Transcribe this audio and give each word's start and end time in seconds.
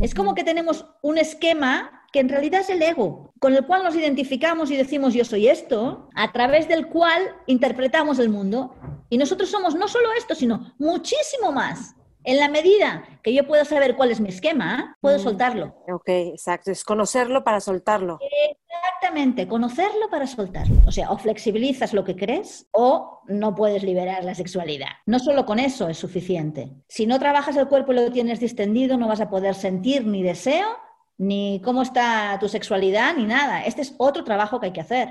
Es 0.00 0.14
como 0.14 0.34
que 0.34 0.44
tenemos 0.44 0.86
un 1.02 1.18
esquema 1.18 2.02
que 2.12 2.20
en 2.20 2.28
realidad 2.28 2.60
es 2.60 2.70
el 2.70 2.82
ego, 2.82 3.32
con 3.40 3.54
el 3.54 3.66
cual 3.66 3.82
nos 3.82 3.96
identificamos 3.96 4.70
y 4.70 4.76
decimos 4.76 5.14
yo 5.14 5.24
soy 5.24 5.48
esto, 5.48 6.08
a 6.14 6.30
través 6.32 6.68
del 6.68 6.86
cual 6.86 7.22
interpretamos 7.46 8.18
el 8.18 8.28
mundo. 8.28 8.76
Y 9.10 9.18
nosotros 9.18 9.50
somos 9.50 9.74
no 9.74 9.88
solo 9.88 10.08
esto, 10.16 10.34
sino 10.34 10.74
muchísimo 10.78 11.50
más. 11.52 11.96
En 12.26 12.38
la 12.38 12.48
medida 12.48 13.04
que 13.22 13.34
yo 13.34 13.46
puedo 13.46 13.66
saber 13.66 13.96
cuál 13.96 14.10
es 14.10 14.18
mi 14.18 14.30
esquema, 14.30 14.96
puedo 15.02 15.18
mm. 15.18 15.22
soltarlo. 15.22 15.74
Ok, 15.92 16.08
exacto. 16.08 16.70
Es 16.70 16.82
conocerlo 16.82 17.44
para 17.44 17.60
soltarlo. 17.60 18.18
Exactamente, 18.64 19.46
conocerlo 19.46 20.08
para 20.10 20.26
soltarlo. 20.26 20.76
O 20.86 20.90
sea, 20.90 21.10
o 21.10 21.18
flexibilizas 21.18 21.92
lo 21.92 22.02
que 22.02 22.16
crees 22.16 22.66
o 22.72 23.20
no 23.28 23.54
puedes 23.54 23.82
liberar 23.82 24.24
la 24.24 24.34
sexualidad. 24.34 24.88
No 25.04 25.18
solo 25.18 25.44
con 25.44 25.58
eso 25.58 25.88
es 25.88 25.98
suficiente. 25.98 26.72
Si 26.88 27.06
no 27.06 27.18
trabajas 27.18 27.56
el 27.56 27.68
cuerpo 27.68 27.92
y 27.92 27.96
lo 27.96 28.10
tienes 28.10 28.40
distendido, 28.40 28.96
no 28.96 29.06
vas 29.06 29.20
a 29.20 29.28
poder 29.28 29.54
sentir 29.54 30.06
ni 30.06 30.22
deseo, 30.22 30.66
ni 31.18 31.60
cómo 31.62 31.82
está 31.82 32.38
tu 32.40 32.48
sexualidad, 32.48 33.14
ni 33.14 33.26
nada. 33.26 33.64
Este 33.64 33.82
es 33.82 33.94
otro 33.98 34.24
trabajo 34.24 34.60
que 34.60 34.66
hay 34.66 34.72
que 34.72 34.80
hacer. 34.80 35.10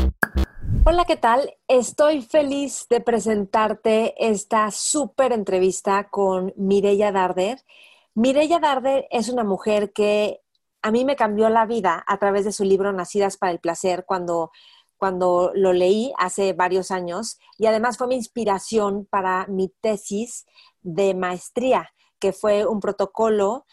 Hola, 0.83 1.05
¿qué 1.05 1.15
tal? 1.15 1.53
Estoy 1.67 2.23
feliz 2.23 2.87
de 2.89 3.01
presentarte 3.01 4.15
esta 4.17 4.71
súper 4.71 5.31
entrevista 5.31 6.09
con 6.09 6.55
Mireya 6.57 7.11
Darder. 7.11 7.59
Mireya 8.15 8.57
Darder 8.59 9.05
es 9.11 9.29
una 9.29 9.43
mujer 9.43 9.93
que 9.93 10.41
a 10.81 10.89
mí 10.89 11.05
me 11.05 11.15
cambió 11.15 11.49
la 11.49 11.67
vida 11.67 12.03
a 12.07 12.17
través 12.17 12.45
de 12.45 12.51
su 12.51 12.63
libro 12.63 12.91
Nacidas 12.93 13.37
para 13.37 13.51
el 13.51 13.59
Placer 13.59 14.05
cuando, 14.07 14.49
cuando 14.97 15.51
lo 15.53 15.71
leí 15.71 16.13
hace 16.17 16.53
varios 16.53 16.89
años 16.89 17.37
y 17.59 17.67
además 17.67 17.99
fue 17.99 18.07
mi 18.07 18.15
inspiración 18.15 19.05
para 19.05 19.45
mi 19.45 19.71
tesis 19.81 20.47
de 20.81 21.13
maestría, 21.13 21.93
que 22.17 22.33
fue 22.33 22.65
un 22.65 22.79
protocolo 22.79 23.67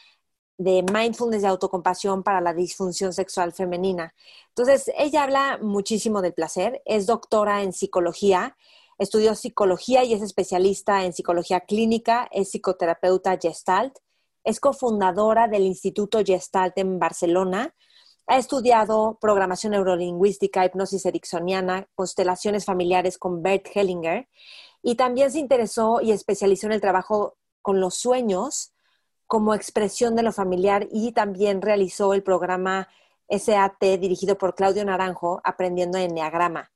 de 0.59 0.85
mindfulness 0.93 1.43
de 1.43 1.49
autocompasión 1.49 2.23
para 2.23 2.41
la 2.41 2.53
disfunción 2.53 3.13
sexual 3.13 3.53
femenina. 3.53 4.13
Entonces, 4.49 4.91
ella 4.99 5.23
habla 5.23 5.59
muchísimo 5.63 6.21
del 6.21 6.35
placer, 6.35 6.83
es 6.85 7.07
doctora 7.07 7.63
en 7.63 7.73
psicología, 7.73 8.57
estudió 8.99 9.37
psicología 9.37 10.05
y 10.05 10.13
es 10.13 10.21
especialista 10.21 11.05
en 11.05 11.13
psicología 11.13 11.61
clínica, 11.61 12.29
es 12.33 12.51
psicoterapeuta 12.51 13.39
gestalt, 13.41 13.97
es 14.43 14.61
cofundadora 14.61 15.47
del 15.47 15.63
Instituto 15.63 16.25
Gestalt 16.25 16.77
en 16.79 16.99
Barcelona, 16.99 17.75
ha 18.27 18.37
estudiado 18.37 19.17
programación 19.21 19.73
neurolingüística, 19.73 20.65
hipnosis 20.65 21.07
ericksoniana, 21.07 21.89
constelaciones 21.95 22.65
familiares 22.65 23.17
con 23.17 23.43
Bert 23.43 23.69
Hellinger 23.73 24.29
y 24.83 24.97
también 24.97 25.31
se 25.31 25.39
interesó 25.39 26.01
y 26.03 26.13
especializó 26.13 26.67
en 26.67 26.73
el 26.73 26.81
trabajo 26.81 27.37
con 27.63 27.81
los 27.81 27.95
sueños, 27.95 28.73
como 29.29 29.55
expresión 29.55 30.17
de 30.17 30.25
lo 30.25 30.33
familiar 30.33 30.89
y 30.91 31.13
también 31.13 31.63
realizó 31.63 32.15
el 32.15 32.25
programa 32.25 32.89
SAT 33.29 33.85
dirigido 34.01 34.39
por 34.39 34.55
Claudio 34.55 34.85
Naranjo, 34.85 35.41
Aprendiendo 35.45 35.99
Enneagrama. 35.99 36.73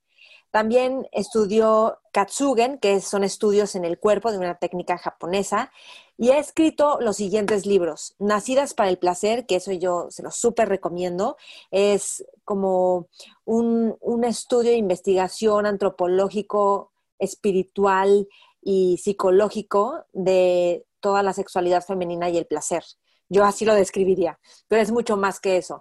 También 0.50 1.08
estudió 1.12 1.98
Katsugen, 2.12 2.76
que 2.76 3.00
son 3.00 3.24
estudios 3.24 3.74
en 3.74 3.86
el 3.86 3.98
cuerpo 3.98 4.30
de 4.30 4.36
una 4.36 4.58
técnica 4.58 4.98
japonesa, 4.98 5.72
y 6.18 6.28
ha 6.28 6.38
escrito 6.38 6.98
los 7.00 7.16
siguientes 7.16 7.64
libros. 7.64 8.14
Nacidas 8.18 8.74
para 8.74 8.90
el 8.90 8.98
placer, 8.98 9.46
que 9.46 9.56
eso 9.56 9.72
yo 9.72 10.08
se 10.10 10.22
lo 10.22 10.30
súper 10.30 10.68
recomiendo, 10.68 11.38
es 11.70 12.26
como 12.44 13.08
un, 13.46 13.96
un 14.00 14.24
estudio 14.24 14.72
de 14.72 14.76
investigación 14.76 15.64
antropológico, 15.64 16.92
espiritual 17.18 18.28
y 18.60 18.98
psicológico 18.98 20.04
de 20.12 20.84
toda 21.02 21.22
la 21.22 21.34
sexualidad 21.34 21.84
femenina 21.84 22.30
y 22.30 22.38
el 22.38 22.46
placer. 22.46 22.82
Yo 23.28 23.44
así 23.44 23.66
lo 23.66 23.74
describiría, 23.74 24.38
pero 24.68 24.80
es 24.80 24.90
mucho 24.90 25.18
más 25.18 25.40
que 25.40 25.58
eso. 25.58 25.80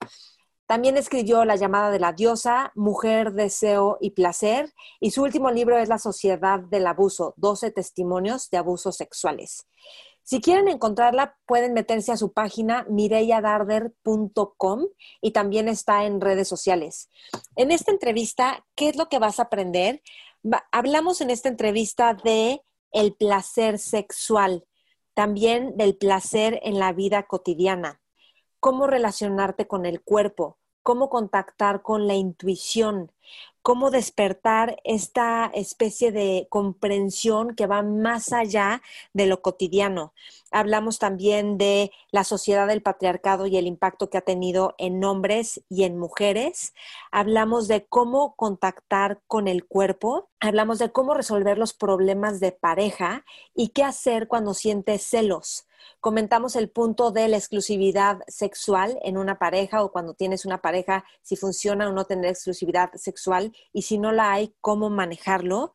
También 0.65 0.95
escribió 0.95 1.43
La 1.43 1.57
llamada 1.57 1.91
de 1.91 1.99
la 1.99 2.13
diosa, 2.13 2.71
Mujer, 2.75 3.33
Deseo 3.33 3.97
y 3.99 4.11
Placer, 4.11 4.73
y 5.01 5.11
su 5.11 5.21
último 5.21 5.51
libro 5.51 5.77
es 5.77 5.89
La 5.89 5.97
Sociedad 5.97 6.61
del 6.61 6.87
Abuso, 6.87 7.33
12 7.35 7.71
testimonios 7.71 8.49
de 8.49 8.57
abusos 8.57 8.95
sexuales. 8.95 9.67
Si 10.23 10.39
quieren 10.39 10.69
encontrarla, 10.69 11.37
pueden 11.45 11.73
meterse 11.73 12.13
a 12.13 12.17
su 12.17 12.31
página 12.31 12.85
mireyadarder.com 12.89 14.87
y 15.19 15.31
también 15.31 15.67
está 15.67 16.05
en 16.05 16.21
redes 16.21 16.47
sociales. 16.47 17.09
En 17.57 17.71
esta 17.71 17.91
entrevista, 17.91 18.65
¿qué 18.75 18.87
es 18.87 18.95
lo 18.95 19.09
que 19.09 19.19
vas 19.19 19.39
a 19.39 19.43
aprender? 19.43 20.01
hablamos 20.71 21.21
en 21.21 21.29
esta 21.29 21.49
entrevista 21.49 22.15
de 22.15 22.63
el 22.91 23.13
placer 23.13 23.77
sexual 23.77 24.65
también 25.21 25.77
del 25.77 25.95
placer 25.95 26.59
en 26.63 26.79
la 26.79 26.93
vida 26.93 27.27
cotidiana, 27.27 28.01
cómo 28.59 28.87
relacionarte 28.87 29.67
con 29.67 29.85
el 29.85 30.01
cuerpo, 30.01 30.57
cómo 30.81 31.11
contactar 31.11 31.83
con 31.83 32.07
la 32.07 32.15
intuición, 32.15 33.11
cómo 33.61 33.91
despertar 33.91 34.77
esta 34.83 35.51
especie 35.53 36.11
de 36.11 36.47
comprensión 36.49 37.55
que 37.55 37.67
va 37.67 37.83
más 37.83 38.33
allá 38.33 38.81
de 39.13 39.27
lo 39.27 39.41
cotidiano. 39.41 40.13
Hablamos 40.51 40.99
también 40.99 41.57
de 41.57 41.91
la 42.11 42.23
sociedad 42.23 42.67
del 42.67 42.81
patriarcado 42.81 43.47
y 43.47 43.57
el 43.57 43.67
impacto 43.67 44.09
que 44.09 44.17
ha 44.17 44.21
tenido 44.21 44.75
en 44.77 45.03
hombres 45.03 45.63
y 45.69 45.83
en 45.83 45.97
mujeres. 45.97 46.73
Hablamos 47.11 47.67
de 47.67 47.85
cómo 47.85 48.35
contactar 48.35 49.21
con 49.27 49.47
el 49.47 49.65
cuerpo. 49.65 50.29
Hablamos 50.39 50.79
de 50.79 50.91
cómo 50.91 51.13
resolver 51.13 51.57
los 51.57 51.73
problemas 51.73 52.39
de 52.39 52.51
pareja 52.51 53.25
y 53.53 53.69
qué 53.69 53.83
hacer 53.83 54.27
cuando 54.27 54.53
sientes 54.53 55.03
celos 55.03 55.67
Comentamos 55.99 56.55
el 56.55 56.69
punto 56.69 57.11
de 57.11 57.27
la 57.27 57.37
exclusividad 57.37 58.19
sexual 58.27 58.97
en 59.03 59.17
una 59.17 59.37
pareja 59.37 59.83
o 59.83 59.91
cuando 59.91 60.13
tienes 60.13 60.45
una 60.45 60.61
pareja, 60.61 61.05
si 61.21 61.35
funciona 61.35 61.87
o 61.87 61.91
no 61.91 62.05
tener 62.05 62.31
exclusividad 62.31 62.91
sexual 62.95 63.53
y 63.71 63.83
si 63.83 63.97
no 63.97 64.11
la 64.11 64.31
hay, 64.31 64.53
cómo 64.61 64.89
manejarlo. 64.89 65.73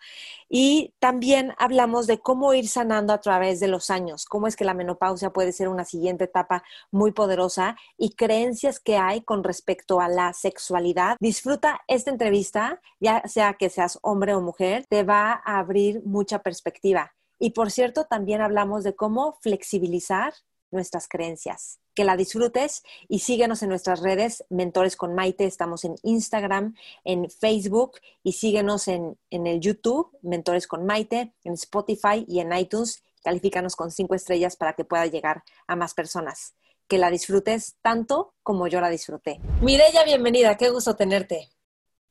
Y 0.49 0.95
también 0.99 1.55
hablamos 1.59 2.07
de 2.07 2.19
cómo 2.19 2.55
ir 2.55 2.69
sanando 2.69 3.13
a 3.13 3.21
través 3.21 3.61
de 3.61 3.69
los 3.69 3.91
años, 3.91 4.25
cómo 4.25 4.47
es 4.47 4.57
que 4.57 4.65
la 4.65 4.75
menopausia 4.75 5.31
puede 5.31 5.53
ser 5.53 5.69
una 5.69 5.85
siguiente 5.85 6.25
etapa 6.25 6.63
muy 6.91 7.13
poderosa 7.13 7.77
y 7.97 8.11
creencias 8.11 8.81
que 8.81 8.97
hay 8.97 9.23
con 9.23 9.45
respecto 9.45 10.01
a 10.01 10.09
la 10.09 10.33
sexualidad. 10.33 11.17
Disfruta 11.21 11.81
esta 11.89 12.11
entrevista, 12.11 12.81
ya 13.01 13.23
sea 13.27 13.55
que 13.55 13.71
seas 13.71 13.99
hombre 14.03 14.35
o 14.35 14.41
mujer, 14.41 14.85
te 14.89 15.03
va 15.03 15.43
a 15.45 15.59
abrir 15.59 16.03
mucha 16.05 16.41
perspectiva. 16.41 17.16
Y 17.39 17.51
por 17.51 17.71
cierto, 17.71 18.05
también 18.05 18.41
hablamos 18.41 18.85
de 18.85 18.95
cómo 18.95 19.39
flexibilizar 19.41 20.35
nuestras 20.71 21.09
creencias. 21.09 21.79
Que 21.95 22.05
la 22.05 22.17
disfrutes 22.17 22.83
y 23.09 23.21
síguenos 23.21 23.63
en 23.63 23.71
nuestras 23.71 24.01
redes, 24.01 24.45
Mentores 24.51 24.97
con 24.97 25.15
Maite. 25.15 25.45
Estamos 25.45 25.85
en 25.85 25.97
Instagram, 26.03 26.75
en 27.05 27.31
Facebook 27.31 27.99
y 28.23 28.33
síguenos 28.33 28.89
en, 28.89 29.19
en 29.31 29.47
el 29.47 29.61
YouTube, 29.61 30.17
Mentores 30.23 30.67
con 30.67 30.85
Maite, 30.85 31.35
en 31.45 31.55
Spotify 31.55 32.25
y 32.29 32.41
en 32.41 32.53
iTunes. 32.53 33.03
Califícanos 33.25 33.77
con 33.77 33.91
cinco 33.91 34.15
estrellas 34.15 34.57
para 34.57 34.75
que 34.75 34.85
pueda 34.85 35.07
llegar 35.07 35.43
a 35.67 35.75
más 35.75 35.95
personas. 35.95 36.55
Que 36.87 36.99
la 36.99 37.11
disfrutes 37.11 37.77
tanto 37.83 38.35
como 38.43 38.69
yo 38.69 38.81
la 38.81 38.91
disfruté. 38.91 39.41
Mireya, 39.63 40.05
bienvenida. 40.05 40.57
Qué 40.57 40.69
gusto 40.69 40.95
tenerte. 40.95 41.49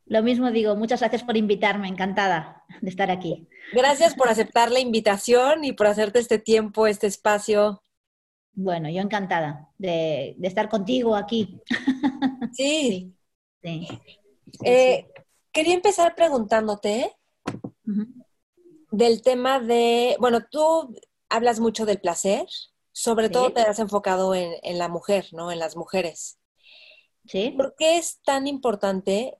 Lo 0.07 0.21
mismo 0.21 0.51
digo, 0.51 0.75
muchas 0.75 0.99
gracias 0.99 1.23
por 1.23 1.35
invitarme, 1.35 1.87
encantada 1.87 2.63
de 2.81 2.89
estar 2.89 3.09
aquí. 3.09 3.47
Gracias 3.73 4.13
por 4.13 4.29
aceptar 4.29 4.71
la 4.71 4.79
invitación 4.79 5.63
y 5.63 5.73
por 5.73 5.87
hacerte 5.87 6.19
este 6.19 6.37
tiempo, 6.37 6.85
este 6.85 7.07
espacio. 7.07 7.81
Bueno, 8.53 8.89
yo 8.89 9.01
encantada 9.01 9.69
de, 9.77 10.35
estar 10.41 10.69
contigo 10.69 11.15
aquí. 11.15 11.61
Sí. 12.53 13.13
sí. 13.61 13.87
Eh, 14.63 15.07
quería 15.51 15.73
empezar 15.73 16.15
preguntándote 16.15 17.13
del 18.91 19.21
tema 19.21 19.59
de, 19.59 20.15
bueno, 20.21 20.45
tú 20.49 20.95
hablas 21.27 21.59
mucho 21.59 21.85
del 21.85 21.99
placer, 21.99 22.47
sobre 22.93 23.29
todo 23.29 23.51
te 23.51 23.59
has 23.59 23.79
enfocado 23.79 24.33
en, 24.35 24.53
en 24.63 24.77
la 24.77 24.87
mujer, 24.87 25.27
¿no? 25.33 25.51
En 25.51 25.59
las 25.59 25.75
mujeres. 25.75 26.37
Sí. 27.25 27.53
¿Por 27.57 27.75
qué 27.77 27.97
es 27.97 28.21
tan 28.21 28.47
importante 28.47 29.37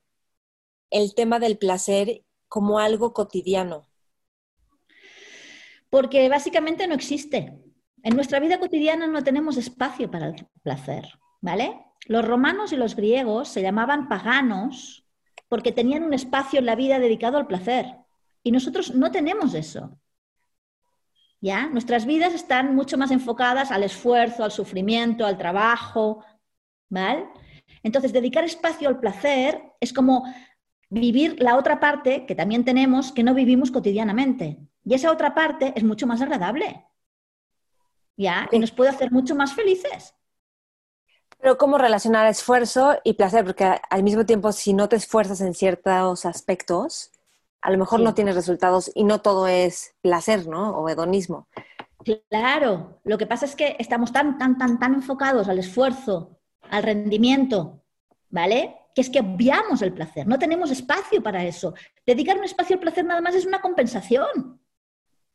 el 0.89 1.15
tema 1.15 1.39
del 1.39 1.57
placer 1.57 2.23
como 2.47 2.79
algo 2.79 3.13
cotidiano? 3.13 3.87
Porque 5.89 6.27
básicamente 6.29 6.87
no 6.87 6.95
existe. 6.95 7.57
En 8.03 8.15
nuestra 8.15 8.39
vida 8.39 8.59
cotidiana 8.59 9.07
no 9.07 9.23
tenemos 9.23 9.57
espacio 9.57 10.11
para 10.11 10.27
el 10.27 10.47
placer, 10.61 11.19
¿vale? 11.41 11.81
Los 12.07 12.25
romanos 12.25 12.71
y 12.71 12.75
los 12.75 12.95
griegos 12.95 13.47
se 13.47 13.61
llamaban 13.61 14.07
paganos 14.07 15.05
porque 15.47 15.71
tenían 15.71 16.03
un 16.03 16.13
espacio 16.13 16.59
en 16.59 16.65
la 16.65 16.75
vida 16.75 16.99
dedicado 16.99 17.37
al 17.37 17.47
placer. 17.47 17.85
Y 18.43 18.51
nosotros 18.51 18.93
no 18.93 19.11
tenemos 19.11 19.53
eso. 19.53 19.97
¿Ya? 21.41 21.67
Nuestras 21.67 22.05
vidas 22.05 22.33
están 22.33 22.75
mucho 22.75 22.97
más 22.97 23.11
enfocadas 23.11 23.71
al 23.71 23.83
esfuerzo, 23.83 24.43
al 24.43 24.51
sufrimiento, 24.51 25.25
al 25.25 25.37
trabajo, 25.37 26.23
¿vale? 26.89 27.27
Entonces, 27.83 28.13
dedicar 28.13 28.43
espacio 28.43 28.87
al 28.89 28.99
placer 28.99 29.61
es 29.79 29.93
como 29.93 30.25
vivir 30.89 31.41
la 31.41 31.57
otra 31.57 31.79
parte 31.79 32.25
que 32.25 32.35
también 32.35 32.65
tenemos 32.65 33.11
que 33.11 33.23
no 33.23 33.33
vivimos 33.33 33.71
cotidianamente. 33.71 34.59
Y 34.83 34.93
esa 34.93 35.11
otra 35.11 35.33
parte 35.33 35.73
es 35.75 35.83
mucho 35.83 36.07
más 36.07 36.21
agradable. 36.21 36.85
¿Ya? 38.17 38.47
Y 38.51 38.59
nos 38.59 38.71
puede 38.71 38.91
hacer 38.91 39.11
mucho 39.11 39.35
más 39.35 39.53
felices. 39.53 40.13
Pero 41.39 41.57
¿cómo 41.57 41.77
relacionar 41.77 42.27
esfuerzo 42.27 42.97
y 43.03 43.13
placer? 43.13 43.43
Porque 43.43 43.79
al 43.89 44.03
mismo 44.03 44.25
tiempo, 44.25 44.51
si 44.51 44.73
no 44.73 44.87
te 44.87 44.95
esfuerzas 44.95 45.41
en 45.41 45.53
ciertos 45.53 46.25
aspectos, 46.25 47.11
a 47.61 47.71
lo 47.71 47.77
mejor 47.77 47.99
no 47.99 48.13
tienes 48.13 48.35
resultados 48.35 48.91
y 48.93 49.03
no 49.03 49.21
todo 49.21 49.47
es 49.47 49.95
placer, 50.01 50.47
¿no? 50.47 50.77
O 50.77 50.87
hedonismo. 50.87 51.47
Claro, 52.29 52.99
lo 53.03 53.17
que 53.17 53.25
pasa 53.25 53.45
es 53.45 53.55
que 53.55 53.75
estamos 53.79 54.13
tan, 54.13 54.37
tan, 54.37 54.57
tan, 54.57 54.79
tan 54.79 54.93
enfocados 54.93 55.49
al 55.49 55.57
esfuerzo, 55.57 56.37
al 56.69 56.83
rendimiento, 56.83 57.81
¿vale? 58.29 58.75
Que 58.95 59.01
es 59.01 59.09
que 59.11 59.19
obviamos 59.19 59.83
el 59.83 59.93
placer, 59.93 60.25
no 60.25 60.39
tenemos 60.39 60.71
espacio 60.71 61.21
para 61.21 61.45
eso. 61.45 61.75
Dedicar 62.05 62.37
un 62.37 62.45
espacio 62.45 62.75
al 62.75 62.79
placer 62.79 63.05
nada 63.05 63.21
más 63.21 63.35
es 63.35 63.45
una 63.45 63.61
compensación, 63.61 64.59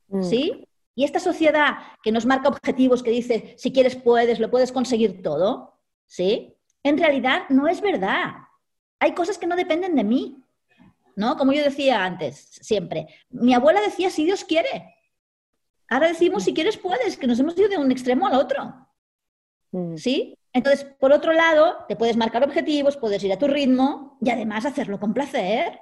mm. 0.08 0.22
¿sí? 0.22 0.66
Y 0.96 1.04
esta 1.04 1.20
sociedad 1.20 1.76
que 2.02 2.10
nos 2.10 2.26
marca 2.26 2.48
objetivos, 2.48 3.02
que 3.02 3.10
dice, 3.10 3.54
si 3.56 3.72
quieres 3.72 3.94
puedes, 3.94 4.40
lo 4.40 4.50
puedes 4.50 4.72
conseguir 4.72 5.22
todo, 5.22 5.78
¿sí? 6.06 6.56
En 6.82 6.98
realidad 6.98 7.42
no 7.50 7.68
es 7.68 7.80
verdad. 7.80 8.32
Hay 8.98 9.14
cosas 9.14 9.38
que 9.38 9.46
no 9.46 9.54
dependen 9.54 9.94
de 9.94 10.04
mí. 10.04 10.42
¿no? 11.20 11.36
Como 11.36 11.52
yo 11.52 11.62
decía 11.62 12.04
antes, 12.04 12.48
siempre. 12.62 13.06
Mi 13.28 13.52
abuela 13.52 13.80
decía, 13.82 14.10
si 14.10 14.24
Dios 14.24 14.42
quiere. 14.44 14.94
Ahora 15.88 16.08
decimos, 16.08 16.44
si 16.44 16.54
quieres, 16.54 16.78
puedes, 16.78 17.16
que 17.18 17.26
nos 17.26 17.38
hemos 17.38 17.58
ido 17.58 17.68
de 17.68 17.76
un 17.76 17.92
extremo 17.92 18.26
al 18.26 18.34
otro. 18.34 18.88
Mm. 19.72 19.96
¿Sí? 19.96 20.38
Entonces, 20.52 20.84
por 20.84 21.12
otro 21.12 21.32
lado, 21.32 21.84
te 21.88 21.96
puedes 21.96 22.16
marcar 22.16 22.42
objetivos, 22.42 22.96
puedes 22.96 23.22
ir 23.22 23.32
a 23.32 23.38
tu 23.38 23.46
ritmo 23.46 24.18
y 24.20 24.30
además 24.30 24.66
hacerlo 24.66 24.98
con 24.98 25.14
placer. 25.14 25.80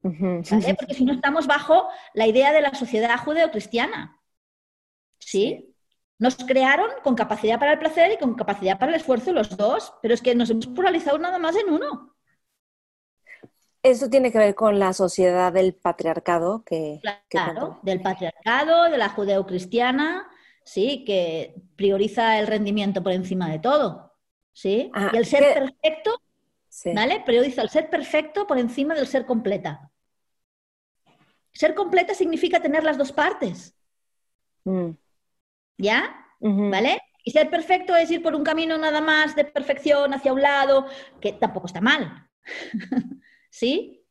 Porque 0.00 0.94
si 0.94 1.04
no 1.04 1.12
estamos 1.14 1.46
bajo 1.46 1.88
la 2.14 2.26
idea 2.26 2.52
de 2.52 2.60
la 2.60 2.74
sociedad 2.74 3.18
judeocristiana. 3.18 4.20
¿Sí? 5.18 5.74
Nos 6.18 6.36
crearon 6.36 6.90
con 7.02 7.14
capacidad 7.14 7.58
para 7.58 7.72
el 7.72 7.78
placer 7.78 8.12
y 8.12 8.18
con 8.18 8.34
capacidad 8.34 8.78
para 8.78 8.92
el 8.92 8.96
esfuerzo 8.96 9.32
los 9.32 9.56
dos, 9.56 9.94
pero 10.02 10.14
es 10.14 10.22
que 10.22 10.34
nos 10.34 10.50
hemos 10.50 10.66
pluralizado 10.68 11.18
nada 11.18 11.38
más 11.38 11.56
en 11.56 11.72
uno. 11.72 12.16
Eso 13.82 14.10
tiene 14.10 14.32
que 14.32 14.38
ver 14.38 14.54
con 14.54 14.78
la 14.78 14.92
sociedad 14.92 15.52
del 15.52 15.74
patriarcado 15.74 16.64
que... 16.64 17.00
Claro, 17.28 17.78
del 17.82 18.00
patriarcado, 18.00 18.90
de 18.90 18.98
la 18.98 19.08
judeocristiana, 19.08 20.28
sí, 20.68 21.02
que 21.06 21.54
prioriza 21.76 22.38
el 22.38 22.46
rendimiento 22.46 23.02
por 23.02 23.12
encima 23.12 23.48
de 23.50 23.58
todo, 23.58 24.14
¿sí? 24.52 24.90
Ah, 24.92 25.10
y 25.14 25.16
el 25.16 25.24
ser 25.24 25.54
perfecto, 25.54 26.20
¿vale? 26.94 27.22
Prioriza 27.24 27.62
el 27.62 27.70
ser 27.70 27.88
perfecto 27.88 28.46
por 28.46 28.58
encima 28.58 28.94
del 28.94 29.06
ser 29.06 29.24
completa. 29.24 29.90
Ser 31.52 31.74
completa 31.74 32.12
significa 32.12 32.60
tener 32.60 32.84
las 32.84 32.98
dos 32.98 33.12
partes. 33.12 33.74
Mm. 34.64 34.90
¿Ya? 35.78 36.14
¿Vale? 36.40 37.00
Y 37.24 37.30
ser 37.30 37.48
perfecto 37.48 37.96
es 37.96 38.10
ir 38.10 38.22
por 38.22 38.34
un 38.34 38.44
camino 38.44 38.76
nada 38.76 39.00
más 39.00 39.34
de 39.34 39.46
perfección 39.46 40.12
hacia 40.12 40.34
un 40.34 40.42
lado, 40.42 40.86
que 41.18 41.32
tampoco 41.32 41.66
está 41.66 41.80
mal. 41.80 42.28
¿sí? 43.50 44.04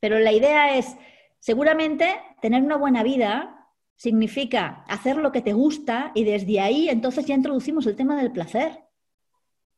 Pero 0.00 0.18
la 0.18 0.32
idea 0.32 0.78
es, 0.78 0.96
seguramente, 1.38 2.18
tener 2.40 2.62
una 2.62 2.76
buena 2.76 3.02
vida 3.02 3.57
significa 3.98 4.84
hacer 4.86 5.16
lo 5.16 5.32
que 5.32 5.42
te 5.42 5.52
gusta 5.52 6.12
y 6.14 6.24
desde 6.24 6.60
ahí 6.60 6.88
entonces 6.88 7.26
ya 7.26 7.34
introducimos 7.34 7.84
el 7.86 7.96
tema 7.96 8.16
del 8.16 8.30
placer, 8.30 8.84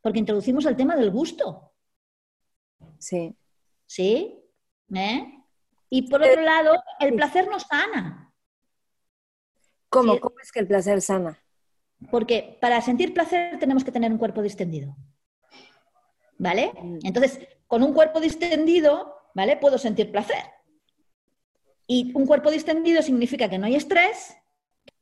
porque 0.02 0.18
introducimos 0.18 0.66
el 0.66 0.76
tema 0.76 0.94
del 0.94 1.10
gusto. 1.10 1.72
Sí. 2.98 3.34
¿Sí? 3.86 4.38
¿Eh? 4.94 5.44
Y 5.88 6.02
por 6.02 6.22
otro 6.22 6.42
lado, 6.42 6.82
el 7.00 7.14
placer 7.14 7.48
nos 7.48 7.62
sana. 7.62 8.32
¿Cómo? 9.88 10.20
¿Cómo 10.20 10.36
es 10.40 10.52
que 10.52 10.60
el 10.60 10.68
placer 10.68 11.00
sana? 11.00 11.42
Porque 12.10 12.58
para 12.60 12.80
sentir 12.82 13.14
placer 13.14 13.58
tenemos 13.58 13.84
que 13.84 13.90
tener 13.90 14.12
un 14.12 14.18
cuerpo 14.18 14.42
distendido. 14.42 14.94
¿Vale? 16.38 16.72
Mm. 16.80 16.98
Entonces, 17.04 17.40
con 17.66 17.82
un 17.82 17.94
cuerpo 17.94 18.20
distendido, 18.20 19.14
¿vale? 19.34 19.56
Puedo 19.56 19.78
sentir 19.78 20.12
placer. 20.12 20.44
Y 21.90 22.12
un 22.14 22.24
cuerpo 22.24 22.52
distendido 22.52 23.02
significa 23.02 23.48
que 23.48 23.58
no 23.58 23.66
hay 23.66 23.74
estrés. 23.74 24.36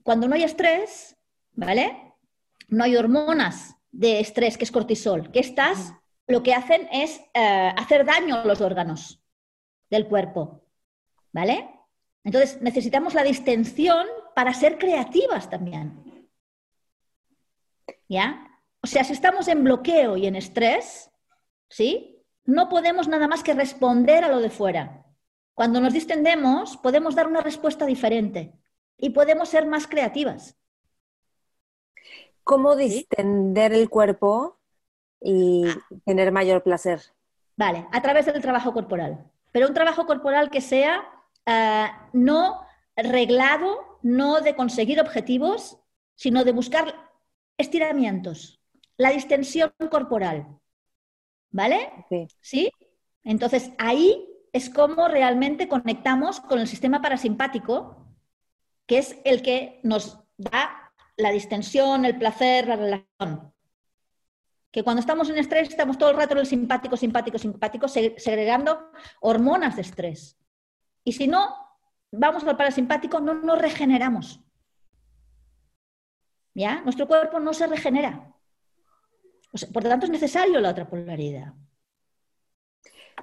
Cuando 0.03 0.27
no 0.27 0.35
hay 0.35 0.45
estrés, 0.45 1.19
¿vale? 1.53 2.15
No 2.69 2.83
hay 2.83 2.97
hormonas 2.97 3.77
de 3.93 4.21
estrés, 4.21 4.57
que 4.57 4.65
es 4.65 4.73
cortisol, 4.73 5.31
que 5.31 5.41
estas 5.41 5.93
lo 6.27 6.43
que 6.43 6.55
hacen 6.55 6.89
es 6.91 7.21
eh, 7.35 7.75
hacer 7.77 8.07
daño 8.07 8.37
a 8.37 8.47
los 8.47 8.63
órganos 8.63 9.23
del 9.91 10.07
cuerpo, 10.07 10.63
¿vale? 11.31 11.69
Entonces 12.25 12.63
necesitamos 12.63 13.13
la 13.13 13.23
distensión 13.23 14.07
para 14.35 14.55
ser 14.55 14.79
creativas 14.79 15.51
también. 15.51 16.27
¿Ya? 18.09 18.49
O 18.81 18.87
sea, 18.87 19.05
si 19.05 19.13
estamos 19.13 19.47
en 19.49 19.63
bloqueo 19.63 20.17
y 20.17 20.27
en 20.27 20.37
estrés, 20.37 21.11
¿sí? 21.69 22.25
no 22.47 22.71
podemos 22.71 23.09
nada 23.09 23.29
más 23.29 23.43
que 23.43 23.53
responder 23.53 24.25
a 24.25 24.29
lo 24.29 24.41
de 24.41 24.49
fuera. 24.49 25.05
Cuando 25.59 25.81
nos 25.81 25.93
distendemos, 25.93 26.77
podemos 26.77 27.17
dar 27.17 27.27
una 27.27 27.41
respuesta 27.41 27.85
diferente 27.85 28.53
y 28.97 29.11
podemos 29.11 29.49
ser 29.49 29.67
más 29.67 29.89
creativas. 29.89 30.57
¿Cómo 32.45 32.77
distender 32.77 33.73
el 33.73 33.91
cuerpo 33.91 34.61
y 35.21 35.67
ah. 35.67 35.77
tener 36.05 36.31
mayor 36.31 36.63
placer? 36.63 37.03
Vale, 37.57 37.89
a 37.91 38.01
través 38.01 38.27
del 38.27 38.41
trabajo 38.41 38.73
corporal. 38.73 39.29
Pero 39.51 39.67
un 39.67 39.75
trabajo 39.75 40.07
corporal 40.07 40.49
que 40.49 40.61
sea 40.61 41.05
ah, 41.45 42.09
no 42.13 42.65
reglado, 42.95 43.99
no 44.03 44.41
de 44.41 44.55
conseguir 44.55 45.01
objetivos, 45.01 45.81
sino 46.15 46.45
de 46.45 46.53
buscar 46.53 47.11
estiramientos, 47.57 48.61
la 48.97 49.11
distensión 49.11 49.73
corporal. 49.91 50.47
¿Vale? 51.51 51.91
Sí. 52.43 52.71
Entonces 53.25 53.73
ahí 53.77 54.28
es 54.53 54.71
como 54.71 55.09
realmente 55.09 55.69
conectamos 55.69 56.41
con 56.41 56.59
el 56.59 56.67
sistema 56.67 57.01
parasimpático, 57.01 58.07
que 58.87 58.99
es 58.99 59.19
el 59.25 59.43
que 59.43 59.81
nos 59.83 60.21
da 60.37 60.93
la 61.17 61.31
distensión, 61.31 62.05
el 62.05 62.19
placer, 62.19 62.69
la 62.69 62.77
relación. 62.77 63.53
Que 64.71 64.83
cuando 64.83 65.01
estamos 65.01 65.29
en 65.31 65.39
estrés 65.39 65.69
estamos 65.69 65.99
todo 65.99 66.11
el 66.11 66.17
rato 66.17 66.33
en 66.35 66.41
el 66.41 66.47
simpático, 66.47 66.97
simpático, 66.97 67.39
simpático, 67.39 67.89
segregando 67.89 68.91
hormonas 69.21 69.77
de 69.77 69.83
estrés. 69.83 70.39
Y 71.05 71.13
si 71.13 71.27
no, 71.27 71.55
vamos 72.13 72.45
al 72.45 72.57
parasimpático, 72.57 73.21
no 73.21 73.35
nos 73.35 73.59
regeneramos. 73.59 74.41
¿Ya? 76.55 76.81
Nuestro 76.83 77.07
cuerpo 77.07 77.41
no 77.41 77.53
se 77.55 77.67
regenera 77.67 78.35
por 79.73 79.83
lo 79.83 79.89
tanto, 79.89 80.07
es 80.07 80.13
necesario 80.13 80.61
la 80.61 80.71
otra 80.71 80.89
polaridad. 80.89 81.55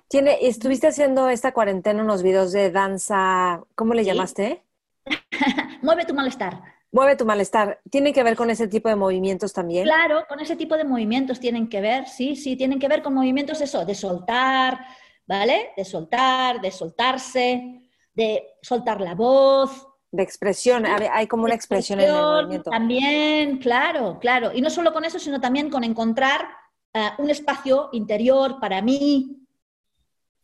Tiene, 0.08 0.38
estuviste 0.42 0.88
haciendo 0.88 1.30
esta 1.30 1.54
cuarentena 1.54 2.04
unos 2.04 2.24
videos 2.24 2.52
de 2.52 2.72
danza, 2.72 3.64
¿cómo 3.76 3.94
le 3.94 4.04
llamaste? 4.04 4.64
Mueve 5.82 6.06
tu 6.06 6.14
malestar. 6.14 6.62
Mueve 6.92 7.16
tu 7.16 7.26
malestar. 7.26 7.80
¿Tiene 7.90 8.14
que 8.14 8.24
ver 8.24 8.36
con 8.36 8.50
ese 8.50 8.68
tipo 8.68 8.88
de 8.90 8.96
movimientos 8.96 9.52
también? 9.52 9.84
Claro, 9.84 10.26
con 10.30 10.40
ese 10.40 10.56
tipo 10.56 10.78
de 10.78 10.86
movimientos 10.86 11.40
tienen 11.40 11.68
que 11.68 11.82
ver, 11.82 12.08
sí, 12.08 12.36
sí, 12.36 12.56
tienen 12.56 12.80
que 12.80 12.88
ver 12.88 13.02
con 13.02 13.14
movimientos 13.14 13.60
eso, 13.62 13.86
de 13.86 13.96
soltar, 13.96 14.80
¿vale? 15.28 15.72
De 15.76 15.84
soltar, 15.84 16.62
de 16.62 16.72
soltarse, 16.72 17.90
de 18.14 18.44
soltar 18.62 19.02
la 19.02 19.14
voz, 19.14 19.88
de 20.16 20.24
expresión, 20.24 20.86
hay 20.86 21.28
como 21.28 21.44
una 21.44 21.56
expresión, 21.56 22.00
en 22.00 22.10
el 22.10 22.16
movimiento. 22.16 22.70
También, 22.72 23.58
claro, 23.58 24.18
claro. 24.20 24.52
Y 24.54 24.62
no 24.62 24.70
solo 24.70 24.94
con 24.94 25.04
eso, 25.04 25.20
sino 25.20 25.42
también 25.42 25.70
con 25.70 25.84
encontrar 25.84 26.48
eh, 26.94 27.10
un 27.18 27.30
espacio 27.30 27.90
interior 27.92 28.60
para 28.62 28.82
mí, 28.82 29.45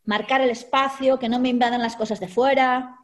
marcar 0.05 0.41
el 0.41 0.49
espacio, 0.49 1.19
que 1.19 1.29
no 1.29 1.39
me 1.39 1.49
invadan 1.49 1.81
las 1.81 1.95
cosas 1.95 2.19
de 2.19 2.27
fuera. 2.27 2.97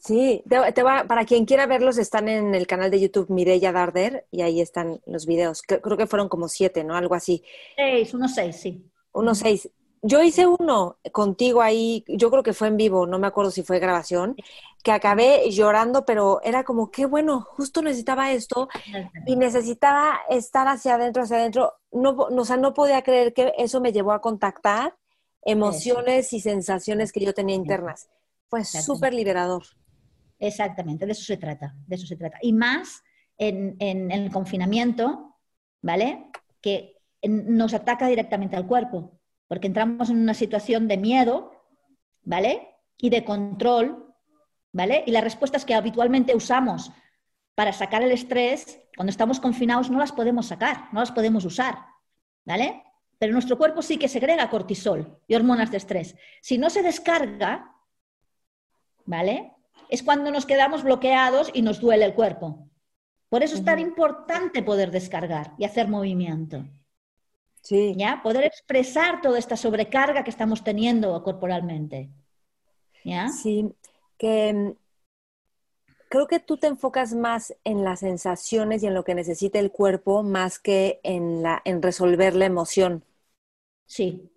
Sí, 0.00 0.42
te, 0.48 0.82
va, 0.82 1.04
para 1.04 1.26
quien 1.26 1.44
quiera 1.44 1.66
verlos, 1.66 1.98
están 1.98 2.28
en 2.28 2.54
el 2.54 2.66
canal 2.66 2.90
de 2.90 3.00
YouTube 3.00 3.28
Mireya 3.28 3.70
Darder 3.70 4.26
y 4.30 4.40
ahí 4.40 4.62
están 4.62 5.00
los 5.04 5.26
videos. 5.26 5.60
Creo 5.62 5.96
que 5.98 6.06
fueron 6.06 6.30
como 6.30 6.48
siete, 6.48 6.84
¿no? 6.84 6.96
Algo 6.96 7.14
así. 7.14 7.44
Seis, 7.76 8.14
unos 8.14 8.34
seis, 8.34 8.56
sí. 8.56 8.90
Unos 9.12 9.38
seis. 9.38 9.68
yo 10.00 10.22
hice 10.22 10.46
uno 10.46 10.96
contigo 11.12 11.60
ahí, 11.60 12.02
yo 12.08 12.30
creo 12.30 12.42
que 12.42 12.54
fue 12.54 12.68
en 12.68 12.78
vivo, 12.78 13.06
no 13.06 13.18
me 13.18 13.26
acuerdo 13.26 13.50
si 13.50 13.62
fue 13.62 13.78
grabación, 13.78 14.36
que 14.82 14.92
acabé 14.92 15.50
llorando, 15.50 16.06
pero 16.06 16.40
era 16.42 16.64
como, 16.64 16.90
qué 16.90 17.04
bueno, 17.04 17.42
justo 17.42 17.82
necesitaba 17.82 18.32
esto 18.32 18.70
y 19.26 19.36
necesitaba 19.36 20.20
estar 20.30 20.66
hacia 20.66 20.94
adentro, 20.94 21.24
hacia 21.24 21.36
adentro. 21.36 21.74
No, 21.92 22.12
o 22.12 22.44
sea, 22.46 22.56
no 22.56 22.72
podía 22.72 23.02
creer 23.02 23.34
que 23.34 23.52
eso 23.58 23.82
me 23.82 23.92
llevó 23.92 24.12
a 24.12 24.22
contactar 24.22 24.96
emociones 25.42 26.32
y 26.32 26.40
sensaciones 26.40 27.12
que 27.12 27.20
yo 27.20 27.32
tenía 27.32 27.56
internas. 27.56 28.08
Fue 28.48 28.64
súper 28.64 29.14
liberador. 29.14 29.62
Exactamente, 30.38 31.06
de 31.06 31.12
eso 31.12 31.24
se 31.24 31.36
trata, 31.36 31.74
de 31.86 31.96
eso 31.96 32.06
se 32.06 32.16
trata. 32.16 32.38
Y 32.40 32.52
más 32.52 33.02
en, 33.36 33.76
en 33.78 34.10
el 34.10 34.30
confinamiento, 34.30 35.36
¿vale? 35.82 36.30
Que 36.60 36.96
nos 37.22 37.74
ataca 37.74 38.06
directamente 38.06 38.56
al 38.56 38.66
cuerpo, 38.66 39.18
porque 39.48 39.66
entramos 39.66 40.10
en 40.10 40.16
una 40.16 40.34
situación 40.34 40.88
de 40.88 40.96
miedo, 40.96 41.52
¿vale? 42.22 42.68
Y 42.96 43.10
de 43.10 43.24
control 43.24 44.10
¿vale? 44.72 45.02
Y 45.06 45.10
las 45.10 45.24
respuestas 45.24 45.64
que 45.64 45.74
habitualmente 45.74 46.34
usamos 46.34 46.92
para 47.54 47.72
sacar 47.72 48.02
el 48.02 48.12
estrés, 48.12 48.80
cuando 48.96 49.10
estamos 49.10 49.40
confinados, 49.40 49.90
no 49.90 49.98
las 49.98 50.12
podemos 50.12 50.46
sacar, 50.46 50.88
no 50.92 51.00
las 51.00 51.12
podemos 51.12 51.44
usar, 51.44 51.78
¿vale? 52.44 52.82
Pero 53.20 53.34
nuestro 53.34 53.58
cuerpo 53.58 53.82
sí 53.82 53.98
que 53.98 54.08
segrega 54.08 54.48
cortisol 54.48 55.20
y 55.28 55.34
hormonas 55.34 55.70
de 55.70 55.76
estrés. 55.76 56.16
Si 56.40 56.56
no 56.56 56.70
se 56.70 56.82
descarga, 56.82 57.76
¿vale? 59.04 59.52
Es 59.90 60.02
cuando 60.02 60.30
nos 60.30 60.46
quedamos 60.46 60.82
bloqueados 60.82 61.50
y 61.52 61.60
nos 61.60 61.80
duele 61.80 62.06
el 62.06 62.14
cuerpo. 62.14 62.66
Por 63.28 63.42
eso 63.42 63.56
es 63.56 63.62
tan 63.62 63.78
importante 63.78 64.62
poder 64.62 64.90
descargar 64.90 65.52
y 65.58 65.64
hacer 65.64 65.86
movimiento. 65.86 66.64
Sí. 67.60 67.92
¿Ya? 67.94 68.22
Poder 68.22 68.44
expresar 68.44 69.20
toda 69.20 69.38
esta 69.38 69.58
sobrecarga 69.58 70.24
que 70.24 70.30
estamos 70.30 70.64
teniendo 70.64 71.22
corporalmente. 71.22 72.08
¿Ya? 73.04 73.28
Sí, 73.28 73.70
que 74.16 74.54
mm, 74.54 74.72
creo 76.08 76.26
que 76.26 76.40
tú 76.40 76.56
te 76.56 76.68
enfocas 76.68 77.12
más 77.12 77.54
en 77.64 77.84
las 77.84 78.00
sensaciones 78.00 78.82
y 78.82 78.86
en 78.86 78.94
lo 78.94 79.04
que 79.04 79.14
necesita 79.14 79.58
el 79.58 79.70
cuerpo 79.70 80.22
más 80.22 80.58
que 80.58 81.00
en, 81.02 81.42
la, 81.42 81.60
en 81.66 81.82
resolver 81.82 82.34
la 82.34 82.46
emoción. 82.46 83.04
Sí. 83.90 84.30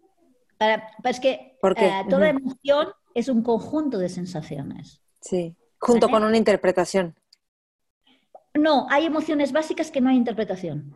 es 1.04 1.20
que 1.20 1.30
eh, 1.30 2.04
toda 2.10 2.30
emoción 2.30 2.88
es 3.14 3.30
un 3.30 3.44
conjunto 3.44 4.00
de 4.00 4.10
sensaciones. 4.10 5.00
Sí, 5.22 5.56
junto 5.78 6.10
con 6.10 6.24
una 6.24 6.38
interpretación. 6.38 7.16
No, 8.56 8.88
hay 8.90 9.06
emociones 9.06 9.52
básicas 9.52 9.92
que 9.92 10.02
no 10.02 10.10
hay 10.10 10.18
interpretación. 10.18 10.96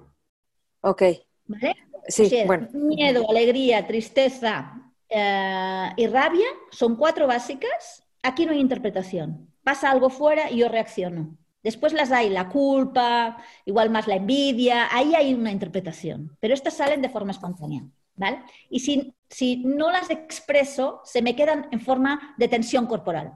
Ok. 0.81 1.03
¿Vale? 1.45 1.75
Sí, 2.07 2.31
bueno. 2.47 2.67
Miedo, 2.73 3.29
alegría, 3.29 3.85
tristeza 3.85 4.91
eh, 5.07 5.89
y 5.95 6.07
rabia 6.07 6.47
son 6.71 6.95
cuatro 6.95 7.27
básicas 7.27 8.07
aquí 8.23 8.47
no 8.47 8.53
hay 8.53 8.59
interpretación. 8.59 9.53
Pasa 9.63 9.91
algo 9.91 10.09
fuera 10.09 10.49
y 10.49 10.57
yo 10.57 10.67
reacciono. 10.67 11.37
Después 11.61 11.93
las 11.93 12.11
hay 12.11 12.29
la 12.29 12.49
culpa, 12.49 13.37
igual 13.65 13.91
más 13.91 14.07
la 14.07 14.15
envidia, 14.15 14.87
ahí 14.91 15.13
hay 15.13 15.33
una 15.35 15.51
interpretación, 15.51 16.35
pero 16.39 16.55
estas 16.55 16.75
salen 16.75 17.01
de 17.03 17.09
forma 17.09 17.31
espontánea. 17.31 17.83
¿Vale? 18.17 18.43
Y 18.69 18.79
si, 18.79 19.15
si 19.29 19.57
no 19.57 19.91
las 19.91 20.09
expreso, 20.09 21.01
se 21.05 21.21
me 21.21 21.35
quedan 21.35 21.67
en 21.71 21.79
forma 21.79 22.35
de 22.37 22.47
tensión 22.47 22.85
corporal. 22.87 23.33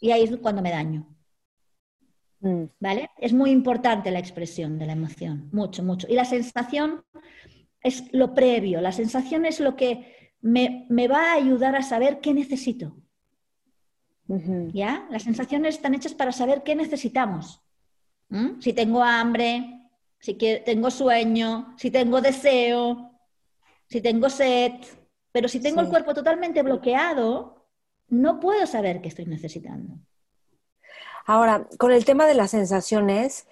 Y 0.00 0.12
ahí 0.12 0.22
es 0.22 0.36
cuando 0.38 0.62
me 0.62 0.70
daño. 0.70 1.06
Mm. 2.40 2.64
¿Vale? 2.78 3.10
Es 3.18 3.32
muy 3.32 3.50
importante 3.50 4.10
la 4.10 4.18
expresión 4.18 4.78
de 4.78 4.86
la 4.86 4.92
emoción, 4.92 5.48
mucho, 5.52 5.82
mucho. 5.82 6.06
Y 6.08 6.14
la 6.14 6.24
sensación 6.24 7.04
es 7.82 8.12
lo 8.12 8.34
previo, 8.34 8.80
la 8.80 8.92
sensación 8.92 9.44
es 9.44 9.60
lo 9.60 9.76
que 9.76 10.32
me, 10.40 10.86
me 10.88 11.08
va 11.08 11.32
a 11.32 11.34
ayudar 11.34 11.76
a 11.76 11.82
saber 11.82 12.20
qué 12.20 12.32
necesito. 12.32 12.96
¿Ya? 14.72 15.08
Las 15.10 15.24
sensaciones 15.24 15.74
están 15.74 15.92
hechas 15.94 16.14
para 16.14 16.30
saber 16.30 16.62
qué 16.62 16.76
necesitamos. 16.76 17.62
¿Mm? 18.28 18.60
Si 18.60 18.72
tengo 18.72 19.02
hambre, 19.02 19.80
si 20.20 20.34
tengo 20.34 20.90
sueño, 20.90 21.74
si 21.76 21.90
tengo 21.90 22.20
deseo, 22.20 23.09
si 23.90 24.00
tengo 24.00 24.30
sed. 24.30 24.72
Pero 25.32 25.48
si 25.48 25.60
tengo 25.60 25.80
el 25.80 25.88
cuerpo 25.88 26.14
totalmente 26.14 26.62
bloqueado, 26.62 27.66
no 28.08 28.40
puedo 28.40 28.66
saber 28.66 29.00
qué 29.00 29.08
estoy 29.08 29.26
necesitando. 29.26 29.94
Ahora, 31.26 31.68
con 31.78 31.92
el 31.92 32.04
tema 32.04 32.26
de 32.26 32.34
las 32.34 32.50
sensaciones, 32.50 33.46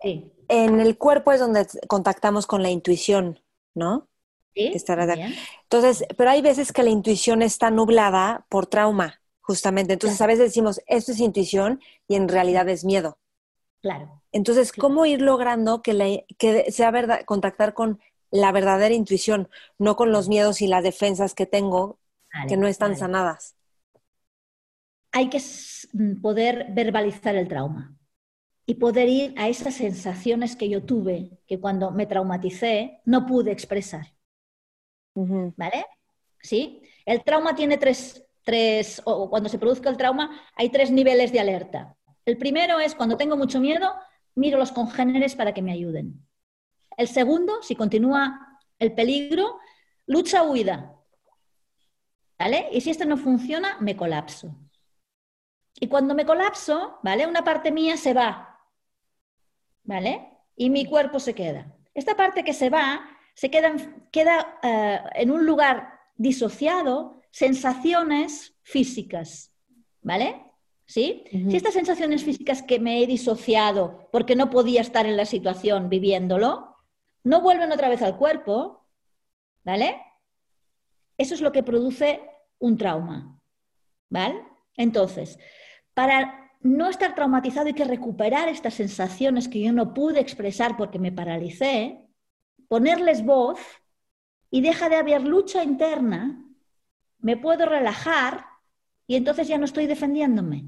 en 0.00 0.80
el 0.80 0.96
cuerpo 0.96 1.32
es 1.32 1.40
donde 1.40 1.66
contactamos 1.86 2.46
con 2.46 2.62
la 2.62 2.70
intuición, 2.70 3.40
¿no? 3.74 4.08
Sí. 4.54 4.72
Entonces, 4.74 6.04
pero 6.16 6.30
hay 6.30 6.40
veces 6.40 6.72
que 6.72 6.82
la 6.82 6.90
intuición 6.90 7.42
está 7.42 7.70
nublada 7.70 8.46
por 8.48 8.66
trauma. 8.66 9.20
Justamente. 9.40 9.94
Entonces, 9.94 10.20
a 10.20 10.26
veces 10.26 10.46
decimos, 10.46 10.82
esto 10.86 11.12
es 11.12 11.20
intuición 11.20 11.80
y 12.06 12.16
en 12.16 12.28
realidad 12.28 12.68
es 12.68 12.84
miedo. 12.84 13.18
Claro. 13.80 14.22
Entonces, 14.30 14.72
¿cómo 14.72 15.06
ir 15.06 15.22
logrando 15.22 15.80
que, 15.80 16.26
que 16.36 16.70
sea 16.70 16.90
verdad, 16.90 17.24
contactar 17.24 17.72
con 17.72 17.98
la 18.30 18.52
verdadera 18.52 18.94
intuición, 18.94 19.48
no 19.78 19.96
con 19.96 20.12
los 20.12 20.28
miedos 20.28 20.60
y 20.60 20.66
las 20.66 20.82
defensas 20.82 21.34
que 21.34 21.46
tengo 21.46 21.98
que 22.46 22.56
no 22.56 22.66
están 22.66 22.96
sanadas? 22.96 23.56
Hay 25.12 25.30
que 25.30 25.40
mm, 25.92 26.20
poder 26.20 26.66
verbalizar 26.70 27.34
el 27.36 27.48
trauma 27.48 27.96
y 28.66 28.74
poder 28.74 29.08
ir 29.08 29.34
a 29.38 29.48
esas 29.48 29.74
sensaciones 29.74 30.54
que 30.54 30.68
yo 30.68 30.84
tuve, 30.84 31.40
que 31.46 31.58
cuando 31.58 31.90
me 31.90 32.06
traumaticé 32.06 33.00
no 33.06 33.24
pude 33.24 33.50
expresar. 33.50 34.14
¿Vale? 35.14 35.86
¿Sí? 36.40 36.82
El 37.04 37.24
trauma 37.24 37.56
tiene 37.56 37.78
tres, 37.78 38.22
tres, 38.44 39.00
o 39.04 39.30
cuando 39.30 39.48
se 39.48 39.58
produzca 39.58 39.88
el 39.88 39.96
trauma, 39.96 40.42
hay 40.54 40.68
tres 40.68 40.90
niveles 40.90 41.32
de 41.32 41.40
alerta. 41.40 41.96
El 42.24 42.36
primero 42.36 42.78
es 42.78 42.94
cuando 42.94 43.16
tengo 43.16 43.36
mucho 43.36 43.58
miedo, 43.58 43.90
miro 44.34 44.58
los 44.58 44.70
congéneres 44.70 45.34
para 45.34 45.54
que 45.54 45.62
me 45.62 45.72
ayuden. 45.72 46.27
El 46.98 47.06
segundo, 47.06 47.62
si 47.62 47.76
continúa 47.76 48.58
el 48.76 48.92
peligro, 48.92 49.60
lucha 50.06 50.42
huida. 50.42 50.96
¿Vale? 52.36 52.68
Y 52.72 52.80
si 52.80 52.90
esto 52.90 53.04
no 53.04 53.16
funciona, 53.16 53.78
me 53.78 53.96
colapso. 53.96 54.54
Y 55.78 55.86
cuando 55.86 56.16
me 56.16 56.26
colapso, 56.26 56.98
¿vale? 57.04 57.24
Una 57.24 57.44
parte 57.44 57.70
mía 57.70 57.96
se 57.96 58.14
va. 58.14 58.60
¿Vale? 59.84 60.28
Y 60.56 60.70
mi 60.70 60.86
cuerpo 60.86 61.20
se 61.20 61.36
queda. 61.36 61.72
Esta 61.94 62.16
parte 62.16 62.42
que 62.42 62.52
se 62.52 62.68
va 62.68 63.08
se 63.34 63.48
queda, 63.48 63.76
queda 64.10 64.58
eh, 64.64 65.00
en 65.14 65.30
un 65.30 65.46
lugar 65.46 66.00
disociado 66.16 67.22
sensaciones 67.30 68.56
físicas, 68.62 69.54
¿vale? 70.02 70.44
¿Sí? 70.84 71.22
Si 71.30 71.56
estas 71.56 71.74
sensaciones 71.74 72.24
físicas 72.24 72.62
que 72.62 72.80
me 72.80 73.00
he 73.00 73.06
disociado 73.06 74.08
porque 74.10 74.34
no 74.34 74.50
podía 74.50 74.80
estar 74.80 75.06
en 75.06 75.16
la 75.16 75.26
situación 75.26 75.88
viviéndolo, 75.88 76.67
no 77.24 77.40
vuelven 77.40 77.72
otra 77.72 77.88
vez 77.88 78.02
al 78.02 78.16
cuerpo, 78.16 78.86
¿vale? 79.64 80.00
Eso 81.16 81.34
es 81.34 81.40
lo 81.40 81.52
que 81.52 81.62
produce 81.62 82.20
un 82.58 82.76
trauma, 82.76 83.40
¿vale? 84.08 84.42
Entonces, 84.76 85.38
para 85.94 86.52
no 86.60 86.88
estar 86.88 87.14
traumatizado 87.14 87.66
hay 87.66 87.74
que 87.74 87.84
recuperar 87.84 88.48
estas 88.48 88.74
sensaciones 88.74 89.48
que 89.48 89.60
yo 89.60 89.72
no 89.72 89.94
pude 89.94 90.20
expresar 90.20 90.76
porque 90.76 90.98
me 90.98 91.12
paralicé, 91.12 92.08
ponerles 92.68 93.24
voz 93.24 93.58
y 94.50 94.60
deja 94.60 94.88
de 94.88 94.96
haber 94.96 95.22
lucha 95.22 95.62
interna 95.62 96.44
me 97.20 97.36
puedo 97.36 97.66
relajar 97.66 98.46
y 99.06 99.16
entonces 99.16 99.48
ya 99.48 99.58
no 99.58 99.64
estoy 99.64 99.86
defendiéndome. 99.86 100.66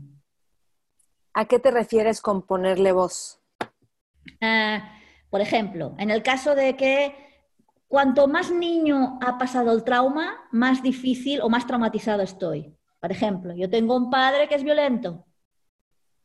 ¿A 1.33 1.45
qué 1.45 1.59
te 1.59 1.71
refieres 1.71 2.21
con 2.21 2.43
ponerle 2.43 2.93
voz? 2.93 3.41
Ah, 4.41 5.00
por 5.31 5.41
ejemplo, 5.41 5.95
en 5.99 6.11
el 6.11 6.23
caso 6.23 6.55
de 6.55 6.77
que 6.77 7.15
cuanto 7.89 8.29
más 8.29 8.51
niño 8.51 9.19
ha 9.23 9.39
pasado 9.39 9.73
el 9.73 9.85
trauma, 9.85 10.49
más 10.51 10.83
difícil 10.83 11.41
o 11.41 11.49
más 11.49 11.67
traumatizado 11.67 12.23
estoy. 12.23 12.77
Por 13.01 13.13
ejemplo, 13.13 13.55
yo 13.55 13.71
tengo 13.71 13.97
un 13.97 14.11
padre 14.11 14.49
que 14.49 14.57
es 14.57 14.65
violento, 14.65 15.25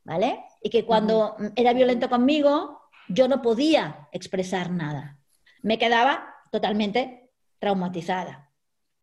¿vale? 0.04 0.44
Y 0.62 0.70
que 0.70 0.86
cuando 0.86 1.38
era 1.56 1.74
violento 1.74 2.10
conmigo, 2.10 2.82
yo 3.08 3.28
no 3.28 3.42
podía 3.42 4.10
expresar 4.12 4.72
nada. 4.72 5.20
Me 5.62 5.78
quedaba 5.78 6.36
totalmente 6.52 7.32
traumatizada, 7.60 8.52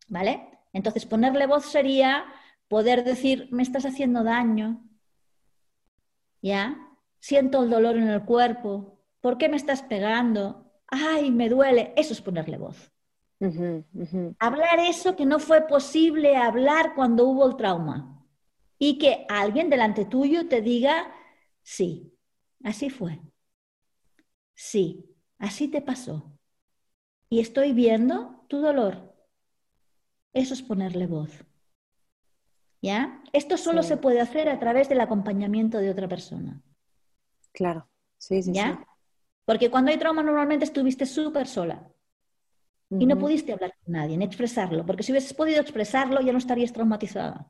¿vale? 0.07 0.49
Entonces, 0.73 1.05
ponerle 1.05 1.47
voz 1.47 1.65
sería 1.65 2.25
poder 2.67 3.03
decir, 3.03 3.47
me 3.51 3.63
estás 3.63 3.85
haciendo 3.85 4.23
daño, 4.23 4.83
¿ya? 6.41 6.77
Siento 7.19 7.63
el 7.63 7.69
dolor 7.69 7.97
en 7.97 8.09
el 8.09 8.23
cuerpo, 8.23 8.92
¿por 9.23 9.37
qué 9.37 9.47
me 9.47 9.55
estás 9.55 9.81
pegando? 9.83 10.69
Ay, 10.87 11.31
me 11.31 11.47
duele. 11.47 11.93
Eso 11.95 12.11
es 12.11 12.21
ponerle 12.21 12.57
voz. 12.57 12.91
Hablar 14.37 14.79
eso 14.79 15.15
que 15.15 15.25
no 15.25 15.39
fue 15.39 15.65
posible 15.65 16.35
hablar 16.35 16.93
cuando 16.93 17.25
hubo 17.25 17.47
el 17.47 17.55
trauma. 17.55 18.27
Y 18.77 18.97
que 18.97 19.25
alguien 19.29 19.69
delante 19.69 20.03
tuyo 20.03 20.49
te 20.49 20.61
diga, 20.61 21.09
sí, 21.61 22.13
así 22.63 22.89
fue. 22.89 23.21
Sí, 24.55 25.15
así 25.37 25.69
te 25.69 25.81
pasó. 25.81 26.37
Y 27.29 27.39
estoy 27.39 27.73
viendo 27.73 28.45
tu 28.49 28.59
dolor 28.61 29.15
Eso 30.33 30.53
es 30.53 30.61
ponerle 30.61 31.07
voz. 31.07 31.45
¿Ya? 32.81 33.23
Esto 33.31 33.57
solo 33.57 33.81
se 33.83 33.97
puede 33.97 34.19
hacer 34.19 34.49
a 34.49 34.59
través 34.59 34.89
del 34.89 34.99
acompañamiento 34.99 35.77
de 35.77 35.89
otra 35.89 36.07
persona. 36.09 36.61
Claro, 37.53 37.87
sí, 38.17 38.41
sí. 38.43 38.51
¿Ya? 38.53 38.85
Porque 39.45 39.69
cuando 39.69 39.91
hay 39.91 39.97
trauma 39.97 40.23
normalmente 40.23 40.65
estuviste 40.65 41.05
súper 41.05 41.47
sola 41.47 41.89
y 42.89 43.05
no 43.05 43.17
pudiste 43.17 43.53
hablar 43.53 43.73
con 43.83 43.93
nadie, 43.93 44.17
ni 44.17 44.25
expresarlo, 44.25 44.85
porque 44.85 45.03
si 45.03 45.11
hubieses 45.11 45.33
podido 45.33 45.59
expresarlo 45.59 46.21
ya 46.21 46.31
no 46.31 46.37
estarías 46.37 46.71
traumatizada. 46.71 47.49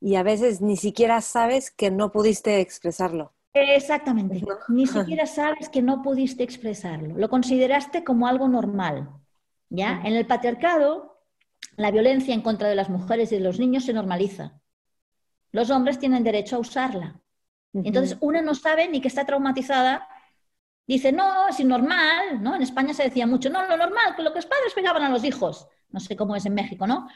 Y 0.00 0.14
a 0.16 0.22
veces 0.22 0.60
ni 0.60 0.76
siquiera 0.76 1.20
sabes 1.20 1.70
que 1.70 1.90
no 1.90 2.10
pudiste 2.12 2.60
expresarlo. 2.60 3.34
Exactamente, 3.52 4.42
ni 4.68 4.86
siquiera 4.86 5.26
sabes 5.26 5.68
que 5.68 5.82
no 5.82 6.02
pudiste 6.02 6.42
expresarlo, 6.42 7.16
lo 7.16 7.28
consideraste 7.28 8.04
como 8.04 8.26
algo 8.26 8.48
normal. 8.48 9.10
¿ya? 9.68 10.00
En 10.04 10.14
el 10.14 10.26
patriarcado, 10.26 11.22
la 11.76 11.90
violencia 11.90 12.34
en 12.34 12.42
contra 12.42 12.68
de 12.68 12.74
las 12.74 12.88
mujeres 12.88 13.32
y 13.32 13.36
de 13.36 13.42
los 13.42 13.58
niños 13.58 13.84
se 13.84 13.92
normaliza. 13.92 14.60
Los 15.52 15.70
hombres 15.70 15.98
tienen 15.98 16.24
derecho 16.24 16.56
a 16.56 16.60
usarla. 16.60 17.20
Entonces, 17.84 18.16
una 18.20 18.42
no 18.42 18.54
sabe 18.54 18.88
ni 18.88 19.00
que 19.00 19.08
está 19.08 19.24
traumatizada. 19.24 20.08
Dice, 20.86 21.12
no, 21.12 21.48
es 21.48 21.62
normal, 21.64 22.42
¿no? 22.42 22.54
En 22.54 22.62
España 22.62 22.94
se 22.94 23.02
decía 23.02 23.26
mucho, 23.26 23.50
no, 23.50 23.66
lo 23.66 23.76
normal, 23.76 24.14
que 24.16 24.22
los 24.22 24.32
padres 24.46 24.72
pegaban 24.74 25.02
a 25.02 25.08
los 25.08 25.24
hijos. 25.24 25.68
No 25.90 26.00
sé 26.00 26.16
cómo 26.16 26.36
es 26.36 26.46
en 26.46 26.54
México, 26.54 26.86
¿no? 26.86 27.08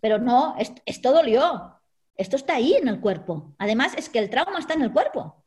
Pero 0.00 0.18
no, 0.18 0.54
esto 0.86 1.12
dolió. 1.12 1.76
Esto 2.16 2.36
está 2.36 2.54
ahí 2.54 2.74
en 2.74 2.88
el 2.88 3.00
cuerpo. 3.00 3.54
Además, 3.58 3.94
es 3.96 4.08
que 4.08 4.18
el 4.18 4.30
trauma 4.30 4.58
está 4.58 4.74
en 4.74 4.82
el 4.82 4.92
cuerpo. 4.92 5.44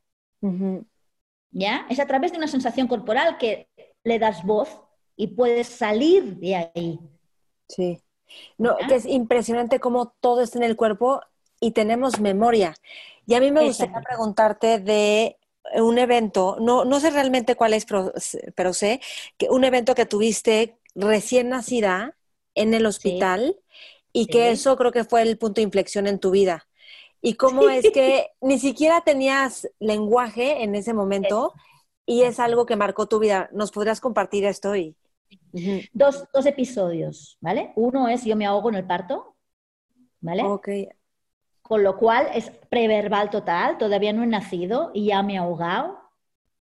¿Ya? 1.51 1.85
Es 1.89 1.99
a 1.99 2.07
través 2.07 2.31
de 2.31 2.37
una 2.37 2.47
sensación 2.47 2.87
corporal 2.87 3.37
que 3.37 3.69
le 4.03 4.19
das 4.19 4.43
voz 4.43 4.81
y 5.15 5.27
puedes 5.27 5.67
salir 5.67 6.37
de 6.37 6.55
ahí. 6.55 6.99
Sí. 7.67 8.01
No, 8.57 8.75
que 8.87 8.95
es 8.95 9.05
impresionante 9.05 9.79
cómo 9.79 10.15
todo 10.19 10.41
está 10.41 10.57
en 10.57 10.63
el 10.63 10.75
cuerpo 10.75 11.21
y 11.63 11.71
tenemos 11.71 12.19
memoria. 12.19 12.75
Y 13.25 13.35
a 13.35 13.39
mí 13.39 13.49
me 13.49 13.63
gustaría 13.63 14.01
preguntarte 14.01 14.79
de 14.79 15.37
un 15.75 15.97
evento, 15.97 16.57
no, 16.59 16.83
no 16.83 16.99
sé 16.99 17.09
realmente 17.09 17.55
cuál 17.55 17.73
es, 17.73 17.85
pero, 18.53 18.73
sé 18.73 18.99
que 19.37 19.49
un 19.49 19.63
evento 19.63 19.95
que 19.95 20.05
tuviste 20.05 20.77
recién 20.93 21.47
nacida 21.47 22.17
en 22.53 22.73
el 22.73 22.85
hospital 22.85 23.55
y 24.11 24.27
que 24.27 24.51
eso 24.51 24.75
creo 24.75 24.91
que 24.91 25.05
fue 25.05 25.21
el 25.21 25.37
punto 25.37 25.61
de 25.61 25.63
inflexión 25.63 26.05
en 26.05 26.19
tu 26.19 26.31
vida. 26.31 26.67
Y 27.21 27.35
cómo 27.35 27.69
es 27.69 27.89
que 27.91 28.31
ni 28.41 28.59
siquiera 28.59 28.99
tenías 29.01 29.69
lenguaje 29.79 30.63
en 30.63 30.75
ese 30.75 30.93
momento 30.93 31.53
y 32.05 32.23
es 32.23 32.41
algo 32.41 32.65
que 32.65 32.75
marcó 32.75 33.07
tu 33.07 33.19
vida. 33.19 33.49
¿Nos 33.53 33.71
podrías 33.71 34.01
compartir 34.01 34.43
esto? 34.43 34.75
Y... 34.75 34.97
dos, 35.93 36.25
dos, 36.33 36.45
episodios, 36.45 37.37
¿vale? 37.39 37.71
Uno 37.77 38.09
es 38.09 38.25
yo 38.25 38.35
me 38.35 38.45
ahogo 38.45 38.67
en 38.67 38.75
el 38.75 38.85
parto, 38.85 39.37
¿vale? 40.19 40.43
Ok. 40.43 40.67
Con 41.63 41.81
lo 41.81 41.97
cual 41.97 42.27
es 42.35 42.51
preverbal 42.69 43.31
total, 43.31 43.79
todavía 43.79 44.13
no 44.13 44.21
he 44.21 44.27
nacido 44.27 44.91
y 44.93 45.07
ya 45.07 45.23
me 45.23 45.33
he 45.33 45.37
ahogado, 45.37 45.97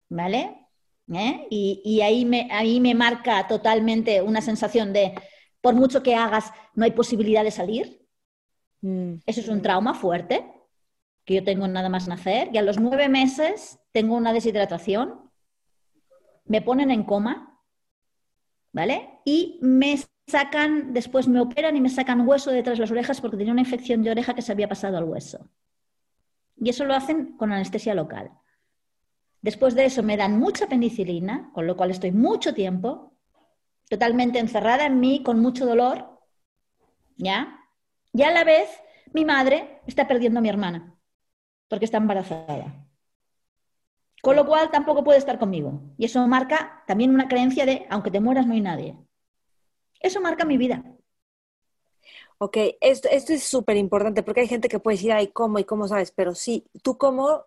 ¿vale? 0.09 0.68
¿Eh? 1.12 1.47
Y, 1.50 2.00
ahí, 2.00 2.25
me, 2.25 2.49
ahí 2.50 2.80
me 2.80 2.94
marca 2.94 3.47
totalmente 3.47 4.23
una 4.23 4.40
sensación 4.40 4.92
de, 4.94 5.14
por 5.61 5.75
mucho 5.75 6.02
que 6.02 6.14
hagas, 6.14 6.50
no 6.75 6.85
hay 6.85 6.92
posibilidad 6.92 7.44
de 7.44 7.50
salir. 7.50 8.06
Mm. 8.80 9.16
Eso 9.26 9.40
es 9.40 9.49
un 9.49 9.61
trauma 9.61 9.92
fuerte 9.92 10.50
que 11.25 11.35
yo 11.35 11.44
tengo 11.44 11.68
nada 11.68 11.88
más 11.88 12.09
nacer. 12.09 12.49
Y 12.52 12.59
a 12.59 12.62
los 12.62 12.78
nueve 12.78 13.09
meses 13.09 13.78
tengo 13.92 14.16
una 14.16 14.32
deshidratación, 14.32 15.30
me 16.44 16.62
ponen 16.62 16.90
en 16.90 17.04
coma, 17.04 17.61
¿vale? 18.73 19.21
Y 19.25 19.59
me 19.62 19.99
sacan, 20.26 20.93
después 20.93 21.29
me 21.29 21.41
operan 21.41 21.76
y 21.76 21.81
me 21.81 21.88
sacan 21.88 22.26
hueso 22.26 22.50
detrás 22.50 22.79
de 22.79 22.83
las 22.83 22.91
orejas 22.91 23.21
porque 23.21 23.37
tenía 23.37 23.52
una 23.52 23.62
infección 23.62 24.02
de 24.02 24.11
oreja 24.11 24.35
que 24.35 24.43
se 24.43 24.52
había 24.52 24.69
pasado 24.69 24.97
al 24.99 25.05
hueso. 25.05 25.49
Y 26.57 26.71
eso 26.71 26.85
lo 26.85 26.95
hacen 26.95 27.37
con 27.37 27.52
anestesia 27.52 27.95
local. 27.95 28.31
Después 29.41 29.75
de 29.75 29.87
eso 29.87 30.02
me 30.02 30.17
dan 30.17 30.38
mucha 30.38 30.69
penicilina, 30.69 31.50
con 31.52 31.67
lo 31.67 31.76
cual 31.76 31.91
estoy 31.91 32.12
mucho 32.12 32.55
tiempo 32.55 33.12
totalmente 33.88 34.38
encerrada 34.38 34.87
en 34.87 35.00
mí, 35.00 35.23
con 35.23 35.41
mucho 35.41 35.67
dolor, 35.67 36.21
¿ya? 37.17 37.59
Y 38.12 38.23
a 38.23 38.31
la 38.31 38.45
vez 38.45 38.69
mi 39.13 39.25
madre 39.25 39.80
está 39.87 40.06
perdiendo 40.06 40.39
a 40.39 40.43
mi 40.43 40.49
hermana 40.49 40.97
porque 41.69 41.87
está 41.87 41.97
embarazada. 41.97 42.87
Con 44.23 44.37
lo 44.37 44.47
cual 44.47 44.71
tampoco 44.71 45.02
puede 45.02 45.19
estar 45.19 45.39
conmigo. 45.39 45.82
Y 45.99 46.04
eso 46.04 46.26
marca 46.28 46.85
también 46.87 47.13
una 47.13 47.28
creencia 47.28 47.67
de, 47.67 47.87
aunque 47.91 48.11
te 48.11 48.21
mueras, 48.21 48.47
no 48.47 48.52
hay 48.52 48.61
nadie. 48.61 48.97
Eso 50.02 50.21
marca 50.21 50.45
mi 50.45 50.56
vida. 50.56 50.82
Ok, 52.38 52.56
esto, 52.80 53.08
esto 53.10 53.32
es 53.32 53.45
súper 53.45 53.76
importante 53.76 54.23
porque 54.23 54.41
hay 54.41 54.49
gente 54.49 54.69
que 54.69 54.80
puede 54.80 54.97
decir, 54.97 55.12
ay, 55.12 55.28
¿cómo 55.28 55.58
y 55.60 55.65
cómo 55.65 55.86
sabes? 55.86 56.10
Pero 56.10 56.34
sí, 56.34 56.67
¿tú 56.82 56.99
cómo 56.99 57.45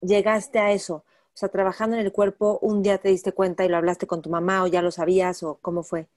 llegaste 0.00 0.58
a 0.58 0.72
eso? 0.72 0.96
O 0.96 1.36
sea, 1.36 1.48
trabajando 1.48 1.96
en 1.96 2.04
el 2.04 2.12
cuerpo, 2.12 2.58
un 2.60 2.82
día 2.82 2.98
te 2.98 3.08
diste 3.08 3.32
cuenta 3.32 3.64
y 3.64 3.68
lo 3.68 3.76
hablaste 3.76 4.06
con 4.06 4.22
tu 4.22 4.30
mamá 4.30 4.62
o 4.62 4.66
ya 4.66 4.82
lo 4.82 4.90
sabías 4.90 5.42
o 5.42 5.58
cómo 5.62 5.82
fue? 5.82 6.08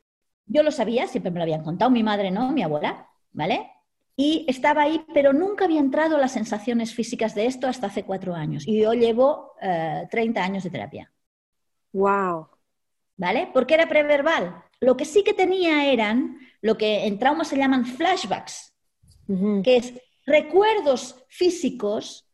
Yo 0.46 0.62
lo 0.62 0.72
sabía, 0.72 1.08
siempre 1.08 1.32
me 1.32 1.40
lo 1.40 1.44
habían 1.44 1.64
contado, 1.64 1.90
mi 1.90 2.04
madre 2.04 2.30
no, 2.30 2.52
mi 2.52 2.64
abuela, 2.64 3.10
¿vale? 3.32 3.72
Y 4.16 4.46
estaba 4.50 4.84
ahí, 4.84 5.06
pero 5.14 5.32
nunca 5.32 5.66
había 5.66 5.80
entrado 5.80 6.18
las 6.18 6.34
sensaciones 6.34 6.94
físicas 6.94 7.34
de 7.34 7.46
esto 7.46 7.68
hasta 7.68 7.88
hace 7.88 8.04
cuatro 8.04 8.34
años. 8.34 8.68
Y 8.68 8.82
yo 8.82 8.94
llevo 8.94 9.54
30 10.10 10.40
eh, 10.40 10.44
años 10.44 10.64
de 10.64 10.70
terapia. 10.70 11.12
¡Wow! 11.94 12.48
¿Vale? 13.18 13.50
Porque 13.52 13.74
era 13.74 13.88
preverbal. 13.88 14.64
Lo 14.80 14.96
que 14.96 15.06
sí 15.06 15.24
que 15.24 15.34
tenía 15.34 15.92
eran 15.92 16.38
lo 16.62 16.78
que 16.78 17.08
en 17.08 17.18
trauma 17.18 17.44
se 17.44 17.58
llaman 17.58 17.86
flashbacks, 17.86 18.74
que 19.64 19.78
es 19.78 19.94
recuerdos 20.26 21.26
físicos, 21.28 22.30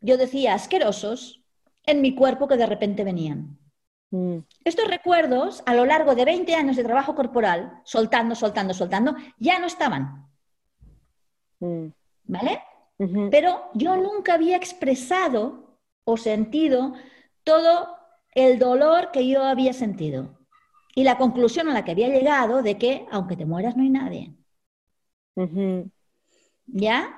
yo 0.00 0.16
decía 0.16 0.54
asquerosos, 0.54 1.42
en 1.84 2.00
mi 2.00 2.14
cuerpo 2.14 2.48
que 2.48 2.56
de 2.56 2.66
repente 2.66 3.04
venían. 3.04 3.58
Mm. 4.10 4.38
Estos 4.64 4.88
recuerdos, 4.88 5.62
a 5.66 5.74
lo 5.74 5.84
largo 5.84 6.14
de 6.14 6.24
20 6.24 6.54
años 6.54 6.76
de 6.76 6.84
trabajo 6.84 7.14
corporal, 7.14 7.80
soltando, 7.84 8.34
soltando, 8.34 8.74
soltando, 8.74 9.14
ya 9.38 9.58
no 9.58 9.66
estaban. 9.66 10.28
Mm. 11.60 11.86
¿Vale? 12.24 12.62
Pero 13.30 13.70
yo 13.72 13.96
nunca 13.96 14.34
había 14.34 14.56
expresado 14.56 15.78
o 16.04 16.18
sentido 16.18 16.92
todo 17.44 17.96
el 18.32 18.58
dolor 18.58 19.10
que 19.12 19.28
yo 19.28 19.44
había 19.44 19.72
sentido 19.72 20.38
y 20.94 21.04
la 21.04 21.18
conclusión 21.18 21.68
a 21.68 21.74
la 21.74 21.84
que 21.84 21.92
había 21.92 22.08
llegado 22.08 22.62
de 22.62 22.78
que 22.78 23.06
aunque 23.10 23.36
te 23.36 23.46
mueras 23.46 23.76
no 23.76 23.82
hay 23.82 23.90
nadie. 23.90 24.34
¿Ya? 26.66 27.16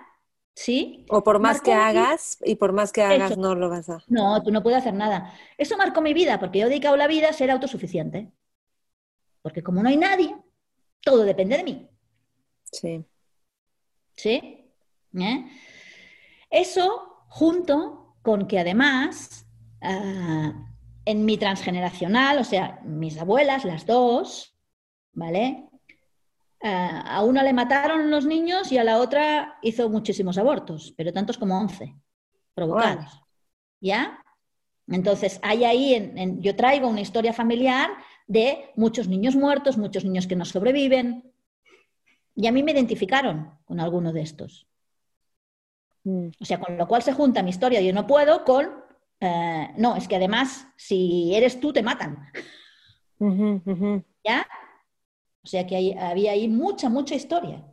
¿Sí? 0.54 1.06
O 1.08 1.24
por 1.24 1.38
más 1.38 1.60
que 1.60 1.72
hagas, 1.72 2.38
y 2.44 2.56
por 2.56 2.72
más 2.72 2.92
que 2.92 3.02
hagas, 3.02 3.38
no 3.38 3.54
lo 3.54 3.70
vas 3.70 3.88
a. 3.88 3.98
No, 4.08 4.42
tú 4.42 4.50
no 4.50 4.62
puedes 4.62 4.80
hacer 4.80 4.94
nada. 4.94 5.32
Eso 5.56 5.76
marcó 5.78 6.02
mi 6.02 6.12
vida, 6.12 6.38
porque 6.38 6.58
yo 6.58 6.66
he 6.66 6.68
dedicado 6.68 6.96
la 6.96 7.06
vida 7.06 7.30
a 7.30 7.32
ser 7.32 7.50
autosuficiente. 7.50 8.30
Porque 9.40 9.62
como 9.62 9.82
no 9.82 9.88
hay 9.88 9.96
nadie, 9.96 10.36
todo 11.00 11.24
depende 11.24 11.56
de 11.56 11.64
mí. 11.64 11.90
Sí. 12.70 13.04
¿Sí? 14.14 14.70
¿Eh? 15.14 15.46
Eso 16.50 17.24
junto 17.28 18.16
con 18.22 18.46
que 18.46 18.58
además 18.58 19.46
ah, 19.80 20.71
en 21.04 21.24
mi 21.24 21.36
transgeneracional, 21.36 22.38
o 22.38 22.44
sea, 22.44 22.80
mis 22.84 23.18
abuelas, 23.18 23.64
las 23.64 23.86
dos, 23.86 24.54
¿vale? 25.12 25.68
Eh, 26.60 26.68
a 26.68 27.22
una 27.22 27.42
le 27.42 27.52
mataron 27.52 28.10
los 28.10 28.24
niños 28.24 28.70
y 28.70 28.78
a 28.78 28.84
la 28.84 28.98
otra 28.98 29.58
hizo 29.62 29.88
muchísimos 29.88 30.38
abortos, 30.38 30.94
pero 30.96 31.12
tantos 31.12 31.38
como 31.38 31.58
11 31.58 31.94
provocados. 32.54 33.20
¿Ya? 33.80 34.22
Entonces, 34.86 35.40
hay 35.42 35.64
ahí, 35.64 36.12
yo 36.38 36.54
traigo 36.54 36.88
una 36.88 37.00
historia 37.00 37.32
familiar 37.32 37.90
de 38.26 38.70
muchos 38.76 39.08
niños 39.08 39.34
muertos, 39.34 39.76
muchos 39.76 40.04
niños 40.04 40.26
que 40.26 40.36
no 40.36 40.44
sobreviven. 40.44 41.32
Y 42.34 42.46
a 42.46 42.52
mí 42.52 42.62
me 42.62 42.72
identificaron 42.72 43.58
con 43.64 43.80
alguno 43.80 44.12
de 44.12 44.22
estos. 44.22 44.68
Mm. 46.04 46.28
O 46.40 46.44
sea, 46.44 46.60
con 46.60 46.76
lo 46.76 46.86
cual 46.86 47.02
se 47.02 47.12
junta 47.12 47.42
mi 47.42 47.50
historia, 47.50 47.80
yo 47.80 47.92
no 47.92 48.06
puedo, 48.06 48.44
con 48.44 48.81
eh, 49.22 49.70
no, 49.76 49.96
es 49.96 50.08
que 50.08 50.16
además, 50.16 50.66
si 50.76 51.34
eres 51.34 51.60
tú, 51.60 51.72
te 51.72 51.82
matan. 51.82 52.28
¿Ya? 54.24 54.46
O 55.44 55.46
sea 55.46 55.66
que 55.66 55.96
había 55.98 56.32
ahí 56.32 56.48
mucha, 56.48 56.88
mucha 56.88 57.14
historia. 57.14 57.64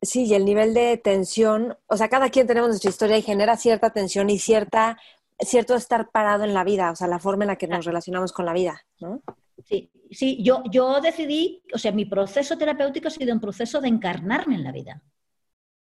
Sí, 0.00 0.26
y 0.26 0.34
el 0.34 0.44
nivel 0.44 0.74
de 0.74 0.96
tensión, 0.96 1.76
o 1.86 1.96
sea, 1.96 2.08
cada 2.08 2.30
quien 2.30 2.46
tenemos 2.46 2.68
nuestra 2.68 2.90
historia 2.90 3.18
y 3.18 3.22
genera 3.22 3.56
cierta 3.56 3.90
tensión 3.90 4.30
y 4.30 4.38
cierta, 4.38 4.98
cierto 5.40 5.74
estar 5.74 6.10
parado 6.10 6.44
en 6.44 6.54
la 6.54 6.64
vida, 6.64 6.90
o 6.92 6.96
sea, 6.96 7.08
la 7.08 7.18
forma 7.18 7.44
en 7.44 7.48
la 7.48 7.56
que 7.56 7.66
nos 7.66 7.84
relacionamos 7.84 8.32
con 8.32 8.46
la 8.46 8.52
vida, 8.52 8.84
¿no? 9.00 9.22
Sí, 9.64 9.90
sí, 10.10 10.42
yo, 10.42 10.62
yo 10.70 11.00
decidí, 11.00 11.62
o 11.74 11.78
sea, 11.78 11.92
mi 11.92 12.04
proceso 12.04 12.56
terapéutico 12.56 13.08
ha 13.08 13.10
sido 13.10 13.34
un 13.34 13.40
proceso 13.40 13.80
de 13.80 13.88
encarnarme 13.88 14.54
en 14.54 14.64
la 14.64 14.72
vida. 14.72 15.02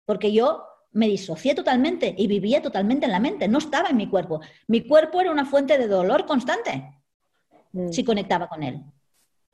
Porque 0.05 0.31
yo 0.31 0.63
me 0.95 1.07
disocié 1.07 1.53
totalmente 1.53 2.15
y 2.17 2.25
vivía 2.25 2.61
totalmente 2.61 3.05
en 3.05 3.11
la 3.11 3.19
mente, 3.19 3.47
no 3.49 3.57
estaba 3.57 3.89
en 3.89 3.97
mi 3.97 4.07
cuerpo. 4.07 4.39
Mi 4.67 4.87
cuerpo 4.87 5.19
era 5.19 5.29
una 5.29 5.45
fuente 5.45 5.77
de 5.77 5.87
dolor 5.87 6.25
constante 6.25 7.01
mm. 7.73 7.89
si 7.91 8.03
conectaba 8.03 8.47
con 8.47 8.63
él. 8.63 8.81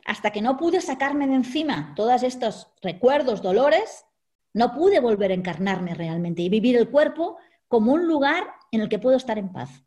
hasta 0.05 0.31
que 0.31 0.41
no 0.41 0.57
pude 0.57 0.81
sacarme 0.81 1.27
de 1.27 1.35
encima 1.35 1.93
todos 1.95 2.23
estos 2.23 2.71
recuerdos, 2.81 3.41
dolores, 3.41 4.05
no 4.53 4.73
pude 4.73 4.99
volver 4.99 5.31
a 5.31 5.35
encarnarme 5.35 5.93
realmente 5.93 6.41
y 6.41 6.49
vivir 6.49 6.75
el 6.77 6.89
cuerpo 6.89 7.37
como 7.67 7.93
un 7.93 8.07
lugar 8.07 8.43
en 8.71 8.81
el 8.81 8.89
que 8.89 8.99
puedo 8.99 9.15
estar 9.15 9.37
en 9.37 9.51
paz. 9.51 9.83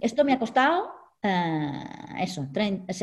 Esto 0.00 0.24
me 0.24 0.32
ha 0.32 0.38
costado 0.38 0.92
eh, 1.22 1.84
eso, 2.20 2.46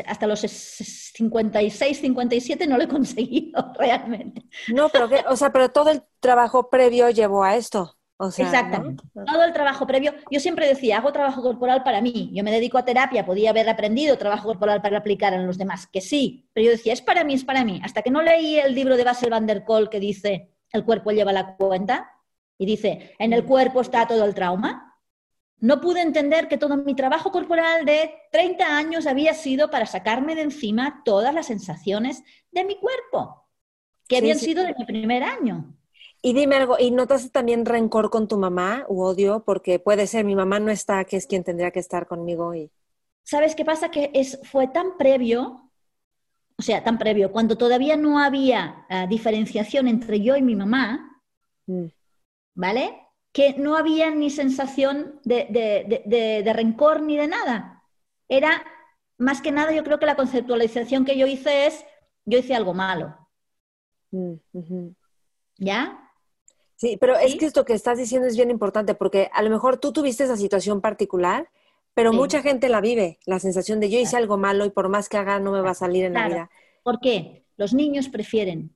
hasta 0.06 0.26
los 0.26 0.40
56, 0.40 2.00
57 2.00 2.66
no 2.66 2.76
lo 2.76 2.84
he 2.84 2.88
conseguido 2.88 3.72
realmente. 3.78 4.42
No, 4.74 4.88
pero, 4.88 5.08
o 5.28 5.36
sea, 5.36 5.52
pero 5.52 5.70
todo 5.70 5.90
el 5.90 6.02
trabajo 6.20 6.68
previo 6.70 7.10
llevó 7.10 7.44
a 7.44 7.56
esto. 7.56 7.94
Exactamente. 8.20 9.04
Todo 9.14 9.44
el 9.44 9.52
trabajo 9.52 9.86
previo. 9.86 10.12
Yo 10.30 10.40
siempre 10.40 10.66
decía, 10.66 10.98
hago 10.98 11.12
trabajo 11.12 11.40
corporal 11.40 11.84
para 11.84 12.00
mí. 12.00 12.30
Yo 12.34 12.42
me 12.42 12.50
dedico 12.50 12.76
a 12.76 12.84
terapia, 12.84 13.24
podía 13.24 13.50
haber 13.50 13.68
aprendido 13.68 14.18
trabajo 14.18 14.48
corporal 14.48 14.82
para 14.82 14.98
aplicar 14.98 15.32
en 15.34 15.46
los 15.46 15.56
demás, 15.56 15.86
que 15.86 16.00
sí. 16.00 16.48
Pero 16.52 16.64
yo 16.66 16.70
decía, 16.72 16.92
es 16.92 17.02
para 17.02 17.22
mí, 17.22 17.34
es 17.34 17.44
para 17.44 17.64
mí. 17.64 17.80
Hasta 17.84 18.02
que 18.02 18.10
no 18.10 18.20
leí 18.20 18.58
el 18.58 18.74
libro 18.74 18.96
de 18.96 19.04
Bassel 19.04 19.30
van 19.30 19.46
der 19.46 19.64
Kolk 19.64 19.90
que 19.90 20.00
dice, 20.00 20.50
el 20.72 20.84
cuerpo 20.84 21.12
lleva 21.12 21.32
la 21.32 21.56
cuenta, 21.56 22.10
y 22.58 22.66
dice, 22.66 23.14
en 23.20 23.32
el 23.32 23.44
cuerpo 23.44 23.80
está 23.80 24.06
todo 24.06 24.24
el 24.24 24.34
trauma. 24.34 24.87
No 25.60 25.80
pude 25.80 26.02
entender 26.02 26.46
que 26.46 26.58
todo 26.58 26.76
mi 26.76 26.94
trabajo 26.94 27.32
corporal 27.32 27.84
de 27.84 28.12
30 28.30 28.76
años 28.76 29.06
había 29.06 29.34
sido 29.34 29.70
para 29.70 29.86
sacarme 29.86 30.34
de 30.36 30.42
encima 30.42 31.02
todas 31.04 31.34
las 31.34 31.46
sensaciones 31.46 32.22
de 32.52 32.64
mi 32.64 32.76
cuerpo, 32.78 33.48
que 34.06 34.18
habían 34.18 34.38
sido 34.38 34.62
de 34.62 34.74
mi 34.78 34.84
primer 34.84 35.24
año. 35.24 35.74
Y 36.22 36.32
dime 36.32 36.56
algo, 36.56 36.76
¿y 36.78 36.90
notas 36.90 37.30
también 37.30 37.64
rencor 37.64 38.10
con 38.10 38.28
tu 38.28 38.38
mamá 38.38 38.84
u 38.88 39.02
odio? 39.02 39.44
Porque 39.44 39.78
puede 39.78 40.06
ser, 40.06 40.24
mi 40.24 40.34
mamá 40.34 40.60
no 40.60 40.70
está, 40.70 41.04
que 41.04 41.16
es 41.16 41.26
quien 41.26 41.44
tendría 41.44 41.70
que 41.70 41.80
estar 41.80 42.06
conmigo. 42.06 42.54
Y... 42.54 42.70
¿Sabes 43.22 43.54
qué 43.54 43.64
pasa? 43.64 43.90
Que 43.90 44.10
es, 44.14 44.38
fue 44.44 44.68
tan 44.68 44.96
previo, 44.96 45.70
o 46.56 46.62
sea, 46.62 46.82
tan 46.82 46.98
previo, 46.98 47.30
cuando 47.30 47.56
todavía 47.56 47.96
no 47.96 48.18
había 48.18 48.84
ah, 48.88 49.06
diferenciación 49.06 49.86
entre 49.86 50.20
yo 50.20 50.36
y 50.36 50.42
mi 50.42 50.56
mamá, 50.56 51.22
mm. 51.66 51.86
¿vale? 52.54 53.07
Que 53.32 53.54
no 53.54 53.76
había 53.76 54.10
ni 54.10 54.30
sensación 54.30 55.20
de, 55.24 56.52
rencor 56.54 57.02
ni 57.02 57.16
de 57.16 57.28
nada. 57.28 57.84
Era, 58.28 58.64
más 59.16 59.40
que 59.40 59.52
nada, 59.52 59.72
yo 59.72 59.84
creo 59.84 59.98
que 59.98 60.06
la 60.06 60.16
conceptualización 60.16 61.04
que 61.04 61.16
yo 61.16 61.26
hice 61.26 61.66
es, 61.66 61.84
yo 62.24 62.38
hice 62.38 62.54
algo 62.54 62.74
malo. 62.74 63.16
Mm, 64.10 64.34
¿Ya? 65.58 66.12
Sí, 66.76 66.96
pero 66.96 67.16
es 67.16 67.36
que 67.36 67.46
esto 67.46 67.64
que 67.64 67.74
estás 67.74 67.98
diciendo 67.98 68.28
es 68.28 68.36
bien 68.36 68.50
importante 68.50 68.94
porque 68.94 69.30
a 69.32 69.42
lo 69.42 69.50
mejor 69.50 69.78
tú 69.78 69.92
tuviste 69.92 70.24
esa 70.24 70.36
situación 70.36 70.80
particular, 70.80 71.50
pero 71.92 72.12
mucha 72.12 72.40
gente 72.42 72.68
la 72.68 72.80
vive, 72.80 73.18
la 73.26 73.40
sensación 73.40 73.80
de 73.80 73.90
yo 73.90 73.98
hice 73.98 74.16
algo 74.16 74.38
malo 74.38 74.64
y 74.64 74.70
por 74.70 74.88
más 74.88 75.08
que 75.08 75.16
haga 75.16 75.40
no 75.40 75.50
me 75.50 75.60
va 75.60 75.70
a 75.70 75.74
salir 75.74 76.04
en 76.04 76.14
la 76.14 76.28
vida. 76.28 76.50
¿Por 76.84 77.00
qué? 77.00 77.44
Los 77.56 77.74
niños 77.74 78.08
prefieren 78.08 78.72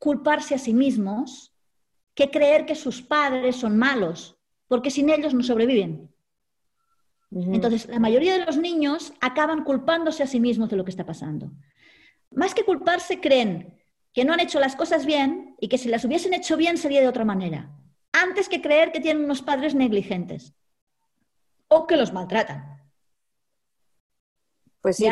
culparse 0.00 0.56
a 0.56 0.58
sí 0.58 0.74
mismos 0.74 1.53
que 2.14 2.30
creer 2.30 2.66
que 2.66 2.74
sus 2.74 3.02
padres 3.02 3.56
son 3.56 3.76
malos, 3.76 4.38
porque 4.68 4.90
sin 4.90 5.10
ellos 5.10 5.34
no 5.34 5.42
sobreviven. 5.42 6.10
Entonces, 7.30 7.88
la 7.88 7.98
mayoría 7.98 8.38
de 8.38 8.44
los 8.44 8.56
niños 8.56 9.12
acaban 9.20 9.64
culpándose 9.64 10.22
a 10.22 10.26
sí 10.28 10.38
mismos 10.38 10.70
de 10.70 10.76
lo 10.76 10.84
que 10.84 10.92
está 10.92 11.04
pasando. 11.04 11.50
Más 12.30 12.54
que 12.54 12.64
culparse, 12.64 13.20
creen 13.20 13.80
que 14.12 14.24
no 14.24 14.32
han 14.32 14.40
hecho 14.40 14.60
las 14.60 14.76
cosas 14.76 15.04
bien 15.04 15.56
y 15.60 15.68
que 15.68 15.78
si 15.78 15.88
las 15.88 16.04
hubiesen 16.04 16.34
hecho 16.34 16.56
bien 16.56 16.78
sería 16.78 17.00
de 17.00 17.08
otra 17.08 17.24
manera, 17.24 17.76
antes 18.12 18.48
que 18.48 18.62
creer 18.62 18.92
que 18.92 19.00
tienen 19.00 19.24
unos 19.24 19.42
padres 19.42 19.74
negligentes 19.74 20.54
o 21.66 21.86
que 21.88 21.96
los 21.96 22.12
maltratan. 22.12 22.80
Pues 24.80 24.96
sí, 24.96 25.08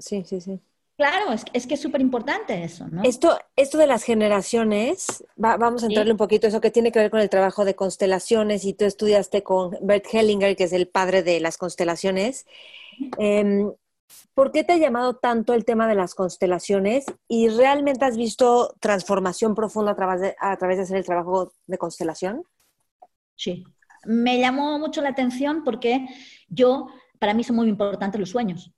sí, 0.00 0.24
sí, 0.24 0.40
sí. 0.40 0.60
Claro, 1.02 1.32
es, 1.32 1.66
que 1.66 1.74
es 1.74 1.80
súper 1.80 2.00
importante 2.00 2.62
eso, 2.62 2.86
¿no? 2.86 3.02
Esto, 3.02 3.36
esto 3.56 3.76
de 3.76 3.88
las 3.88 4.04
generaciones, 4.04 5.24
vamos 5.34 5.82
a 5.82 5.86
entrarle 5.86 6.12
un 6.12 6.16
poquito, 6.16 6.46
eso 6.46 6.60
que 6.60 6.70
tiene 6.70 6.92
que 6.92 7.00
ver 7.00 7.10
con 7.10 7.18
el 7.18 7.28
trabajo 7.28 7.64
de 7.64 7.74
constelaciones, 7.74 8.64
y 8.64 8.72
tú 8.72 8.84
estudiaste 8.84 9.42
con 9.42 9.76
Bert 9.80 10.06
Hellinger, 10.12 10.54
que 10.54 10.62
es 10.62 10.72
el 10.72 10.86
padre 10.86 11.24
de 11.24 11.40
las 11.40 11.58
constelaciones. 11.58 12.46
¿Por 14.32 14.52
qué 14.52 14.62
te 14.62 14.74
ha 14.74 14.76
llamado 14.76 15.16
tanto 15.16 15.54
el 15.54 15.64
tema 15.64 15.88
de 15.88 15.96
las 15.96 16.14
constelaciones 16.14 17.06
y 17.26 17.48
realmente 17.48 18.04
has 18.04 18.16
visto 18.16 18.76
transformación 18.78 19.56
profunda 19.56 19.90
a 19.90 19.96
través 19.96 20.20
de, 20.20 20.36
a 20.38 20.56
través 20.56 20.76
de 20.76 20.84
hacer 20.84 20.98
el 20.98 21.04
trabajo 21.04 21.52
de 21.66 21.78
constelación? 21.78 22.44
Sí, 23.34 23.64
me 24.04 24.38
llamó 24.38 24.78
mucho 24.78 25.02
la 25.02 25.08
atención 25.08 25.64
porque 25.64 26.06
yo, 26.46 26.86
para 27.18 27.34
mí 27.34 27.42
son 27.42 27.56
muy 27.56 27.68
importantes 27.68 28.20
los 28.20 28.30
sueños. 28.30 28.72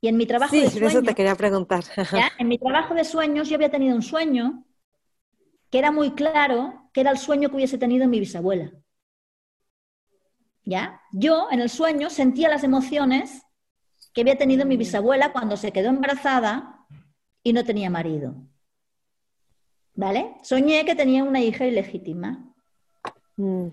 Y 0.00 0.08
en 0.08 0.16
mi 0.16 0.26
trabajo 0.26 0.54
de 0.54 0.70
sueños... 0.70 0.92
eso 0.92 1.02
te 1.02 1.14
quería 1.14 1.34
preguntar. 1.34 1.84
En 2.38 2.48
mi 2.48 2.58
trabajo 2.58 2.94
de 2.94 3.04
sueños 3.04 3.48
yo 3.48 3.56
había 3.56 3.70
tenido 3.70 3.96
un 3.96 4.02
sueño 4.02 4.64
que 5.70 5.78
era 5.78 5.90
muy 5.90 6.12
claro, 6.12 6.90
que 6.92 7.00
era 7.00 7.10
el 7.10 7.18
sueño 7.18 7.48
que 7.48 7.56
hubiese 7.56 7.78
tenido 7.78 8.06
mi 8.06 8.20
bisabuela. 8.20 8.72
¿Ya? 10.64 11.00
Yo 11.12 11.48
en 11.50 11.60
el 11.60 11.70
sueño 11.70 12.10
sentía 12.10 12.48
las 12.48 12.64
emociones 12.64 13.42
que 14.12 14.22
había 14.22 14.36
tenido 14.36 14.66
mi 14.66 14.76
bisabuela 14.76 15.32
cuando 15.32 15.56
se 15.56 15.72
quedó 15.72 15.88
embarazada 15.88 16.86
y 17.42 17.52
no 17.52 17.64
tenía 17.64 17.90
marido. 17.90 18.34
¿Vale? 19.94 20.36
Soñé 20.42 20.84
que 20.84 20.94
tenía 20.94 21.24
una 21.24 21.40
hija 21.40 21.66
ilegítima. 21.66 22.54
Mm. 23.36 23.68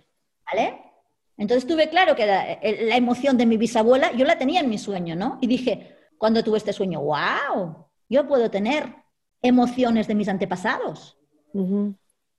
¿Vale? 0.46 0.80
Entonces 1.38 1.68
tuve 1.68 1.90
claro 1.90 2.16
que 2.16 2.26
la, 2.26 2.60
la, 2.62 2.96
emoción 2.96 3.38
de 3.38 3.46
mi 3.46 3.58
bisabuela, 3.58 4.12
yo 4.14 4.26
la 4.26 4.38
tenía 4.38 4.60
en 4.62 4.70
mi 4.70 4.78
sueño, 4.78 5.16
¿no? 5.16 5.40
Y 5.42 5.48
dije, 5.48 5.98
cuando 6.24 6.42
tuve 6.42 6.58
este 6.58 6.72
sueño, 6.72 7.02
wow, 7.02 7.86
yo 8.08 8.26
puedo 8.26 8.50
tener 8.50 8.96
emociones 9.42 10.08
de 10.08 10.16
mis 10.16 10.30
antepasados. 10.30 11.18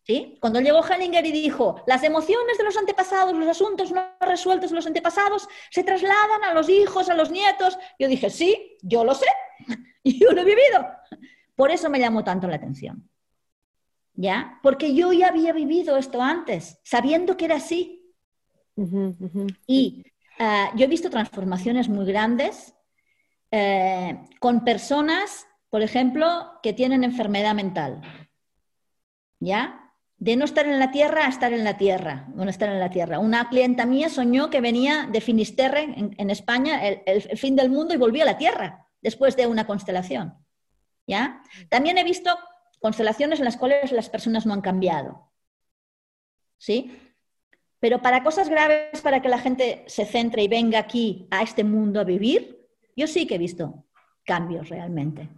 ¿Sí? 0.05 0.39
Cuando 0.41 0.59
llegó 0.63 0.83
Hellinger 0.83 1.27
y 1.27 1.33
dijo, 1.33 1.83
las 1.87 2.03
emociones 2.03 2.57
de 2.57 2.65
los 2.65 2.79
antepasados, 2.79 3.37
los 3.37 3.47
asuntos 3.47 3.93
no 3.93 4.03
resueltos 4.23 4.71
de 4.71 4.77
los 4.77 4.87
antepasados, 4.87 5.47
se 5.71 5.85
trasladan 5.85 6.45
a 6.45 6.55
los 6.55 6.71
hijos, 6.71 7.11
a 7.11 7.15
los 7.15 7.31
nietos, 7.31 7.77
yo 7.99 8.09
dije, 8.09 8.31
sí, 8.31 8.79
yo 8.81 9.05
lo 9.05 9.15
sé, 9.15 9.27
y 10.03 10.19
yo 10.25 10.33
lo 10.33 10.41
he 10.41 10.45
vivido. 10.47 10.87
Por 11.55 11.71
eso 11.71 11.91
me 11.91 12.01
llamó 12.01 12.25
tanto 12.25 12.49
la 12.49 12.57
atención. 12.57 13.11
¿Ya? 14.15 14.61
Porque 14.63 14.95
yo 14.95 15.13
ya 15.13 15.29
había 15.29 15.53
vivido 15.53 15.99
esto 15.99 16.23
antes, 16.23 16.81
sabiendo 16.85 17.37
que 17.37 17.45
era 17.45 17.57
así. 17.57 18.15
Y 19.67 20.05
ah, 20.39 20.73
yo 20.75 20.87
he 20.87 20.89
visto 20.89 21.11
transformaciones 21.11 21.91
muy 21.91 22.07
grandes 22.07 22.74
eh, 23.57 24.19
con 24.41 24.65
personas, 24.65 25.47
por 25.71 25.83
ejemplo, 25.83 26.59
que 26.61 26.73
tienen 26.73 27.05
enfermedad 27.05 27.55
mental. 27.55 28.03
¿Ya? 29.39 29.81
de 30.17 30.37
no 30.37 30.47
estar 30.47 30.67
en 30.67 30.79
la 30.79 30.91
tierra 30.91 31.27
a 31.27 31.29
estar 31.29 31.53
en 31.53 31.65
la 31.65 31.77
tierra, 31.77 32.29
no 32.35 32.49
estar 32.49 32.71
en 32.71 32.81
la 32.81 32.89
tierra. 32.89 33.19
Una 33.19 33.49
clienta 33.51 33.85
mía 33.85 34.09
soñó 34.09 34.49
que 34.49 34.63
venía 34.63 35.07
de 35.13 35.21
Finisterre, 35.21 35.83
en, 36.17 36.31
España, 36.31 36.81
el, 36.87 37.37
fin 37.37 37.57
del 37.57 37.69
mundo 37.69 37.93
y 37.93 37.99
volvió 37.99 38.23
a 38.23 38.27
la 38.27 38.39
tierra 38.39 38.87
después 39.03 39.37
de 39.37 39.47
una 39.47 39.67
constelación. 39.67 40.35
¿Ya? 41.07 41.43
También 41.69 41.99
he 41.99 42.05
visto 42.05 42.31
constelaciones 42.81 43.39
en 43.39 43.45
las 43.45 43.59
cuales 43.59 43.93
las 43.93 44.09
personas 44.09 44.47
no 44.47 44.55
han 44.55 44.63
cambiado. 44.63 45.31
¿Sí? 46.57 46.99
Pero 47.79 48.01
para 48.01 48.23
cosas 48.23 48.49
graves, 48.49 49.03
para 49.03 49.21
que 49.21 49.29
la 49.29 49.39
gente 49.39 49.85
se 49.89 50.07
centre 50.07 50.43
y 50.43 50.49
venga 50.49 50.79
aquí 50.79 51.29
a 51.31 51.43
este 51.43 51.65
mundo 51.65 52.01
a 52.01 52.05
vivir, 52.05 52.64
yo 52.97 53.07
sí 53.07 53.27
que 53.27 53.37
he 53.37 53.39
visto 53.39 53.85
cambios 54.25 54.69
realmente. 54.69 55.29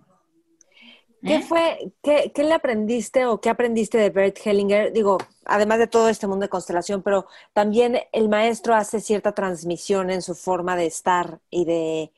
¿Qué 1.22 1.36
¿Eh? 1.36 1.42
fue, 1.42 1.92
qué, 2.02 2.44
le 2.44 2.52
aprendiste 2.52 3.26
o 3.26 3.40
qué 3.40 3.48
aprendiste 3.48 3.98
de 3.98 4.10
Bert 4.10 4.38
Hellinger? 4.44 4.92
Digo, 4.92 5.18
además 5.44 5.78
de 5.78 5.86
todo 5.86 6.08
este 6.08 6.26
mundo 6.26 6.44
de 6.44 6.50
constelación, 6.50 7.02
pero 7.02 7.26
también 7.52 7.98
el 8.12 8.28
maestro 8.28 8.74
hace 8.74 9.00
cierta 9.00 9.32
transmisión 9.32 10.10
en 10.10 10.22
su 10.22 10.34
forma 10.34 10.76
de 10.76 10.86
estar 10.86 11.40
y 11.50 11.64
de, 11.64 12.12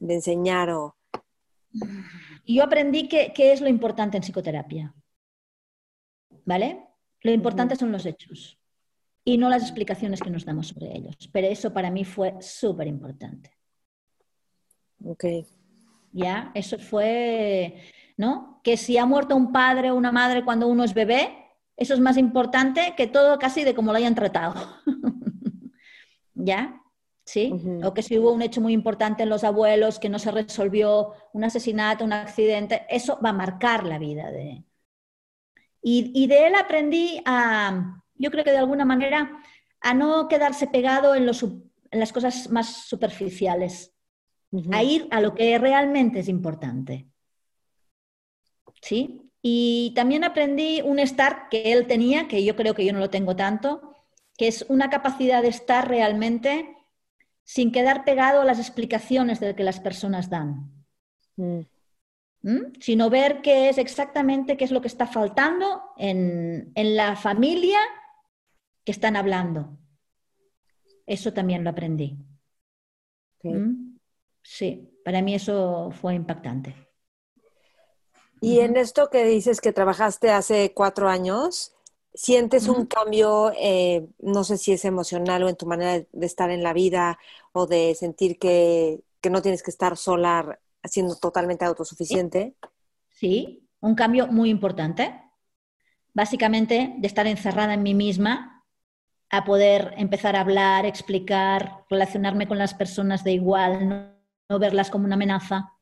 enseñar 0.00 0.70
o... 0.70 0.96
Yo 2.46 2.64
aprendí 2.64 3.06
que, 3.06 3.32
es 3.36 3.60
lo 3.60 3.68
importante 3.68 4.16
en 4.16 4.24
psicoterapia. 4.24 4.92
¿Vale? 6.44 6.88
Lo 7.20 7.30
importante 7.30 7.76
son 7.76 7.92
los 7.92 8.06
hechos 8.06 8.58
y 9.24 9.38
no 9.38 9.50
las 9.50 9.62
explicaciones 9.62 10.20
que 10.20 10.30
nos 10.30 10.44
damos 10.44 10.68
sobre 10.68 10.96
ellos. 10.96 11.14
Pero 11.30 11.46
eso 11.46 11.72
para 11.72 11.90
mí 11.90 12.04
fue 12.04 12.34
súper 12.40 12.88
importante. 12.88 13.59
Ok. 15.04 15.24
¿ya? 16.12 16.50
Eso 16.54 16.78
fue, 16.78 17.82
¿no? 18.16 18.60
Que 18.62 18.76
si 18.76 18.98
ha 18.98 19.06
muerto 19.06 19.36
un 19.36 19.52
padre 19.52 19.90
o 19.90 19.96
una 19.96 20.12
madre 20.12 20.44
cuando 20.44 20.68
uno 20.68 20.84
es 20.84 20.94
bebé, 20.94 21.36
eso 21.76 21.94
es 21.94 22.00
más 22.00 22.16
importante 22.16 22.94
que 22.96 23.06
todo 23.06 23.38
casi 23.38 23.64
de 23.64 23.74
cómo 23.74 23.92
lo 23.92 23.98
hayan 23.98 24.14
tratado. 24.14 24.54
¿Ya? 26.34 26.82
¿Sí? 27.24 27.52
O 27.84 27.94
que 27.94 28.02
si 28.02 28.18
hubo 28.18 28.32
un 28.32 28.42
hecho 28.42 28.60
muy 28.60 28.72
importante 28.72 29.22
en 29.22 29.28
los 29.28 29.44
abuelos 29.44 30.00
que 30.00 30.08
no 30.08 30.18
se 30.18 30.32
resolvió, 30.32 31.12
un 31.32 31.44
asesinato, 31.44 32.04
un 32.04 32.12
accidente, 32.12 32.86
eso 32.88 33.20
va 33.24 33.30
a 33.30 33.34
marcar 33.34 33.84
la 33.84 33.98
vida 33.98 34.30
de... 34.30 34.64
Y, 35.82 36.10
y 36.14 36.26
de 36.26 36.48
él 36.48 36.54
aprendí 36.56 37.22
a, 37.24 38.02
yo 38.16 38.30
creo 38.30 38.44
que 38.44 38.50
de 38.50 38.58
alguna 38.58 38.84
manera, 38.84 39.40
a 39.80 39.94
no 39.94 40.28
quedarse 40.28 40.66
pegado 40.66 41.14
en, 41.14 41.24
los, 41.24 41.42
en 41.42 42.00
las 42.00 42.12
cosas 42.12 42.50
más 42.50 42.88
superficiales, 42.88 43.94
a 44.72 44.82
ir 44.82 45.08
a 45.10 45.20
lo 45.20 45.34
que 45.34 45.58
realmente 45.58 46.20
es 46.20 46.28
importante. 46.28 47.06
¿Sí? 48.82 49.30
Y 49.42 49.92
también 49.94 50.24
aprendí 50.24 50.82
un 50.82 50.98
estar 50.98 51.48
que 51.48 51.72
él 51.72 51.86
tenía, 51.86 52.28
que 52.28 52.44
yo 52.44 52.56
creo 52.56 52.74
que 52.74 52.84
yo 52.84 52.92
no 52.92 52.98
lo 52.98 53.10
tengo 53.10 53.36
tanto, 53.36 53.94
que 54.36 54.48
es 54.48 54.66
una 54.68 54.90
capacidad 54.90 55.42
de 55.42 55.48
estar 55.48 55.88
realmente 55.88 56.76
sin 57.44 57.72
quedar 57.72 58.04
pegado 58.04 58.42
a 58.42 58.44
las 58.44 58.58
explicaciones 58.58 59.40
de 59.40 59.54
que 59.54 59.64
las 59.64 59.80
personas 59.80 60.30
dan. 60.30 60.70
Mm. 61.36 61.60
¿Mm? 62.42 62.72
Sino 62.80 63.10
ver 63.10 63.42
qué 63.42 63.68
es 63.68 63.78
exactamente 63.78 64.56
qué 64.56 64.64
es 64.64 64.70
lo 64.70 64.80
que 64.80 64.88
está 64.88 65.06
faltando 65.06 65.82
en, 65.96 66.72
la 66.74 67.16
familia 67.16 67.78
que 68.84 68.92
están 68.92 69.16
hablando. 69.16 69.78
Eso 71.06 71.32
también 71.32 71.64
lo 71.64 71.70
aprendí. 71.70 72.18
¿Mm? 73.42 73.89
Sí, 74.42 74.90
para 75.04 75.22
mí 75.22 75.34
eso 75.34 75.90
fue 75.92 76.14
impactante. 76.14 76.74
Y 78.40 78.60
en 78.60 78.76
esto 78.76 79.10
que 79.10 79.24
dices 79.24 79.60
que 79.60 79.72
trabajaste 79.72 80.30
hace 80.30 80.72
cuatro 80.72 81.08
años, 81.10 81.74
¿sientes 82.14 82.68
un 82.68 82.86
cambio, 82.86 83.52
eh, 83.58 84.06
no 84.18 84.44
sé 84.44 84.56
si 84.56 84.72
es 84.72 84.84
emocional 84.84 85.42
o 85.42 85.48
en 85.48 85.56
tu 85.56 85.66
manera 85.66 86.04
de 86.10 86.26
estar 86.26 86.50
en 86.50 86.62
la 86.62 86.72
vida 86.72 87.18
o 87.52 87.66
de 87.66 87.94
sentir 87.94 88.38
que, 88.38 89.00
no 89.30 89.42
tienes 89.42 89.62
que 89.62 89.70
estar 89.70 89.98
sola 89.98 90.58
siendo 90.84 91.16
totalmente 91.16 91.66
autosuficiente? 91.66 92.54
Sí, 93.10 93.68
un 93.80 93.94
cambio 93.94 94.26
muy 94.26 94.48
importante. 94.48 95.20
Básicamente 96.14 96.94
de 96.96 97.06
estar 97.06 97.26
encerrada 97.26 97.74
en 97.74 97.82
mí 97.82 97.94
misma 97.94 98.64
a 99.28 99.44
poder 99.44 99.92
empezar 99.98 100.34
a 100.34 100.40
hablar, 100.40 100.86
explicar, 100.86 101.84
relacionarme 101.90 102.48
con 102.48 102.56
las 102.56 102.72
personas 102.72 103.22
de 103.22 103.32
igual, 103.32 103.88
no 103.88 104.19
verlas 104.58 104.90
como 104.90 105.04
una 105.04 105.14
amenaza. 105.14 105.72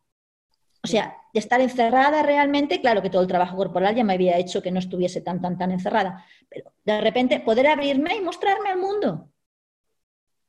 O 0.82 0.86
sea, 0.86 1.16
de 1.32 1.40
estar 1.40 1.60
encerrada 1.60 2.22
realmente, 2.22 2.80
claro 2.80 3.02
que 3.02 3.10
todo 3.10 3.22
el 3.22 3.28
trabajo 3.28 3.56
corporal 3.56 3.94
ya 3.94 4.04
me 4.04 4.14
había 4.14 4.38
hecho 4.38 4.62
que 4.62 4.70
no 4.70 4.78
estuviese 4.78 5.20
tan, 5.20 5.40
tan, 5.40 5.58
tan 5.58 5.72
encerrada, 5.72 6.24
pero 6.48 6.72
de 6.84 7.00
repente 7.00 7.40
poder 7.40 7.66
abrirme 7.66 8.16
y 8.16 8.20
mostrarme 8.20 8.70
al 8.70 8.78
mundo. 8.78 9.30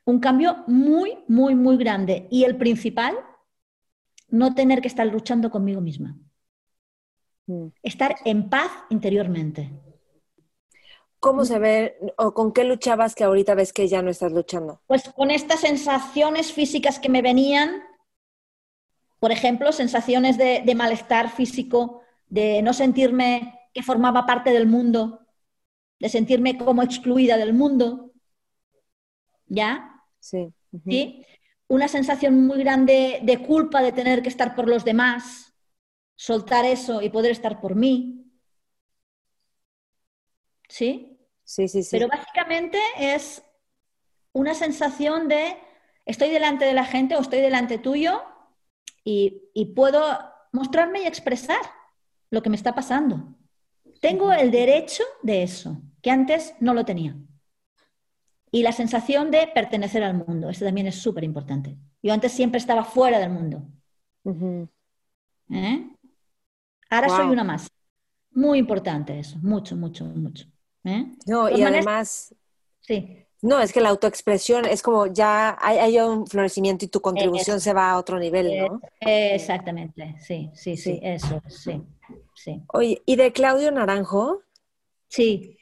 Un 0.04 0.20
cambio 0.20 0.64
muy, 0.66 1.18
muy, 1.28 1.54
muy 1.54 1.76
grande. 1.76 2.26
Y 2.30 2.44
el 2.44 2.56
principal, 2.56 3.16
no 4.28 4.54
tener 4.54 4.80
que 4.80 4.88
estar 4.88 5.06
luchando 5.06 5.50
conmigo 5.50 5.80
misma. 5.80 6.16
Mm. 7.46 7.66
Estar 7.82 8.16
en 8.24 8.48
paz 8.48 8.70
interiormente. 8.88 9.70
¿Cómo 11.18 11.44
se 11.44 11.58
ve 11.58 11.98
o 12.16 12.32
con 12.32 12.52
qué 12.52 12.64
luchabas 12.64 13.14
que 13.14 13.24
ahorita 13.24 13.54
ves 13.54 13.74
que 13.74 13.88
ya 13.88 14.00
no 14.00 14.10
estás 14.10 14.32
luchando? 14.32 14.80
Pues 14.86 15.10
con 15.14 15.30
estas 15.30 15.60
sensaciones 15.60 16.52
físicas 16.52 16.98
que 16.98 17.10
me 17.10 17.20
venían 17.20 17.82
por 19.20 19.32
ejemplo, 19.32 19.70
sensaciones 19.70 20.38
de, 20.38 20.74
malestar 20.74 21.30
físico, 21.30 22.02
de 22.28 22.62
no 22.62 22.72
sentirme 22.72 23.68
que 23.74 23.82
formaba 23.82 24.24
parte 24.24 24.50
del 24.50 24.66
mundo, 24.66 25.26
de 25.98 26.08
sentirme 26.08 26.56
como 26.56 26.82
excluida 26.82 27.36
del 27.36 27.52
mundo. 27.52 28.12
¿Ya? 29.46 30.02
Sí. 30.18 30.54
¿Sí? 30.86 31.26
Una 31.68 31.86
sensación 31.86 32.46
muy 32.46 32.60
grande 32.60 33.20
de 33.22 33.42
culpa 33.42 33.82
de 33.82 33.92
tener 33.92 34.22
que 34.22 34.30
estar 34.30 34.54
por 34.54 34.68
los 34.68 34.86
demás, 34.86 35.52
soltar 36.16 36.64
eso 36.64 37.02
y 37.02 37.10
poder 37.10 37.32
estar 37.32 37.60
por 37.60 37.74
mí. 37.74 38.24
¿Sí? 40.66 41.18
Sí, 41.44 41.68
sí, 41.68 41.82
sí. 41.82 41.90
Pero 41.92 42.08
básicamente 42.08 42.78
es 42.96 43.42
una 44.32 44.54
sensación 44.54 45.28
de 45.28 45.58
estoy 46.06 46.30
delante 46.30 46.64
de 46.64 46.72
la 46.72 46.84
gente 46.84 47.16
o 47.16 47.20
estoy 47.20 47.40
delante 47.40 47.76
tuyo 47.76 48.29
y, 49.04 49.72
puedo 49.74 50.02
mostrarme 50.52 51.02
y 51.02 51.06
expresar 51.06 51.60
lo 52.30 52.42
que 52.42 52.50
me 52.50 52.56
está 52.56 52.74
pasando. 52.74 53.34
Tengo 54.00 54.32
el 54.32 54.50
derecho 54.50 55.02
de 55.22 55.42
eso, 55.42 55.80
que 56.02 56.10
antes 56.10 56.54
no 56.60 56.74
lo 56.74 56.84
tenía. 56.84 57.16
Y 58.52 58.62
la 58.62 58.72
sensación 58.72 59.30
de 59.30 59.46
pertenecer 59.54 60.02
al 60.02 60.14
mundo, 60.14 60.48
eso 60.48 60.64
también 60.64 60.86
es 60.86 60.96
súper 60.96 61.24
importante. 61.24 61.76
Yo 62.02 62.12
antes 62.12 62.32
siempre 62.32 62.58
estaba 62.58 62.84
fuera 62.84 63.18
del 63.18 63.30
mundo. 63.30 63.62
¿Eh? 65.50 65.90
Ahora 66.88 67.08
soy 67.08 67.28
una 67.28 67.44
más. 67.44 67.70
Muy 68.32 68.58
importante 68.58 69.18
eso, 69.18 69.38
mucho, 69.42 69.76
mucho, 69.76 70.04
mucho. 70.04 70.46
¿Eh? 70.84 71.12
No, 71.26 71.48
y 71.50 71.62
además, 71.62 72.34
sí. 72.80 73.26
No, 73.42 73.60
es 73.60 73.72
que 73.72 73.80
la 73.80 73.88
autoexpresión 73.88 74.66
es 74.66 74.82
como 74.82 75.06
ya 75.06 75.56
hay, 75.60 75.98
un 75.98 76.26
florecimiento 76.26 76.84
y 76.84 76.88
tu 76.88 77.00
contribución 77.00 77.60
se 77.60 77.72
va 77.72 77.90
a 77.90 77.98
otro 77.98 78.18
nivel, 78.18 78.58
¿no? 78.58 78.80
exactamente, 79.00 80.16
sí, 80.18 80.50
sí, 80.54 80.76
sí, 80.76 81.00
eso, 81.02 81.40
sí, 81.48 81.82
sí. 82.34 82.62
Oye, 82.72 83.02
¿y 83.06 83.16
de 83.16 83.32
Claudio 83.32 83.70
Naranjo? 83.70 84.42
Sí. 85.08 85.56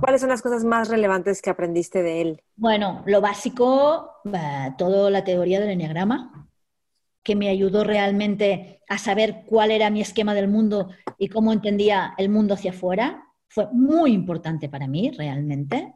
¿Cuáles 0.00 0.20
son 0.20 0.30
las 0.30 0.42
cosas 0.42 0.64
más 0.64 0.88
relevantes 0.88 1.40
que 1.40 1.50
aprendiste 1.50 2.02
de 2.02 2.20
él? 2.20 2.42
Bueno, 2.56 3.02
lo 3.06 3.20
básico, 3.20 4.10
toda 4.76 5.10
la 5.10 5.24
teoría 5.24 5.60
del 5.60 5.70
enneagrama, 5.70 6.48
que 7.22 7.34
me 7.34 7.48
ayudó 7.48 7.84
realmente 7.84 8.82
a 8.88 8.98
saber 8.98 9.44
cuál 9.46 9.70
era 9.70 9.90
mi 9.90 10.00
esquema 10.02 10.34
del 10.34 10.48
mundo 10.48 10.90
y 11.18 11.28
cómo 11.28 11.52
entendía 11.52 12.14
el 12.18 12.28
mundo 12.28 12.54
hacia 12.54 12.72
afuera. 12.72 13.24
Fue 13.48 13.66
muy 13.72 14.12
importante 14.12 14.68
para 14.68 14.86
mí, 14.86 15.10
realmente 15.10 15.94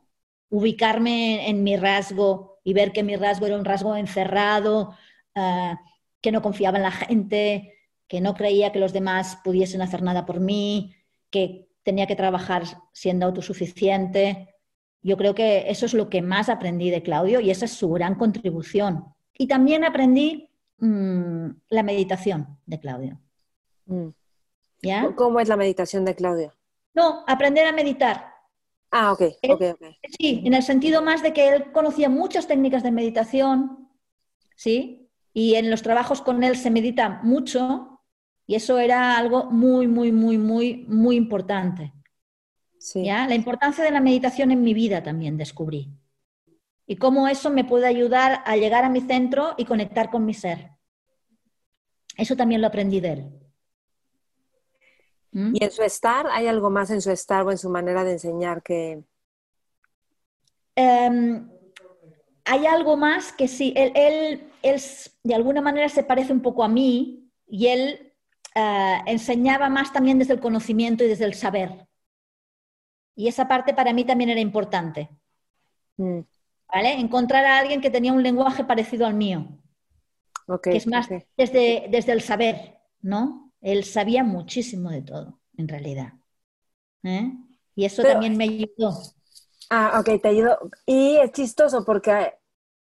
ubicarme 0.50 1.48
en, 1.48 1.62
mi 1.62 1.76
rasgo 1.76 2.58
y 2.64 2.72
ver 2.72 2.92
que 2.92 3.02
mi 3.02 3.16
rasgo 3.16 3.46
era 3.46 3.56
un 3.56 3.64
rasgo 3.64 3.96
encerrado, 3.96 4.94
ah, 5.34 5.78
que 6.20 6.32
no 6.32 6.42
confiaba 6.42 6.78
en 6.78 6.84
la 6.84 6.90
gente, 6.90 7.74
que 8.08 8.20
no 8.20 8.34
creía 8.34 8.72
que 8.72 8.78
los 8.78 8.92
demás 8.92 9.38
pudiesen 9.44 9.82
hacer 9.82 10.02
nada 10.02 10.26
por 10.26 10.40
mí, 10.40 10.94
que 11.30 11.68
tenía 11.82 12.06
que 12.06 12.16
trabajar 12.16 12.64
siendo 12.92 13.26
autosuficiente. 13.26 14.54
Yo 15.02 15.16
creo 15.16 15.34
que 15.34 15.70
eso 15.70 15.86
es 15.86 15.94
lo 15.94 16.08
que 16.08 16.22
más 16.22 16.48
aprendí 16.48 16.90
de 16.90 17.02
Claudio 17.02 17.40
y 17.40 17.50
esa 17.50 17.64
es 17.64 17.72
su 17.72 17.90
gran 17.90 18.16
contribución. 18.16 19.14
Y 19.38 19.46
también 19.46 19.84
aprendí 19.84 20.50
mm, 20.78 21.48
la 21.68 21.82
meditación 21.82 22.58
de 22.66 22.80
Claudio. 22.80 23.20
Mm. 23.86 24.08
¿Ya? 24.82 25.12
¿Cómo 25.14 25.40
es 25.40 25.48
la 25.48 25.56
meditación 25.56 26.04
de 26.04 26.14
Claudio? 26.14 26.52
No, 26.94 27.24
aprender 27.26 27.66
a 27.66 27.72
meditar. 27.72 28.35
Ah, 28.98 29.12
ok, 29.12 29.22
ok, 29.50 29.62
Sí, 30.18 30.42
en 30.46 30.54
el 30.54 30.62
sentido 30.62 31.02
más 31.02 31.22
de 31.22 31.34
que 31.34 31.48
él 31.48 31.70
conocía 31.70 32.08
muchas 32.08 32.46
técnicas 32.46 32.82
de 32.82 32.90
meditación, 32.90 33.90
¿sí? 34.56 35.10
Y 35.34 35.56
en 35.56 35.70
los 35.70 35.82
trabajos 35.82 36.22
con 36.22 36.42
él 36.42 36.56
se 36.56 36.70
medita 36.70 37.20
mucho 37.22 38.00
y 38.46 38.54
eso 38.54 38.78
era 38.78 39.18
algo 39.18 39.50
muy, 39.50 39.86
muy, 39.86 40.12
muy, 40.12 40.38
muy, 40.38 40.86
muy 40.88 41.16
importante. 41.16 41.92
Sí. 42.78 43.04
¿Ya? 43.04 43.28
La 43.28 43.34
importancia 43.34 43.84
de 43.84 43.90
la 43.90 44.00
meditación 44.00 44.50
en 44.50 44.62
mi 44.62 44.72
vida 44.72 45.02
también 45.02 45.36
descubrí. 45.36 45.90
Y 46.86 46.96
cómo 46.96 47.28
eso 47.28 47.50
me 47.50 47.64
puede 47.64 47.86
ayudar 47.86 48.42
a 48.46 48.56
llegar 48.56 48.84
a 48.84 48.88
mi 48.88 49.02
centro 49.02 49.54
y 49.58 49.66
conectar 49.66 50.10
con 50.10 50.24
mi 50.24 50.32
ser. 50.32 50.70
Eso 52.16 52.34
también 52.34 52.62
lo 52.62 52.68
aprendí 52.68 53.00
de 53.00 53.12
él. 53.12 53.45
¿Y 55.36 55.62
en 55.62 55.70
su 55.70 55.82
estar? 55.82 56.26
¿Hay 56.32 56.46
algo 56.46 56.70
más 56.70 56.90
en 56.90 57.02
su 57.02 57.10
estar 57.10 57.44
o 57.44 57.50
en 57.50 57.58
su 57.58 57.68
manera 57.68 58.04
de 58.04 58.12
enseñar 58.12 58.62
que... 58.62 59.04
Em, 60.74 61.50
hay 62.44 62.66
algo 62.66 62.96
más 62.96 63.32
que 63.32 63.46
sí, 63.46 63.74
él, 63.76 63.92
él, 64.62 65.12
de 65.22 65.34
alguna 65.34 65.60
manera 65.60 65.90
se 65.90 66.04
parece 66.04 66.32
un 66.32 66.40
poco 66.40 66.64
a 66.64 66.68
mí 66.68 67.30
y 67.46 67.66
él 67.66 68.14
eh, 68.54 68.98
enseñaba 69.04 69.68
más 69.68 69.92
también 69.92 70.18
desde 70.18 70.32
el 70.32 70.40
conocimiento 70.40 71.04
y 71.04 71.08
desde 71.08 71.26
el 71.26 71.34
saber. 71.34 71.86
Y 73.14 73.28
esa 73.28 73.46
parte 73.46 73.74
para 73.74 73.92
mí 73.92 74.04
también 74.04 74.30
era 74.30 74.40
importante. 74.40 75.10
Mm. 75.98 76.20
¿Vale? 76.72 76.92
Encontrar 76.92 77.44
a 77.44 77.58
alguien 77.58 77.82
que 77.82 77.90
tenía 77.90 78.12
un 78.12 78.22
lenguaje 78.22 78.64
parecido 78.64 79.06
al 79.06 79.14
mío. 79.14 79.48
que 80.62 80.76
es 80.76 80.86
más 80.86 81.08
desde, 81.36 81.88
desde 81.90 82.12
el 82.12 82.22
saber, 82.22 82.78
¿no? 83.02 83.45
Él 83.60 83.84
sabía 83.84 84.24
muchísimo 84.24 84.90
de 84.90 85.02
todo, 85.02 85.40
en 85.56 85.68
realidad. 85.68 86.14
¿eh? 87.02 87.32
Y 87.74 87.84
eso 87.84 88.04
también 88.04 88.36
me 88.36 88.44
ayudó. 88.44 89.14
Ah, 89.70 90.00
ok, 90.00 90.20
te 90.22 90.28
ayudó. 90.28 90.58
Y 90.86 91.16
es 91.16 91.32
chistoso 91.32 91.84
porque 91.84 92.34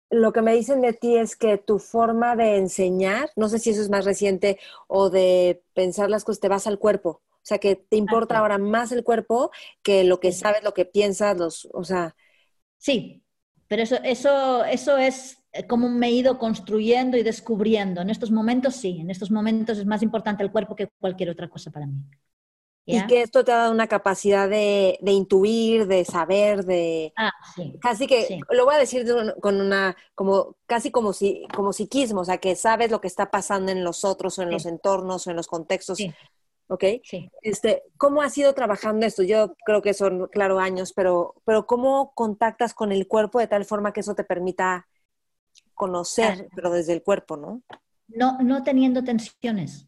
lo 0.09 0.33
que 0.33 0.41
me 0.41 0.53
dicen 0.53 0.81
de 0.81 0.93
ti 0.93 1.17
es 1.17 1.35
que 1.35 1.57
tu 1.57 1.79
forma 1.79 2.35
de 2.35 2.57
enseñar, 2.57 3.31
no 3.35 3.49
sé 3.49 3.59
si 3.59 3.71
eso 3.71 3.81
es 3.81 3.89
más 3.89 4.05
reciente 4.05 4.59
o 4.87 5.09
de 5.09 5.63
pensar 5.73 6.09
las 6.09 6.23
cosas, 6.23 6.41
te 6.41 6.49
vas 6.49 6.67
al 6.67 6.79
cuerpo. 6.79 7.21
O 7.31 7.45
sea, 7.45 7.57
que 7.57 7.75
te 7.75 7.97
importa 7.97 8.37
ahora 8.37 8.57
más 8.57 8.91
el 8.91 9.03
cuerpo 9.03 9.51
que 9.81 10.03
lo 10.03 10.19
que 10.19 10.31
sabes, 10.31 10.63
lo 10.63 10.73
que 10.73 10.85
piensas, 10.85 11.37
los, 11.37 11.67
o 11.73 11.83
sea. 11.83 12.15
Sí, 12.77 13.23
pero 13.67 13.83
eso, 13.83 13.97
eso, 14.03 14.63
eso 14.65 14.97
es 14.97 15.42
cómo 15.67 15.89
me 15.89 16.07
he 16.07 16.11
ido 16.11 16.37
construyendo 16.39 17.17
y 17.17 17.23
descubriendo. 17.23 18.01
En 18.01 18.09
estos 18.09 18.31
momentos 18.31 18.75
sí, 18.75 18.99
en 18.99 19.09
estos 19.09 19.31
momentos 19.31 19.77
es 19.77 19.85
más 19.85 20.01
importante 20.01 20.43
el 20.43 20.51
cuerpo 20.51 20.75
que 20.75 20.89
cualquier 20.99 21.29
otra 21.29 21.49
cosa 21.49 21.71
para 21.71 21.85
mí. 21.85 22.03
Y 22.85 23.05
que 23.07 23.21
esto 23.21 23.45
te 23.45 23.51
ha 23.51 23.57
dado 23.57 23.71
una 23.71 23.87
capacidad 23.87 24.49
de, 24.49 24.97
intuir, 25.05 25.87
de 25.87 26.03
saber, 26.03 26.65
de... 26.65 27.13
Ah, 27.15 27.31
sí. 27.55 27.77
Casi 27.81 28.07
que, 28.07 28.41
lo 28.49 28.65
voy 28.65 28.75
a 28.75 28.79
decir 28.79 29.05
con 29.39 29.61
una, 29.61 29.95
como, 30.15 30.57
casi 30.65 30.91
como, 30.91 31.13
si, 31.13 31.47
como 31.55 31.71
psiquismo, 31.71 32.21
o 32.21 32.25
sea, 32.25 32.39
que 32.39 32.55
sabes 32.55 32.91
lo 32.91 32.99
que 32.99 33.07
está 33.07 33.31
pasando 33.31 33.71
en 33.71 33.85
los 33.85 34.03
otros 34.03 34.37
o 34.37 34.41
en 34.41 34.51
los 34.51 34.65
entornos 34.65 35.25
o 35.25 35.29
en 35.29 35.37
los 35.37 35.47
contextos. 35.47 35.97
Sí. 35.97 36.13
¿Ok? 36.67 36.83
Sí. 37.03 37.29
Este, 37.41 37.83
¿Cómo 37.97 38.21
has 38.21 38.37
ido 38.37 38.53
trabajando 38.53 39.05
esto? 39.05 39.23
Yo 39.23 39.55
creo 39.65 39.81
que 39.81 39.93
son, 39.93 40.27
claro, 40.27 40.59
años, 40.59 40.91
pero, 40.93 41.35
pero 41.45 41.65
¿cómo 41.65 42.11
contactas 42.15 42.73
con 42.73 42.91
el 42.91 43.07
cuerpo 43.07 43.39
de 43.39 43.47
tal 43.47 43.63
forma 43.63 43.93
que 43.93 44.01
eso 44.01 44.15
te 44.15 44.25
permita 44.25 44.87
conocer, 45.83 46.47
pero 46.55 46.71
desde 46.71 46.93
el 46.93 47.03
cuerpo, 47.03 47.35
¿no? 47.35 47.61
No, 48.07 48.37
no 48.39 48.63
teniendo 48.63 49.03
tensiones. 49.03 49.85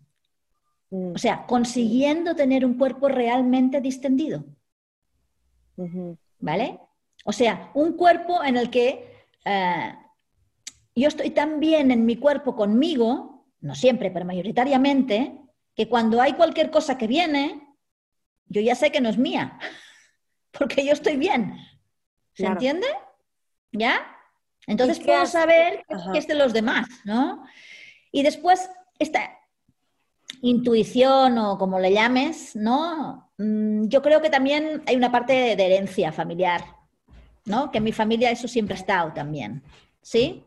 Mm. 0.89 1.13
O 1.15 1.17
sea, 1.17 1.45
consiguiendo 1.45 2.36
tener 2.36 2.65
un 2.65 2.77
cuerpo 2.77 3.08
realmente 3.08 3.79
distendido. 3.79 4.43
¿Vale? 6.39 6.79
O 7.23 7.31
sea, 7.31 7.71
un 7.75 7.93
cuerpo 7.93 8.43
en 8.43 8.58
el 8.58 8.69
que 8.69 9.25
eh, 9.45 9.95
yo 10.95 11.08
estoy 11.08 11.29
tan 11.29 11.62
bien 11.62 11.91
en 11.91 12.05
mi 12.05 12.17
cuerpo 12.17 12.58
conmigo, 12.58 13.45
no 13.62 13.73
siempre, 13.73 14.12
pero 14.12 14.25
mayoritariamente, 14.25 15.41
que 15.75 15.88
cuando 15.88 16.21
hay 16.21 16.34
cualquier 16.34 16.71
cosa 16.71 16.97
que 16.97 17.08
viene, 17.08 17.62
yo 18.47 18.60
ya 18.60 18.75
sé 18.75 18.91
que 18.91 18.99
no 18.99 19.08
es 19.08 19.17
mía, 19.17 19.58
porque 20.51 20.86
yo 20.86 20.91
estoy 20.91 21.15
bien. 21.15 21.55
¿Se 22.34 22.45
entiende? 22.45 22.88
¿Ya? 23.71 24.14
Entonces 24.67 24.99
puedo 24.99 25.25
saber 25.25 25.86
que 26.12 26.17
es 26.17 26.28
de 26.28 26.36
los 26.36 26.54
demás, 26.54 26.88
¿no? 27.04 27.43
Y 28.12 28.23
después, 28.23 28.69
esta, 28.99 29.30
intuición 30.41 31.38
o 31.38 31.58
como 31.58 31.80
le 31.80 31.93
llames, 31.93 32.56
¿no? 32.56 33.32
Mm, 33.38 33.88
yo 33.88 34.01
creo 34.01 34.21
que 34.21 34.30
también 34.30 34.84
hay 34.86 34.95
una 34.95 35.12
parte 35.12 35.56
de 35.56 35.65
herencia 35.65 36.12
familiar, 36.12 36.63
¿no? 37.45 37.71
Que 37.71 37.80
en 37.80 37.84
mi 37.84 37.91
familia 37.91 38.32
eso 38.32 38.47
siempre 38.47 38.75
ha 38.75 38.80
estado 38.80 39.13
también, 39.13 39.63
¿sí? 40.01 40.43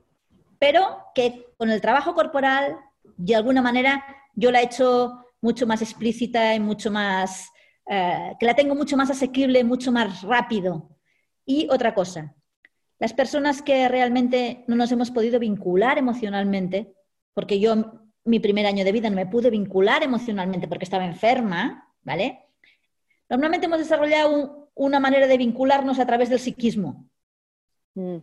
Pero 0.59 1.05
que 1.15 1.47
con 1.57 1.71
el 1.71 1.81
trabajo 1.81 2.15
corporal, 2.15 2.77
de 3.17 3.37
alguna 3.37 3.63
manera, 3.63 4.05
yo 4.35 4.51
la 4.51 4.61
he 4.61 4.65
hecho 4.65 5.25
mucho 5.41 5.67
más 5.67 5.83
explícita 5.83 6.55
y 6.55 6.61
mucho 6.61 6.91
más, 6.91 7.51
eh, 7.87 8.35
que 8.39 8.47
la 8.47 8.55
tengo 8.55 8.75
mucho 8.75 8.97
más 8.97 9.11
asequible, 9.11 9.65
mucho 9.65 9.93
más 9.93 10.23
rápido. 10.23 10.89
Y 11.45 11.69
otra 11.71 11.95
cosa, 11.95 12.35
las 12.99 13.13
personas 13.13 13.63
que 13.63 13.89
realmente 13.89 14.65
no 14.67 14.77
nos 14.77 14.91
hemos 14.93 15.11
podido 15.11 15.39
vincular 15.39 15.99
emocionalmente, 15.99 16.93
porque 17.35 17.61
yo 17.61 18.03
mi 18.25 18.41
primer 18.41 18.67
año 18.67 18.85
de 18.85 18.93
vida 18.93 19.09
no 19.11 19.17
me 19.17 19.27
pude 19.27 19.51
vincular 19.51 20.03
emocionalmente 20.03 20.69
porque 20.69 20.85
estaba 20.85 21.05
enferma, 21.05 21.95
¿vale? 22.03 22.47
Normalmente 23.29 23.67
hemos 23.67 23.79
desarrollado 23.79 24.71
una 24.75 25.01
manera 25.01 25.27
de 25.27 25.39
vincularnos 25.39 25.99
a 25.99 26.07
través 26.07 26.29
del 26.29 26.41
psiquismo. 26.41 27.09
Mm, 27.95 28.19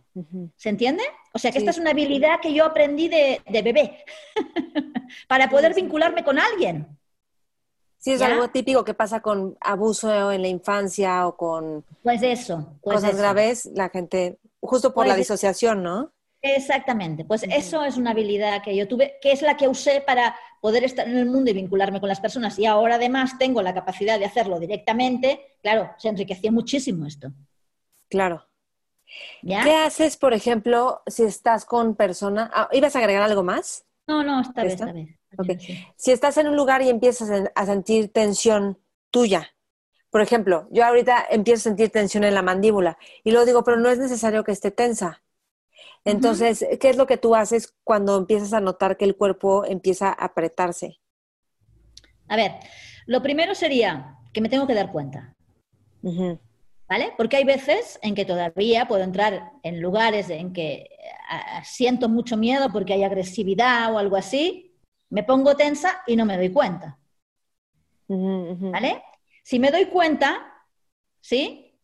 ¿Se 0.56 0.68
entiende? 0.68 1.02
O 1.34 1.38
sea 1.38 1.52
que 1.52 1.58
esta 1.58 1.70
es 1.70 1.78
una 1.78 1.90
habilidad 1.90 2.40
que 2.40 2.54
yo 2.54 2.64
aprendí 2.64 3.08
de, 3.08 3.42
bebé 3.62 4.04
para 5.28 5.50
poder 5.50 5.74
vincularme 5.74 6.24
con 6.24 6.38
alguien. 6.38 6.86
Sí, 7.98 8.12
es 8.12 8.22
algo 8.22 8.48
típico 8.48 8.84
que 8.84 8.94
pasa 8.94 9.20
con 9.20 9.56
abuso 9.60 10.30
en 10.30 10.42
la 10.42 10.48
infancia 10.48 11.26
o 11.26 11.36
con 11.36 11.84
pues 12.02 12.22
eso, 12.22 12.78
pues 12.80 13.00
cosas 13.00 13.16
graves, 13.16 13.66
la 13.74 13.88
gente, 13.88 14.38
justo 14.60 14.92
por 14.94 15.06
la 15.06 15.14
pues 15.14 15.28
disociación, 15.28 15.82
¿no? 15.82 16.12
Exactamente, 16.42 17.24
pues 17.24 17.42
eso 17.44 17.82
es 17.82 17.96
una 17.96 18.12
habilidad 18.12 18.62
que 18.62 18.76
yo 18.76 18.86
tuve, 18.86 19.18
que 19.20 19.32
es 19.32 19.42
la 19.42 19.56
que 19.56 19.66
usé 19.66 20.00
para 20.00 20.36
poder 20.60 20.84
estar 20.84 21.08
en 21.08 21.16
el 21.16 21.26
mundo 21.26 21.50
y 21.50 21.54
vincularme 21.54 21.98
con 21.98 22.08
las 22.08 22.20
personas. 22.20 22.58
Y 22.58 22.66
ahora 22.66 22.96
además 22.96 23.38
tengo 23.38 23.62
la 23.62 23.74
capacidad 23.74 24.18
de 24.18 24.26
hacerlo 24.26 24.60
directamente. 24.60 25.56
Claro, 25.62 25.90
se 25.98 26.08
enriquecía 26.08 26.52
muchísimo 26.52 27.06
esto. 27.06 27.32
Claro. 28.08 28.46
¿Qué 29.42 29.74
haces, 29.74 30.16
por 30.16 30.34
ejemplo, 30.34 31.02
si 31.06 31.24
estás 31.24 31.64
con 31.64 31.96
personas? 31.96 32.50
Ah, 32.52 32.68
¿Ibas 32.72 32.94
a 32.96 32.98
agregar 33.00 33.22
algo 33.22 33.42
más? 33.42 33.84
No, 34.06 34.22
no, 34.22 34.40
esta 34.40 34.62
vez, 34.62 34.72
esta 34.72 34.92
vez. 34.92 35.18
Si 35.96 36.12
estás 36.12 36.36
en 36.36 36.48
un 36.48 36.56
lugar 36.56 36.82
y 36.82 36.88
empiezas 36.88 37.50
a 37.54 37.66
sentir 37.66 38.12
tensión 38.12 38.78
tuya, 39.10 39.55
por 40.16 40.22
ejemplo, 40.22 40.66
yo 40.70 40.82
ahorita 40.82 41.26
empiezo 41.28 41.60
a 41.60 41.70
sentir 41.70 41.90
tensión 41.90 42.24
en 42.24 42.34
la 42.34 42.40
mandíbula 42.40 42.96
y 43.22 43.32
luego 43.32 43.44
digo, 43.44 43.64
pero 43.64 43.76
no 43.76 43.90
es 43.90 43.98
necesario 43.98 44.44
que 44.44 44.52
esté 44.52 44.70
tensa 44.70 45.22
entonces, 46.06 46.64
¿qué 46.80 46.88
es 46.88 46.96
lo 46.96 47.06
que 47.06 47.16
tú 47.16 47.34
haces 47.34 47.74
cuando 47.82 48.16
empiezas 48.16 48.52
a 48.52 48.60
notar 48.60 48.96
que 48.96 49.04
el 49.04 49.16
cuerpo 49.16 49.64
empieza 49.64 50.08
a 50.08 50.26
apretarse? 50.26 51.00
A 52.28 52.36
ver, 52.36 52.52
lo 53.06 53.22
primero 53.22 53.56
sería 53.56 54.16
que 54.32 54.40
me 54.40 54.48
tengo 54.48 54.68
que 54.68 54.74
dar 54.74 54.92
cuenta. 54.92 55.34
¿Vale? 56.88 57.12
Porque 57.16 57.38
hay 57.38 57.44
veces 57.44 57.98
en 58.02 58.14
que 58.14 58.24
todavía 58.24 58.86
puedo 58.86 59.02
entrar 59.02 59.50
en 59.64 59.80
lugares 59.80 60.30
en 60.30 60.52
que 60.52 60.88
siento 61.64 62.08
mucho 62.08 62.36
miedo 62.36 62.70
porque 62.72 62.92
hay 62.92 63.02
agresividad 63.02 63.92
o 63.92 63.98
algo 63.98 64.14
así, 64.14 64.76
me 65.10 65.24
pongo 65.24 65.56
tensa 65.56 66.02
y 66.06 66.14
no 66.14 66.24
me 66.24 66.36
doy 66.36 66.50
cuenta. 66.50 67.00
¿Vale? 68.06 69.02
Si 69.46 69.60
me 69.60 69.70
doy 69.70 69.84
cuenta, 69.84 70.44
¿sí? 71.20 71.78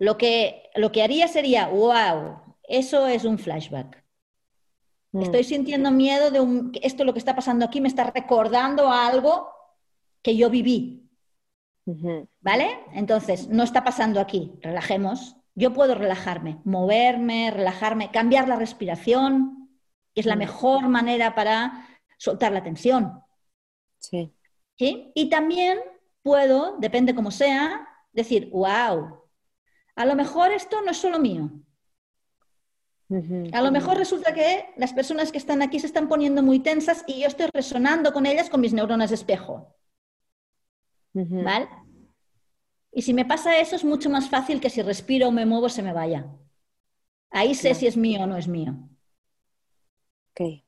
Lo 0.00 0.18
que, 0.18 0.68
lo 0.74 0.90
que 0.90 1.04
haría 1.04 1.28
sería, 1.28 1.68
wow, 1.68 2.56
eso 2.64 3.06
es 3.06 3.24
un 3.24 3.38
flashback. 3.38 4.04
Mm. 5.12 5.22
Estoy 5.22 5.44
sintiendo 5.44 5.92
miedo 5.92 6.32
de 6.32 6.40
un, 6.40 6.72
esto 6.82 7.04
lo 7.04 7.12
que 7.12 7.20
está 7.20 7.36
pasando 7.36 7.64
aquí 7.64 7.80
me 7.80 7.86
está 7.86 8.10
recordando 8.10 8.90
algo 8.90 9.48
que 10.22 10.36
yo 10.36 10.50
viví. 10.50 11.08
¿Vale? 12.40 12.80
Entonces, 12.92 13.46
no 13.46 13.62
está 13.62 13.84
pasando 13.84 14.18
aquí, 14.18 14.58
relajemos. 14.60 15.36
Yo 15.54 15.72
puedo 15.72 15.94
relajarme, 15.94 16.58
moverme, 16.64 17.52
relajarme, 17.52 18.10
cambiar 18.10 18.48
la 18.48 18.56
respiración, 18.56 19.70
que 20.16 20.22
es 20.22 20.26
la 20.26 20.34
mm. 20.34 20.40
mejor 20.40 20.88
manera 20.88 21.36
para 21.36 21.88
soltar 22.16 22.50
la 22.50 22.64
tensión. 22.64 23.22
Sí. 23.98 24.34
¿Sí? 24.76 25.12
Y 25.14 25.30
también 25.30 25.78
puedo, 26.22 26.76
depende 26.78 27.14
cómo 27.14 27.30
sea, 27.30 27.86
decir, 28.12 28.50
wow, 28.50 29.22
a 29.94 30.06
lo 30.06 30.14
mejor 30.14 30.52
esto 30.52 30.80
no 30.82 30.90
es 30.90 30.96
solo 30.96 31.18
mío, 31.18 31.50
a 33.52 33.62
lo 33.62 33.70
mejor 33.70 33.96
resulta 33.96 34.34
que 34.34 34.66
las 34.76 34.92
personas 34.92 35.32
que 35.32 35.38
están 35.38 35.62
aquí 35.62 35.80
se 35.80 35.86
están 35.86 36.08
poniendo 36.08 36.42
muy 36.42 36.60
tensas 36.60 37.04
y 37.06 37.20
yo 37.20 37.26
estoy 37.26 37.48
resonando 37.54 38.12
con 38.12 38.26
ellas 38.26 38.50
con 38.50 38.60
mis 38.60 38.74
neuronas 38.74 39.08
de 39.08 39.14
espejo. 39.14 39.74
¿Vale? 41.14 41.68
Y 42.92 43.02
si 43.02 43.14
me 43.14 43.24
pasa 43.24 43.58
eso 43.58 43.76
es 43.76 43.84
mucho 43.84 44.10
más 44.10 44.28
fácil 44.28 44.60
que 44.60 44.70
si 44.70 44.82
respiro 44.82 45.28
o 45.28 45.32
me 45.32 45.46
muevo 45.46 45.68
se 45.68 45.82
me 45.82 45.92
vaya. 45.92 46.26
Ahí 47.30 47.54
sé 47.54 47.74
si 47.74 47.86
es 47.86 47.96
mío 47.96 48.22
o 48.22 48.26
no 48.26 48.36
es 48.36 48.46
mío. 48.46 48.74
Ok. 50.32 50.62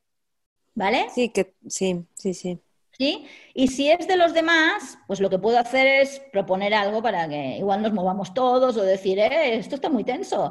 ¿Vale? 0.75 1.09
Sí, 1.15 1.29
que 1.29 1.55
sí, 1.69 2.07
sí, 2.15 2.35
sí. 2.35 2.61
¿Sí? 3.01 3.27
Y 3.55 3.69
si 3.69 3.91
es 3.91 4.07
de 4.07 4.19
los 4.19 4.35
demás, 4.35 4.99
pues 5.07 5.21
lo 5.21 5.31
que 5.31 5.39
puedo 5.39 5.59
hacer 5.59 5.87
es 5.87 6.21
proponer 6.31 6.75
algo 6.75 7.03
para 7.03 7.27
que 7.31 7.57
igual 7.57 7.81
nos 7.81 7.95
movamos 7.95 8.35
todos 8.35 8.77
o 8.77 8.83
decir, 8.83 9.19
eh, 9.19 9.57
esto 9.57 9.77
está 9.77 9.89
muy 9.89 10.05
tenso. 10.05 10.51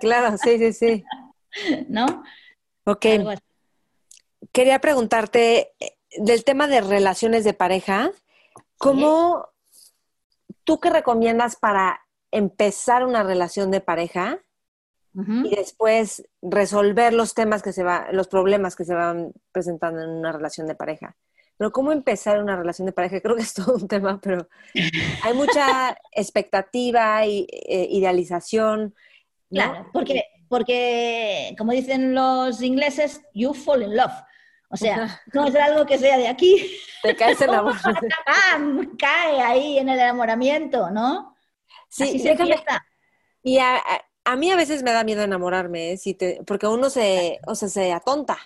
claro, 0.00 0.38
sí, 0.38 0.56
sí, 0.56 0.72
sí. 0.72 1.04
¿No? 1.90 2.24
Ok. 2.84 3.04
Quería 4.50 4.78
preguntarte 4.78 5.72
eh, 5.78 5.98
del 6.16 6.42
tema 6.42 6.68
de 6.68 6.80
relaciones 6.80 7.44
de 7.44 7.52
pareja, 7.52 8.10
¿cómo 8.78 9.50
tú 10.64 10.80
qué 10.80 10.88
recomiendas 10.88 11.56
para 11.56 12.00
empezar 12.30 13.04
una 13.04 13.22
relación 13.22 13.70
de 13.70 13.82
pareja 13.82 14.38
y 15.14 15.54
después 15.54 16.26
resolver 16.42 17.12
los 17.12 17.34
temas 17.34 17.62
que 17.62 17.72
se 17.72 17.84
va, 17.84 18.08
los 18.10 18.26
problemas 18.26 18.74
que 18.74 18.84
se 18.84 18.94
van 18.94 19.32
presentando 19.52 20.02
en 20.02 20.10
una 20.10 20.32
relación 20.32 20.66
de 20.66 20.74
pareja? 20.74 21.16
Pero 21.56 21.70
cómo 21.70 21.92
empezar 21.92 22.42
una 22.42 22.56
relación 22.56 22.86
de 22.86 22.92
pareja, 22.92 23.20
creo 23.22 23.36
que 23.36 23.42
es 23.42 23.54
todo 23.54 23.74
un 23.76 23.88
tema, 23.88 24.20
pero 24.20 24.48
hay 25.22 25.34
mucha 25.34 25.96
expectativa 26.12 27.24
y 27.26 27.46
eh, 27.50 27.86
idealización. 27.90 28.94
Claro, 29.50 29.88
porque, 29.92 30.24
porque, 30.48 31.54
como 31.56 31.72
dicen 31.72 32.14
los 32.14 32.60
ingleses, 32.60 33.22
you 33.34 33.54
fall 33.54 33.82
in 33.82 33.96
love. 33.96 34.12
O 34.70 34.76
sea, 34.76 35.22
no 35.32 35.46
es 35.46 35.54
algo 35.54 35.86
que 35.86 35.98
sea 35.98 36.18
de 36.18 36.26
aquí. 36.26 36.76
Te 37.00 37.14
caes 37.14 37.40
en 37.40 37.50
amor. 37.50 37.74
Cae 38.98 39.40
ahí 39.40 39.78
en 39.78 39.88
el 39.88 40.00
enamoramiento, 40.00 40.90
¿no? 40.90 41.36
Sí, 41.88 42.18
déjame. 42.18 42.56
Y 43.44 43.58
a, 43.58 43.76
a, 43.76 44.04
mí 44.36 44.50
a 44.50 44.56
veces 44.56 44.82
me 44.82 44.92
da 44.92 45.04
miedo 45.04 45.22
enamorarme, 45.22 45.92
¿eh? 45.92 45.96
si 45.96 46.14
te, 46.14 46.42
porque 46.46 46.66
uno 46.66 46.90
se, 46.90 47.40
o 47.46 47.54
sea, 47.54 47.68
se 47.68 47.92
atonta. 47.92 48.38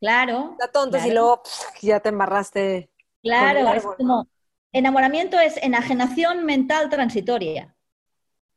Claro. 0.00 0.56
Está 0.58 0.70
tonto 0.70 0.98
y 0.98 1.10
luego 1.10 1.42
ya 1.80 2.00
te 2.00 2.10
embarraste. 2.10 2.90
Claro, 3.22 3.72
es 3.72 3.84
como 3.96 4.28
enamoramiento 4.72 5.38
es 5.38 5.56
enajenación 5.62 6.44
mental 6.44 6.90
transitoria. 6.90 7.74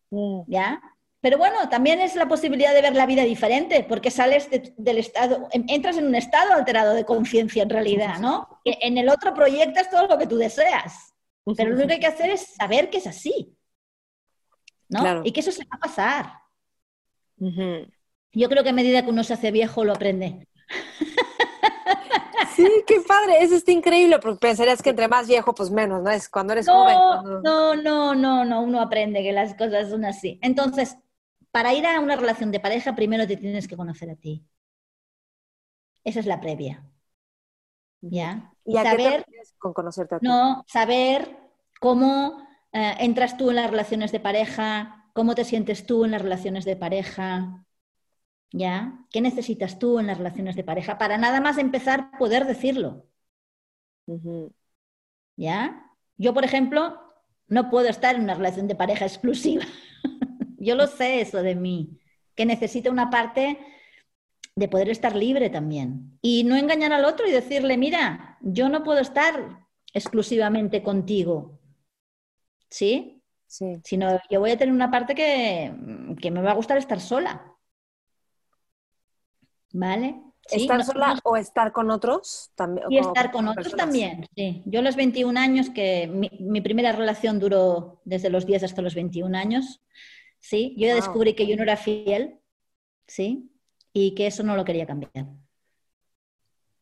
Mm. 0.09 0.41
¿Ya? 0.47 0.81
Pero 1.21 1.37
bueno, 1.37 1.69
también 1.69 1.99
es 1.99 2.15
la 2.15 2.27
posibilidad 2.27 2.73
de 2.73 2.81
ver 2.81 2.95
la 2.95 3.05
vida 3.05 3.23
diferente, 3.23 3.85
porque 3.87 4.11
sales 4.11 4.49
del 4.49 4.97
estado, 4.97 5.47
entras 5.51 5.97
en 5.97 6.07
un 6.07 6.15
estado 6.15 6.53
alterado 6.53 6.93
de 6.93 7.05
conciencia 7.05 7.63
en 7.63 7.69
realidad, 7.69 8.19
¿no? 8.19 8.61
En 8.63 8.97
el 8.97 9.09
otro 9.09 9.33
proyectas 9.33 9.89
todo 9.89 10.07
lo 10.07 10.17
que 10.17 10.27
tú 10.27 10.37
deseas. 10.37 11.13
Pero 11.55 11.69
lo 11.69 11.75
único 11.75 11.87
que 11.87 11.93
hay 11.95 11.99
que 11.99 12.07
hacer 12.07 12.29
es 12.29 12.55
saber 12.55 12.89
que 12.89 12.97
es 12.97 13.07
así. 13.07 13.57
¿No? 14.89 15.21
Y 15.23 15.31
que 15.31 15.39
eso 15.39 15.51
se 15.51 15.65
va 15.65 15.77
a 15.77 15.79
pasar. 15.79 16.33
Yo 17.37 18.49
creo 18.49 18.63
que 18.63 18.69
a 18.69 18.73
medida 18.73 19.03
que 19.03 19.09
uno 19.09 19.23
se 19.23 19.33
hace 19.33 19.51
viejo 19.51 19.83
lo 19.83 19.93
aprende. 19.93 20.47
Sí, 22.57 22.67
qué 22.87 23.01
padre, 23.01 23.43
eso 23.43 23.55
está 23.55 23.71
increíble, 23.71 24.17
porque 24.17 24.39
pensarías 24.39 24.81
que 24.81 24.89
entre 24.89 25.07
más 25.07 25.27
viejo, 25.27 25.53
pues 25.53 25.69
menos, 25.69 26.01
¿no? 26.01 26.09
Es 26.09 26.27
cuando 26.27 26.53
eres 26.53 26.67
joven. 26.67 26.95
No, 27.43 27.75
no, 27.75 28.15
no, 28.15 28.45
no, 28.45 28.61
uno 28.61 28.81
aprende 28.81 29.21
que 29.21 29.31
las 29.31 29.53
cosas 29.53 29.91
son 29.91 30.05
así. 30.05 30.39
Entonces, 30.41 30.97
para 31.51 31.75
ir 31.75 31.85
a 31.85 31.99
una 31.99 32.15
relación 32.15 32.49
de 32.51 32.59
pareja, 32.59 32.95
primero 32.95 33.27
te 33.27 33.37
tienes 33.37 33.67
que 33.67 33.77
conocer 33.77 34.09
a 34.09 34.15
ti. 34.15 34.43
Esa 36.03 36.19
es 36.19 36.25
la 36.25 36.39
previa. 36.41 36.83
¿Ya? 38.01 38.51
¿Y 38.65 38.73
saber, 38.73 39.23
con 39.59 39.73
conocerte 39.73 40.15
a 40.15 40.19
ti? 40.19 40.25
No, 40.27 40.63
saber 40.67 41.37
cómo 41.79 42.43
eh, 42.71 42.95
entras 42.99 43.37
tú 43.37 43.51
en 43.51 43.57
las 43.57 43.69
relaciones 43.69 44.11
de 44.11 44.19
pareja, 44.19 44.96
cómo 45.17 45.33
te 45.33 45.45
sientes 45.45 45.87
tú 45.87 46.05
en 46.05 46.11
las 46.11 46.21
relaciones 46.21 46.63
de 46.63 46.75
pareja, 46.75 47.65
¿Ya? 48.51 49.05
¿Qué 49.11 49.19
necesitas 49.19 49.79
tú 49.79 49.99
en 49.99 50.07
las 50.07 50.19
relaciones 50.19 50.55
de 50.55 50.63
pareja? 50.63 50.99
Para 50.99 51.17
nada 51.17 51.41
más 51.41 51.57
empezar 51.57 52.11
poder 52.19 52.45
decirlo. 52.45 53.07
¿Ya? 55.35 55.91
Yo, 56.17 56.33
por 56.35 56.45
ejemplo, 56.45 57.01
no 57.47 57.69
puedo 57.71 57.89
estar 57.89 58.15
en 58.15 58.21
una 58.23 58.35
relación 58.35 58.67
de 58.67 58.75
pareja 58.75 59.05
exclusiva. 59.05 59.65
Yo 60.59 60.75
lo 60.75 60.85
sé 60.85 61.21
eso 61.21 61.41
de 61.41 61.55
mí, 61.55 61.99
que 62.35 62.45
necesito 62.45 62.91
una 62.91 63.09
parte 63.09 63.57
de 64.55 64.67
poder 64.67 64.89
estar 64.89 65.15
libre 65.15 65.49
también. 65.49 66.19
Y 66.21 66.43
no 66.43 66.55
engañar 66.55 66.93
al 66.93 67.05
otro 67.05 67.27
y 67.27 67.31
decirle, 67.31 67.75
mira, 67.77 68.37
yo 68.41 68.69
no 68.69 68.83
puedo 68.83 68.99
estar 68.99 69.67
exclusivamente 69.93 70.83
contigo. 70.83 71.59
¿Sí? 72.69 73.16
Sí. 73.47 73.79
Sino 73.83 74.19
yo 74.29 74.39
voy 74.39 74.51
a 74.51 74.57
tener 74.57 74.73
una 74.73 74.91
parte 74.91 75.15
que, 75.15 75.73
que 76.21 76.31
me 76.31 76.41
va 76.41 76.51
a 76.51 76.55
gustar 76.55 76.77
estar 76.77 76.99
sola. 76.99 77.55
¿Vale? 79.73 80.21
¿Estar 80.49 80.83
sola 80.83 81.19
o 81.23 81.35
estar 81.35 81.71
con 81.71 81.91
otros? 81.91 82.51
También, 82.55 82.87
y 82.89 82.97
estar 82.97 83.31
con 83.31 83.47
otros 83.47 83.75
también, 83.75 84.25
sí. 84.35 84.61
Yo 84.65 84.79
a 84.79 84.83
los 84.83 84.95
21 84.95 85.37
años, 85.39 85.69
que 85.69 86.07
mi, 86.07 86.61
primera 86.61 86.91
relación 86.91 87.39
duró 87.39 88.01
desde 88.05 88.29
los 88.29 88.45
10 88.45 88.63
hasta 88.63 88.81
los 88.81 88.95
21 88.95 89.37
años, 89.37 89.81
sí. 90.39 90.73
Yo 90.77 90.87
ya 90.87 90.95
descubrí 90.95 91.33
que 91.33 91.47
yo 91.47 91.55
no 91.55 91.63
era 91.63 91.77
fiel, 91.77 92.39
sí, 93.07 93.51
y 93.93 94.15
que 94.15 94.27
eso 94.27 94.43
no 94.43 94.55
lo 94.55 94.65
quería 94.65 94.85
cambiar. 94.85 95.27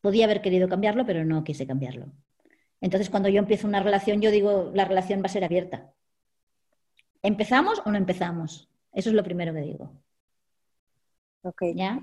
Podía 0.01 0.25
haber 0.25 0.41
querido 0.41 0.69
cambiarlo, 0.69 1.05
pero 1.05 1.25
no 1.25 1.43
quise 1.43 1.65
cambiarlo. 1.65 2.11
Entonces, 2.81 3.09
cuando 3.09 3.29
yo 3.29 3.39
empiezo 3.39 3.67
una 3.67 3.79
relación, 3.79 4.21
yo 4.21 4.29
digo, 4.29 4.71
la 4.75 4.85
relación 4.85 5.21
va 5.21 5.25
a 5.25 5.29
ser 5.29 5.43
abierta. 5.43 5.91
¿Empezamos 7.25 7.81
o 7.85 7.91
no 7.91 7.97
empezamos? 7.97 8.69
Eso 8.93 9.09
es 9.09 9.15
lo 9.15 9.23
primero 9.23 9.53
que 9.53 9.61
digo. 9.61 9.91
Ok. 11.41 11.63
¿Ya? 11.73 11.99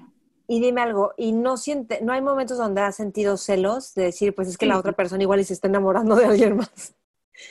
Y 0.49 0.61
dime 0.61 0.81
algo, 0.81 1.15
¿y 1.17 1.33
no 1.33 1.57
siente, 1.57 2.01
no 2.03 2.13
hay 2.13 2.21
momentos 2.21 2.59
donde 2.59 2.81
has 2.81 2.97
sentido 2.97 3.37
celos 3.37 3.95
de 3.95 4.05
decir, 4.05 4.35
pues 4.35 4.49
es 4.49 4.59
que 4.59 4.67
la 4.67 4.79
otra 4.79 4.93
persona 4.93 5.23
igual 5.23 5.41
y 5.41 5.45
se 5.45 5.55
está 5.55 5.69
enamorando 5.69 6.17
de 6.17 6.27
alguien 6.27 6.57
más? 6.57 6.95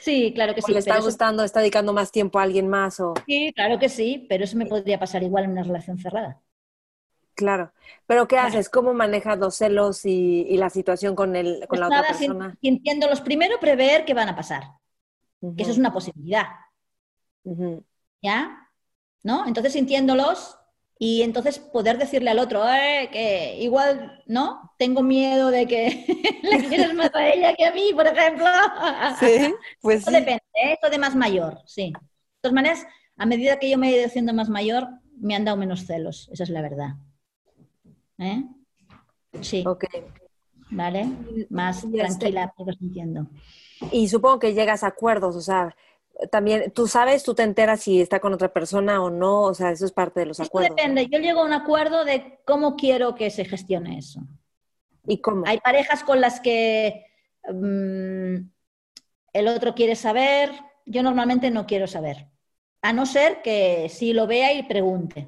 Sí, 0.02 0.34
claro 0.36 0.54
que 0.54 0.62
sí. 0.62 0.72
le 0.74 0.80
está 0.80 1.00
gustando, 1.00 1.44
está 1.44 1.62
dedicando 1.62 1.94
más 1.94 2.12
tiempo 2.12 2.40
a 2.40 2.44
alguien 2.44 2.68
más 2.68 3.00
o... 3.00 3.14
Sí, 3.26 3.52
claro 3.56 3.80
que 3.80 3.90
sí, 3.90 4.26
pero 4.30 4.44
eso 4.44 4.58
me 4.58 4.66
podría 4.66 5.00
pasar 5.00 5.24
igual 5.24 5.46
en 5.46 5.52
una 5.52 5.64
relación 5.64 5.98
cerrada. 5.98 6.42
Claro, 7.34 7.72
pero 8.06 8.28
¿qué 8.28 8.38
haces? 8.38 8.70
¿Cómo 8.70 8.94
manejas 8.94 9.40
los 9.40 9.56
celos 9.56 10.06
y, 10.06 10.58
la 10.58 10.70
situación 10.70 11.16
con, 11.16 11.36
el, 11.36 11.66
con 11.68 11.80
la 11.80 11.88
pues 11.88 12.00
otra 12.00 12.10
persona? 12.10 12.58
Sintiéndolos 12.62 13.22
primero, 13.22 13.60
prever 13.60 14.06
qué 14.06 14.14
van 14.14 14.30
a 14.30 14.36
pasar. 14.36 14.64
Que 15.40 15.64
eso 15.64 15.72
es 15.72 15.78
una 15.78 15.94
posibilidad. 15.94 16.46
¿Ya? 18.22 18.70
¿No? 19.24 19.48
Entonces, 19.48 19.74
sintiéndolos, 19.74 20.58
y 21.04 21.24
entonces 21.24 21.58
poder 21.58 21.98
decirle 21.98 22.30
al 22.30 22.38
otro, 22.38 22.64
eh, 22.72 23.10
que 23.12 23.58
igual, 23.60 24.22
¿no? 24.28 24.72
Tengo 24.78 25.02
miedo 25.02 25.50
de 25.50 25.66
que 25.66 26.06
le 26.44 26.68
quieres 26.68 26.94
más 26.94 27.10
a 27.16 27.28
ella 27.28 27.56
que 27.56 27.66
a 27.66 27.72
mí, 27.72 27.92
por 27.96 28.06
ejemplo. 28.06 28.46
Sí, 29.20 29.52
pues 29.82 30.02
Eso 30.02 30.12
depende, 30.12 30.44
¿eh? 30.54 30.74
esto 30.74 30.92
de 30.92 31.00
más 31.00 31.16
mayor, 31.16 31.58
sí. 31.66 31.92
De 31.92 32.42
todas 32.42 32.54
maneras, 32.54 32.86
a 33.18 33.26
medida 33.26 33.58
que 33.58 33.68
yo 33.72 33.80
me 33.80 33.90
he 33.90 33.98
ido 33.98 34.06
haciendo 34.06 34.32
más 34.32 34.48
mayor, 34.50 34.90
me 35.18 35.34
han 35.36 35.44
dado 35.44 35.58
menos 35.58 35.88
celos, 35.88 36.30
esa 36.32 36.44
es 36.44 36.52
la 36.52 36.62
verdad. 36.62 36.90
¿Eh? 38.20 38.44
Sí. 39.42 39.64
Ok. 39.66 39.86
¿Vale? 40.70 41.10
Más 41.50 41.84
este 41.84 41.98
tranquila, 41.98 42.54
pero 42.56 42.78
sintiendo. 42.78 43.26
Y 43.92 44.08
supongo 44.08 44.38
que 44.38 44.54
llegas 44.54 44.84
a 44.84 44.90
acuerdos, 44.90 45.36
o 45.36 45.42
sea, 45.42 45.76
también, 46.30 46.72
tú 46.72 46.88
sabes, 46.88 47.24
tú 47.24 47.34
te 47.34 47.44
enteras 47.44 47.82
si 47.82 48.02
está 48.02 48.20
con 48.20 48.34
otra 48.34 48.54
persona 48.54 49.02
o 49.02 49.10
no, 49.10 49.44
o 49.44 49.54
sea, 49.54 49.72
eso 49.72 49.86
es 49.86 49.92
parte 49.92 50.20
de 50.20 50.28
los 50.28 50.40
acuerdos. 50.40 50.76
Depende, 50.76 51.08
yo 51.08 51.20
llego 51.20 51.42
a 51.42 51.46
un 51.46 51.54
acuerdo 51.54 52.06
de 52.06 52.40
cómo 52.46 52.76
quiero 52.76 53.16
que 53.16 53.30
se 53.30 53.46
gestione 53.46 53.98
eso. 53.98 54.22
¿Y 55.08 55.20
cómo? 55.20 55.44
Hay 55.48 55.60
parejas 55.60 56.04
con 56.04 56.22
las 56.22 56.40
que 56.40 57.06
mm, 57.50 58.36
el 59.34 59.48
otro 59.48 59.74
quiere 59.74 59.96
saber, 59.96 60.52
yo 60.86 61.02
normalmente 61.02 61.50
no 61.50 61.66
quiero 61.66 61.88
saber, 61.88 62.28
a 62.82 62.94
no 62.94 63.06
ser 63.06 63.42
que 63.42 63.90
sí 63.90 64.14
lo 64.14 64.28
vea 64.28 64.54
y 64.54 64.64
pregunte. 64.64 65.28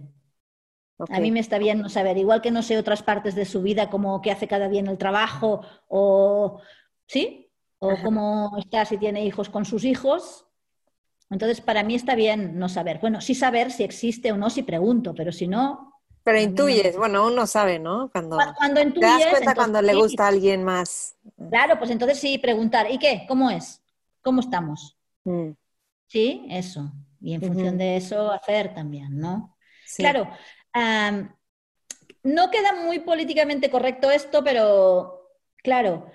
A 1.09 1.19
mí 1.19 1.31
me 1.31 1.39
está 1.39 1.57
bien 1.57 1.81
no 1.81 1.89
saber, 1.89 2.17
igual 2.17 2.41
que 2.41 2.51
no 2.51 2.61
sé 2.61 2.77
otras 2.77 3.03
partes 3.03 3.35
de 3.35 3.45
su 3.45 3.61
vida, 3.61 3.89
como 3.89 4.21
qué 4.21 4.31
hace 4.31 4.47
cada 4.47 4.69
día 4.69 4.79
en 4.79 4.87
el 4.87 4.97
trabajo, 4.97 5.61
o 5.87 6.61
sí, 7.07 7.51
o 7.79 7.97
cómo 8.03 8.55
está 8.57 8.85
si 8.85 8.97
tiene 8.97 9.25
hijos 9.25 9.49
con 9.49 9.65
sus 9.65 9.83
hijos, 9.83 10.45
entonces, 11.29 11.61
para 11.61 11.83
mí 11.83 11.95
está 11.95 12.15
bien 12.15 12.59
no 12.59 12.69
saber. 12.69 12.99
Bueno, 12.99 13.21
sí 13.21 13.35
saber 13.35 13.71
si 13.71 13.83
existe 13.83 14.31
o 14.31 14.37
no, 14.37 14.49
si 14.49 14.63
pregunto, 14.63 15.13
pero 15.15 15.31
si 15.31 15.47
no... 15.47 16.01
Pero 16.23 16.39
intuyes, 16.39 16.95
bueno, 16.95 17.27
uno 17.27 17.45
sabe, 17.45 17.79
¿no? 17.79 18.09
Cuando, 18.11 18.37
cuando 18.57 18.81
intuyes... 18.81 19.17
Te 19.17 19.23
das 19.23 19.31
cuenta 19.31 19.55
cuando 19.55 19.81
le 19.81 19.93
gusta 19.93 20.25
a 20.25 20.27
alguien 20.29 20.63
más. 20.63 21.17
Claro, 21.49 21.77
pues 21.77 21.91
entonces 21.91 22.17
sí, 22.17 22.37
preguntar, 22.37 22.89
¿y 22.89 22.97
qué? 22.97 23.25
¿Cómo 23.27 23.49
es? 23.51 23.81
¿Cómo 24.21 24.39
estamos? 24.39 24.97
Mm. 25.25 25.51
Sí, 26.07 26.45
eso. 26.49 26.93
Y 27.19 27.33
en 27.33 27.41
función 27.41 27.77
de 27.77 27.97
eso 27.97 28.31
hacer 28.31 28.73
también, 28.73 29.17
¿no? 29.17 29.57
Claro, 29.97 30.29
no 32.23 32.51
queda 32.51 32.73
muy 32.85 32.99
políticamente 32.99 33.69
correcto 33.69 34.11
esto, 34.11 34.43
pero 34.43 35.29
claro, 35.57 36.09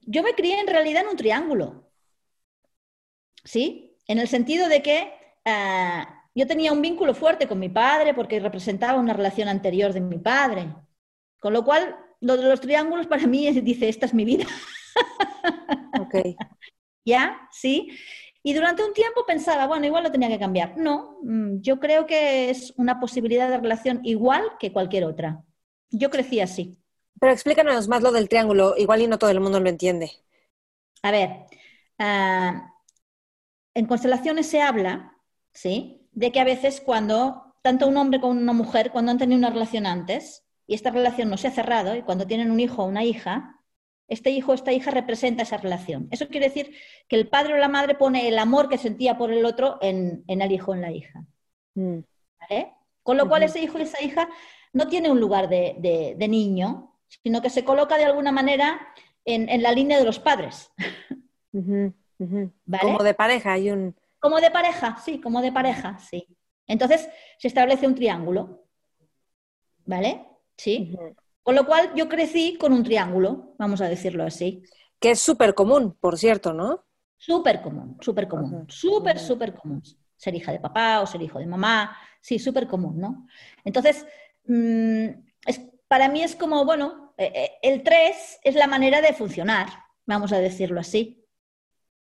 yo 0.00 0.22
me 0.22 0.34
crié 0.34 0.60
en 0.60 0.66
realidad 0.66 1.02
en 1.02 1.08
un 1.08 1.16
triángulo. 1.16 1.90
¿Sí? 3.44 3.87
En 4.08 4.18
el 4.18 4.26
sentido 4.26 4.68
de 4.68 4.82
que 4.82 5.12
ah, 5.44 6.24
yo 6.34 6.46
tenía 6.46 6.72
un 6.72 6.82
vínculo 6.82 7.14
fuerte 7.14 7.46
con 7.46 7.58
mi 7.58 7.68
padre 7.68 8.14
porque 8.14 8.40
representaba 8.40 8.98
una 8.98 9.12
relación 9.12 9.48
anterior 9.48 9.92
de 9.92 10.00
mi 10.00 10.18
padre. 10.18 10.74
Con 11.40 11.52
lo 11.52 11.64
cual, 11.64 11.96
lo 12.20 12.36
de 12.36 12.48
los 12.48 12.60
triángulos 12.60 13.06
para 13.06 13.26
mí 13.26 13.50
dice, 13.60 13.88
esta 13.88 14.06
es 14.06 14.14
mi 14.14 14.24
vida. 14.24 14.46
Ok. 16.00 16.14
¿Ya? 17.04 17.48
Sí. 17.50 17.90
Y 18.42 18.54
durante 18.54 18.84
un 18.84 18.92
tiempo 18.94 19.26
pensaba, 19.26 19.66
bueno, 19.66 19.86
igual 19.86 20.04
lo 20.04 20.12
tenía 20.12 20.28
que 20.28 20.38
cambiar. 20.38 20.76
No, 20.76 21.18
mm, 21.22 21.60
yo 21.60 21.78
creo 21.80 22.06
que 22.06 22.50
es 22.50 22.72
una 22.76 22.98
posibilidad 23.00 23.50
de 23.50 23.58
relación 23.58 24.00
igual 24.04 24.42
que 24.58 24.72
cualquier 24.72 25.04
otra. 25.04 25.44
Yo 25.90 26.08
crecí 26.10 26.40
así. 26.40 26.78
Pero 27.20 27.32
explícanos 27.32 27.88
más 27.88 28.02
lo 28.02 28.12
del 28.12 28.28
triángulo, 28.28 28.74
igual 28.76 29.02
y 29.02 29.06
no 29.06 29.18
todo 29.18 29.30
el 29.30 29.40
mundo 29.40 29.60
lo 29.60 29.68
entiende. 29.68 30.12
A 31.02 31.10
ver, 31.10 31.30
uh, 31.98 32.60
en 33.74 33.86
constelaciones 33.86 34.46
se 34.46 34.60
habla, 34.60 35.16
¿sí? 35.52 36.08
De 36.12 36.32
que 36.32 36.40
a 36.40 36.44
veces 36.44 36.80
cuando 36.80 37.54
tanto 37.62 37.86
un 37.86 37.96
hombre 37.96 38.20
como 38.20 38.32
una 38.32 38.52
mujer, 38.52 38.90
cuando 38.90 39.10
han 39.10 39.18
tenido 39.18 39.38
una 39.38 39.50
relación 39.50 39.86
antes 39.86 40.44
y 40.66 40.74
esta 40.74 40.90
relación 40.90 41.28
no 41.28 41.36
se 41.36 41.48
ha 41.48 41.50
cerrado 41.50 41.94
y 41.94 42.02
cuando 42.02 42.26
tienen 42.26 42.50
un 42.50 42.60
hijo 42.60 42.82
o 42.82 42.86
una 42.86 43.04
hija, 43.04 43.58
este 44.08 44.30
hijo 44.30 44.52
o 44.52 44.54
esta 44.54 44.72
hija 44.72 44.90
representa 44.90 45.42
esa 45.42 45.58
relación. 45.58 46.08
Eso 46.10 46.28
quiere 46.28 46.48
decir 46.48 46.74
que 47.08 47.16
el 47.16 47.28
padre 47.28 47.54
o 47.54 47.56
la 47.58 47.68
madre 47.68 47.94
pone 47.94 48.26
el 48.26 48.38
amor 48.38 48.68
que 48.68 48.78
sentía 48.78 49.18
por 49.18 49.30
el 49.30 49.44
otro 49.44 49.78
en, 49.82 50.24
el 50.26 50.52
hijo 50.52 50.70
o 50.70 50.74
en 50.74 50.80
la 50.80 50.92
hija. 50.92 51.24
Mm. 51.74 51.98
Con 53.02 53.16
lo 53.16 53.28
cual 53.28 53.42
ese 53.42 53.60
hijo 53.60 53.78
y 53.78 53.82
esa 53.82 54.02
hija 54.02 54.28
no 54.72 54.88
tiene 54.88 55.10
un 55.10 55.20
lugar 55.20 55.48
de, 55.48 56.26
niño, 56.28 56.94
sino 57.22 57.42
que 57.42 57.50
se 57.50 57.64
coloca 57.64 57.98
de 57.98 58.04
alguna 58.04 58.32
manera 58.32 58.80
en, 59.24 59.62
la 59.62 59.72
línea 59.72 59.98
de 59.98 60.04
los 60.04 60.18
padres. 60.18 60.72
Como 62.18 63.02
de 63.02 63.14
pareja, 63.14 63.52
hay 63.52 63.70
un... 63.70 63.94
Como 64.18 64.40
de 64.40 64.50
pareja, 64.50 64.96
sí, 65.04 65.20
como 65.20 65.40
de 65.40 65.52
pareja, 65.52 65.98
sí. 65.98 66.26
Entonces 66.66 67.08
se 67.38 67.48
establece 67.48 67.86
un 67.86 67.94
triángulo, 67.94 68.64
¿vale? 69.84 70.26
Sí. 70.56 70.96
Con 71.42 71.54
lo 71.54 71.64
cual 71.64 71.92
yo 71.94 72.08
crecí 72.08 72.58
con 72.58 72.72
un 72.72 72.82
triángulo, 72.82 73.54
vamos 73.58 73.80
a 73.80 73.88
decirlo 73.88 74.24
así. 74.24 74.62
Que 74.98 75.12
es 75.12 75.20
súper 75.20 75.54
común, 75.54 75.96
por 75.98 76.18
cierto, 76.18 76.52
¿no? 76.52 76.84
Súper 77.16 77.62
común, 77.62 77.96
súper 78.00 78.28
común, 78.28 78.66
súper, 78.68 79.18
súper 79.18 79.54
común. 79.54 79.82
Ser 80.16 80.34
hija 80.34 80.52
de 80.52 80.60
papá 80.60 81.00
o 81.00 81.06
ser 81.06 81.22
hijo 81.22 81.38
de 81.38 81.46
mamá, 81.46 81.96
sí, 82.20 82.38
súper 82.38 82.66
común, 82.66 83.00
¿no? 83.00 83.26
Entonces, 83.64 84.04
mm, 84.46 85.06
es, 85.46 85.60
para 85.86 86.08
mí 86.08 86.22
es 86.22 86.36
como, 86.36 86.64
bueno, 86.64 87.14
eh, 87.16 87.32
eh, 87.34 87.50
el 87.62 87.82
3 87.82 88.40
es 88.44 88.54
la 88.54 88.66
manera 88.66 89.00
de 89.00 89.14
funcionar, 89.14 89.68
vamos 90.06 90.32
a 90.32 90.38
decirlo 90.38 90.80
así. 90.80 91.17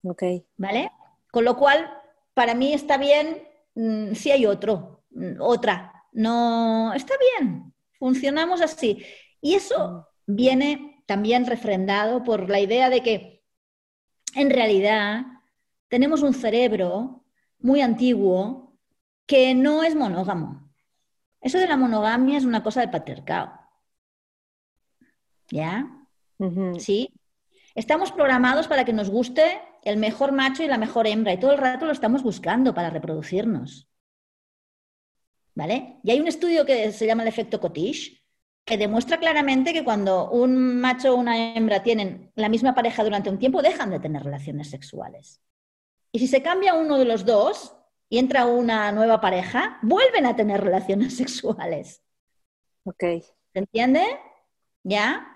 Ok. 0.05 0.23
¿Vale? 0.57 0.91
Con 1.31 1.45
lo 1.45 1.57
cual, 1.57 1.91
para 2.35 2.55
mí 2.55 2.73
está 2.73 2.97
bien 2.97 3.49
mm, 3.75 4.13
si 4.15 4.31
hay 4.31 4.47
otro, 4.47 5.05
mm, 5.11 5.41
otra. 5.41 6.05
No, 6.13 6.93
está 6.95 7.15
bien, 7.39 7.73
funcionamos 7.99 8.61
así. 8.61 9.05
Y 9.41 9.55
eso 9.55 10.09
viene 10.27 11.03
también 11.07 11.47
refrendado 11.47 12.23
por 12.23 12.49
la 12.51 12.61
idea 12.61 12.91
de 12.91 13.03
que 13.03 13.45
en 14.35 14.51
realidad 14.51 15.25
tenemos 15.89 16.23
un 16.23 16.35
cerebro 16.35 17.25
muy 17.59 17.81
antiguo 17.81 18.79
que 19.27 19.55
no 19.55 19.83
es 19.83 19.95
monógamo. 19.95 20.71
Eso 21.41 21.59
de 21.59 21.67
la 21.67 21.77
monogamia 21.77 22.39
es 22.39 22.45
una 22.45 22.63
cosa 22.63 22.81
del 22.81 22.91
patriarcado. 22.91 23.53
¿Ya? 25.51 25.87
Sí. 26.79 27.13
Estamos 27.75 28.13
programados 28.13 28.69
para 28.69 28.85
que 28.85 28.93
nos 28.93 29.11
guste 29.11 29.61
el 29.83 29.97
mejor 29.97 30.33
macho 30.33 30.63
y 30.63 30.69
la 30.69 30.79
mejor 30.79 31.07
hembra 31.07 31.33
y 31.33 31.41
todo 31.41 31.53
el 31.53 31.59
rato 31.59 31.87
lo 31.87 31.93
estamos 31.93 32.23
buscando 32.23 32.75
para 32.75 32.91
reproducirnos. 32.91 33.89
¿Vale? 35.55 35.99
Y 36.03 36.11
hay 36.11 36.21
un 36.21 36.29
estudio 36.29 36.65
que 36.65 36.93
se 36.93 37.07
llama 37.07 37.23
el 37.23 37.29
efecto 37.29 37.61
Cottage 37.61 38.23
que 38.65 38.79
demuestra 38.79 39.19
claramente 39.19 39.73
que 39.73 39.85
cuando 39.85 40.31
un 40.31 40.81
macho 40.81 41.13
o 41.13 41.17
una 41.17 41.55
hembra 41.55 41.83
tienen 41.83 42.31
la 42.37 42.49
misma 42.49 42.75
pareja 42.75 43.03
durante 43.03 43.29
un 43.29 43.39
tiempo, 43.39 43.61
dejan 43.61 43.91
de 43.91 43.99
tener 43.99 44.23
relaciones 44.23 44.71
sexuales. 44.71 45.43
Y 46.13 46.21
si 46.21 46.29
se 46.29 46.43
cambia 46.43 46.75
uno 46.75 46.97
de 46.99 47.05
los 47.05 47.25
dos 47.25 47.75
y 48.09 48.19
entra 48.19 48.47
una 48.47 48.93
nueva 48.93 49.21
pareja, 49.21 49.79
vuelven 49.83 50.27
a 50.27 50.37
tener 50.37 50.61
relaciones 50.63 51.17
sexuales. 51.17 52.03
Ok. 52.85 53.03
¿Se 53.53 53.59
entiende? 53.59 54.05
¿Ya? 54.85 55.27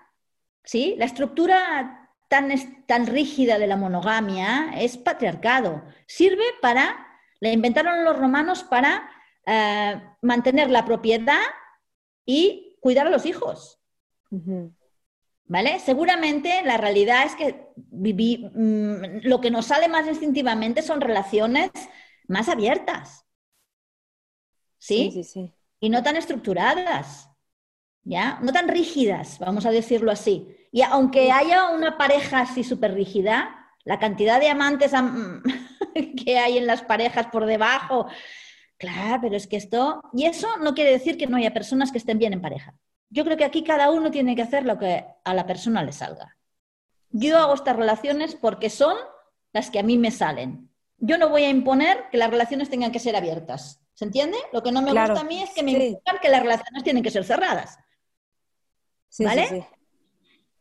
¿Sí? 0.62 0.94
La 0.98 1.04
estructura 1.04 2.05
tan, 2.28 2.50
tan 2.86 3.06
rígida 3.06 3.58
de 3.58 3.66
la 3.66 3.76
monogamia 3.76 4.72
es 4.76 4.96
patriarcado. 4.96 5.82
Sirve 6.06 6.44
para, 6.60 7.06
la 7.40 7.50
inventaron 7.50 8.04
los 8.04 8.18
romanos 8.18 8.64
para 8.64 9.08
eh, 9.46 10.00
mantener 10.22 10.70
la 10.70 10.84
propiedad 10.84 11.42
y 12.24 12.76
cuidar 12.80 13.06
a 13.06 13.10
los 13.10 13.26
hijos. 13.26 13.80
¿Vale? 15.48 15.78
Seguramente 15.78 16.62
la 16.64 16.76
realidad 16.76 17.24
es 17.24 17.36
que 17.36 17.68
mm, 17.76 19.26
lo 19.28 19.40
que 19.40 19.50
nos 19.50 19.66
sale 19.66 19.88
más 19.88 20.06
instintivamente 20.08 20.82
son 20.82 21.00
relaciones 21.00 21.70
más 22.26 22.48
abiertas. 22.48 23.24
¿Sí? 24.78 25.10
Sí, 25.12 25.24
sí, 25.24 25.52
Y 25.80 25.90
no 25.90 26.02
tan 26.02 26.16
estructuradas. 26.16 27.30
¿Ya? 28.02 28.38
No 28.40 28.52
tan 28.52 28.68
rígidas, 28.68 29.38
vamos 29.40 29.66
a 29.66 29.72
decirlo 29.72 30.12
así. 30.12 30.48
Y 30.76 30.82
aunque 30.82 31.32
haya 31.32 31.70
una 31.70 31.96
pareja 31.96 32.40
así 32.40 32.62
súper 32.62 32.92
rígida, 32.92 33.72
la 33.84 33.98
cantidad 33.98 34.38
de 34.38 34.50
amantes 34.50 34.92
que 36.22 36.38
hay 36.38 36.58
en 36.58 36.66
las 36.66 36.82
parejas 36.82 37.28
por 37.28 37.46
debajo, 37.46 38.08
claro, 38.76 39.22
pero 39.22 39.36
es 39.38 39.46
que 39.46 39.56
esto, 39.56 40.02
y 40.12 40.26
eso 40.26 40.58
no 40.58 40.74
quiere 40.74 40.90
decir 40.90 41.16
que 41.16 41.26
no 41.28 41.38
haya 41.38 41.54
personas 41.54 41.90
que 41.90 41.96
estén 41.96 42.18
bien 42.18 42.34
en 42.34 42.42
pareja. 42.42 42.74
Yo 43.08 43.24
creo 43.24 43.38
que 43.38 43.46
aquí 43.46 43.64
cada 43.64 43.90
uno 43.90 44.10
tiene 44.10 44.36
que 44.36 44.42
hacer 44.42 44.66
lo 44.66 44.78
que 44.78 45.06
a 45.24 45.32
la 45.32 45.46
persona 45.46 45.82
le 45.82 45.92
salga. 45.92 46.36
Yo 47.08 47.38
hago 47.38 47.54
estas 47.54 47.76
relaciones 47.76 48.34
porque 48.34 48.68
son 48.68 48.98
las 49.54 49.70
que 49.70 49.78
a 49.78 49.82
mí 49.82 49.96
me 49.96 50.10
salen. 50.10 50.68
Yo 50.98 51.16
no 51.16 51.30
voy 51.30 51.44
a 51.44 51.48
imponer 51.48 52.04
que 52.10 52.18
las 52.18 52.28
relaciones 52.28 52.68
tengan 52.68 52.92
que 52.92 52.98
ser 52.98 53.16
abiertas. 53.16 53.80
¿Se 53.94 54.04
entiende? 54.04 54.36
Lo 54.52 54.62
que 54.62 54.72
no 54.72 54.82
me 54.82 54.90
gusta 54.90 55.20
a 55.20 55.24
mí 55.24 55.42
es 55.42 55.54
que 55.54 55.62
me 55.62 55.72
impongan 55.72 56.20
que 56.20 56.28
las 56.28 56.42
relaciones 56.42 56.84
tienen 56.84 57.02
que 57.02 57.10
ser 57.10 57.24
cerradas. 57.24 57.78
¿Vale? 59.18 59.48
Sí, 59.48 59.64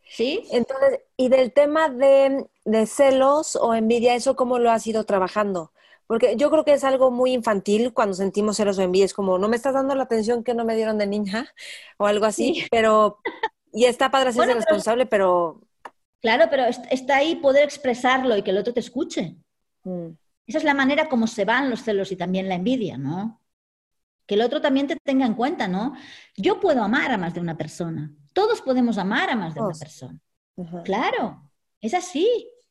sí, 0.09 0.43
Entonces, 0.51 0.99
y 1.17 1.29
del 1.29 1.51
tema 1.53 1.89
de, 1.89 2.47
de 2.65 2.85
celos 2.85 3.55
o 3.55 3.73
envidia, 3.73 4.15
¿eso 4.15 4.35
cómo 4.35 4.59
lo 4.59 4.71
has 4.71 4.85
ido 4.87 5.03
trabajando? 5.03 5.71
Porque 6.07 6.35
yo 6.37 6.51
creo 6.51 6.63
que 6.63 6.73
es 6.73 6.83
algo 6.83 7.09
muy 7.09 7.33
infantil 7.33 7.93
cuando 7.93 8.13
sentimos 8.13 8.57
celos 8.57 8.77
o 8.77 8.81
envidia. 8.81 9.05
Es 9.05 9.13
como, 9.13 9.37
no 9.37 9.47
me 9.47 9.55
estás 9.55 9.73
dando 9.73 9.95
la 9.95 10.03
atención 10.03 10.43
que 10.43 10.53
no 10.53 10.63
me 10.65 10.75
dieron 10.75 10.97
de 10.97 11.07
niña 11.07 11.47
o 11.97 12.05
algo 12.05 12.25
así, 12.25 12.65
pero... 12.69 13.19
Y 13.73 13.85
está 13.85 14.09
padre 14.09 14.31
ser 14.31 14.47
responsable, 14.47 15.05
pero... 15.05 15.61
Claro, 16.21 16.45
pero 16.49 16.63
está 16.65 17.17
ahí 17.17 17.35
poder 17.35 17.65
expresarlo 17.65 18.37
y 18.37 18.41
que 18.41 18.51
el 18.51 18.57
otro 18.57 18.73
te 18.73 18.79
escuche. 18.79 19.35
Mm. 19.83 20.11
Esa 20.47 20.59
es 20.59 20.63
la 20.63 20.73
manera 20.73 21.09
como 21.09 21.27
se 21.27 21.43
van 21.43 21.69
los 21.69 21.83
celos 21.83 22.11
y 22.11 22.15
también 22.15 22.47
la 22.47 22.55
envidia, 22.55 22.97
¿no? 22.97 23.41
Que 24.25 24.35
el 24.35 24.41
otro 24.41 24.61
también 24.61 24.87
te 24.87 24.95
tenga 25.03 25.25
en 25.25 25.33
cuenta, 25.33 25.67
¿no? 25.67 25.93
Yo 26.37 26.59
puedo 26.59 26.83
amar 26.83 27.11
a 27.11 27.17
más 27.17 27.33
de 27.33 27.41
una 27.41 27.57
persona. 27.57 28.11
Todos 28.35 28.61
podemos 28.61 28.97
amar 28.97 29.29
a 29.29 29.35
más 29.37 29.55
de 29.55 29.61
una 29.61 29.73
persona. 29.73 30.19
Claro, 30.83 31.49
es 31.79 31.93
así. 31.93 32.27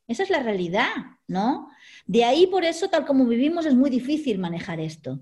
Esa 0.06 0.22
es 0.22 0.28
la 0.28 0.40
realidad, 0.40 0.92
¿no? 1.26 1.70
De 2.04 2.22
ahí, 2.22 2.46
por 2.46 2.64
eso, 2.64 2.90
tal 2.90 3.06
como 3.06 3.24
vivimos, 3.24 3.64
es 3.64 3.74
muy 3.74 3.88
difícil 3.88 4.38
manejar 4.38 4.78
esto. 4.78 5.20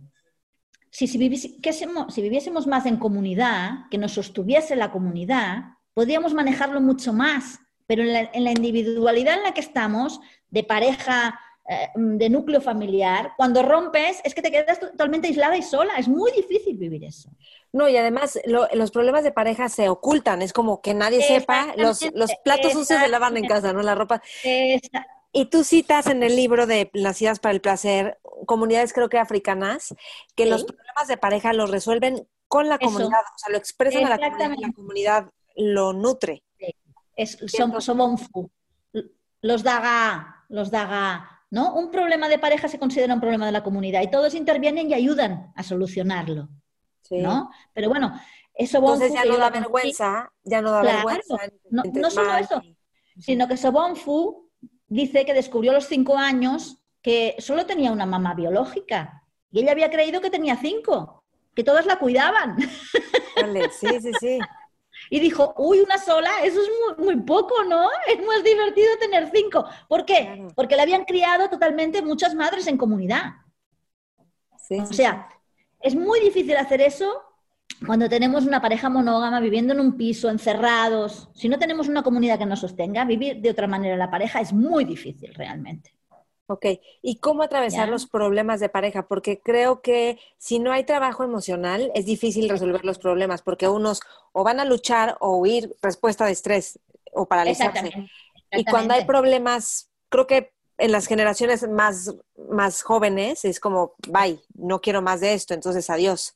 Si, 0.90 1.07
si, 1.07 1.16
viviésemos 1.16 2.66
más 2.66 2.86
en 2.86 2.97
comunidad, 2.97 3.86
que 3.88 3.99
nos 3.99 4.14
sostuviese 4.14 4.74
la 4.74 4.90
comunidad, 4.90 5.76
podríamos 5.95 6.34
manejarlo 6.34 6.80
mucho 6.80 7.12
más. 7.12 7.61
Pero 7.86 8.03
en 8.03 8.45
la, 8.45 8.51
individualidad 8.51 9.36
en 9.36 9.45
la 9.45 9.55
que 9.55 9.61
estamos, 9.61 10.20
de 10.51 10.64
pareja, 10.64 11.38
eh, 11.68 11.90
de 11.95 12.28
núcleo 12.28 12.61
familiar, 12.61 13.34
cuando 13.36 13.62
rompes 13.62 14.20
es 14.24 14.34
que 14.34 14.43
te 14.43 14.51
quedas 14.51 14.80
totalmente 14.80 15.28
aislada 15.28 15.57
y 15.57 15.62
sola. 15.62 15.95
Es 15.99 16.09
muy 16.09 16.32
difícil 16.32 16.76
vivir 16.76 17.05
eso. 17.05 17.30
No, 17.73 17.89
y 17.89 17.97
además 17.97 18.39
los 18.45 18.91
problemas 18.91 19.25
de 19.25 19.33
pareja 19.33 19.68
se 19.68 19.89
ocultan. 19.89 20.43
Es 20.43 20.53
como 20.53 20.83
que 20.83 20.93
nadie 20.93 21.23
sepa. 21.23 21.75
Los, 21.77 22.01
platos 22.45 22.73
sucios 22.73 23.01
se 23.01 23.09
lavan 23.09 23.37
en 23.37 23.47
casa, 23.47 23.73
¿no? 23.73 23.83
La 23.83 23.95
ropa. 23.95 24.23
Y 25.33 25.47
tú 25.47 25.64
citas 25.64 26.07
en 26.09 26.23
el 26.23 26.37
libro 26.37 26.66
de 26.66 26.91
Nacidas 26.93 27.41
para 27.41 27.55
el 27.55 27.62
Placer, 27.62 28.18
comunidades 28.45 28.93
creo 28.93 29.09
que 29.09 29.18
africanas, 29.18 29.95
que 30.35 30.45
los 30.45 30.64
problemas 30.64 31.09
de 31.09 31.16
pareja 31.16 31.55
los 31.55 31.70
resuelven 31.70 32.29
con 32.49 32.68
la 32.68 32.79
comunidad, 32.79 33.09
o 33.09 33.39
sea, 33.39 33.51
lo 33.51 33.57
expresan 33.57 34.05
a 34.05 34.11
la 34.11 34.18
comunidad 34.18 34.57
la 34.61 34.73
comunidad 34.73 35.31
lo 35.57 35.95
nutre. 35.95 36.43
Es, 37.16 37.39
somos 37.47 37.91
los 39.41 39.62
daga, 39.62 40.45
los 40.51 40.70
daga, 40.70 41.41
¿no? 41.51 41.75
Un 41.75 41.91
problema 41.91 42.29
de 42.29 42.39
pareja 42.39 42.68
se 42.68 42.79
considera 42.79 43.14
un 43.14 43.20
problema 43.20 43.47
de 43.47 43.53
la 43.53 43.62
comunidad 43.62 44.03
y 44.03 44.11
todos 44.11 44.35
intervienen 44.35 44.91
y 44.91 44.95
ayudan 44.95 45.53
a 45.57 45.62
solucionarlo, 45.62 46.49
¿no? 47.11 47.51
Pero 47.73 47.89
bueno, 47.89 48.19
eso 48.55 48.79
Entonces 48.79 49.13
ya 49.13 49.25
no 49.25 49.39
da 49.39 49.51
vergüenza, 49.51 50.33
ya 50.45 50.61
no 50.61 50.71
da 50.71 50.83
vergüenza. 50.83 51.37
No, 51.71 51.83
no 51.93 52.11
solo 52.11 52.37
eso, 52.37 52.63
sino 53.19 53.49
que 53.49 53.57
Sobonfu 53.57 54.51
dice 54.87 55.25
que 55.25 55.35
descubrió 55.35 55.73
a 55.73 55.75
los 55.75 55.87
cinco 55.87 56.17
años 56.17 56.79
que 57.01 57.35
solo 57.39 57.67
tenía 57.67 57.93
una 57.93 58.07
mamá 58.07 58.35
biológica 58.35 59.25
y 59.51 59.61
ella 59.61 59.73
había 59.73 59.91
creído 59.91 60.21
que 60.21 60.31
tenía 60.31 60.57
cinco, 60.57 61.25
que 61.55 61.65
todas 61.65 61.87
la 61.87 61.99
cuidaban. 61.99 62.57
sí, 63.79 64.01
sí, 64.01 64.13
sí. 64.19 64.39
Y 65.11 65.21
dijo, 65.21 65.53
uy, 65.59 65.81
una 65.81 65.99
sola, 65.99 66.31
eso 66.45 66.61
es 66.61 66.99
muy, 66.99 67.17
poco, 67.17 67.65
¿no? 67.65 67.89
Es 68.07 68.25
más 68.25 68.45
divertido 68.45 68.97
tener 69.01 69.31
cinco. 69.35 69.65
¿Por 69.89 70.05
qué? 70.05 70.47
Porque 70.55 70.77
le 70.77 70.83
habían 70.83 71.05
criado 71.05 71.51
totalmente 71.51 72.03
muchas 72.03 72.35
madres 72.35 72.67
en 72.67 72.79
comunidad. 72.79 73.33
o 74.71 74.93
sea, 74.93 75.29
es 75.83 75.95
muy 75.95 76.20
difícil 76.20 76.57
hacer 76.57 76.80
eso 76.80 77.22
cuando 77.87 78.09
tenemos 78.09 78.45
una 78.45 78.61
pareja 78.61 78.89
monógama 78.89 79.41
viviendo 79.41 79.72
en 79.72 79.80
un 79.80 79.97
piso, 79.97 80.28
encerrados, 80.28 81.28
si 81.35 81.49
no 81.49 81.59
tenemos 81.59 81.89
una 81.89 82.03
comunidad 82.03 82.39
que 82.39 82.47
nos 82.47 82.61
sostenga, 82.61 83.05
vivir 83.05 83.41
de 83.41 83.51
otra 83.51 83.66
manera 83.66 83.97
la 83.97 84.11
pareja 84.11 84.41
es 84.41 84.53
muy 84.53 84.85
difícil 84.85 85.35
realmente. 85.35 85.95
Ok, 86.47 86.66
¿y 87.01 87.16
cómo 87.16 87.43
atravesar 87.43 87.89
los 87.89 88.07
problemas 88.07 88.61
de 88.61 88.68
pareja? 88.68 89.07
Porque 89.07 89.41
creo 89.41 89.80
que 89.80 90.18
si 90.37 90.59
no 90.59 90.70
hay 90.70 90.85
trabajo 90.85 91.24
emocional, 91.24 91.91
es 91.95 92.05
difícil 92.05 92.49
resolver 92.49 92.85
los 92.85 92.99
problemas, 92.99 93.43
porque 93.43 93.68
unos 93.68 94.01
o 94.33 94.45
van 94.45 94.61
a 94.61 94.64
luchar 94.64 95.16
o 95.20 95.37
huir 95.37 95.74
respuesta 95.80 96.26
de 96.26 96.33
estrés 96.33 96.78
o 97.12 97.26
paralizarse. 97.26 97.93
Y 98.51 98.64
cuando 98.64 98.93
hay 98.93 99.05
problemas, 99.07 99.91
creo 100.11 100.26
que 100.26 100.53
en 100.83 100.91
las 100.91 101.07
generaciones 101.07 101.68
más, 101.68 102.12
más 102.51 102.83
jóvenes 102.83 103.45
es 103.45 103.61
como, 103.61 103.95
bye, 104.09 104.41
no 104.55 104.80
quiero 104.80 105.01
más 105.01 105.20
de 105.20 105.33
esto, 105.33 105.55
entonces 105.55 105.89
adiós. 105.89 106.35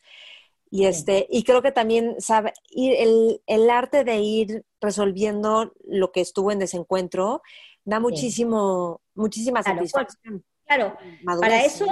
Y, 0.71 0.87
este, 0.87 1.27
y 1.29 1.43
creo 1.43 1.63
que 1.63 1.73
también 1.73 2.15
sabe, 2.21 2.53
ir, 2.71 2.95
el, 2.97 3.43
el, 3.49 3.69
arte 3.71 4.05
de 4.05 4.19
ir 4.19 4.65
resolviendo 4.81 5.73
lo 5.89 6.13
que 6.13 6.21
estuvo 6.21 6.53
en 6.53 6.61
desencuentro 6.61 7.43
da 7.85 7.99
muchísimo, 7.99 9.01
muchísima 9.17 9.65
satisfacción. 9.65 10.45
Claro, 10.65 10.97
para 11.41 11.65
eso, 11.65 11.87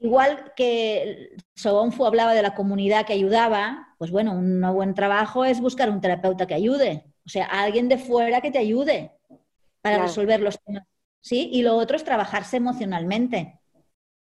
igual 0.00 0.52
que 0.56 1.36
Sobonfu 1.54 2.04
hablaba 2.04 2.34
de 2.34 2.42
la 2.42 2.56
comunidad 2.56 3.06
que 3.06 3.12
ayudaba, 3.12 3.94
pues 3.98 4.10
bueno, 4.10 4.32
un 4.32 4.60
buen 4.74 4.94
trabajo 4.94 5.44
es 5.44 5.60
buscar 5.60 5.88
un 5.88 6.00
terapeuta 6.00 6.48
que 6.48 6.54
ayude, 6.54 7.04
o 7.24 7.28
sea, 7.28 7.46
alguien 7.46 7.88
de 7.88 7.98
fuera 7.98 8.40
que 8.40 8.50
te 8.50 8.58
ayude 8.58 9.12
para 9.82 9.98
resolver 10.02 10.40
los 10.40 10.58
temas. 10.60 10.84
¿Sí? 11.22 11.48
Y 11.52 11.62
lo 11.62 11.76
otro 11.76 11.96
es 11.96 12.04
trabajarse 12.04 12.58
emocionalmente, 12.58 13.58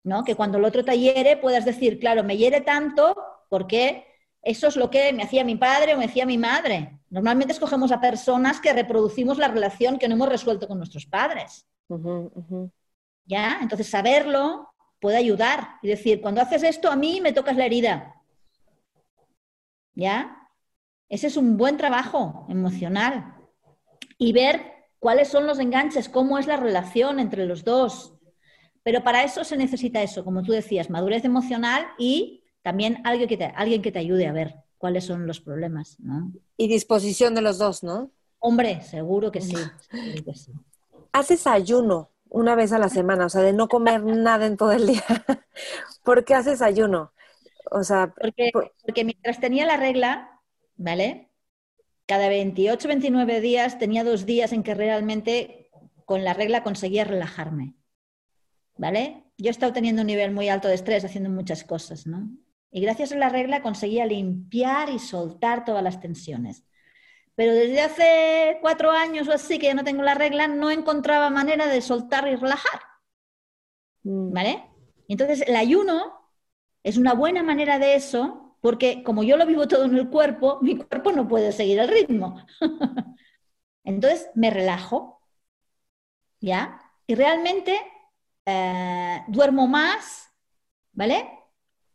¿no? 0.05 0.25
Que 0.25 0.35
cuando 0.35 0.59
el 0.59 0.65
otro 0.65 0.85
te 0.85 0.99
hiere 0.99 1.39
puedas 1.39 1.65
decir, 1.65 1.99
claro, 1.99 2.23
me 2.25 2.37
hiere 2.37 2.61
tanto 2.61 3.17
porque 3.49 4.07
eso 4.43 4.67
es 4.67 4.77
lo 4.77 4.91
que 4.91 5.13
me 5.13 5.23
hacía 5.23 5.45
mi 5.45 5.57
padre 5.57 5.95
o 5.95 5.99
me 5.99 6.07
hacía 6.07 6.27
mi 6.27 6.37
madre. 6.37 6.99
Normalmente 7.09 7.53
escogemos 7.53 7.93
a 7.93 8.01
personas 8.01 8.61
que 8.61 8.73
reproducimos 8.73 9.39
la 9.39 9.49
relación 9.49 9.99
que 9.99 10.09
no 10.09 10.17
hemos 10.17 10.29
resuelto 10.29 10.67
con 10.67 10.79
nuestros 10.79 11.07
padres. 11.07 11.67
¿Ya? 13.25 13.61
Entonces, 13.63 13.89
saberlo 13.89 14.69
puede 15.01 15.17
ayudar 15.17 15.77
y 15.83 15.89
decir, 15.89 16.21
cuando 16.21 16.41
haces 16.41 16.63
esto, 16.63 16.91
a 16.91 16.97
mí 16.97 17.21
me 17.21 17.33
tocas 17.33 17.57
la 17.57 17.67
herida. 17.67 18.17
¿Ya? 19.95 20.49
Ese 21.09 21.29
es 21.29 21.37
un 21.37 21.57
buen 21.57 21.77
trabajo 21.77 22.47
emocional. 22.49 23.35
Y 24.19 24.33
ver 24.33 24.73
cuáles 25.03 25.27
son 25.27 25.49
los 25.49 25.59
enganches, 25.59 26.09
cómo 26.09 26.39
es 26.39 26.47
la 26.47 26.57
relación 26.57 27.19
entre 27.19 27.45
los 27.45 27.65
dos. 27.65 28.15
Pero 28.85 29.03
para 29.03 29.25
eso 29.25 29.43
se 29.43 29.57
necesita 29.57 30.01
eso, 30.01 30.25
como 30.25 30.45
tú 30.45 30.53
decías, 30.53 30.91
madurez 30.91 31.25
emocional 31.25 31.89
y 31.99 32.45
también 32.63 33.01
alguien 33.03 33.29
que 33.29 33.37
te, 33.37 33.47
alguien 33.47 33.83
que 33.83 33.91
te 33.91 33.99
ayude 33.99 34.29
a 34.29 34.33
ver 34.33 34.55
cuáles 34.79 35.05
son 35.05 35.27
los 35.27 35.41
problemas, 35.41 35.99
¿no? 35.99 36.31
Y 36.57 36.69
disposición 36.69 37.35
de 37.35 37.41
los 37.43 37.59
dos, 37.59 37.83
¿no? 37.83 38.13
Hombre, 38.39 38.81
seguro 38.83 39.33
que 39.33 39.41
sí. 39.41 39.57
Haces 41.13 41.49
ayuno 41.49 42.11
una 42.29 42.55
vez 42.55 42.73
a 42.73 42.79
la 42.79 42.89
semana, 42.89 43.27
o 43.27 43.29
sea, 43.29 43.43
de 43.43 43.53
no 43.53 43.67
comer 43.67 44.05
nada 44.05 44.47
en 44.47 44.57
todo 44.57 44.71
el 44.71 44.87
día. 44.87 45.03
¿Por 46.05 46.25
qué 46.25 46.35
haces 46.35 46.63
ayuno? 46.63 47.13
O 47.73 47.83
sea, 47.83 48.15
porque, 48.21 48.53
porque 48.85 49.05
mientras 49.05 49.41
tenía 49.41 49.67
la 49.67 49.79
regla, 49.79 50.41
¿vale? 50.77 51.32
Cada 52.13 52.29
28, 52.29 52.89
29 52.89 53.41
días 53.41 53.79
tenía 53.79 54.05
dos 54.05 54.27
días 54.27 54.53
en 54.53 54.63
que 54.63 54.75
realmente 54.75 55.71
con 56.05 56.25
la 56.25 56.35
regla 56.35 56.63
conseguía 56.63 57.05
relajarme. 57.05 57.75
¿Vale? 58.77 59.25
Yo 59.39 59.49
he 59.49 59.51
estado 59.51 59.73
teniendo 59.73 60.03
un 60.03 60.09
nivel 60.09 60.31
muy 60.31 60.51
alto 60.51 60.69
de 60.69 60.75
estrés 60.75 61.07
haciendo 61.07 61.31
muchas 61.31 61.65
cosas, 61.65 62.07
¿no? 62.07 62.29
Y 62.71 62.83
gracias 62.83 63.13
a 63.13 63.17
la 63.17 63.31
regla 63.31 63.63
conseguía 63.63 64.05
limpiar 64.05 64.91
y 64.91 64.99
soltar 64.99 65.65
todas 65.65 65.83
las 65.83 66.01
tensiones. 66.01 66.67
Pero 67.35 67.55
desde 67.55 67.81
hace 67.81 68.59
cuatro 68.61 68.91
años 68.91 69.27
o 69.29 69.33
así 69.33 69.59
que 69.59 69.69
ya 69.69 69.75
no 69.75 69.83
tengo 69.83 70.03
la 70.03 70.13
regla, 70.13 70.49
no 70.49 70.71
encontraba 70.71 71.31
manera 71.31 71.67
de 71.67 71.81
soltar 71.81 72.29
y 72.29 72.37
relajar. 72.37 72.83
Mm. 74.03 74.35
¿Vale? 74.35 74.65
Entonces, 75.09 75.43
el 75.47 75.57
ayuno 75.57 76.13
es 76.83 76.99
una 76.99 77.15
buena 77.15 77.43
manera 77.43 77.79
de 77.79 77.95
eso, 77.95 78.42
porque 78.63 79.03
como 79.03 79.25
yo 79.25 79.37
lo 79.37 79.45
vivo 79.45 79.67
todo 79.67 79.85
en 79.85 79.99
el 79.99 80.09
cuerpo, 80.09 80.61
mi 80.63 80.79
cuerpo 80.79 81.11
no 81.11 81.27
puede 81.27 81.51
seguir 81.51 81.81
el 81.81 81.89
ritmo. 81.89 82.47
Entonces, 83.85 84.31
me 84.37 84.51
relajo, 84.51 85.21
¿ya? 86.41 86.81
Y 87.09 87.17
realmente 87.17 87.77
eh, 88.47 89.25
duermo 89.27 89.67
más, 89.67 90.33
¿vale? 90.93 91.29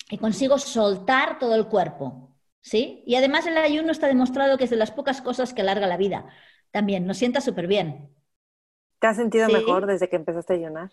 Y 0.10 0.18
consigo 0.18 0.60
soltar 0.60 1.40
todo 1.40 1.56
el 1.56 1.68
cuerpo, 1.68 2.36
¿sí? 2.60 3.02
Y 3.08 3.16
además 3.16 3.48
el 3.48 3.58
ayuno 3.58 3.94
está 3.94 4.08
demostrado 4.08 4.58
que 4.58 4.66
es 4.66 4.70
de 4.70 4.76
las 4.76 4.92
pocas 4.92 5.22
cosas 5.22 5.54
que 5.54 5.62
alarga 5.62 5.88
la 5.88 5.96
vida. 5.96 6.28
También, 6.72 7.08
nos 7.08 7.18
sienta 7.18 7.40
súper 7.40 7.68
bien. 7.68 8.14
¿Te 9.00 9.08
has 9.08 9.16
sentido 9.16 9.48
mejor 9.48 9.86
desde 9.86 10.10
que 10.10 10.18
empezaste 10.18 10.52
a 10.52 10.58
ayunar? 10.58 10.92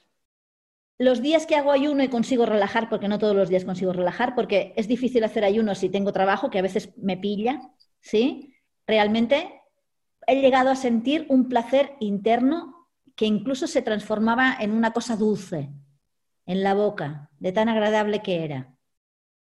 Los 0.99 1.23
días 1.23 1.47
que 1.47 1.57
hago 1.57 1.73
ayuno 1.73 2.05
y 2.05 2.09
consigo 2.09 2.47
relajar, 2.47 2.89
porque 2.89 3.09
no 3.09 3.19
todos 3.19 3.35
los 3.35 3.49
días 3.49 3.65
consigo 3.65 3.93
relajar, 3.93 4.35
porque 4.35 4.73
es 4.77 4.87
difícil 4.87 5.25
hacer 5.25 5.45
ayuno 5.45 5.75
si 5.75 5.89
tengo 5.89 6.13
trabajo, 6.13 6.51
que 6.51 6.59
a 6.59 6.63
veces 6.63 6.97
me 6.97 7.17
pilla, 7.17 7.61
¿sí? 8.01 8.55
Realmente 8.87 9.61
he 10.27 10.41
llegado 10.41 10.71
a 10.71 10.77
sentir 10.77 11.27
un 11.29 11.49
placer 11.49 11.93
interno 12.01 12.89
que 13.17 13.27
incluso 13.27 13.67
se 13.67 13.83
transformaba 13.83 14.57
en 14.59 14.73
una 14.73 14.93
cosa 14.93 15.17
dulce 15.17 15.71
en 16.47 16.63
la 16.63 16.75
boca, 16.75 17.31
de 17.39 17.53
tan 17.53 17.69
agradable 17.69 18.21
que 18.21 18.45
era. 18.45 18.75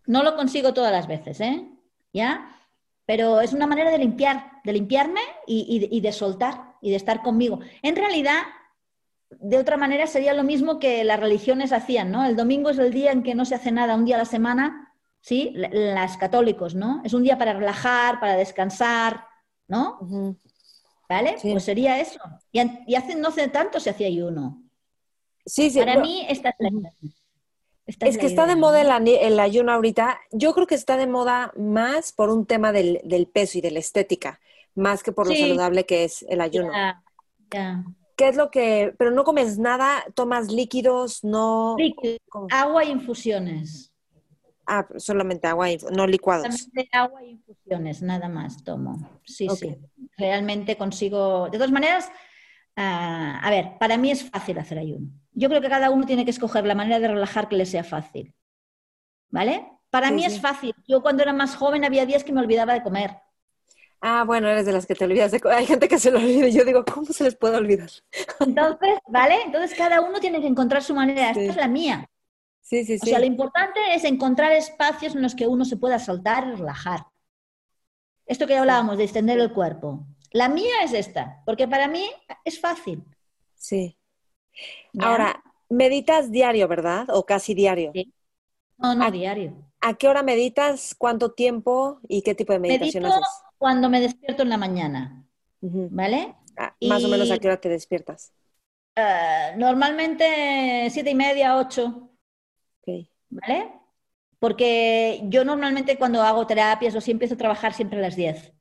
No 0.06 0.22
lo 0.22 0.36
consigo 0.36 0.72
todas 0.72 0.92
las 0.92 1.08
veces, 1.08 1.40
¿eh? 1.40 1.68
¿Ya? 2.12 2.48
Pero 3.06 3.40
es 3.40 3.52
una 3.52 3.66
manera 3.66 3.90
de 3.90 3.98
limpiar, 3.98 4.60
de 4.64 4.72
limpiarme 4.72 5.20
y, 5.46 6.00
de 6.00 6.12
soltar 6.12 6.74
y 6.80 6.90
de 6.90 6.96
estar 6.96 7.22
conmigo. 7.22 7.60
En 7.82 7.96
realidad, 7.96 8.42
de 9.30 9.58
otra 9.58 9.76
manera 9.76 10.06
sería 10.06 10.34
lo 10.34 10.44
mismo 10.44 10.78
que 10.78 11.04
las 11.04 11.20
religiones 11.20 11.72
hacían, 11.72 12.10
¿no? 12.10 12.24
El 12.24 12.36
domingo 12.36 12.70
es 12.70 12.78
el 12.78 12.92
día 12.92 13.12
en 13.12 13.22
que 13.22 13.34
no 13.34 13.44
se 13.44 13.54
hace 13.54 13.72
nada, 13.72 13.94
un 13.94 14.04
día 14.04 14.16
a 14.16 14.20
la 14.20 14.24
semana, 14.24 14.94
¿sí? 15.20 15.52
Las 15.54 16.16
católicos, 16.16 16.74
¿no? 16.74 17.02
Es 17.04 17.12
un 17.12 17.22
día 17.22 17.38
para 17.38 17.52
relajar, 17.52 18.20
para 18.20 18.36
descansar, 18.36 19.24
¿no? 19.68 19.98
¿Vale? 21.08 21.36
Pues 21.40 21.64
sería 21.64 22.00
eso. 22.00 22.20
Y, 22.52 22.60
hace, 22.94 23.14
no 23.16 23.28
hace 23.28 23.48
tanto 23.48 23.80
se 23.80 23.90
hacía 23.90 24.06
ayuno. 24.06 24.62
Sí, 25.44 25.70
sí. 25.70 25.78
Para 25.78 26.00
mí 26.00 26.26
esta 26.28 26.50
es 26.50 26.72
la 26.72 26.92
es, 27.86 28.18
que 28.18 28.26
está 28.26 28.46
de 28.46 28.56
moda 28.56 28.80
el, 28.80 29.38
ayuno 29.38 29.72
ahorita. 29.72 30.18
Yo 30.32 30.52
creo 30.54 30.66
que 30.66 30.74
está 30.74 30.96
de 30.96 31.06
moda 31.06 31.52
más 31.56 32.12
por 32.12 32.30
un 32.30 32.44
tema 32.44 32.72
del, 32.72 33.30
peso 33.32 33.58
y 33.58 33.60
de 33.60 33.70
la 33.70 33.78
estética, 33.78 34.40
más 34.74 35.04
que 35.04 35.12
por 35.12 35.28
lo 35.28 35.34
saludable 35.34 35.86
que 35.86 36.04
es 36.04 36.24
el 36.28 36.40
ayuno. 36.40 36.72
¿Qué 38.16 38.28
es 38.28 38.36
lo 38.36 38.50
que...? 38.50 38.94
Pero 38.98 39.10
no 39.10 39.24
comes 39.24 39.58
nada, 39.58 40.04
tomas 40.14 40.50
líquidos, 40.50 41.22
no... 41.22 41.76
agua 42.50 42.84
y 42.84 42.90
infusiones. 42.90 43.92
Ah, 44.66 44.86
solamente 44.96 45.46
agua, 45.46 45.68
no 45.92 46.06
licuados. 46.06 46.46
Solamente 46.56 46.88
agua 46.96 47.22
y 47.22 47.30
infusiones, 47.30 48.02
nada 48.02 48.28
más 48.28 48.64
tomo. 48.64 49.08
Sí, 49.24 49.48
sí. 49.50 49.76
Realmente 50.16 50.76
consigo. 50.76 51.48
De 51.50 51.58
todas 51.58 51.70
maneras, 51.70 52.10
ah, 52.74 53.38
a 53.42 53.50
ver, 53.50 53.78
para 53.78 53.96
mí 53.96 54.10
es 54.10 54.28
fácil 54.28 54.58
hacer 54.58 54.78
ayuno. 54.78 55.08
Yo 55.32 55.48
creo 55.48 55.60
que 55.60 55.68
cada 55.68 55.90
uno 55.90 56.04
tiene 56.04 56.24
que 56.24 56.32
escoger 56.32 56.66
la 56.66 56.74
manera 56.74 56.98
de 56.98 57.08
relajar 57.08 57.48
que 57.48 57.56
le 57.56 57.66
sea 57.66 57.84
fácil. 57.84 58.34
¿Vale? 59.30 59.70
Para 59.90 60.10
mí 60.10 60.24
es 60.24 60.40
fácil. 60.40 60.74
Yo 60.88 61.00
cuando 61.00 61.22
era 61.22 61.32
más 61.32 61.54
joven 61.54 61.84
había 61.84 62.06
días 62.06 62.24
que 62.24 62.32
me 62.32 62.40
olvidaba 62.40 62.74
de 62.74 62.82
comer. 62.82 63.18
Ah, 64.00 64.24
bueno, 64.24 64.48
eres 64.48 64.66
de 64.66 64.72
las 64.72 64.86
que 64.86 64.94
te 64.94 65.04
olvidas 65.04 65.32
de. 65.32 65.40
Hay 65.50 65.66
gente 65.66 65.88
que 65.88 65.98
se 65.98 66.10
lo 66.10 66.18
olvida. 66.18 66.48
Yo 66.48 66.64
digo, 66.64 66.84
¿cómo 66.84 67.06
se 67.06 67.24
les 67.24 67.36
puede 67.36 67.56
olvidar? 67.56 67.90
Entonces, 68.40 68.98
¿vale? 69.08 69.42
Entonces 69.44 69.76
cada 69.76 70.00
uno 70.00 70.20
tiene 70.20 70.40
que 70.40 70.46
encontrar 70.46 70.82
su 70.82 70.94
manera. 70.94 71.30
Esta 71.30 71.42
es 71.42 71.56
la 71.56 71.68
mía. 71.68 72.08
Sí, 72.60 72.84
sí, 72.84 72.98
sí. 72.98 73.06
O 73.06 73.06
sea, 73.06 73.20
lo 73.20 73.26
importante 73.26 73.80
es 73.94 74.04
encontrar 74.04 74.52
espacios 74.52 75.14
en 75.14 75.22
los 75.22 75.34
que 75.34 75.46
uno 75.46 75.64
se 75.64 75.76
pueda 75.76 75.98
soltar 75.98 76.46
y 76.48 76.56
relajar. 76.56 77.06
Esto 78.26 78.46
que 78.46 78.56
hablábamos 78.56 78.98
de 78.98 79.04
extender 79.04 79.38
el 79.38 79.52
cuerpo. 79.52 80.04
La 80.32 80.48
mía 80.48 80.82
es 80.82 80.92
esta, 80.92 81.42
porque 81.46 81.68
para 81.68 81.86
mí 81.86 82.10
es 82.44 82.60
fácil. 82.60 83.04
Sí. 83.54 83.96
Ahora, 84.98 85.42
meditas 85.68 86.30
diario, 86.30 86.66
¿verdad? 86.66 87.06
O 87.10 87.24
casi 87.24 87.54
diario. 87.54 87.92
Sí. 87.94 88.12
No, 88.78 88.94
no, 88.94 89.10
diario. 89.10 89.54
¿A 89.80 89.94
qué 89.94 90.08
hora 90.08 90.22
meditas? 90.22 90.94
¿Cuánto 90.98 91.32
tiempo? 91.32 92.00
¿Y 92.08 92.22
qué 92.22 92.34
tipo 92.34 92.52
de 92.52 92.58
meditación 92.58 93.04
Medito 93.04 93.20
Cuando 93.58 93.88
me 93.88 94.00
despierto 94.00 94.42
en 94.42 94.48
la 94.48 94.56
mañana. 94.56 95.24
¿Vale? 95.60 96.34
Ah, 96.56 96.74
más 96.82 97.04
o 97.04 97.08
menos 97.08 97.30
a 97.30 97.38
qué 97.38 97.48
hora 97.48 97.60
te 97.60 97.68
despiertas. 97.68 98.32
Ah, 98.94 99.52
normalmente 99.56 100.88
siete 100.90 101.10
y 101.10 101.14
media, 101.14 101.56
ocho. 101.56 102.10
¿Vale? 103.30 103.72
Porque 104.38 105.22
yo 105.24 105.44
normalmente 105.44 105.96
cuando 105.96 106.22
hago 106.22 106.46
terapias 106.46 106.94
o 106.94 107.00
si 107.00 107.10
empiezo 107.10 107.34
a 107.34 107.38
trabajar 107.38 107.72
siempre 107.74 107.98
a 107.98 108.02
las 108.02 108.16
10. 108.16 108.52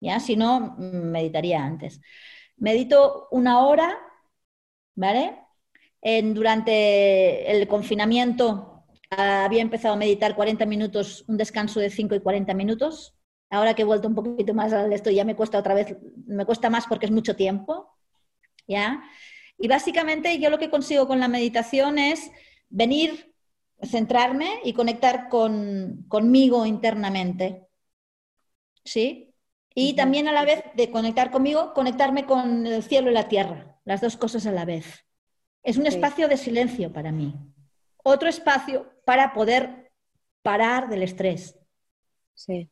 ¿Ya? 0.00 0.20
Si 0.20 0.36
no, 0.36 0.76
meditaría 0.78 1.64
antes. 1.64 2.00
Medito 2.56 3.28
una 3.30 3.66
hora, 3.66 3.98
¿vale? 4.94 5.38
En, 6.00 6.34
durante 6.34 7.50
el 7.50 7.66
confinamiento 7.68 8.84
había 9.10 9.62
empezado 9.62 9.94
a 9.94 9.96
meditar 9.96 10.34
40 10.34 10.66
minutos, 10.66 11.24
un 11.28 11.36
descanso 11.36 11.80
de 11.80 11.90
5 11.90 12.14
y 12.14 12.20
40 12.20 12.54
minutos. 12.54 13.14
Ahora 13.52 13.74
que 13.74 13.82
he 13.82 13.84
vuelto 13.84 14.08
un 14.08 14.14
poquito 14.14 14.54
más 14.54 14.72
al 14.72 14.90
esto, 14.94 15.10
ya 15.10 15.26
me 15.26 15.36
cuesta 15.36 15.58
otra 15.58 15.74
vez, 15.74 15.94
me 16.24 16.46
cuesta 16.46 16.70
más 16.70 16.86
porque 16.86 17.04
es 17.04 17.12
mucho 17.12 17.36
tiempo. 17.36 17.94
¿Ya? 18.66 19.02
Y 19.58 19.68
básicamente 19.68 20.38
yo 20.38 20.48
lo 20.48 20.58
que 20.58 20.70
consigo 20.70 21.06
con 21.06 21.20
la 21.20 21.28
meditación 21.28 21.98
es 21.98 22.30
venir 22.70 23.34
centrarme 23.82 24.60
y 24.64 24.72
conectar 24.72 25.28
con, 25.28 26.06
conmigo 26.08 26.64
internamente. 26.64 27.68
¿Sí? 28.86 29.34
Y 29.74 29.96
también 29.96 30.28
a 30.28 30.32
la 30.32 30.46
vez 30.46 30.64
de 30.74 30.90
conectar 30.90 31.30
conmigo, 31.30 31.74
conectarme 31.74 32.24
con 32.24 32.66
el 32.66 32.82
cielo 32.82 33.10
y 33.10 33.14
la 33.14 33.28
tierra, 33.28 33.78
las 33.84 34.00
dos 34.00 34.16
cosas 34.16 34.46
a 34.46 34.52
la 34.52 34.64
vez. 34.64 35.04
Es 35.62 35.76
un 35.76 35.86
espacio 35.86 36.26
de 36.26 36.38
silencio 36.38 36.90
para 36.90 37.12
mí. 37.12 37.34
Otro 38.02 38.30
espacio 38.30 38.90
para 39.04 39.34
poder 39.34 39.92
parar 40.40 40.88
del 40.88 41.02
estrés. 41.02 41.58
Sí. 42.34 42.70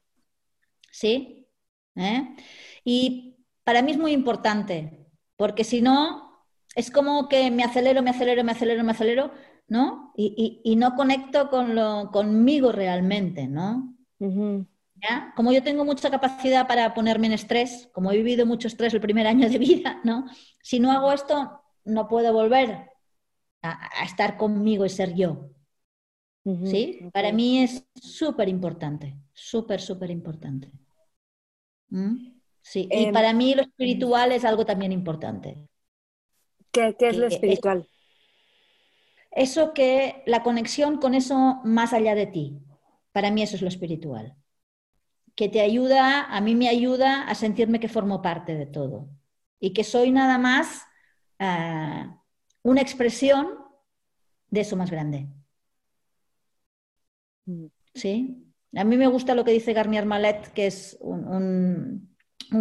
¿Sí? 0.91 1.49
¿Eh? 1.97 2.37
Y 2.85 3.37
para 3.65 3.83
mí 3.83 3.93
es 3.93 3.99
muy 3.99 4.13
importante, 4.13 5.07
porque 5.37 5.65
si 5.65 5.81
no, 5.81 6.45
es 6.75 6.91
como 6.91 7.29
que 7.29 7.51
me 7.51 7.63
acelero, 7.65 8.03
me 8.03 8.11
acelero, 8.11 8.45
me 8.45 8.53
acelero, 8.53 8.85
me 8.85 8.93
acelero, 8.93 9.33
¿no? 9.69 10.13
Y, 10.17 10.75
no 10.77 10.95
conecto 10.95 11.49
con 11.49 11.75
lo, 11.75 12.11
conmigo 12.11 12.73
realmente, 12.73 13.47
¿no? 13.47 13.97
¿Ya? 14.19 15.33
Como 15.35 15.53
yo 15.53 15.63
tengo 15.63 15.85
mucha 15.85 16.11
capacidad 16.11 16.67
para 16.67 16.93
ponerme 16.93 17.29
en 17.29 17.33
estrés, 17.35 17.89
como 17.93 18.13
he 18.13 18.17
vivido 18.17 18.45
mucho 18.45 18.69
estrés 18.69 18.93
el 18.93 19.01
primer 19.01 19.27
año 19.27 19.49
de 19.49 19.59
vida, 19.59 20.01
¿no? 20.05 20.27
Si 20.63 20.79
no 20.81 20.93
hago 20.93 21.13
esto, 21.13 21.63
no 21.85 22.09
puedo 22.09 22.33
volver 22.33 22.91
a, 23.63 24.05
estar 24.05 24.37
conmigo 24.37 24.85
y 24.85 24.89
ser 24.89 25.15
yo. 25.15 25.51
¿Sí? 26.65 27.09
Para 27.13 27.33
mí 27.33 27.63
es 27.63 27.87
súper 27.95 28.49
importante, 28.49 29.17
súper, 29.33 29.81
súper 29.81 30.11
importante. 30.11 30.73
¿Mm? 31.91 32.41
Sí, 32.63 32.89
y 32.91 33.05
em, 33.05 33.13
para 33.13 33.33
mí 33.33 33.55
lo 33.55 33.63
espiritual 33.63 34.33
es 34.33 34.45
algo 34.45 34.65
también 34.65 34.93
importante. 34.93 35.69
¿Qué, 36.71 36.95
es 37.01 37.17
lo 37.17 37.27
espiritual? 37.27 37.87
eso 39.31 39.73
que 39.73 40.23
la 40.27 40.43
conexión 40.43 40.99
con 40.99 41.15
eso 41.15 41.61
más 41.65 41.93
allá 41.93 42.15
de 42.15 42.27
ti. 42.27 42.61
Para 43.13 43.31
mí 43.31 43.43
eso 43.43 43.57
es 43.57 43.63
lo 43.63 43.69
espiritual. 43.69 44.37
Que 45.35 45.49
te 45.49 45.61
ayuda, 45.61 46.25
a 46.25 46.41
mí 46.41 46.55
me 46.55 46.69
ayuda 46.69 47.23
a 47.25 47.35
sentirme 47.35 47.81
que 47.81 47.89
formo 47.89 48.23
parte 48.23 48.55
de 48.55 48.67
todo 48.67 49.09
y 49.59 49.73
que 49.73 49.85
soy 49.85 50.11
nada 50.11 50.39
más 50.39 50.85
ah, 51.39 52.21
una 52.63 52.81
expresión 52.81 53.59
de 54.51 54.61
eso 54.61 54.77
más 54.77 54.91
grande. 54.91 55.29
Mm. 57.47 57.67
¿Sí? 57.95 58.50
A 58.77 58.85
mí 58.85 58.97
me 58.97 59.09
gusta 59.09 59.35
lo 59.35 59.45
que 59.45 59.51
dice 59.51 59.73
Garnier 59.73 60.07
Mallet, 60.07 60.53
que 60.53 60.67
es 60.67 60.97
un, 61.01 62.09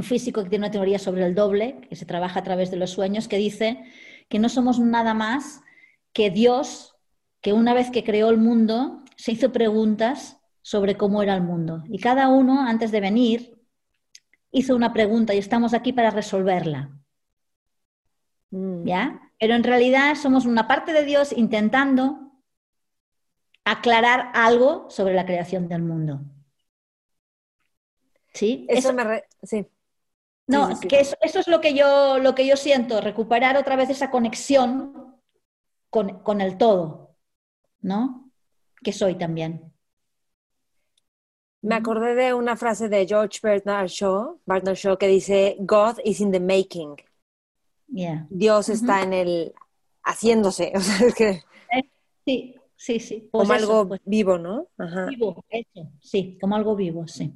físico 0.02 0.44
que 0.44 0.50
tiene 0.50 0.66
una 0.66 0.72
teoría 0.72 1.00
sobre 1.00 1.26
el 1.26 1.36
doble, 1.36 1.82
que 1.88 1.96
se 1.96 2.06
trabaja 2.06 2.40
a 2.40 2.44
través 2.44 2.72
de 2.72 2.78
los 2.78 2.92
sueños, 2.92 3.28
que 3.28 3.38
dice 3.38 3.84
que 4.28 4.40
no 4.40 4.50
somos 4.50 4.80
nada 4.80 5.14
más 5.14 5.62
que 6.14 6.30
Dios, 6.30 6.96
que 7.42 7.54
una 7.54 7.74
vez 7.74 7.92
que 7.92 8.04
creó 8.04 8.30
el 8.30 8.38
mundo, 8.38 9.04
se 9.16 9.32
hizo 9.34 9.52
preguntas 9.52 10.40
sobre 10.62 10.98
cómo 10.98 11.22
era 11.22 11.36
el 11.36 11.42
mundo. 11.42 11.84
Y 11.90 12.00
cada 12.00 12.30
uno, 12.30 12.62
antes 12.68 12.92
de 12.92 13.02
venir, 13.02 13.60
hizo 14.52 14.76
una 14.76 14.94
pregunta 14.94 15.34
y 15.34 15.38
estamos 15.38 15.74
aquí 15.74 15.94
para 15.94 16.12
resolverla. 16.12 16.92
Mm. 18.52 18.86
¿Ya? 18.86 19.22
Pero 19.40 19.56
en 19.56 19.64
realidad 19.64 20.16
somos 20.16 20.46
una 20.46 20.68
parte 20.68 20.92
de 20.94 21.06
Dios 21.06 21.32
intentando 21.36 22.29
aclarar 23.72 24.32
algo 24.34 24.90
sobre 24.90 25.14
la 25.14 25.26
creación 25.26 25.68
del 25.68 25.82
mundo. 25.82 26.22
¿Sí? 28.34 28.66
Eso, 28.70 28.94
me... 28.94 29.24
Sí. 29.44 29.68
No, 30.48 30.70
que 30.80 31.00
eso, 31.00 31.16
es 31.22 31.48
lo 31.48 31.62
que, 31.62 31.76
yo, 31.76 32.18
lo 32.18 32.34
que 32.34 32.48
yo 32.48 32.58
siento, 32.58 33.02
recuperar 33.02 33.56
otra 33.56 33.76
vez 33.76 33.92
esa 33.92 34.10
conexión 34.10 35.16
con, 35.92 36.42
el 36.42 36.58
todo, 36.58 37.16
¿no? 37.82 38.32
Que 38.84 38.92
soy 38.92 39.16
también. 39.16 39.72
Me 41.62 41.76
acordé 41.76 42.16
de 42.16 42.34
una 42.34 42.56
frase 42.56 42.90
de 42.90 43.06
George 43.06 43.40
Bernard 43.44 43.90
Shaw, 43.90 44.40
Bernard 44.46 44.76
Shaw 44.76 44.98
que 44.98 45.08
dice, 45.08 45.58
God 45.60 46.00
is 46.04 46.20
in 46.20 46.32
the 46.32 46.40
making. 46.40 46.96
Dios 48.30 48.70
está 48.70 49.04
en 49.04 49.14
el 49.14 49.54
haciéndose. 50.04 50.72
O 50.76 50.80
sea, 50.80 51.08
es 51.08 51.14
que... 51.14 51.30
Eh, 51.72 51.92
sí, 52.26 52.59
sí, 52.80 53.00
sí. 53.00 53.28
Pues 53.32 53.44
como 53.44 53.54
algo 53.54 53.88
pues. 53.90 54.02
vivo, 54.06 54.38
¿no? 54.38 54.68
Vivo, 55.10 55.44
eso, 55.50 55.92
sí, 56.02 56.38
como 56.40 56.56
algo 56.56 56.76
vivo, 56.76 57.08
sí. 57.08 57.34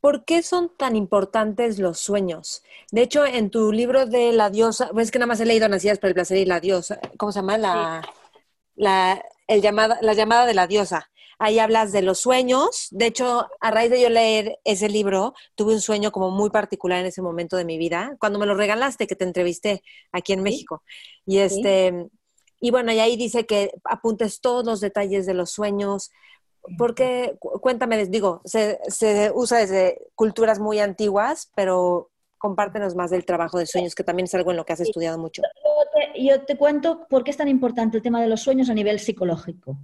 ¿Por 0.00 0.24
qué 0.24 0.42
son 0.42 0.70
tan 0.76 0.96
importantes 0.96 1.78
los 1.78 1.98
sueños? 1.98 2.62
De 2.92 3.02
hecho, 3.02 3.26
en 3.26 3.50
tu 3.50 3.72
libro 3.72 4.06
de 4.06 4.32
la 4.32 4.48
diosa, 4.48 4.88
pues 4.92 5.06
es 5.06 5.10
que 5.10 5.18
nada 5.18 5.26
más 5.26 5.40
he 5.40 5.46
leído 5.46 5.68
Nacidas 5.68 5.98
para 5.98 6.10
el 6.10 6.14
placer 6.14 6.38
y 6.38 6.46
la 6.46 6.60
diosa, 6.60 7.00
¿cómo 7.18 7.32
se 7.32 7.40
llama? 7.40 7.58
La, 7.58 8.08
la, 8.76 9.22
el 9.46 9.60
llamada, 9.60 9.98
la 10.00 10.14
llamada 10.14 10.46
de 10.46 10.54
la 10.54 10.66
diosa. 10.66 11.10
Ahí 11.38 11.58
hablas 11.58 11.90
de 11.90 12.02
los 12.02 12.20
sueños. 12.20 12.88
De 12.90 13.06
hecho, 13.06 13.48
a 13.60 13.70
raíz 13.70 13.90
de 13.90 14.00
yo 14.00 14.10
leer 14.10 14.58
ese 14.64 14.88
libro, 14.88 15.34
tuve 15.54 15.74
un 15.74 15.80
sueño 15.80 16.12
como 16.12 16.30
muy 16.30 16.50
particular 16.50 17.00
en 17.00 17.06
ese 17.06 17.22
momento 17.22 17.56
de 17.56 17.64
mi 17.64 17.78
vida, 17.78 18.16
cuando 18.20 18.38
me 18.38 18.46
lo 18.46 18.54
regalaste, 18.54 19.06
que 19.06 19.16
te 19.16 19.24
entrevisté 19.24 19.82
aquí 20.12 20.34
en 20.34 20.42
México. 20.42 20.82
Y 21.24 21.38
este, 21.38 22.10
y 22.60 22.70
bueno, 22.70 22.92
y 22.92 23.00
ahí 23.00 23.16
dice 23.16 23.46
que 23.46 23.72
apuntes 23.84 24.40
todos 24.40 24.64
los 24.64 24.80
detalles 24.80 25.26
de 25.26 25.34
los 25.34 25.50
sueños, 25.50 26.10
porque, 26.76 27.38
cuéntame, 27.40 28.04
digo, 28.06 28.42
se, 28.44 28.78
se, 28.88 29.32
usa 29.34 29.58
desde 29.58 29.98
culturas 30.14 30.58
muy 30.58 30.78
antiguas, 30.78 31.50
pero 31.54 32.10
compártenos 32.38 32.94
más 32.94 33.10
del 33.10 33.24
trabajo 33.24 33.58
de 33.58 33.66
sueños, 33.66 33.94
que 33.94 34.04
también 34.04 34.24
es 34.24 34.34
algo 34.34 34.50
en 34.50 34.58
lo 34.58 34.64
que 34.64 34.72
has 34.72 34.80
estudiado 34.80 35.18
mucho. 35.18 35.42
Yo 36.18 36.42
te, 36.44 36.56
cuento 36.56 37.06
por 37.08 37.24
qué 37.24 37.30
es 37.30 37.36
tan 37.36 37.48
importante 37.48 37.96
el 37.96 38.02
tema 38.02 38.20
de 38.20 38.28
los 38.28 38.42
sueños 38.42 38.70
a 38.70 38.74
nivel 38.74 38.98
psicológico. 38.98 39.78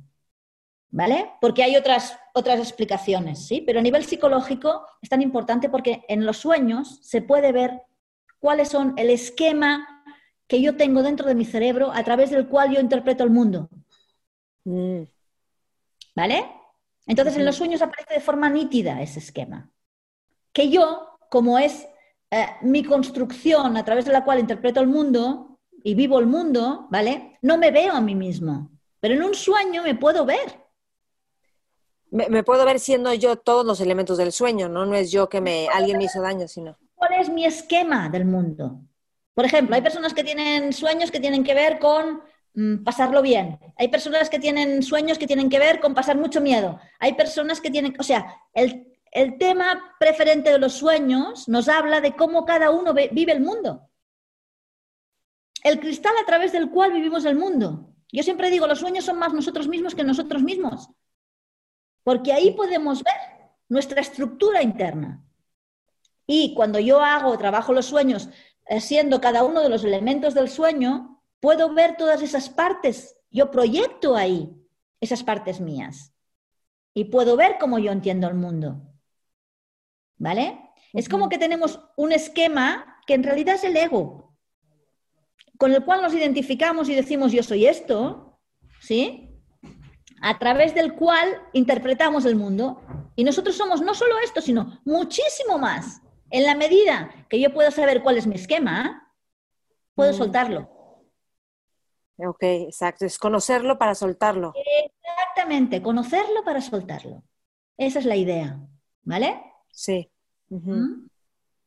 ¿Vale? 0.88 1.32
Porque 1.40 1.62
hay 1.62 1.76
otras, 1.76 2.18
otras 2.32 2.58
explicaciones, 2.60 3.46
¿sí? 3.46 3.60
Pero 3.60 3.80
a 3.80 3.82
nivel 3.82 4.04
psicológico 4.04 4.86
es 5.02 5.08
tan 5.08 5.20
importante 5.20 5.68
porque 5.68 6.04
en 6.08 6.24
los 6.24 6.38
sueños 6.38 7.00
se 7.02 7.20
puede 7.20 7.52
ver 7.52 7.82
cuáles 8.38 8.68
son 8.68 8.94
el 8.96 9.10
esquema 9.10 9.95
que 10.46 10.62
yo 10.62 10.76
tengo 10.76 11.02
dentro 11.02 11.26
de 11.26 11.34
mi 11.34 11.44
cerebro 11.44 11.92
a 11.92 12.04
través 12.04 12.30
del 12.30 12.46
cual 12.46 12.72
yo 12.72 12.80
interpreto 12.80 13.24
el 13.24 13.30
mundo. 13.30 13.68
Mm. 14.64 15.02
¿Vale? 16.14 16.46
Entonces, 17.06 17.36
en 17.36 17.44
los 17.44 17.56
sueños 17.56 17.82
aparece 17.82 18.14
de 18.14 18.20
forma 18.20 18.48
nítida 18.48 19.00
ese 19.00 19.20
esquema. 19.20 19.70
Que 20.52 20.70
yo, 20.70 21.18
como 21.30 21.58
es 21.58 21.86
eh, 22.30 22.46
mi 22.62 22.82
construcción 22.82 23.76
a 23.76 23.84
través 23.84 24.04
de 24.04 24.12
la 24.12 24.24
cual 24.24 24.40
interpreto 24.40 24.80
el 24.80 24.88
mundo 24.88 25.58
y 25.84 25.94
vivo 25.94 26.18
el 26.18 26.26
mundo, 26.26 26.88
¿vale? 26.90 27.38
No 27.42 27.58
me 27.58 27.70
veo 27.70 27.92
a 27.92 28.00
mí 28.00 28.14
mismo. 28.14 28.70
Pero 28.98 29.14
en 29.14 29.22
un 29.22 29.34
sueño 29.34 29.82
me 29.82 29.94
puedo 29.94 30.24
ver. 30.24 30.64
Me, 32.10 32.42
puedo 32.42 32.64
ver 32.64 32.80
siendo 32.80 33.12
yo 33.14 33.36
todos 33.36 33.66
los 33.66 33.80
elementos 33.80 34.16
del 34.16 34.32
sueño, 34.32 34.68
¿no? 34.68 34.86
No 34.86 34.94
es 34.94 35.10
yo 35.10 35.28
que 35.28 35.40
me, 35.40 35.68
alguien 35.68 35.98
me 35.98 36.04
hizo 36.04 36.22
daño, 36.22 36.48
sino. 36.48 36.76
¿Cuál 36.94 37.12
es 37.20 37.28
mi 37.28 37.44
esquema 37.44 38.08
del 38.08 38.24
mundo? 38.24 38.80
Por 39.36 39.44
ejemplo, 39.44 39.76
hay 39.76 39.82
personas 39.82 40.14
que 40.14 40.24
tienen 40.24 40.72
sueños 40.72 41.12
que 41.12 41.20
tienen 41.20 41.44
que 41.44 41.54
ver 41.54 41.78
con 41.78 42.22
Mm, 42.56 42.84
pasarlo 42.84 43.20
bien. 43.20 43.58
Hay 43.76 43.88
personas 43.88 44.30
que 44.30 44.38
tienen 44.38 44.82
sueños 44.82 45.18
que 45.18 45.26
tienen 45.26 45.50
que 45.50 45.58
ver 45.58 45.78
con 45.78 45.94
pasar 45.94 46.16
mucho 46.16 46.40
miedo. 46.40 46.80
Hay 46.98 47.12
personas 47.12 47.60
que 47.60 47.70
tienen, 47.70 47.94
o 47.98 48.02
sea, 48.02 48.40
el, 48.54 48.86
tema 49.38 49.94
preferente 50.00 50.50
de 50.50 50.58
los 50.58 50.72
sueños 50.72 51.48
nos 51.48 51.68
habla 51.68 52.00
de 52.00 52.16
cómo 52.16 52.46
cada 52.46 52.70
uno 52.70 52.94
vive 52.94 53.32
el 53.32 53.40
mundo. 53.40 53.90
El 55.62 55.80
cristal 55.80 56.14
a 56.20 56.24
través 56.24 56.52
del 56.52 56.70
cual 56.70 56.92
vivimos 56.92 57.26
el 57.26 57.36
mundo. 57.36 57.94
Yo 58.10 58.22
siempre 58.22 58.50
digo, 58.50 58.66
los 58.66 58.78
sueños 58.78 59.04
son 59.04 59.18
más 59.18 59.34
nosotros 59.34 59.68
mismos 59.68 59.94
que 59.94 60.04
nosotros 60.04 60.42
mismos. 60.42 60.88
Porque 62.04 62.32
ahí 62.32 62.52
podemos 62.52 63.02
ver 63.02 63.50
nuestra 63.68 64.00
estructura 64.00 64.62
interna. 64.62 65.22
Y 66.26 66.54
cuando 66.54 66.78
yo 66.78 67.00
hago, 67.02 67.36
trabajo 67.36 67.72
los 67.72 67.86
sueños, 67.86 68.28
siendo 68.80 69.20
cada 69.20 69.44
uno 69.44 69.62
de 69.62 69.68
los 69.68 69.84
elementos 69.84 70.34
del 70.34 70.48
sueño, 70.48 71.22
puedo 71.40 71.72
ver 71.72 71.96
todas 71.96 72.22
esas 72.22 72.48
partes. 72.48 73.16
Yo 73.30 73.50
proyecto 73.50 74.16
ahí 74.16 74.56
esas 75.00 75.22
partes 75.22 75.60
mías. 75.60 76.12
Y 76.94 77.04
puedo 77.04 77.36
ver 77.36 77.56
cómo 77.60 77.78
yo 77.78 77.92
entiendo 77.92 78.26
el 78.28 78.34
mundo. 78.34 78.82
¿Vale? 80.18 80.58
Es 80.92 81.08
como 81.08 81.28
que 81.28 81.38
tenemos 81.38 81.80
un 81.96 82.12
esquema 82.12 83.00
que 83.06 83.14
en 83.14 83.22
realidad 83.22 83.56
es 83.56 83.64
el 83.64 83.76
ego, 83.76 84.34
con 85.58 85.72
el 85.72 85.84
cual 85.84 86.02
nos 86.02 86.14
identificamos 86.14 86.88
y 86.88 86.94
decimos 86.94 87.32
yo 87.32 87.42
soy 87.42 87.66
esto, 87.66 88.40
¿sí? 88.80 89.30
A 90.22 90.38
través 90.38 90.74
del 90.74 90.94
cual 90.94 91.28
interpretamos 91.52 92.24
el 92.24 92.36
mundo. 92.36 92.82
Y 93.14 93.24
nosotros 93.24 93.56
somos 93.56 93.80
no 93.82 93.94
solo 93.94 94.18
esto, 94.18 94.40
sino 94.40 94.80
muchísimo 94.84 95.58
más. 95.58 96.00
En 96.30 96.44
la 96.44 96.54
medida 96.54 97.26
que 97.28 97.40
yo 97.40 97.52
puedo 97.52 97.70
saber 97.70 98.02
cuál 98.02 98.18
es 98.18 98.26
mi 98.26 98.34
esquema, 98.34 99.12
puedo 99.94 100.12
mm. 100.12 100.16
soltarlo. 100.16 100.76
Ok, 102.18 102.42
exacto. 102.42 103.04
Es 103.04 103.18
conocerlo 103.18 103.78
para 103.78 103.94
soltarlo. 103.94 104.52
Exactamente, 104.56 105.82
conocerlo 105.82 106.42
para 106.44 106.60
soltarlo. 106.60 107.22
Esa 107.76 107.98
es 107.98 108.04
la 108.06 108.16
idea, 108.16 108.58
¿vale? 109.02 109.42
Sí. 109.70 110.10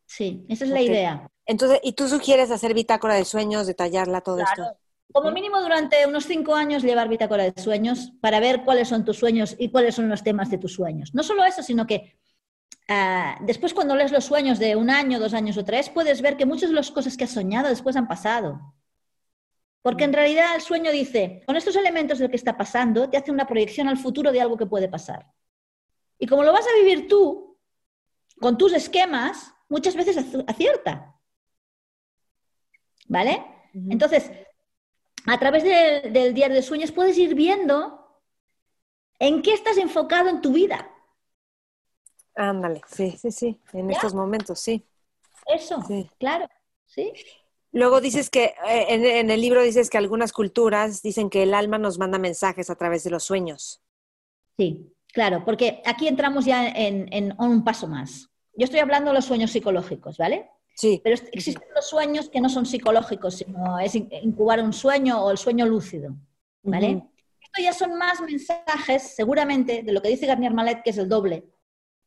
Sí, 0.05 0.45
esa 0.49 0.66
es 0.66 0.72
la 0.72 0.82
idea. 0.82 1.30
Entonces, 1.45 1.80
¿y 1.84 1.93
tú 1.93 2.07
sugieres 2.07 2.51
hacer 2.51 2.74
bitácora 2.74 3.16
de 3.16 3.26
sueños, 3.26 3.68
detallarla, 3.68 4.22
todo 4.22 4.39
esto? 4.39 4.64
Como 5.12 5.32
mínimo 5.32 5.60
durante 5.62 6.05
unos 6.05 6.26
cinco 6.26 6.53
años 6.53 6.84
llevar 6.84 7.10
bitácora 7.10 7.43
de 7.49 7.62
sueños 7.62 8.14
para 8.22 8.39
ver 8.39 8.64
cuáles 8.64 8.88
son 8.88 9.05
tus 9.05 9.18
sueños 9.18 9.55
y 9.57 9.72
cuáles 9.72 9.95
son 9.95 10.10
los 10.10 10.24
temas 10.24 10.49
de 10.51 10.60
tus 10.60 10.74
sueños. 10.74 11.14
No 11.14 11.24
solo 11.24 11.43
eso, 11.43 11.64
sino 11.64 11.88
que 11.88 12.20
ah, 12.88 13.38
después 13.41 13.74
cuando 13.74 13.95
lees 13.95 14.11
los 14.11 14.26
sueños 14.26 14.59
de 14.59 14.76
un 14.76 14.89
año, 14.89 15.20
dos 15.20 15.34
años 15.34 15.57
o 15.57 15.65
tres, 15.65 15.89
puedes 15.89 16.22
ver 16.22 16.38
que 16.38 16.45
muchas 16.45 16.70
de 16.70 16.76
las 16.76 16.91
cosas 16.91 17.17
que 17.17 17.24
has 17.26 17.32
soñado 17.32 17.70
después 17.70 17.95
han 17.95 18.07
pasado. 18.07 18.76
Porque 19.82 20.03
en 20.03 20.13
realidad 20.13 20.55
el 20.55 20.61
sueño 20.61 20.91
dice, 20.91 21.41
con 21.45 21.55
estos 21.55 21.76
elementos 21.76 22.20
del 22.20 22.30
que 22.30 22.36
está 22.36 22.57
pasando, 22.57 23.09
te 23.09 23.17
hace 23.17 23.32
una 23.32 23.47
proyección 23.47 23.88
al 23.88 23.97
futuro 23.97 24.32
de 24.32 24.41
algo 24.41 24.57
que 24.57 24.65
puede 24.65 24.89
pasar. 24.89 25.32
Y 26.17 26.28
como 26.28 26.43
lo 26.43 26.51
vas 26.51 26.65
a 26.67 26.78
vivir 26.84 27.07
tú, 27.07 27.57
con 28.39 28.57
tus 28.57 28.74
esquemas, 28.74 29.53
muchas 29.70 29.95
veces 29.95 30.17
acierta. 30.47 31.15
¿Vale? 33.07 33.43
Entonces, 33.89 34.32
a 35.26 35.39
través 35.39 35.63
del 35.63 36.34
diario 36.34 36.55
de 36.55 36.61
sueños 36.61 36.91
puedes 36.91 37.17
ir 37.17 37.36
viendo 37.36 37.99
en 39.20 39.41
qué 39.41 39.53
estás 39.53 39.78
enfocado 39.78 40.30
en 40.30 40.41
tu 40.41 40.53
vida. 40.53 40.89
Ándale, 42.39 42.81
sí, 42.87 43.17
sí, 43.19 43.31
sí, 43.31 43.59
en 43.73 43.91
estos 43.91 44.13
momentos, 44.13 44.61
sí. 44.61 44.81
Eso, 45.45 45.83
claro, 46.17 46.47
sí. 46.85 47.11
Luego 47.73 47.99
dices 47.99 48.29
que 48.29 48.55
eh, 48.65 48.85
en, 48.87 49.29
el 49.29 49.41
libro 49.41 49.61
dices 49.61 49.89
que 49.89 49.97
algunas 49.97 50.31
culturas 50.31 51.01
dicen 51.01 51.29
que 51.29 51.43
el 51.43 51.53
alma 51.53 51.77
nos 51.77 51.99
manda 51.99 52.17
mensajes 52.17 52.69
a 52.69 52.75
través 52.75 53.03
de 53.03 53.09
los 53.09 53.25
sueños. 53.25 53.81
Sí, 54.55 54.95
claro, 55.11 55.43
porque 55.43 55.81
aquí 55.85 56.07
entramos 56.07 56.45
ya 56.45 56.69
en, 56.69 57.35
un 57.37 57.65
paso 57.65 57.89
más. 57.89 58.29
Yo 58.53 58.63
estoy 58.63 58.79
hablando 58.79 59.09
de 59.09 59.15
los 59.15 59.25
sueños 59.25 59.51
psicológicos, 59.51 60.17
¿vale? 60.17 60.49
Sí. 60.75 61.01
Pero 61.03 61.21
existen 61.33 61.67
los 61.75 61.89
sueños 61.89 62.29
que 62.29 62.39
no 62.39 62.47
son 62.47 62.65
psicológicos, 62.65 63.35
sino 63.35 63.79
es 63.79 63.95
incubar 63.95 64.63
un 64.63 64.71
sueño 64.71 65.21
o 65.25 65.31
el 65.31 65.37
sueño 65.37 65.65
lúcido. 65.65 66.15
¿vale? 66.63 67.03
Esto 67.41 67.61
ya 67.61 67.73
son 67.73 67.97
más 67.97 68.21
mensajes, 68.21 69.13
seguramente, 69.13 69.83
de 69.83 69.91
lo 69.91 70.01
que 70.01 70.07
dice 70.07 70.25
Garnier 70.25 70.53
Malet, 70.53 70.83
que 70.83 70.91
es 70.91 70.97
el 70.97 71.09
doble, 71.09 71.43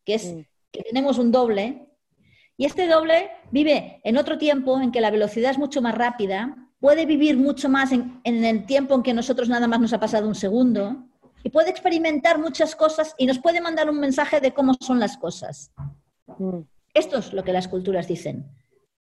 que 0.04 0.14
es 0.14 0.32
Mm. 0.32 0.40
que 0.72 0.82
tenemos 0.82 1.18
un 1.18 1.30
doble, 1.32 1.88
y 2.56 2.64
este 2.64 2.86
doble 2.86 3.30
vive 3.50 4.00
en 4.04 4.16
otro 4.16 4.38
tiempo 4.38 4.80
en 4.80 4.90
que 4.92 5.00
la 5.00 5.10
velocidad 5.10 5.50
es 5.50 5.58
mucho 5.58 5.82
más 5.82 5.94
rápida, 5.94 6.56
puede 6.80 7.06
vivir 7.06 7.36
mucho 7.36 7.68
más 7.68 7.92
en, 7.92 8.20
en 8.24 8.44
el 8.44 8.66
tiempo 8.66 8.94
en 8.94 9.02
que 9.02 9.14
nosotros 9.14 9.48
nada 9.48 9.66
más 9.68 9.80
nos 9.80 9.92
ha 9.92 10.00
pasado 10.00 10.26
un 10.28 10.34
segundo, 10.34 11.04
y 11.44 11.50
puede 11.50 11.70
experimentar 11.70 12.38
muchas 12.38 12.76
cosas 12.76 13.14
y 13.18 13.26
nos 13.26 13.38
puede 13.40 13.60
mandar 13.60 13.90
un 13.90 13.98
mensaje 13.98 14.40
de 14.40 14.52
cómo 14.52 14.74
son 14.80 15.00
las 15.00 15.16
cosas. 15.16 15.72
Mm. 16.38 16.60
Esto 16.94 17.18
es 17.18 17.32
lo 17.32 17.42
que 17.42 17.52
las 17.52 17.68
culturas 17.68 18.06
dicen. 18.06 18.46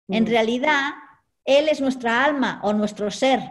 En 0.07 0.23
Mm. 0.23 0.27
realidad, 0.27 0.91
Él 1.45 1.67
es 1.69 1.79
nuestra 1.81 2.23
alma 2.25 2.59
o 2.63 2.73
nuestro 2.73 3.09
ser. 3.09 3.41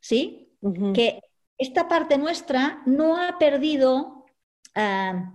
¿Sí? 0.00 0.56
Que 0.94 1.20
esta 1.58 1.88
parte 1.88 2.18
nuestra 2.18 2.82
no 2.86 3.16
ha 3.20 3.38
perdido 3.38 4.24
ah, 4.74 5.32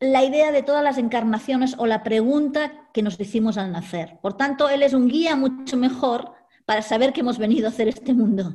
la 0.00 0.24
idea 0.24 0.50
de 0.50 0.62
todas 0.62 0.82
las 0.82 0.98
encarnaciones 0.98 1.76
o 1.78 1.86
la 1.86 2.02
pregunta 2.02 2.88
que 2.92 3.02
nos 3.02 3.20
hicimos 3.20 3.58
al 3.58 3.70
nacer. 3.70 4.18
Por 4.22 4.36
tanto, 4.36 4.68
Él 4.68 4.82
es 4.82 4.94
un 4.94 5.08
guía 5.08 5.36
mucho 5.36 5.76
mejor 5.76 6.32
para 6.64 6.82
saber 6.82 7.12
que 7.12 7.20
hemos 7.20 7.38
venido 7.38 7.66
a 7.66 7.70
hacer 7.70 7.88
este 7.88 8.14
mundo. 8.14 8.54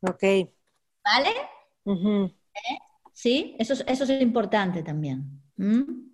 Ok. 0.00 0.22
¿Vale? 1.04 1.30
Ujú. 1.84 2.32
Sí, 3.12 3.56
eso 3.58 3.72
es, 3.72 3.84
eso 3.86 4.04
es 4.04 4.20
importante 4.20 4.82
también. 4.82 5.42
¿Mm? 5.56 6.08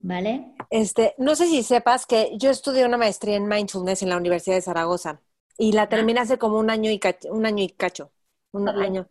¿Vale? 0.00 0.54
Este, 0.70 1.14
no 1.18 1.34
sé 1.34 1.46
si 1.46 1.62
sepas 1.62 2.06
que 2.06 2.36
yo 2.38 2.50
estudié 2.50 2.86
una 2.86 2.96
maestría 2.96 3.36
en 3.36 3.46
mindfulness 3.46 4.02
en 4.02 4.08
la 4.08 4.16
Universidad 4.16 4.56
de 4.56 4.62
Zaragoza 4.62 5.20
y 5.58 5.72
la 5.72 5.88
terminé 5.88 6.20
hace 6.20 6.38
como 6.38 6.58
un 6.58 6.70
año 6.70 6.90
y 6.90 6.98
cacho, 6.98 7.32
un 7.32 7.46
año 7.46 7.62
y 7.62 7.68
cacho, 7.68 8.10
un 8.52 8.68
año. 8.68 9.08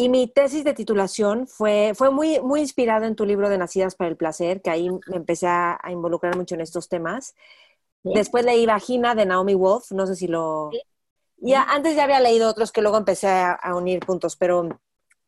Y 0.00 0.08
mi 0.08 0.28
tesis 0.28 0.62
de 0.62 0.74
titulación 0.74 1.48
fue, 1.48 1.92
fue 1.96 2.10
muy, 2.10 2.38
muy 2.40 2.60
inspirada 2.60 3.06
en 3.08 3.16
tu 3.16 3.26
libro 3.26 3.48
de 3.48 3.58
Nacidas 3.58 3.96
para 3.96 4.08
el 4.08 4.16
Placer, 4.16 4.62
que 4.62 4.70
ahí 4.70 4.88
me 4.90 5.16
empecé 5.16 5.48
a, 5.48 5.76
a 5.82 5.90
involucrar 5.90 6.36
mucho 6.36 6.54
en 6.54 6.60
estos 6.60 6.88
temas. 6.88 7.34
Sí. 8.04 8.12
Después 8.14 8.44
leí 8.44 8.64
Vagina 8.64 9.16
de 9.16 9.26
Naomi 9.26 9.54
Wolf, 9.54 9.90
no 9.90 10.06
sé 10.06 10.14
si 10.14 10.28
lo... 10.28 10.70
Sí. 10.72 10.80
Y 11.40 11.54
a- 11.54 11.64
antes 11.64 11.96
ya 11.96 12.04
había 12.04 12.20
leído 12.20 12.48
otros 12.48 12.70
que 12.70 12.80
luego 12.80 12.96
empecé 12.96 13.26
a, 13.28 13.52
a 13.54 13.74
unir 13.74 13.98
puntos, 14.06 14.36
pero 14.36 14.68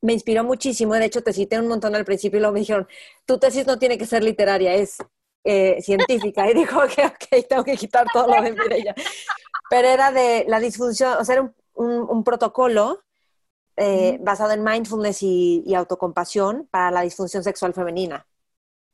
me 0.02 0.12
inspiró 0.12 0.44
muchísimo. 0.44 0.94
De 0.94 1.06
hecho, 1.06 1.22
te 1.22 1.32
cité 1.32 1.58
un 1.58 1.66
montón 1.68 1.96
al 1.96 2.04
principio 2.04 2.38
y 2.38 2.40
luego 2.40 2.54
me 2.54 2.60
dijeron, 2.60 2.86
tu 3.26 3.38
tesis 3.38 3.66
no 3.66 3.78
tiene 3.78 3.98
que 3.98 4.06
ser 4.06 4.22
literaria, 4.22 4.74
es 4.74 4.98
eh, 5.44 5.82
científica. 5.82 6.48
Y 6.48 6.54
dijo, 6.54 6.78
ok, 6.84 6.92
ok, 7.06 7.46
tengo 7.48 7.64
que 7.64 7.76
quitar 7.76 8.06
todo 8.12 8.28
lo 8.28 8.40
de 8.42 8.52
Mireia. 8.52 8.94
Pero 9.68 9.88
era 9.88 10.12
de 10.12 10.44
la 10.48 10.60
disfunción, 10.60 11.16
o 11.18 11.24
sea, 11.24 11.34
era 11.34 11.42
un, 11.42 11.54
un- 11.74 12.06
un 12.10 12.24
protocolo 12.24 13.02
eh, 13.76 14.18
basado 14.22 14.52
en 14.52 14.62
mindfulness 14.64 15.22
y, 15.22 15.62
y 15.66 15.74
autocompasión 15.74 16.68
para 16.70 16.90
la 16.90 17.02
disfunción 17.02 17.42
sexual 17.44 17.74
femenina. 17.74 18.26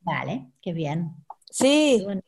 Vale, 0.01 0.53
qué 0.62 0.72
bien. 0.72 1.14
Sí, 1.51 1.97
Qué 1.97 2.03
bueno. 2.03 2.22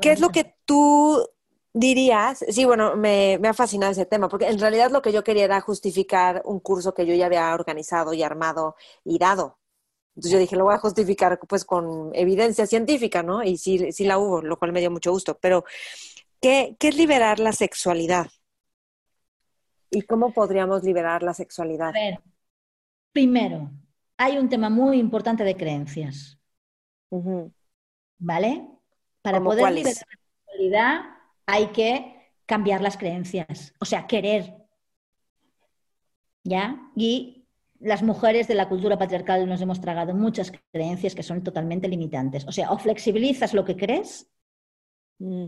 ¿Qué 0.00 0.12
es 0.12 0.20
lo 0.20 0.30
que 0.30 0.56
tú 0.64 1.26
dirías? 1.72 2.44
Sí, 2.48 2.64
bueno, 2.64 2.96
me, 2.96 3.38
me 3.40 3.48
ha 3.48 3.54
fascinado 3.54 3.92
ese 3.92 4.06
tema, 4.06 4.28
porque 4.28 4.48
en 4.48 4.58
realidad 4.58 4.90
lo 4.90 5.02
que 5.02 5.12
yo 5.12 5.24
quería 5.24 5.44
era 5.44 5.60
justificar 5.60 6.42
un 6.44 6.60
curso 6.60 6.94
que 6.94 7.06
yo 7.06 7.14
ya 7.14 7.26
había 7.26 7.54
organizado 7.54 8.12
y 8.14 8.22
armado 8.22 8.76
y 9.04 9.18
dado. 9.18 9.58
Entonces 10.16 10.32
yo 10.32 10.38
dije, 10.38 10.56
lo 10.56 10.64
voy 10.64 10.74
a 10.74 10.78
justificar 10.78 11.38
pues 11.48 11.64
con 11.64 12.10
evidencia 12.14 12.66
científica, 12.66 13.22
¿no? 13.22 13.42
Y 13.44 13.58
sí, 13.58 13.92
sí 13.92 14.04
la 14.04 14.18
hubo, 14.18 14.42
lo 14.42 14.58
cual 14.58 14.72
me 14.72 14.80
dio 14.80 14.90
mucho 14.90 15.12
gusto. 15.12 15.38
Pero, 15.40 15.64
¿qué, 16.40 16.76
qué 16.80 16.88
es 16.88 16.96
liberar 16.96 17.40
la 17.40 17.52
sexualidad? 17.52 18.28
¿Y 19.92 20.02
cómo 20.02 20.32
podríamos 20.32 20.82
liberar 20.82 21.22
la 21.22 21.34
A 21.84 21.92
sexualidad? 21.92 21.92
ver, 21.92 22.20
primero, 23.12 23.70
hay 24.16 24.38
un 24.38 24.48
tema 24.48 24.70
muy 24.70 24.98
importante 24.98 25.44
de 25.44 25.56
creencias, 25.56 26.38
¿vale? 28.18 28.66
Para 29.22 29.38
¿Cómo 29.38 29.50
poder 29.50 29.70
liberar 29.72 30.06
la 30.08 30.18
sexualidad 30.46 31.00
hay 31.46 31.66
que 31.68 32.32
cambiar 32.46 32.80
las 32.80 32.96
creencias, 32.96 33.74
o 33.78 33.84
sea, 33.84 34.06
querer. 34.06 34.56
¿Ya? 36.44 36.90
Y 36.96 37.46
las 37.78 38.02
mujeres 38.02 38.48
de 38.48 38.54
la 38.54 38.68
cultura 38.68 38.98
patriarcal 38.98 39.48
nos 39.48 39.60
hemos 39.60 39.80
tragado 39.80 40.14
muchas 40.14 40.52
creencias 40.72 41.14
que 41.14 41.22
son 41.22 41.44
totalmente 41.44 41.86
limitantes. 41.88 42.46
O 42.48 42.52
sea, 42.52 42.72
o 42.72 42.78
flexibilizas 42.78 43.54
lo 43.54 43.64
que 43.64 43.76
crees 43.76 44.32
Mm, 45.22 45.46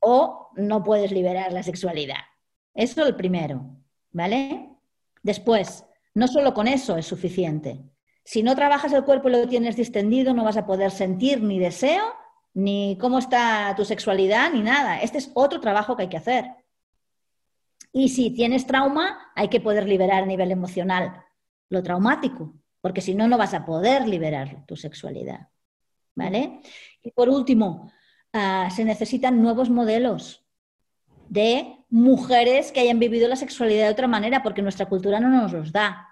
o 0.00 0.48
no 0.56 0.82
puedes 0.82 1.12
liberar 1.12 1.52
la 1.52 1.62
sexualidad. 1.62 2.22
Eso 2.74 3.02
es 3.02 3.08
el 3.08 3.16
primero, 3.16 3.76
¿vale? 4.12 4.70
Después, 5.22 5.84
no 6.14 6.28
solo 6.28 6.54
con 6.54 6.68
eso 6.68 6.96
es 6.96 7.06
suficiente. 7.06 7.82
Si 8.24 8.42
no 8.42 8.54
trabajas 8.54 8.92
el 8.92 9.04
cuerpo 9.04 9.28
y 9.28 9.32
lo 9.32 9.48
tienes 9.48 9.76
distendido, 9.76 10.32
no 10.34 10.44
vas 10.44 10.56
a 10.56 10.66
poder 10.66 10.90
sentir 10.90 11.42
ni 11.42 11.58
deseo, 11.58 12.04
ni 12.54 12.96
cómo 13.00 13.18
está 13.18 13.74
tu 13.76 13.84
sexualidad, 13.84 14.52
ni 14.52 14.62
nada. 14.62 15.00
Este 15.00 15.18
es 15.18 15.30
otro 15.34 15.60
trabajo 15.60 15.96
que 15.96 16.02
hay 16.02 16.08
que 16.08 16.18
hacer. 16.18 16.46
Y 17.92 18.08
si 18.10 18.30
tienes 18.30 18.66
trauma, 18.66 19.32
hay 19.34 19.48
que 19.48 19.60
poder 19.60 19.88
liberar 19.88 20.22
a 20.22 20.26
nivel 20.26 20.50
emocional 20.50 21.24
lo 21.68 21.82
traumático, 21.82 22.54
porque 22.80 23.00
si 23.00 23.14
no, 23.14 23.26
no 23.28 23.38
vas 23.38 23.54
a 23.54 23.64
poder 23.64 24.06
liberar 24.06 24.64
tu 24.66 24.76
sexualidad. 24.76 25.48
¿Vale? 26.14 26.60
Y 27.02 27.10
por 27.12 27.30
último, 27.30 27.90
ah, 28.34 28.68
se 28.74 28.84
necesitan 28.84 29.40
nuevos 29.40 29.70
modelos 29.70 30.44
de 31.28 31.81
mujeres 31.92 32.72
que 32.72 32.80
hayan 32.80 32.98
vivido 32.98 33.28
la 33.28 33.36
sexualidad 33.36 33.86
de 33.86 33.92
otra 33.92 34.08
manera, 34.08 34.42
porque 34.42 34.62
nuestra 34.62 34.86
cultura 34.86 35.20
no 35.20 35.28
nos 35.28 35.52
los 35.52 35.72
da. 35.72 36.08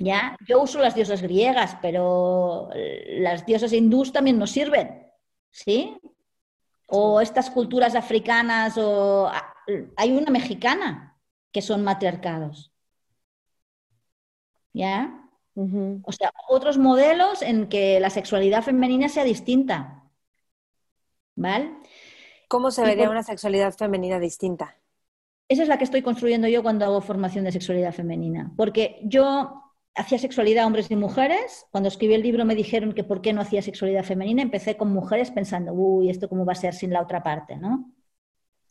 ¿ya? 0.00 0.36
Yo 0.46 0.62
uso 0.62 0.80
las 0.80 0.94
diosas 0.94 1.22
griegas, 1.22 1.76
pero 1.82 2.70
las 3.18 3.44
diosas 3.44 3.72
hindús 3.72 4.12
también 4.12 4.38
nos 4.38 4.50
sirven, 4.50 5.06
¿sí? 5.50 5.98
O 6.86 7.20
estas 7.20 7.50
culturas 7.50 7.94
africanas, 7.94 8.76
o 8.78 9.30
hay 9.96 10.12
una 10.12 10.30
mexicana 10.30 11.18
que 11.50 11.62
son 11.62 11.84
matriarcados, 11.84 12.72
¿ya? 14.72 15.18
O 15.54 16.12
sea, 16.12 16.32
otros 16.48 16.78
modelos 16.78 17.42
en 17.42 17.68
que 17.68 18.00
la 18.00 18.08
sexualidad 18.08 18.62
femenina 18.62 19.10
sea 19.10 19.24
distinta, 19.24 20.04
¿vale? 21.34 21.74
¿Cómo 22.52 22.70
se 22.70 22.82
vería 22.82 23.04
por- 23.06 23.12
una 23.12 23.22
sexualidad 23.22 23.72
femenina 23.72 24.18
distinta? 24.18 24.76
Esa 25.48 25.62
es 25.62 25.68
la 25.68 25.78
que 25.78 25.84
estoy 25.84 26.02
construyendo 26.02 26.48
yo 26.48 26.62
cuando 26.62 26.84
hago 26.84 27.00
formación 27.00 27.44
de 27.46 27.52
sexualidad 27.52 27.94
femenina, 27.94 28.52
porque 28.58 29.00
yo 29.04 29.62
hacía 29.94 30.18
sexualidad 30.18 30.66
hombres 30.66 30.90
y 30.90 30.96
mujeres. 30.96 31.64
Cuando 31.70 31.88
escribí 31.88 32.12
el 32.12 32.22
libro 32.22 32.44
me 32.44 32.54
dijeron 32.54 32.92
que 32.92 33.04
por 33.04 33.22
qué 33.22 33.32
no 33.32 33.40
hacía 33.40 33.62
sexualidad 33.62 34.04
femenina. 34.04 34.42
Empecé 34.42 34.76
con 34.76 34.92
mujeres 34.92 35.30
pensando, 35.30 35.72
uy, 35.72 36.10
¿esto 36.10 36.28
cómo 36.28 36.44
va 36.44 36.52
a 36.52 36.56
ser 36.56 36.74
sin 36.74 36.92
la 36.92 37.00
otra 37.00 37.22
parte? 37.22 37.56
¿no? 37.56 37.90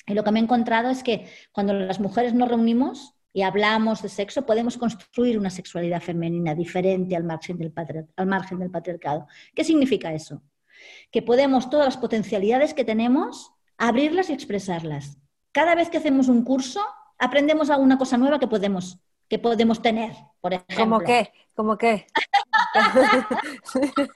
Y 0.05 0.13
lo 0.13 0.23
que 0.23 0.31
me 0.31 0.39
he 0.39 0.43
encontrado 0.43 0.91
es 0.91 1.01
que 1.01 1.27
cuando 1.51 1.73
las 1.73 1.99
mujeres 1.99 2.35
nos 2.35 2.49
reunimos 2.49 3.15
y 3.33 3.41
hablamos 3.41 4.03
de 4.03 4.09
sexo, 4.09 4.45
podemos 4.45 4.77
construir 4.77 5.39
una 5.39 5.49
sexualidad 5.49 6.01
femenina 6.01 6.53
diferente 6.53 7.15
al 7.15 7.23
margen 7.23 7.57
del, 7.57 7.73
al 8.15 8.27
margen 8.27 8.59
del 8.59 8.69
patriarcado. 8.69 9.25
¿Qué 9.55 9.63
significa 9.63 10.13
eso? 10.13 10.43
Que 11.11 11.23
podemos 11.23 11.69
todas 11.71 11.87
las 11.87 11.97
potencialidades 11.97 12.75
que 12.75 12.85
tenemos 12.85 13.53
abrirlas 13.81 14.29
y 14.29 14.33
expresarlas. 14.33 15.17
Cada 15.51 15.73
vez 15.75 15.89
que 15.89 15.97
hacemos 15.97 16.27
un 16.29 16.43
curso, 16.43 16.81
aprendemos 17.17 17.69
alguna 17.69 17.97
cosa 17.97 18.17
nueva 18.17 18.39
que 18.39 18.47
podemos, 18.47 18.99
que 19.27 19.39
podemos 19.39 19.81
tener, 19.81 20.13
por 20.39 20.53
ejemplo. 20.53 20.75
¿Cómo 20.77 20.99
qué? 20.99 21.31
¿Cómo 21.55 21.77
qué? 21.77 22.05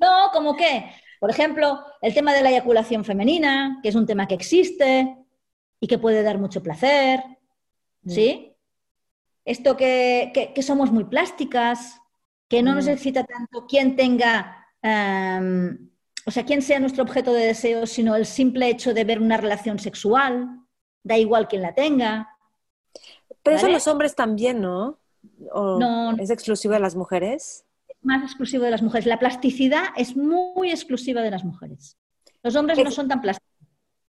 No, 0.00 0.30
como 0.32 0.54
que, 0.56 0.90
por 1.18 1.28
ejemplo, 1.30 1.80
el 2.02 2.14
tema 2.14 2.32
de 2.32 2.42
la 2.42 2.50
eyaculación 2.50 3.04
femenina, 3.04 3.80
que 3.82 3.88
es 3.88 3.94
un 3.96 4.06
tema 4.06 4.28
que 4.28 4.34
existe 4.34 5.16
y 5.80 5.86
que 5.88 5.98
puede 5.98 6.22
dar 6.22 6.38
mucho 6.38 6.62
placer, 6.62 7.20
¿sí? 8.06 8.54
Esto 9.44 9.76
que, 9.76 10.30
que- 10.32 10.52
que 10.54 10.62
somos 10.62 10.92
muy 10.92 11.04
plásticas, 11.04 12.00
que 12.48 12.62
no 12.62 12.74
nos 12.76 12.86
Mm. 12.86 12.90
excita 12.90 13.24
tanto 13.24 13.66
quien 13.66 13.96
tenga, 13.96 14.66
em, 14.82 15.90
o 16.28 16.30
sea, 16.30 16.44
quien 16.44 16.60
sea 16.62 16.78
nuestro 16.78 17.02
objeto 17.02 17.32
de 17.32 17.46
deseo, 17.46 17.86
sino 17.86 18.14
el 18.14 18.26
simple 18.26 18.68
hecho 18.68 18.92
de 18.94 19.04
ver 19.04 19.20
una 19.20 19.38
relación 19.38 19.78
sexual, 19.78 20.60
da 21.02 21.16
igual 21.16 21.48
quien 21.48 21.62
la 21.62 21.74
tenga. 21.74 22.28
Pero 23.42 23.56
eso 23.56 23.68
los 23.68 23.86
hombres 23.88 24.14
también, 24.14 24.60
¿no? 24.60 24.98
¿O 25.52 25.78
No. 25.78 26.14
¿Es 26.18 26.30
exclusivo 26.30 26.74
de 26.74 26.80
las 26.80 26.94
mujeres? 26.94 27.64
más 28.00 28.22
exclusivo 28.22 28.64
de 28.64 28.70
las 28.70 28.80
mujeres. 28.82 29.06
La 29.06 29.18
plasticidad 29.18 29.86
es 29.96 30.16
muy 30.16 30.70
exclusiva 30.70 31.20
de 31.20 31.30
las 31.32 31.42
mujeres. 31.44 31.98
Los 32.44 32.54
hombres 32.54 32.78
no 32.78 32.88
Es- 32.88 32.94
son 32.94 33.08
tan 33.08 33.20
plásticos. 33.20 33.48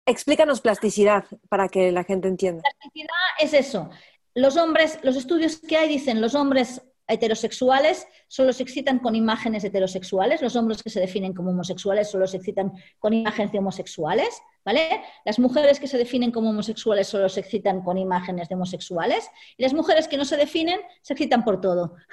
Explícanos 0.06 0.62
plasticidad 0.62 1.26
para 1.50 1.68
que 1.68 1.92
la 1.92 2.04
gente 2.06 2.28
entienda. 2.30 2.62
plasticidad 2.62 3.10
es 3.42 3.54
eso. 3.54 3.90
Los 4.36 4.56
hombres, 4.58 5.00
los 5.04 5.16
estudios 5.18 5.58
que 5.58 5.76
hay 5.78 5.90
dicen, 5.90 6.22
los 6.22 6.34
hombres 6.36 6.82
heterosexuales 7.08 8.08
solo 8.28 8.54
se 8.54 8.64
excitan 8.64 9.00
con 9.00 9.16
imágenes 9.16 9.64
heterosexuales, 9.64 10.42
los 10.42 10.56
hombres 10.56 10.82
que 10.82 10.90
se 10.90 11.00
definen 11.00 11.34
como 11.34 11.52
homosexuales 11.52 12.10
solo 12.10 12.28
se 12.28 12.38
excitan 12.38 12.72
con 13.00 13.14
imágenes 13.14 13.52
de 13.52 13.60
homosexuales, 13.60 14.42
¿vale? 14.64 15.02
Las 15.26 15.40
mujeres 15.40 15.80
que 15.80 15.88
se 15.88 15.98
definen 15.98 16.32
como 16.32 16.50
homosexuales 16.50 17.08
solo 17.08 17.28
se 17.30 17.42
excitan 17.42 17.82
con 17.82 17.98
imágenes 17.98 18.48
de 18.50 18.56
homosexuales 18.56 19.30
y 19.58 19.64
las 19.64 19.74
mujeres 19.74 20.08
que 20.08 20.18
no 20.18 20.26
se 20.26 20.38
definen 20.38 20.80
se 21.02 21.14
excitan 21.14 21.44
por 21.44 21.62
todo. 21.62 21.96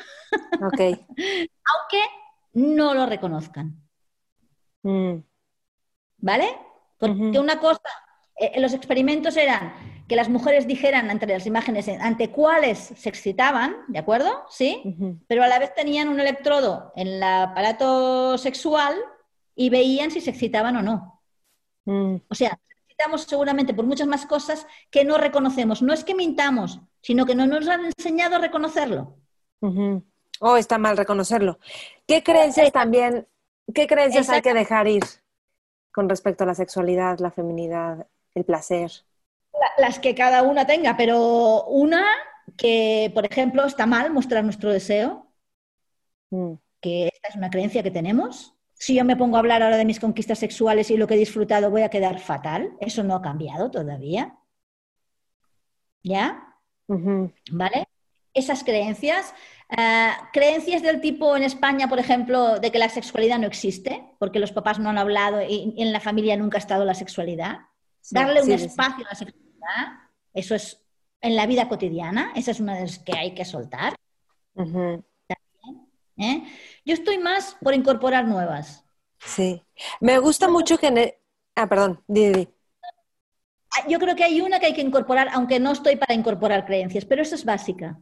Ok. 0.62 0.78
Aunque 0.78 2.03
no 2.53 2.95
lo 2.95 3.07
reconozcan. 3.07 3.82
Mm. 4.82 5.16
¿Vale? 6.18 6.57
Porque 6.99 7.41
una 7.41 7.59
cosa, 7.59 7.80
eh, 8.36 8.61
los 8.61 8.74
experimentos 8.74 9.36
eran 9.36 9.72
que 10.11 10.16
las 10.16 10.28
mujeres 10.28 10.66
dijeran 10.66 11.08
ante 11.08 11.24
las 11.24 11.46
imágenes 11.46 11.88
ante 11.88 12.30
cuáles 12.30 12.78
se 12.96 13.08
excitaban, 13.08 13.76
¿de 13.86 14.00
acuerdo? 14.00 14.44
Sí, 14.48 14.82
pero 15.28 15.44
a 15.44 15.46
la 15.46 15.61
vez 15.61 15.72
tenían 15.72 16.08
un 16.08 16.18
electrodo 16.18 16.92
en 16.96 17.06
el 17.06 17.22
aparato 17.22 18.36
sexual 18.36 18.96
y 19.54 19.70
veían 19.70 20.11
si 20.11 20.20
se 20.20 20.30
excitaban 20.30 20.74
o 20.74 20.82
no. 20.82 21.22
Mm. 21.84 22.16
O 22.28 22.34
sea, 22.34 22.58
excitamos 22.88 23.22
seguramente 23.22 23.72
por 23.72 23.86
muchas 23.86 24.08
más 24.08 24.26
cosas 24.26 24.66
que 24.90 25.04
no 25.04 25.16
reconocemos. 25.16 25.80
No 25.80 25.92
es 25.92 26.02
que 26.02 26.16
mintamos, 26.16 26.80
sino 27.00 27.24
que 27.24 27.36
no 27.36 27.46
nos 27.46 27.68
han 27.68 27.84
enseñado 27.84 28.34
a 28.34 28.40
reconocerlo. 28.40 29.16
O 29.61 30.02
oh, 30.40 30.56
está 30.56 30.76
mal 30.76 30.96
reconocerlo. 30.96 31.61
¿Qué 32.08 32.24
creencias 32.24 32.72
también, 32.72 33.28
qué 33.72 33.86
creencias 33.86 34.28
hay 34.28 34.42
que 34.42 34.54
dejar 34.54 34.88
ir 34.88 35.04
con 35.92 36.08
respecto 36.08 36.42
a 36.42 36.48
la 36.48 36.56
sexualidad, 36.56 37.20
la 37.20 37.30
feminidad, 37.30 38.08
el 38.34 38.44
placer? 38.44 38.90
Las 39.78 39.98
que 39.98 40.14
cada 40.14 40.42
una 40.42 40.66
tenga, 40.66 40.96
pero 40.96 41.64
una 41.66 42.04
que, 42.56 43.11
por 43.14 43.24
ejemplo, 43.26 43.64
está 43.64 43.86
mal 43.86 44.12
mostrar 44.12 44.44
nuestro 44.44 44.72
deseo, 44.72 45.26
mm. 46.30 46.52
que 46.80 47.08
esta 47.12 47.28
es 47.28 47.36
una 47.36 47.50
creencia 47.50 47.82
que 47.82 47.90
tenemos. 47.90 48.54
Si 48.74 48.94
yo 48.94 49.04
me 49.04 49.16
pongo 49.16 49.36
a 49.36 49.40
hablar 49.40 49.62
ahora 49.62 49.76
de 49.76 49.84
mis 49.84 50.00
conquistas 50.00 50.38
sexuales 50.38 50.90
y 50.90 50.96
lo 50.96 51.06
que 51.06 51.14
he 51.14 51.18
disfrutado, 51.18 51.70
voy 51.70 51.82
a 51.82 51.90
quedar 51.90 52.18
fatal. 52.18 52.72
Eso 52.80 53.02
no 53.02 53.14
ha 53.14 53.22
cambiado 53.22 53.70
todavía. 53.70 54.38
¿Ya? 56.02 56.56
¿Vale? 56.86 57.88
Esas 58.32 58.64
creencias. 58.64 59.34
Eh, 59.68 60.11
creencias 60.32 60.82
del 60.82 61.00
tipo 61.00 61.36
en 61.36 61.42
España, 61.42 61.88
por 61.88 61.98
ejemplo, 61.98 62.58
de 62.58 62.72
que 62.72 62.78
la 62.78 62.88
sexualidad 62.88 63.38
no 63.38 63.46
existe, 63.46 64.14
porque 64.18 64.38
los 64.38 64.52
papás 64.52 64.78
no 64.78 64.88
han 64.88 64.98
hablado 64.98 65.42
y 65.42 65.74
en 65.76 65.92
la 65.92 66.00
familia 66.00 66.36
nunca 66.36 66.56
ha 66.56 66.61
estado 66.61 66.84
la 66.84 66.94
sexualidad. 66.94 67.58
Darle 68.11 68.42
un 68.42 68.50
espacio 68.50 69.04
a 69.04 69.11
la 69.11 69.14
sexualidad, 69.14 69.49
eso 70.32 70.54
es 70.54 70.80
en 71.20 71.36
la 71.36 71.46
vida 71.46 71.68
cotidiana, 71.68 72.32
esa 72.34 72.50
es 72.50 72.61
una 72.61 72.74
de 72.74 72.82
las 72.82 72.98
que 72.98 73.16
hay 73.16 73.34
que 73.34 73.44
soltar. 73.44 73.94
¿eh? 76.16 76.42
Yo 76.84 76.94
estoy 76.94 77.18
más 77.18 77.56
por 77.61 77.74
incorporar 77.74 78.26
nuevas. 78.26 78.84
Sí. 79.18 79.62
Me 80.00 80.18
gusta 80.18 80.48
mucho 80.48 80.78
que... 80.78 80.88
E, 80.88 81.20
ah, 81.56 81.68
perdón, 81.68 82.02
Didi. 82.06 82.48
Ah, 83.72 83.86
yo 83.88 83.98
creo 83.98 84.16
que 84.16 84.24
hay 84.24 84.40
una 84.40 84.58
que 84.58 84.66
hay 84.66 84.74
que 84.74 84.80
incorporar, 84.80 85.28
aunque 85.32 85.61
no 85.61 85.72
estoy 85.72 85.96
para 85.96 86.14
incorporar 86.14 86.64
creencias, 86.64 87.04
pero 87.04 87.22
eso 87.22 87.34
es 87.34 87.44
básica. 87.44 88.00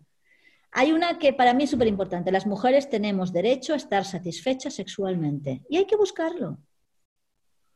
Hay 0.71 0.93
una 0.93 1.19
que 1.19 1.33
para 1.33 1.55
mí 1.55 1.65
es 1.65 1.71
súper 1.71 1.89
importante. 1.89 2.31
Las 2.31 2.47
mujeres 2.47 2.89
tenemos 2.89 3.33
derecho 3.33 3.73
a 3.73 3.77
estar 3.77 4.05
satisfechas 4.05 4.75
sexualmente 4.75 5.63
y 5.69 5.79
hay 5.79 5.87
que 5.87 5.97
buscarlo. 5.97 6.59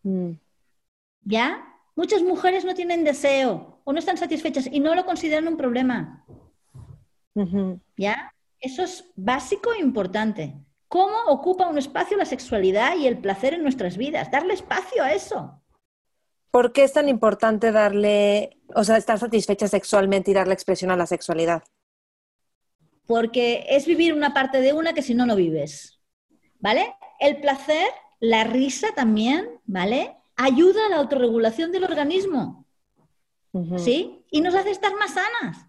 Mm. 0.03 0.33
¿Ya? 1.23 1.65
Muchas 1.97 2.23
mujeres 2.23 2.65
no 2.65 2.75
tienen 2.75 3.05
deseo 3.05 3.72
o 3.85 3.93
no 3.93 3.99
están 3.99 4.17
satisfechas 4.17 4.69
y 4.71 4.81
no 4.81 4.95
lo 4.95 5.05
consideran 5.05 5.49
un 5.49 5.57
problema. 5.57 6.25
¿Ya? 7.97 8.33
Eso 8.61 8.83
es 8.83 9.05
básico 9.17 9.73
e 9.73 9.81
importante. 9.81 10.55
¿Cómo 10.89 11.17
ocupa 11.27 11.69
un 11.69 11.79
espacio 11.79 12.17
la 12.17 12.27
sexualidad 12.27 12.97
y 12.97 13.07
el 13.07 13.19
placer 13.19 13.55
en 13.55 13.63
nuestras 13.63 13.97
vidas? 13.97 14.31
Darle 14.31 14.55
espacio 14.55 15.03
a 15.03 15.13
eso. 15.13 15.63
¿Por 16.51 16.73
qué 16.73 16.85
es 16.85 16.93
tan 16.93 17.09
importante 17.09 17.73
darle, 17.73 18.59
o 18.75 18.85
sea, 18.85 18.99
estar 18.99 19.19
satisfecha 19.19 19.69
sexualmente 19.69 20.31
y 20.31 20.35
darle 20.35 20.53
expresión 20.53 20.91
a 20.91 20.97
la 20.97 21.07
sexualidad? 21.07 21.63
Porque 23.07 23.65
es 23.71 23.87
vivir 23.87 24.13
una 24.13 24.35
parte 24.35 24.61
de 24.61 24.75
una 24.75 24.93
que 24.93 25.03
si 25.03 25.15
no, 25.15 25.25
no 25.25 25.35
vives. 25.35 25.99
¿Vale? 26.61 26.95
El 27.19 27.41
placer, 27.41 27.89
la 28.21 28.45
risa 28.45 28.89
también, 28.95 29.49
¿vale? 29.65 30.17
ayuda 30.37 30.87
a 30.87 30.89
la 30.89 30.97
autorregulación 30.97 31.73
del 31.73 31.85
organismo. 31.85 32.62
¿Sí? 33.79 34.25
Y 34.31 34.41
nos 34.41 34.55
hace 34.55 34.71
estar 34.71 34.95
más 34.97 35.15
sanas. 35.15 35.67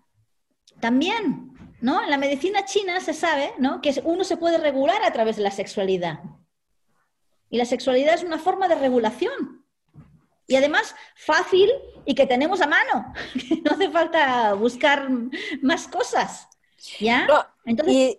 También, 0.80 1.54
¿no? 1.82 2.02
En 2.02 2.10
la 2.10 2.18
medicina 2.18 2.66
china 2.66 3.00
se 3.02 3.14
sabe, 3.14 3.54
¿no? 3.58 3.82
Que 3.82 4.02
uno 4.06 4.24
se 4.24 4.38
puede 4.38 4.58
regular 4.58 5.04
a 5.04 5.12
través 5.12 5.36
de 5.36 5.44
la 5.44 5.52
sexualidad. 5.52 6.20
Y 7.50 7.58
la 7.58 7.66
sexualidad 7.66 8.16
es 8.16 8.24
una 8.24 8.40
forma 8.40 8.68
de 8.68 8.76
regulación. 8.76 9.66
Y 10.48 10.56
además 10.56 10.96
fácil 11.16 11.70
y 12.06 12.16
que 12.16 12.26
tenemos 12.26 12.62
a 12.62 12.68
mano. 12.68 13.14
no 13.64 13.72
hace 13.72 13.90
falta 13.90 14.54
buscar 14.54 15.10
más 15.62 15.88
cosas. 15.88 16.48
¿Ya? 17.00 17.28
Entonces, 17.66 18.18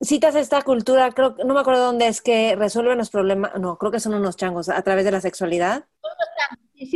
citas 0.00 0.34
esta 0.34 0.62
cultura, 0.62 1.12
creo 1.12 1.36
no 1.44 1.54
me 1.54 1.60
acuerdo 1.60 1.86
dónde 1.86 2.08
es 2.08 2.20
que 2.20 2.56
resuelven 2.56 2.98
los 2.98 3.10
problemas, 3.10 3.52
no, 3.58 3.78
creo 3.78 3.90
que 3.90 4.00
son 4.00 4.14
unos 4.14 4.36
changos 4.36 4.68
a 4.68 4.82
través 4.82 5.04
de 5.04 5.12
la 5.12 5.20
sexualidad. 5.20 5.86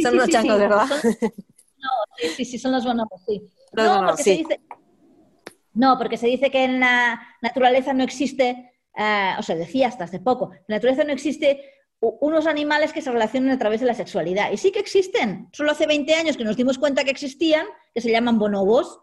son 0.03 0.15
unos 0.15 0.29
changos, 0.29 0.59
¿verdad? 0.59 0.87
no, 0.87 1.01
sí, 2.19 2.29
sí, 2.29 2.45
sí, 2.45 2.59
son 2.59 2.73
los 2.73 2.85
bonobos, 2.85 3.23
sí. 3.27 3.43
no, 3.73 4.07
porque 4.07 4.23
Se 4.23 4.31
dice, 4.31 4.61
no, 5.75 5.99
porque 5.99 6.17
se 6.17 6.27
dice 6.27 6.51
que 6.51 6.65
en 6.65 6.81
la 6.81 7.21
naturaleza 7.43 7.93
no 7.93 8.03
existe, 8.03 8.73
eh, 8.97 9.31
o 9.39 9.43
sea, 9.43 9.57
decía 9.57 9.89
hasta 9.89 10.05
hace 10.05 10.21
poco, 10.21 10.53
en 10.53 10.65
la 10.69 10.77
naturaleza 10.77 11.05
no 11.05 11.13
existe 11.13 11.73
unos 12.01 12.47
animales 12.47 12.93
que 12.93 13.03
se 13.03 13.11
relacionan 13.11 13.51
a 13.51 13.59
través 13.59 13.81
de 13.81 13.87
la 13.87 13.95
sexualidad. 13.95 14.53
Y 14.53 14.59
sí 14.59 14.71
que 14.71 14.79
existen. 14.79 15.49
Solo 15.53 15.73
hace 15.73 15.87
20 15.87 16.15
años 16.15 16.37
que 16.37 16.45
nos 16.45 16.57
dimos 16.57 16.79
cuenta 16.79 17.05
que 17.05 17.11
existían, 17.11 17.67
que 17.95 18.03
se 18.03 18.11
llaman 18.11 18.39
bonobos, 18.39 19.01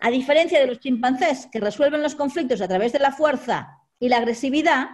a 0.00 0.10
diferencia 0.10 0.60
de 0.60 0.66
los 0.66 0.80
chimpancés 0.80 1.48
que 1.52 1.60
resuelven 1.60 2.02
los 2.02 2.14
conflictos 2.14 2.60
a 2.62 2.68
través 2.68 2.92
de 2.92 3.00
la 3.00 3.12
fuerza 3.12 3.68
y 4.00 4.08
la 4.08 4.16
agresividad, 4.16 4.88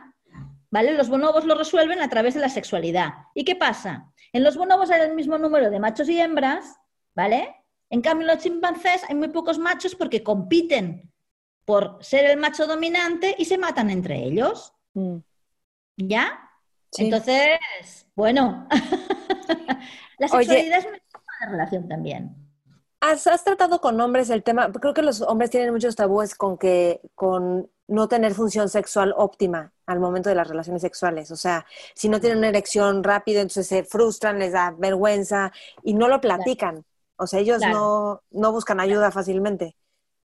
¿vale? 0.70 0.94
Los 0.94 1.08
bonobos 1.08 1.44
lo 1.44 1.54
resuelven 1.54 2.00
a 2.00 2.08
través 2.08 2.34
de 2.34 2.40
la 2.40 2.48
sexualidad. 2.48 3.10
¿Y 3.34 3.44
qué 3.44 3.54
pasa? 3.54 4.12
En 4.32 4.42
los 4.42 4.56
bonobos 4.56 4.90
hay 4.90 5.02
el 5.02 5.14
mismo 5.14 5.38
número 5.38 5.70
de 5.70 5.78
machos 5.78 6.08
y 6.08 6.18
hembras, 6.18 6.76
¿vale? 7.14 7.54
En 7.90 8.00
cambio, 8.00 8.28
en 8.28 8.34
los 8.34 8.42
chimpancés 8.42 9.02
hay 9.08 9.14
muy 9.14 9.28
pocos 9.28 9.58
machos 9.58 9.94
porque 9.94 10.22
compiten 10.22 11.12
por 11.64 11.98
ser 12.00 12.24
el 12.26 12.38
macho 12.38 12.66
dominante 12.66 13.34
y 13.38 13.44
se 13.44 13.58
matan 13.58 13.90
entre 13.90 14.22
ellos. 14.24 14.74
Mm. 14.94 15.18
¿Ya? 15.96 16.50
Entonces, 16.98 17.58
bueno, 18.14 18.68
la 20.18 20.28
sexualidad 20.28 20.78
es 20.78 20.86
una 20.86 21.50
relación 21.50 21.88
también. 21.88 22.36
¿Has, 23.00 23.44
tratado 23.44 23.80
con 23.80 24.00
hombres 24.00 24.30
el 24.30 24.42
tema? 24.42 24.72
Creo 24.72 24.94
que 24.94 25.02
los 25.02 25.20
hombres 25.20 25.50
tienen 25.50 25.72
muchos 25.72 25.94
tabúes 25.94 26.34
con 26.34 26.56
que 26.56 27.02
con 27.14 27.70
no 27.86 28.08
tener 28.08 28.32
función 28.32 28.70
sexual 28.70 29.12
óptima 29.14 29.74
al 29.84 30.00
momento 30.00 30.30
de 30.30 30.34
las 30.34 30.48
relaciones 30.48 30.80
sexuales. 30.80 31.30
O 31.30 31.36
sea, 31.36 31.66
si 31.94 32.08
no 32.08 32.18
tienen 32.18 32.38
una 32.38 32.48
erección 32.48 33.04
rápida, 33.04 33.42
entonces 33.42 33.66
se 33.66 33.84
frustran, 33.84 34.38
les 34.38 34.52
da 34.52 34.74
vergüenza 34.78 35.52
y 35.82 35.92
no 35.92 36.08
lo 36.08 36.18
platican. 36.20 36.86
O 37.16 37.26
sea, 37.26 37.40
ellos 37.40 37.60
no, 37.60 38.20
no 38.30 38.52
buscan 38.52 38.80
ayuda 38.80 39.10
fácilmente. 39.10 39.76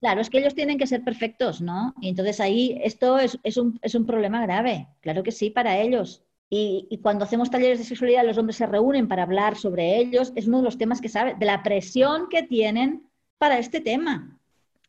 Claro, 0.01 0.21
es 0.21 0.31
que 0.31 0.39
ellos 0.39 0.55
tienen 0.55 0.79
que 0.79 0.87
ser 0.87 1.03
perfectos, 1.03 1.61
¿no? 1.61 1.93
Y 2.01 2.09
entonces 2.09 2.39
ahí 2.41 2.79
esto 2.85 3.19
es, 3.19 3.39
es, 3.43 3.57
un, 3.57 3.79
es 3.83 3.95
un 3.97 4.07
problema 4.07 4.41
grave. 4.43 4.89
Claro 5.01 5.25
que 5.25 5.33
sí, 5.33 5.51
para 5.51 5.79
ellos. 5.79 6.23
Y, 6.51 6.99
cuando 7.03 7.25
hacemos 7.25 7.51
talleres 7.51 7.79
de 7.79 7.85
sexualidad, 7.85 8.25
los 8.25 8.39
hombres 8.39 8.57
se 8.57 8.67
reúnen 8.67 9.09
para 9.09 9.25
hablar 9.25 9.57
sobre 9.57 9.99
ellos. 9.99 10.33
Es 10.35 10.47
uno 10.47 10.59
de 10.59 10.65
los 10.65 10.79
temas 10.79 11.01
que 11.01 11.09
sabe, 11.09 11.35
de 11.35 11.47
la 11.47 11.63
presión 11.63 12.29
que 12.31 12.43
tienen 12.43 13.11
para 13.39 13.59
este 13.59 13.81
tema. 13.81 14.39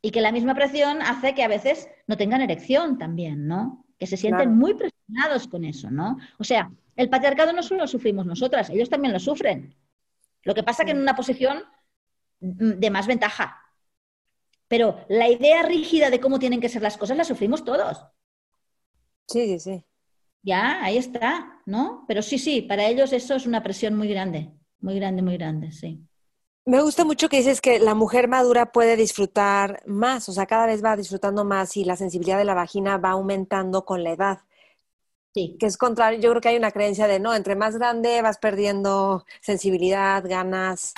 Y 0.02 0.12
que 0.12 0.22
la 0.22 0.32
misma 0.32 0.56
presión 0.56 1.02
hace 1.02 1.34
que 1.34 1.44
a 1.44 1.50
veces 1.50 1.90
no 2.08 2.16
tengan 2.16 2.42
erección 2.42 2.98
también, 2.98 3.48
¿no? 3.48 3.84
Que 3.98 4.08
se 4.08 4.16
sienten 4.16 4.58
muy 4.58 4.76
presionados 4.76 5.48
con 5.48 5.66
eso, 5.66 5.92
¿no? 5.92 6.18
O 6.38 6.46
sea, 6.46 6.72
el 6.96 7.10
patriarcado 7.10 7.52
no 7.52 7.64
solo 7.64 7.82
lo 7.82 7.88
sufrimos 7.88 8.26
nosotras, 8.26 8.70
ellos 8.70 8.90
también 8.90 9.12
lo 9.12 9.20
sufren. 9.20 9.76
Lo 10.44 10.54
que 10.54 10.64
pasa 10.64 10.86
que 10.86 10.92
en 10.92 11.00
una 11.00 11.18
posición 11.18 11.64
de 12.40 12.90
más 12.90 13.08
ventaja. 13.08 13.62
Pero 14.68 15.06
la 15.10 15.28
idea 15.30 15.64
rígida 15.64 16.10
de 16.10 16.20
cómo 16.20 16.40
tienen 16.40 16.62
que 16.62 16.70
ser 16.70 16.82
las 16.82 16.98
cosas 16.98 17.18
la 17.18 17.24
sufrimos 17.24 17.66
todos. 17.66 18.06
Sí, 19.28 19.46
sí, 19.48 19.60
sí. 19.60 19.86
Ya, 20.42 20.84
ahí 20.84 20.98
está, 20.98 21.62
¿no? 21.66 22.06
Pero 22.08 22.22
sí, 22.22 22.40
sí, 22.40 22.62
para 22.62 22.88
ellos 22.88 23.12
eso 23.12 23.36
es 23.36 23.46
una 23.46 23.62
presión 23.62 23.96
muy 23.96 24.08
grande, 24.08 24.52
muy 24.80 24.96
grande, 24.96 25.22
muy 25.22 25.38
grande, 25.38 25.72
sí. 25.72 26.02
Me 26.66 26.82
gusta 26.82 27.04
mucho 27.04 27.30
que 27.30 27.38
dices 27.38 27.62
que 27.62 27.80
la 27.80 27.96
mujer 27.96 28.28
madura 28.28 28.72
puede 28.72 28.96
disfrutar 28.96 29.82
más, 29.88 30.30
o 30.30 30.34
sea, 30.34 30.46
cada 30.46 30.68
vez 30.68 30.84
va 30.84 30.96
disfrutando 30.96 31.44
más 31.44 31.76
y 31.78 31.84
la 31.84 31.96
sensibilidad 31.96 32.38
de 32.38 32.46
la 32.46 32.54
vagina 32.54 32.98
va 32.98 33.12
aumentando 33.12 33.86
con 33.86 34.04
la 34.04 34.12
edad. 34.12 34.40
Sí. 35.34 35.58
Que 35.60 35.66
es 35.66 35.78
contrario, 35.78 36.20
yo 36.20 36.30
creo 36.30 36.42
que 36.42 36.50
hay 36.50 36.58
una 36.58 36.72
creencia 36.72 37.08
de 37.08 37.20
no, 37.20 37.36
entre 37.36 37.56
más 37.56 37.76
grande 37.78 38.22
vas 38.22 38.38
perdiendo 38.38 39.26
sensibilidad, 39.42 40.24
ganas, 40.28 40.94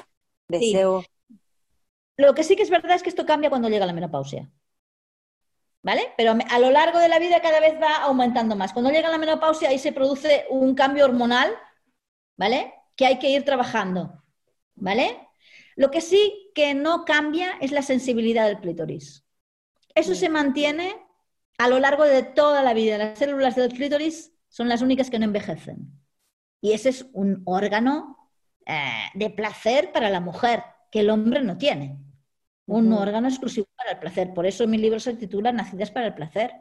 deseo. 0.48 1.04
Lo 2.28 2.34
que 2.36 2.44
sí 2.44 2.56
que 2.56 2.64
es 2.64 2.70
verdad 2.70 2.96
es 2.96 3.04
que 3.04 3.10
esto 3.10 3.26
cambia 3.26 3.50
cuando 3.50 3.70
llega 3.70 3.86
la 3.86 3.94
menopausia. 3.94 4.50
¿vale? 5.84 6.14
Pero 6.18 6.38
a 6.50 6.60
lo 6.60 6.72
largo 6.72 7.00
de 7.00 7.08
la 7.08 7.20
vida 7.20 7.42
cada 7.42 7.60
vez 7.60 7.80
va 7.82 8.04
aumentando 8.04 8.56
más. 8.56 8.74
Cuando 8.74 8.92
llega 8.92 9.10
la 9.10 9.18
menopausia 9.18 9.70
ahí 9.70 9.80
se 9.80 9.92
produce 9.92 10.46
un 10.50 10.76
cambio 10.76 11.06
hormonal, 11.06 11.54
¿vale? 12.38 12.74
Que 12.96 13.06
hay 13.06 13.20
que 13.20 13.30
ir 13.30 13.44
trabajando, 13.44 14.24
¿vale? 14.76 15.28
Lo 15.76 15.92
que 15.92 16.02
sí 16.02 16.52
que 16.54 16.74
no 16.74 17.06
cambia 17.06 17.54
es 17.62 17.72
la 17.72 17.82
sensibilidad 17.82 18.48
del 18.48 18.60
clítoris. 18.60 19.26
Eso 19.96 20.16
se 20.16 20.30
mantiene 20.30 20.96
a 21.58 21.68
lo 21.68 21.80
largo 21.80 22.04
de 22.04 22.24
toda 22.24 22.64
la 22.64 22.74
vida. 22.74 22.98
Las 22.98 23.20
células 23.20 23.56
del 23.56 23.74
clítoris 23.74 24.34
son 24.50 24.70
las 24.70 24.82
únicas 24.82 25.10
que 25.10 25.20
no 25.20 25.26
envejecen. 25.26 25.92
Y 26.62 26.74
ese 26.74 26.90
es 26.90 27.08
un 27.14 27.42
órgano 27.46 28.18
eh, 28.66 29.06
de 29.16 29.30
placer 29.32 29.92
para 29.92 30.10
la 30.10 30.20
mujer 30.20 30.64
que 30.92 31.00
el 31.00 31.10
hombre 31.10 31.42
no 31.42 31.58
tiene. 31.58 31.98
Un 32.72 32.94
órgano 32.94 33.28
exclusivo 33.28 33.68
para 33.76 33.92
el 33.92 34.00
placer. 34.00 34.34
Por 34.34 34.46
eso 34.46 34.66
mi 34.66 34.78
libro 34.78 34.98
se 34.98 35.14
titula 35.16 35.52
Nacidas 35.52 35.92
para 35.92 36.08
el 36.08 36.14
placer. 36.14 36.54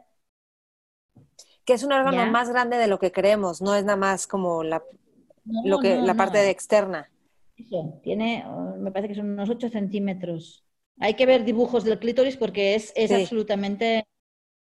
Que 1.63 1.73
es 1.73 1.83
un 1.83 1.93
órgano 1.93 2.29
más 2.29 2.49
grande 2.49 2.77
de 2.77 2.87
lo 2.87 2.99
que 2.99 3.13
creemos, 3.13 3.61
no 3.61 3.75
es 3.75 3.85
nada 3.85 3.95
más 3.95 4.27
como 4.27 4.61
la, 4.61 4.83
lo 5.63 5.79
que, 5.79 5.95
la 6.01 6.13
parte 6.15 6.49
externa. 6.49 7.09
Eso, 7.55 8.01
tiene, 8.03 8.45
me 8.77 8.91
parece 8.91 9.13
que 9.13 9.19
son 9.19 9.29
unos 9.29 9.49
8 9.49 9.69
centímetros. 9.69 10.65
Hay 10.99 11.13
que 11.13 11.25
ver 11.25 11.45
dibujos 11.45 11.85
del 11.85 11.97
clítoris 11.97 12.35
porque 12.35 12.75
es, 12.75 12.93
absolutamente 13.09 14.05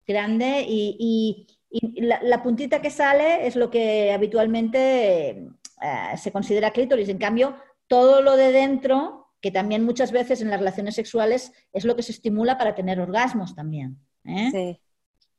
grande 0.07 0.64
y, 0.68 1.49
la, 1.97 2.43
puntita 2.43 2.80
que 2.80 2.90
sale 2.90 3.49
es 3.49 3.57
lo 3.57 3.68
que 3.68 4.12
habitualmente 4.12 5.30
eh, 5.30 6.16
se 6.16 6.30
considera 6.30 6.70
clítoris. 6.70 7.09
En 7.09 7.18
cambio, 7.18 7.57
todo 7.88 8.22
lo 8.22 8.36
de 8.36 8.53
dentro, 8.53 9.22
que 9.43 9.51
también 9.51 9.84
muchas 9.84 10.12
veces 10.12 10.40
en 10.40 10.49
las 10.49 10.61
relaciones 10.61 10.95
sexuales 10.95 11.53
es 11.72 11.84
lo 11.84 11.97
que 11.97 12.05
se 12.05 12.12
estimula 12.12 12.57
para 12.57 12.74
tener 12.74 13.01
orgasmos 13.01 13.55
también. 13.55 13.99
¿eh? 14.24 14.78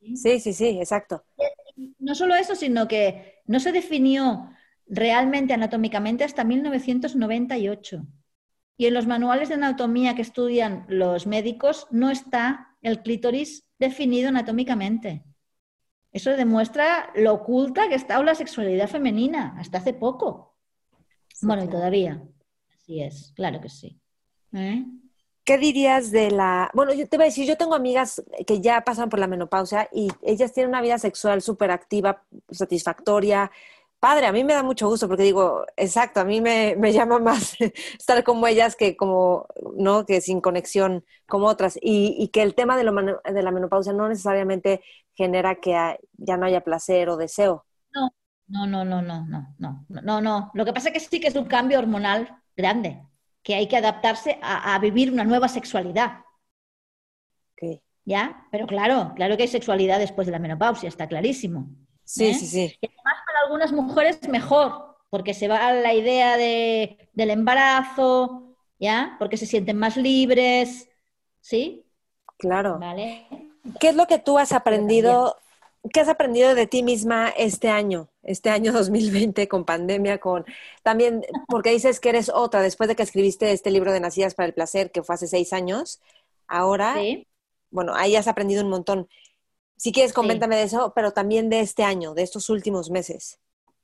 Sí. 0.02 0.16
sí, 0.16 0.40
sí, 0.42 0.54
sí, 0.54 0.80
exacto. 0.80 1.24
No 1.98 2.14
solo 2.14 2.36
eso, 2.36 2.54
sino 2.54 2.88
que 2.88 3.42
no 3.46 3.62
se 3.62 3.72
definió 3.72 4.50
realmente 4.86 5.54
anatómicamente 5.54 6.26
hasta 6.26 6.44
1998. 6.44 8.06
Y 8.76 8.88
en 8.88 8.94
los 8.94 9.08
manuales 9.08 9.48
de 9.48 9.56
anatomía 9.56 10.16
que 10.16 10.22
estudian 10.22 10.86
los 10.90 11.26
médicos 11.26 11.88
no 11.90 12.10
está 12.10 12.76
el 12.82 13.02
clítoris 13.02 13.66
definido 13.80 14.28
anatómicamente. 14.28 15.24
Eso 16.12 16.32
demuestra 16.32 17.10
lo 17.16 17.34
oculta 17.34 17.88
que 17.88 17.96
está 17.96 18.22
la 18.22 18.36
sexualidad 18.36 18.90
femenina 18.90 19.56
hasta 19.58 19.78
hace 19.78 19.94
poco. 19.94 20.58
bueno, 21.42 21.64
y 21.64 21.70
todavía. 21.70 22.22
Así 22.84 23.02
es, 23.02 23.32
claro 23.34 23.62
que 23.62 23.70
sí. 23.70 23.98
¿Eh? 24.54 24.84
¿Qué 25.46 25.58
dirías 25.58 26.12
de 26.12 26.32
la... 26.32 26.70
Bueno, 26.74 26.94
yo 26.94 27.08
te 27.08 27.16
voy 27.16 27.24
a 27.24 27.28
decir, 27.28 27.48
yo 27.48 27.56
tengo 27.56 27.76
amigas 27.76 28.22
que 28.46 28.60
ya 28.60 28.82
pasan 28.82 29.10
por 29.10 29.20
la 29.20 29.28
menopausia 29.28 29.88
y 29.94 30.10
ellas 30.22 30.52
tienen 30.52 30.70
una 30.70 30.82
vida 30.82 31.00
sexual 31.00 31.42
súper 31.42 31.72
activa, 31.72 32.24
satisfactoria, 32.52 33.52
padre, 34.02 34.26
a 34.26 34.34
mí 34.34 34.44
me 34.44 34.52
da 34.52 34.64
mucho 34.64 34.90
gusto 34.90 35.08
porque 35.08 35.24
digo, 35.24 35.66
exacto, 35.78 36.20
a 36.20 36.26
mí 36.26 36.42
me, 36.42 36.76
llama 36.92 37.20
más 37.20 37.56
estar 37.98 38.22
como 38.26 38.48
ellas 38.48 38.76
que 38.76 38.98
como, 38.98 39.48
¿no? 39.78 40.06
Que 40.06 40.20
sin 40.20 40.42
conexión 40.42 41.06
como 41.26 41.48
otras. 41.48 41.80
Y, 41.82 42.28
que 42.34 42.42
el 42.42 42.54
tema 42.54 42.76
de, 42.76 42.84
de, 42.84 43.44
la 43.44 43.52
menopausia 43.52 43.94
no 43.94 44.10
necesariamente 44.10 44.84
genera 45.16 45.56
que 45.56 45.98
ya 46.18 46.36
no 46.36 46.46
haya 46.46 46.66
placer 46.66 47.08
o 47.08 47.16
deseo. 47.16 47.66
No, 47.94 48.12
no, 48.50 48.68
no, 48.68 48.84
no, 48.84 49.02
no, 49.02 49.26
no, 49.58 49.86
no, 49.88 50.02
no, 50.02 50.22
no. 50.22 50.52
Lo 50.54 50.66
que 50.66 50.74
pasa 50.74 50.90
es 50.90 50.94
que 50.94 51.00
sí 51.00 51.22
que 51.22 51.28
es 51.28 51.36
un 51.38 51.46
cambio 51.46 51.80
hormonal 51.80 52.43
grande, 52.56 53.02
que 53.42 53.56
hay 53.56 53.68
que 53.68 53.78
adaptarse 53.78 54.40
a, 54.42 54.78
vivir 54.80 55.12
una 55.12 55.24
nueva 55.24 55.48
sexualidad. 55.48 56.20
Okay. 57.54 57.82
¿Ya? 58.06 58.48
Pero 58.52 58.68
claro, 58.68 59.14
claro 59.16 59.38
que 59.38 59.44
hay 59.44 59.50
sexualidad 59.50 60.00
después 60.00 60.28
de 60.28 60.32
la 60.32 60.40
menopausia, 60.40 60.90
está 60.90 61.08
clarísimo. 61.08 61.70
Sí, 62.04 62.28
¿Eh? 62.28 62.34
sí, 62.34 62.48
sí. 62.48 62.78
Y 62.82 62.88
además 62.88 63.16
para 63.26 63.40
algunas 63.46 63.72
mujeres 63.72 64.28
mejor, 64.28 64.98
porque 65.10 65.34
se 65.34 65.48
va 65.48 65.74
la 65.74 65.94
idea 65.94 66.38
de, 66.38 67.10
del 67.14 67.30
embarazo, 67.30 68.56
¿ya? 68.80 69.16
Porque 69.20 69.38
se 69.38 69.46
sienten 69.46 69.78
más 69.78 69.98
libres, 69.98 70.90
¿sí? 71.40 71.86
Claro. 72.38 72.80
Vale. 72.80 73.28
¿Qué 73.80 73.90
es 73.90 73.96
lo 73.96 74.08
que 74.08 74.20
tú 74.20 74.38
has 74.38 74.52
aprendido? 74.52 75.38
¿Qué 75.92 76.00
has 76.00 76.08
aprendido 76.08 76.56
de 76.56 76.66
ti 76.66 76.82
misma 76.82 77.30
este 77.30 77.70
año? 77.70 78.10
Este 78.24 78.50
año 78.50 78.72
2020 78.74 79.48
con 79.48 79.66
pandemia, 79.66 80.20
con 80.20 80.46
también 80.82 81.24
porque 81.48 81.72
dices 81.72 82.00
que 82.00 82.10
eres 82.10 82.30
otra 82.30 82.62
después 82.62 82.88
de 82.88 82.96
que 82.96 83.04
escribiste 83.04 83.52
este 83.52 83.72
libro 83.72 83.92
de 83.92 84.00
Nacidas 84.00 84.36
para 84.36 84.48
el 84.48 84.54
Placer, 84.54 84.92
que 84.92 85.04
fue 85.04 85.16
hace 85.16 85.28
seis 85.28 85.52
años. 85.52 86.02
Ahora, 86.48 86.96
bueno, 87.70 87.94
ahí 87.96 88.16
has 88.16 88.28
aprendido 88.28 88.64
un 88.64 88.70
montón. 88.70 89.10
Si 89.76 89.92
quieres, 89.92 90.14
coméntame 90.14 90.56
de 90.56 90.64
eso, 90.64 90.94
pero 90.96 91.12
también 91.12 91.50
de 91.50 91.60
este 91.60 91.84
año, 91.84 92.14
de 92.14 92.24
estos 92.24 92.50
últimos 92.50 92.90
meses. 92.90 93.40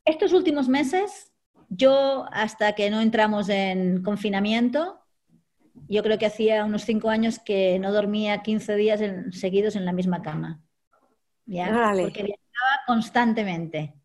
Estos 0.06 0.32
últimos 0.32 0.70
meses, 0.70 1.32
yo 1.70 2.26
hasta 2.32 2.74
que 2.74 2.90
no 2.90 3.02
entramos 3.02 3.50
en 3.50 4.04
confinamiento, 4.04 5.00
yo 5.90 6.04
creo 6.04 6.18
que 6.18 6.26
hacía 6.26 6.64
unos 6.64 6.84
cinco 6.84 7.10
años 7.10 7.40
que 7.40 7.80
no 7.80 7.92
dormía 7.92 8.44
15 8.44 8.76
días 8.76 9.02
seguidos 9.32 9.76
en 9.76 9.86
la 9.86 9.92
misma 9.92 10.22
cama. 10.22 10.62
¿Ya? 11.50 11.94
Porque 11.96 12.24
viajaba 12.24 12.84
constantemente. 12.86 13.96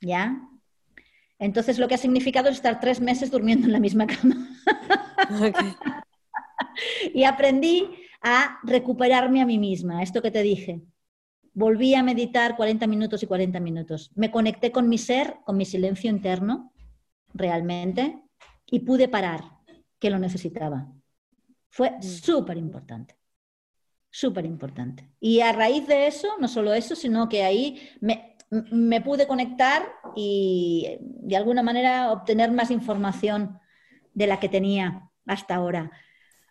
¿Ya? 0.00 0.48
Entonces 1.38 1.78
lo 1.78 1.86
que 1.86 1.94
ha 1.94 1.98
significado 1.98 2.48
es 2.48 2.56
estar 2.56 2.80
tres 2.80 3.00
meses 3.00 3.30
durmiendo 3.30 3.66
en 3.66 3.72
la 3.72 3.78
misma 3.78 4.06
cama. 4.06 4.48
y 7.14 7.22
aprendí 7.24 7.88
a 8.20 8.58
recuperarme 8.64 9.40
a 9.40 9.46
mí 9.46 9.58
misma, 9.58 10.02
esto 10.02 10.20
que 10.20 10.32
te 10.32 10.42
dije. 10.42 10.82
Volví 11.54 11.94
a 11.94 12.02
meditar 12.02 12.56
40 12.56 12.86
minutos 12.86 13.22
y 13.22 13.26
40 13.26 13.60
minutos. 13.60 14.10
Me 14.16 14.30
conecté 14.30 14.72
con 14.72 14.88
mi 14.88 14.98
ser, 14.98 15.36
con 15.44 15.56
mi 15.56 15.64
silencio 15.64 16.10
interno, 16.10 16.72
realmente, 17.32 18.22
y 18.66 18.80
pude 18.80 19.08
parar, 19.08 19.44
que 20.00 20.10
lo 20.10 20.18
necesitaba. 20.18 20.92
Fue 21.68 21.92
mm. 21.92 22.02
súper 22.02 22.56
importante, 22.56 23.16
súper 24.10 24.44
importante. 24.44 25.08
Y 25.20 25.40
a 25.40 25.52
raíz 25.52 25.86
de 25.86 26.06
eso, 26.06 26.28
no 26.40 26.48
solo 26.48 26.74
eso, 26.74 26.96
sino 26.96 27.28
que 27.28 27.44
ahí 27.44 27.88
me, 28.00 28.36
me 28.50 29.00
pude 29.00 29.26
conectar 29.26 29.82
y 30.16 30.96
de 31.00 31.36
alguna 31.36 31.62
manera 31.62 32.12
obtener 32.12 32.50
más 32.50 32.70
información 32.70 33.58
de 34.14 34.26
la 34.26 34.40
que 34.40 34.48
tenía 34.48 35.10
hasta 35.26 35.54
ahora. 35.54 35.90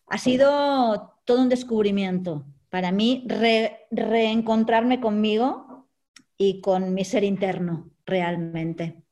Ha 0.08 0.18
sido 0.18 1.20
todo 1.26 1.42
un 1.42 1.50
descubrimiento. 1.50 2.46
Para 2.70 2.92
mí, 2.92 3.28
reencontrarme 3.92 5.00
conmigo 5.00 5.88
y 6.38 6.62
con 6.62 6.94
mi 6.94 7.04
ser 7.04 7.24
interno, 7.24 7.90
realmente. 8.06 9.04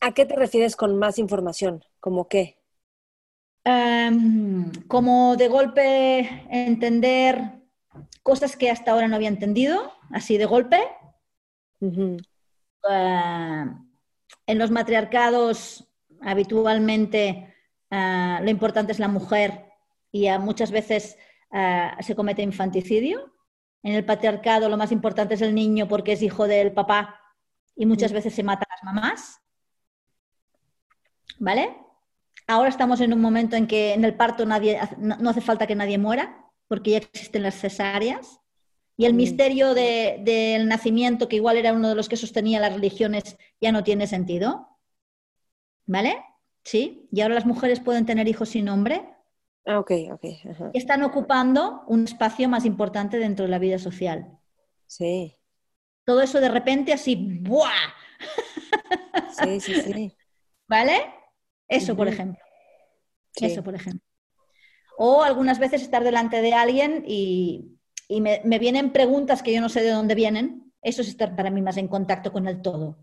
¿A 0.00 0.12
qué 0.12 0.26
te 0.26 0.36
refieres 0.36 0.76
con 0.76 0.98
más 0.98 1.18
información? 1.18 1.82
¿Cómo 2.00 2.28
qué? 2.28 2.58
Em, 3.64 4.70
como 4.86 5.36
de 5.36 5.48
golpe 5.48 6.46
entender 6.50 7.55
cosas 8.26 8.56
que 8.56 8.72
hasta 8.72 8.90
ahora 8.90 9.06
no 9.06 9.14
había 9.14 9.28
entendido, 9.28 9.92
así 10.10 10.36
de 10.36 10.46
golpe. 10.46 10.80
Em, 11.80 12.16
en 14.48 14.58
los 14.58 14.72
matriarcados, 14.72 15.88
habitualmente, 16.20 17.54
eh, 17.88 18.38
lo 18.42 18.50
importante 18.50 18.90
es 18.90 18.98
la 18.98 19.06
mujer 19.06 19.66
y 20.10 20.28
muchas 20.40 20.72
veces 20.72 21.16
eh, 21.52 21.90
se 22.00 22.16
comete 22.16 22.42
infanticidio. 22.42 23.32
En 23.84 23.94
el 23.94 24.04
patriarcado 24.04 24.68
lo 24.68 24.76
más 24.76 24.90
importante 24.90 25.34
es 25.34 25.42
el 25.42 25.54
niño 25.54 25.86
porque 25.86 26.14
es 26.14 26.22
hijo 26.22 26.48
del 26.48 26.72
papá 26.72 27.20
y 27.76 27.86
muchas 27.86 28.12
veces 28.12 28.34
se 28.34 28.42
matan 28.42 28.66
las 28.68 28.82
mamás. 28.82 29.40
¿Vale? 31.38 31.76
Ahora 32.48 32.70
estamos 32.70 33.00
en 33.00 33.12
un 33.12 33.20
momento 33.20 33.54
en 33.54 33.68
que 33.68 33.94
en 33.94 34.04
el 34.04 34.16
parto 34.16 34.44
nadie, 34.46 34.80
no, 34.98 35.30
hace 35.30 35.40
falta 35.40 35.68
que 35.68 35.76
nadie 35.76 35.96
muera 35.96 36.45
porque 36.68 36.92
ya 36.92 36.98
existen 36.98 37.42
las 37.42 37.58
cesáreas. 37.58 38.40
Y 38.96 39.04
el 39.04 39.14
misterio 39.14 39.74
del 39.74 40.68
nacimiento, 40.68 41.28
que 41.28 41.36
igual 41.36 41.58
era 41.58 41.74
uno 41.74 41.90
de 41.90 41.94
los 41.94 42.08
que 42.08 42.16
sostenía 42.16 42.60
las 42.60 42.72
religiones, 42.72 43.36
ya 43.60 43.70
no 43.70 43.84
tiene 43.84 44.06
sentido. 44.06 44.68
¿Vale? 45.84 46.22
Sí. 46.64 47.08
Y 47.12 47.20
ahora 47.20 47.34
las 47.34 47.46
mujeres 47.46 47.80
pueden 47.80 48.06
tener 48.06 48.26
hijos 48.26 48.48
sin 48.48 48.64
nombre 48.64 49.16
Ah, 49.66 49.80
ok, 49.80 49.90
ok. 50.12 50.24
Están 50.74 51.02
ocupando 51.02 51.82
un 51.88 52.04
espacio 52.04 52.48
más 52.48 52.64
importante 52.64 53.18
dentro 53.18 53.46
de 53.46 53.50
la 53.50 53.58
vida 53.58 53.80
social. 53.80 54.38
Sí. 54.86 55.36
Todo 56.04 56.22
eso 56.22 56.40
de 56.40 56.48
repente 56.48 56.92
así, 56.92 57.16
¡buah! 57.16 57.72
Sí, 59.42 59.60
sí, 59.60 59.74
sí. 59.74 60.16
¿Vale? 60.68 61.12
Eso, 61.66 61.96
por 61.96 62.06
ejemplo. 62.06 62.40
Eso, 63.34 63.64
por 63.64 63.74
ejemplo. 63.74 64.05
O 64.96 65.22
algunas 65.22 65.58
veces 65.58 65.82
estar 65.82 66.04
delante 66.04 66.40
de 66.40 66.54
alguien 66.54 67.04
y, 67.06 67.72
me, 68.08 68.58
vienen 68.58 68.92
preguntas 68.92 69.42
que 69.42 69.52
yo 69.52 69.60
no 69.60 69.68
sé 69.68 69.82
de 69.82 69.90
dónde 69.90 70.14
vienen. 70.14 70.72
Eso 70.82 71.02
es 71.02 71.08
estar 71.08 71.34
para 71.34 71.50
mí 71.50 71.60
más 71.62 71.76
en 71.76 71.88
contacto 71.88 72.32
con 72.32 72.46
el 72.46 72.62
todo. 72.62 72.98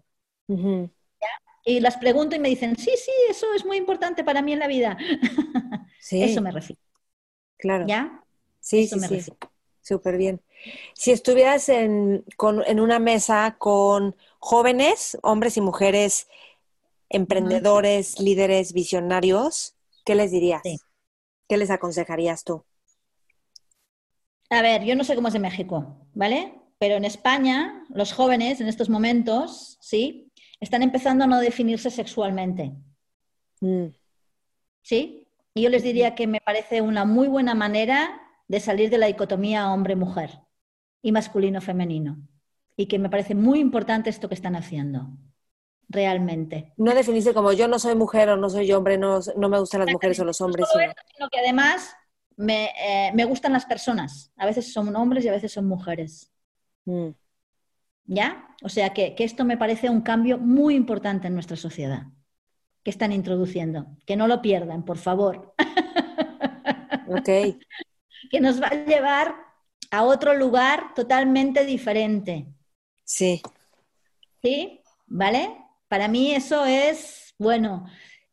Y 1.66 1.80
las 1.80 1.98
pregunto 1.98 2.36
y 2.36 2.40
me 2.40 2.50
dicen, 2.50 2.76
sí, 2.76 2.92
sí, 2.98 3.12
eso 3.30 3.54
es 3.54 3.66
muy 3.66 3.78
importante 3.78 4.24
para 4.24 4.42
mí 4.42 4.54
en 4.54 4.60
la 4.60 4.68
vida. 4.68 4.98
Eso 6.12 6.42
me 6.42 6.52
refiero. 6.52 6.82
Claro. 7.58 7.86
¿Ya? 7.88 8.22
Sí, 8.60 8.88
sí, 8.88 9.00
sí. 9.00 9.32
Súper 9.82 10.18
bien. 10.18 10.42
Si 10.94 11.12
estuvieras 11.12 11.70
en, 11.70 12.24
en, 12.68 12.80
una 12.80 13.00
mesa 13.00 13.56
con 13.58 14.16
jóvenes, 14.40 15.18
hombres 15.22 15.58
y 15.58 15.62
mujeres, 15.62 16.28
emprendedores, 17.10 18.20
líderes, 18.20 18.74
visionarios, 18.74 19.76
¿qué 20.06 20.16
les 20.16 20.32
dirías? 20.32 20.62
¿Qué 21.54 21.58
les 21.58 21.70
aconsejarías 21.70 22.44
tú? 22.44 22.66
A 24.50 24.64
ver, 24.64 24.86
yo 24.86 24.96
no 24.96 25.04
sé 25.04 25.14
cómo 25.14 25.28
es 25.28 25.36
en 25.36 25.44
México, 25.44 26.08
¿vale? 26.16 26.60
Pero 26.80 26.96
en 26.96 27.06
España, 27.06 27.86
los 27.90 28.12
jóvenes 28.12 28.60
en 28.60 28.68
estos 28.68 28.90
momentos, 28.90 29.78
¿sí? 29.80 30.32
Están 30.60 30.82
empezando 30.82 31.26
a 31.26 31.28
no 31.28 31.40
definirse 31.40 31.92
sexualmente. 31.92 32.72
Mm. 33.62 33.86
¿Sí? 34.82 35.28
Y 35.54 35.62
yo 35.62 35.70
les 35.70 35.84
diría 35.84 36.16
que 36.16 36.26
me 36.26 36.42
parece 36.42 36.82
una 36.82 37.06
muy 37.06 37.28
buena 37.28 37.54
manera 37.54 38.20
de 38.48 38.60
salir 38.60 38.90
de 38.90 38.98
la 38.98 39.06
dicotomía 39.06 39.72
hombre-mujer 39.72 40.40
y 41.04 41.12
masculino-femenino. 41.12 42.18
Y 42.76 42.88
que 42.88 42.98
me 42.98 43.12
parece 43.12 43.36
muy 43.36 43.60
importante 43.60 44.10
esto 44.10 44.28
que 44.28 44.34
están 44.34 44.56
haciendo, 44.56 45.12
realmente. 45.90 46.74
No 46.78 46.94
definirse 46.94 47.34
como 47.34 47.54
yo 47.54 47.68
no 47.68 47.80
soy 47.80 47.96
mujer 47.96 48.30
o 48.30 48.38
no 48.38 48.50
soy 48.50 48.72
hombre, 48.72 48.98
no, 48.98 49.20
no 49.38 49.50
me 49.50 49.60
gustan 49.60 49.82
las 49.82 49.92
mujeres 49.92 50.20
o 50.20 50.26
los 50.26 50.42
hombres. 50.42 50.68
sino... 50.72 51.30
que 51.30 51.40
además 51.40 51.96
eh, 52.38 53.12
me, 53.14 53.26
gustan 53.26 53.54
las 53.54 53.66
personas. 53.66 54.32
A 54.38 54.46
veces 54.46 54.72
son 54.72 54.96
hombres 54.96 55.26
y 55.26 55.30
a 55.30 55.34
veces 55.34 55.52
son 55.52 55.66
mujeres. 55.66 56.32
Mm. 56.86 57.10
¿Ya? 58.06 58.48
O 58.64 58.70
sea 58.70 58.94
que, 58.94 59.16
que 59.16 59.24
esto 59.24 59.46
me 59.46 59.58
parece 59.58 59.90
un 59.90 60.02
cambio 60.02 60.38
muy 60.38 60.76
importante 60.76 61.28
en 61.28 61.34
nuestra 61.34 61.58
sociedad 61.58 62.08
que 62.84 62.90
están 62.90 63.12
introduciendo. 63.12 63.88
Que 64.06 64.16
no 64.16 64.28
lo 64.28 64.42
pierdan, 64.42 64.84
por 64.84 64.98
favor. 64.98 65.54
Ok. 67.08 67.30
que 68.32 68.42
nos 68.42 68.62
va 68.62 68.68
a 68.68 68.86
llevar 68.86 69.36
a 69.92 70.04
otro 70.04 70.34
lugar 70.34 70.94
totalmente 70.96 71.66
diferente. 71.66 72.48
Sí. 73.04 73.42
¿Sí? 74.42 74.82
¿Vale? 75.06 75.63
Para 75.94 76.08
mí 76.08 76.34
eso 76.34 76.66
es 76.66 77.36
bueno. 77.38 77.86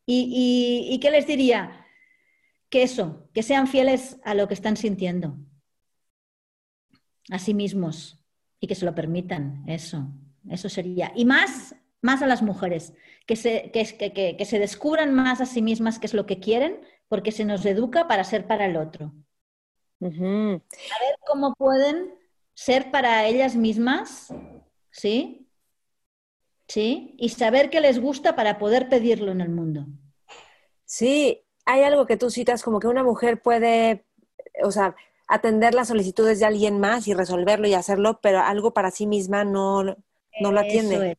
¿Y, 0.07 0.89
y, 0.91 0.99
qué 0.99 1.11
les 1.11 1.27
diría? 1.27 1.85
Que 2.71 2.83
eso, 2.83 3.29
que 3.35 3.43
sean 3.43 3.67
fieles 3.67 4.17
a 4.25 4.33
lo 4.33 4.49
que 4.49 4.55
están 4.55 4.79
sintiendo, 4.79 5.37
a 7.31 7.39
sí 7.39 7.53
mismos, 7.53 8.19
y 8.61 8.67
que 8.67 8.75
se 8.75 8.87
lo 8.87 8.95
permitan, 8.95 9.63
eso, 9.69 10.09
eso 10.49 10.71
sería. 10.71 11.13
Y 11.15 11.27
más, 11.27 11.75
más 12.01 12.23
a 12.23 12.27
las 12.27 12.41
mujeres, 12.41 12.95
que 13.27 13.37
se, 13.37 13.71
que, 13.71 14.37
que 14.39 14.45
se 14.47 14.59
descubran 14.59 15.13
más 15.13 15.43
a 15.43 15.47
sí 15.47 15.61
mismas 15.61 15.99
qué 15.99 16.07
es 16.07 16.15
lo 16.15 16.25
que 16.25 16.41
quieren, 16.41 16.81
porque 17.09 17.31
se 17.31 17.45
nos 17.45 17.67
educa 17.67 18.09
para 18.09 18.25
ser 18.25 18.47
para 18.47 18.65
el 18.65 18.79
otro. 18.79 19.13
A 20.93 21.05
ver 21.05 21.19
cómo 21.27 21.53
pueden 21.57 22.15
ser 22.55 22.91
para 22.91 23.27
ellas 23.27 23.55
mismas, 23.55 24.33
¿sí? 24.91 25.47
¿Sí? 26.71 27.17
Y 27.19 27.31
saber 27.31 27.69
qué 27.69 27.81
les 27.81 28.01
gusta 28.01 28.37
para 28.37 28.57
poder 28.57 28.89
pedirlo 28.89 29.33
en 29.33 29.41
el 29.41 29.49
mundo. 29.49 29.87
Sí, 30.85 31.43
hay 31.65 31.83
algo 31.83 32.07
que 32.07 32.17
tú 32.17 32.31
citas 32.31 32.63
como 32.63 32.79
que 32.79 32.87
una 32.87 33.03
mujer 33.03 33.43
puede, 33.43 34.07
o 34.63 34.71
sea, 34.71 34.95
atender 35.27 35.75
las 35.75 35.89
solicitudes 35.89 36.39
de 36.39 36.47
alguien 36.47 36.79
más 36.79 37.09
y 37.09 37.15
resolverlo 37.15 37.67
y 37.67 37.75
hacerlo, 37.75 38.21
pero 38.23 38.39
algo 38.39 38.73
para 38.73 38.93
sí 38.93 39.09
misma 39.09 39.43
no, 39.43 39.83
no 39.83 40.53
lo 40.53 40.61
atiende. 40.61 41.19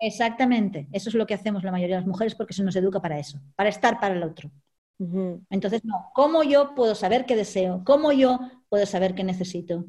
Exactamente, 0.00 0.88
eso 0.92 1.10
es 1.10 1.14
lo 1.14 1.26
que 1.26 1.34
hacemos 1.34 1.64
la 1.64 1.72
mayoría 1.72 1.96
de 1.96 2.00
las 2.00 2.08
mujeres 2.08 2.34
porque 2.34 2.54
se 2.54 2.62
nos 2.62 2.74
educa 2.74 3.02
para 3.02 3.18
eso, 3.18 3.38
para 3.56 3.68
estar 3.68 4.00
para 4.00 4.14
el 4.14 4.22
otro. 4.22 4.50
Entonces, 5.50 5.84
no, 5.84 6.10
¿cómo 6.14 6.42
yo 6.44 6.74
puedo 6.74 6.94
saber 6.94 7.26
qué 7.26 7.36
deseo? 7.36 7.82
¿Cómo 7.84 8.10
yo 8.12 8.40
puedo 8.70 8.86
saber 8.86 9.14
qué 9.14 9.22
necesito? 9.22 9.84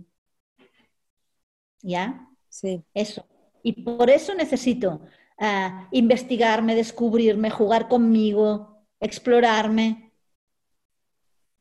¿Ya? 1.81 2.27
Sí. 2.49 2.83
Eso. 2.93 3.25
Y 3.63 3.83
por 3.83 4.09
eso 4.09 4.33
necesito 4.33 5.01
ah, 5.37 5.87
investigarme, 5.91 6.75
descubrirme, 6.75 7.49
jugar 7.49 7.87
conmigo, 7.87 8.85
explorarme 8.99 10.13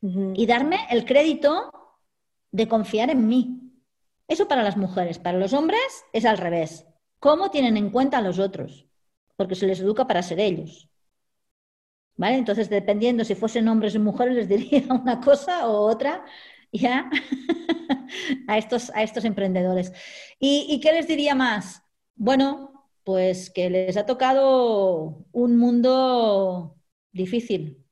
y 0.01 0.45
darme 0.45 0.79
el 0.89 1.05
crédito 1.05 1.71
de 2.51 2.67
confiar 2.67 3.09
en 3.09 3.27
mí. 3.27 3.59
Eso 4.27 4.47
para 4.47 4.63
las 4.63 4.77
mujeres. 4.77 5.19
Para 5.19 5.37
los 5.37 5.53
hombres 5.53 6.05
es 6.13 6.25
al 6.25 6.37
revés. 6.37 6.85
¿Cómo 7.19 7.51
tienen 7.51 7.77
en 7.77 7.89
cuenta 7.89 8.19
a 8.19 8.21
los 8.21 8.39
otros? 8.39 8.87
Porque 9.35 9.55
se 9.55 9.67
les 9.67 9.79
educa 9.79 10.07
para 10.07 10.23
ser 10.23 10.39
ellos. 10.39 10.89
¿Vale? 12.15 12.35
Entonces, 12.35 12.69
dependiendo 12.69 13.23
si 13.23 13.33
fuesen 13.35 13.67
hombres 13.67 13.95
o 13.95 13.99
mujeres, 13.99 14.35
les 14.35 14.49
diría 14.49 14.83
una 14.89 15.19
cosa 15.21 15.67
o 15.67 15.89
otra, 15.89 16.25
¿ya? 16.71 17.09
a, 18.47 18.57
estos, 18.57 18.89
a 18.91 19.03
estos 19.03 19.25
emprendedores. 19.25 19.93
¿Y, 20.39 20.79
qué 20.81 20.93
les 20.93 21.07
diría 21.07 21.35
más? 21.35 21.81
Bueno, 22.19 22.85
pues 23.05 23.49
que 23.49 23.69
les 23.69 23.95
ha 23.95 24.05
tocado 24.05 25.25
un 25.31 25.55
mundo 25.55 26.75
difícil. 27.13 27.87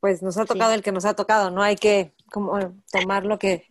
Pues 0.00 0.22
nos 0.22 0.38
ha 0.38 0.46
tocado 0.46 0.72
el 0.72 0.82
que 0.82 0.92
nos 0.92 1.04
ha 1.04 1.14
tocado, 1.14 1.50
no 1.50 1.62
hay 1.62 1.76
que 1.76 2.14
como, 2.32 2.58
tomar 2.90 3.26
lo 3.26 3.38
que... 3.38 3.68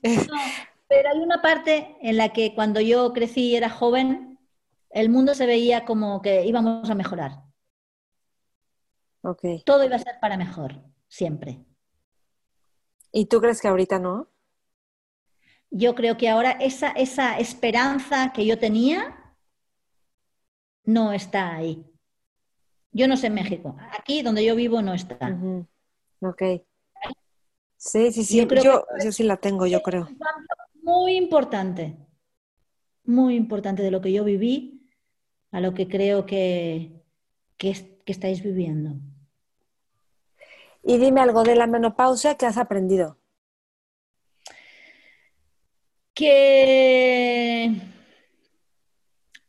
pero 0.88 1.10
hay 1.10 1.18
una 1.18 1.42
parte 1.42 1.98
en 2.04 2.18
la 2.18 2.30
que 2.30 2.54
cuando 2.54 2.80
yo 2.82 3.14
crecí 3.14 3.50
y 3.50 3.56
era 3.56 3.70
joven, 3.70 4.38
el 4.92 5.10
mundo 5.10 5.34
se 5.34 5.48
veía 5.48 5.86
como 5.86 6.22
que 6.22 6.46
íbamos 6.46 6.88
a 6.88 6.96
mejorar. 6.96 7.42
Okay. 9.24 9.64
Todo 9.64 9.84
iba 9.86 9.96
a 9.96 10.00
ser 10.00 10.20
para 10.22 10.38
mejor, 10.38 10.84
siempre. 11.08 11.66
¿Y 13.12 13.26
tú 13.26 13.42
crees 13.42 13.60
que 13.60 13.70
ahorita 13.70 13.98
no? 13.98 14.33
Yo 15.76 15.96
creo 15.96 16.18
que 16.18 16.30
ahora 16.30 16.52
esa, 16.52 16.92
esa 16.92 17.40
esperanza 17.40 18.32
que 18.32 18.46
yo 18.46 18.60
tenía 18.60 19.36
no 20.86 21.14
está 21.14 21.56
ahí. 21.56 21.84
Yo 22.92 23.08
no 23.08 23.18
sé 23.18 23.28
en 23.28 23.34
México. 23.34 23.76
Aquí 23.98 24.22
donde 24.22 24.46
yo 24.46 24.56
vivo 24.56 24.84
no 24.84 24.94
está. 24.94 25.36
Ok. 26.20 26.44
Sí, 27.76 28.12
sí, 28.12 28.24
sí. 28.24 28.48
Yo, 28.64 28.86
yo 29.04 29.12
sí 29.12 29.24
la 29.24 29.38
tengo, 29.38 29.66
yo 29.66 29.82
creo. 29.82 30.08
Muy 30.84 31.16
importante. 31.16 31.98
Muy 33.04 33.36
importante 33.36 33.82
de 33.82 33.90
lo 33.90 34.00
que 34.00 34.14
yo 34.14 34.24
viví 34.24 34.88
a 35.52 35.60
lo 35.60 35.74
que 35.74 35.88
creo 35.88 36.28
que, 36.28 37.04
que, 37.58 37.72
estáis 38.06 38.44
viviendo. 38.44 38.96
Y 40.84 40.98
dime 41.00 41.22
algo 41.22 41.44
de 41.44 41.56
la 41.56 41.66
menopausia 41.66 42.36
que 42.36 42.46
has 42.46 42.58
aprendido. 42.58 43.18
Que 46.14 47.72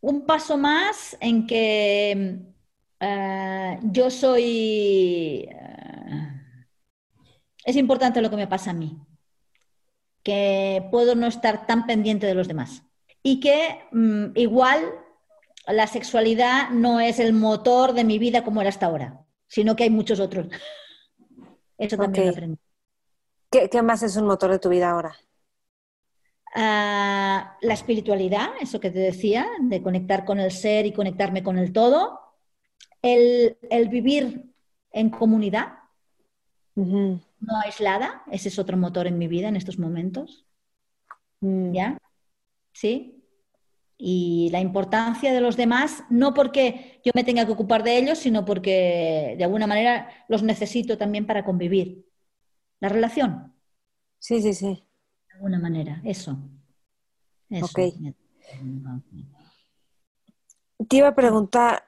un 0.00 0.26
paso 0.26 0.56
más 0.56 1.16
en 1.20 1.46
que 1.46 2.38
eh, 3.00 3.78
yo 3.82 4.10
soy... 4.10 5.48
Eh, 5.50 6.34
es 7.64 7.76
importante 7.76 8.20
lo 8.20 8.30
que 8.30 8.36
me 8.36 8.46
pasa 8.46 8.70
a 8.70 8.74
mí, 8.74 8.98
que 10.22 10.86
puedo 10.90 11.14
no 11.14 11.26
estar 11.26 11.66
tan 11.66 11.86
pendiente 11.86 12.26
de 12.26 12.34
los 12.34 12.48
demás 12.48 12.82
y 13.22 13.40
que 13.40 13.80
mm, 13.90 14.36
igual 14.36 14.84
la 15.66 15.86
sexualidad 15.86 16.70
no 16.70 17.00
es 17.00 17.18
el 17.18 17.32
motor 17.32 17.94
de 17.94 18.04
mi 18.04 18.18
vida 18.18 18.44
como 18.44 18.60
era 18.60 18.68
hasta 18.68 18.86
ahora, 18.86 19.24
sino 19.48 19.74
que 19.74 19.84
hay 19.84 19.90
muchos 19.90 20.20
otros. 20.20 20.46
Eso 21.78 21.96
también 21.96 22.26
lo 22.26 22.32
aprendí. 22.32 22.58
¿Qué, 23.50 23.82
más 23.82 24.02
es 24.02 24.16
un 24.16 24.26
motor 24.26 24.50
de 24.50 24.58
tu 24.58 24.68
vida 24.68 24.90
ahora? 24.90 25.16
Ah, 26.54 27.56
la 27.60 27.74
espiritualidad, 27.74 28.50
eso 28.60 28.78
que 28.78 28.90
te 28.90 29.00
decía, 29.00 29.46
de 29.60 29.82
conectar 29.82 30.24
con 30.24 30.38
el 30.38 30.52
ser 30.52 30.86
y 30.86 30.92
conectarme 30.92 31.42
con 31.42 31.58
el 31.58 31.72
todo. 31.72 32.20
El, 33.02 33.58
vivir 33.90 34.54
en 34.92 35.10
comunidad, 35.10 35.74
no 36.74 37.20
aislada, 37.64 38.22
ese 38.30 38.48
es 38.48 38.58
otro 38.58 38.76
motor 38.76 39.06
en 39.06 39.18
mi 39.18 39.28
vida 39.28 39.48
en 39.48 39.56
estos 39.56 39.78
momentos. 39.78 40.46
Mm. 41.40 41.72
¿Ya? 41.72 41.98
¿Sí? 42.72 43.24
y 43.96 44.50
la 44.50 44.60
importancia 44.60 45.32
de 45.32 45.40
los 45.40 45.56
demás, 45.56 46.04
no 46.10 46.34
porque 46.34 47.00
yo 47.04 47.12
me 47.14 47.24
tenga 47.24 47.46
que 47.46 47.52
ocupar 47.52 47.82
de 47.82 47.96
ellos, 47.96 48.18
sino 48.18 48.44
porque 48.44 49.34
de 49.38 49.44
alguna 49.44 49.66
manera 49.66 50.08
los 50.28 50.42
necesito 50.42 50.98
también 50.98 51.26
para 51.26 51.44
convivir. 51.44 52.04
La 52.80 52.88
relación. 52.88 53.54
Sí, 54.18 54.42
sí, 54.42 54.52
sí. 54.52 54.83
De 55.34 55.38
alguna 55.38 55.58
manera, 55.58 56.00
eso. 56.04 56.38
eso. 57.50 57.68
Te 60.88 60.96
iba 60.96 61.08
a 61.08 61.14
preguntar, 61.14 61.84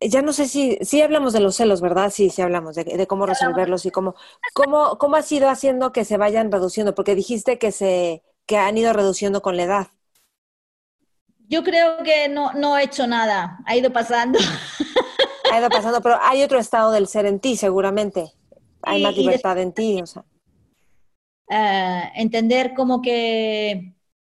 ya 0.00 0.22
no 0.22 0.32
sé 0.32 0.48
si, 0.48 0.76
sí 0.80 1.00
hablamos 1.00 1.32
de 1.32 1.40
los 1.40 1.54
celos, 1.54 1.80
¿verdad? 1.80 2.10
Sí, 2.10 2.30
sí 2.30 2.42
hablamos 2.42 2.74
de, 2.74 3.06
cómo 3.06 3.26
resolverlos 3.26 3.86
y 3.86 3.92
cómo, 3.92 4.16
cómo, 4.54 4.98
cómo 4.98 5.16
has 5.16 5.30
ido 5.30 5.48
haciendo 5.48 5.92
que 5.92 6.04
se 6.04 6.16
vayan 6.16 6.50
reduciendo, 6.50 6.94
porque 6.96 7.14
dijiste 7.14 7.58
que 7.58 7.70
se, 7.70 8.24
que 8.44 8.56
han 8.56 8.76
ido 8.76 8.92
reduciendo 8.92 9.40
con 9.40 9.56
la 9.56 9.62
edad. 9.62 9.88
Yo 11.48 11.62
creo 11.62 12.02
que 12.02 12.28
no, 12.28 12.52
no 12.54 12.76
he 12.76 12.84
hecho 12.84 13.06
nada, 13.06 13.60
ha 13.66 13.76
ido 13.76 13.92
pasando. 13.92 14.38
Ha 15.52 15.58
ido 15.58 15.68
pasando, 15.68 16.00
pero 16.00 16.16
hay 16.20 16.42
otro 16.42 16.58
estado 16.58 16.92
del 16.92 17.08
ser 17.08 17.26
en 17.26 17.40
ti, 17.40 17.56
seguramente. 17.56 18.32
Hay 18.82 19.02
más 19.02 19.16
libertad 19.16 19.58
en 19.58 19.72
ti. 19.72 20.00
O 20.00 20.06
sea. 20.06 20.24
Eh, 21.50 22.12
entender 22.14 22.74
como 22.74 23.02
que, 23.02 23.94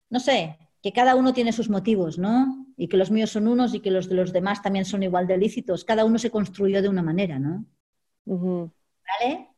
no 0.10 0.20
sé, 0.22 0.58
que 0.82 0.94
cada 0.94 1.16
uno 1.16 1.34
tiene 1.34 1.52
sus 1.52 1.70
motivos, 1.70 2.18
¿no? 2.18 2.66
Y 2.78 2.88
que 2.88 2.96
los 2.96 3.12
míos 3.12 3.30
son 3.32 3.50
unos 3.50 3.76
y 3.76 3.82
que 3.82 3.92
los 3.92 4.08
de 4.08 4.16
los 4.16 4.32
demás 4.32 4.62
también 4.62 4.86
son 4.86 5.04
igual 5.04 5.28
de 5.28 5.38
lícitos. 5.38 5.84
Cada 5.84 6.06
uno 6.06 6.18
se 6.18 6.32
construyó 6.32 6.82
de 6.82 6.88
una 6.88 7.04
manera, 7.04 7.38
¿no? 7.38 7.66
¿Vale? 8.26 9.50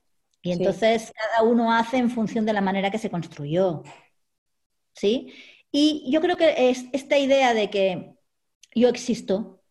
Y 0.41 0.51
entonces 0.51 1.13
cada 1.15 1.47
uno 1.47 1.71
hace 1.71 1.97
en 1.97 2.09
función 2.09 2.45
de 2.45 2.53
la 2.53 2.61
manera 2.61 2.89
que 2.89 2.97
se 2.97 3.11
construyó. 3.11 3.83
¿Sí? 4.93 5.31
Y 5.71 6.09
yo 6.11 6.21
creo 6.21 6.37
que 6.37 6.69
es 6.69 6.85
esta 6.91 7.17
idea 7.19 7.53
de 7.53 7.69
que 7.69 8.15
yo 8.73 8.89
existo 8.89 9.63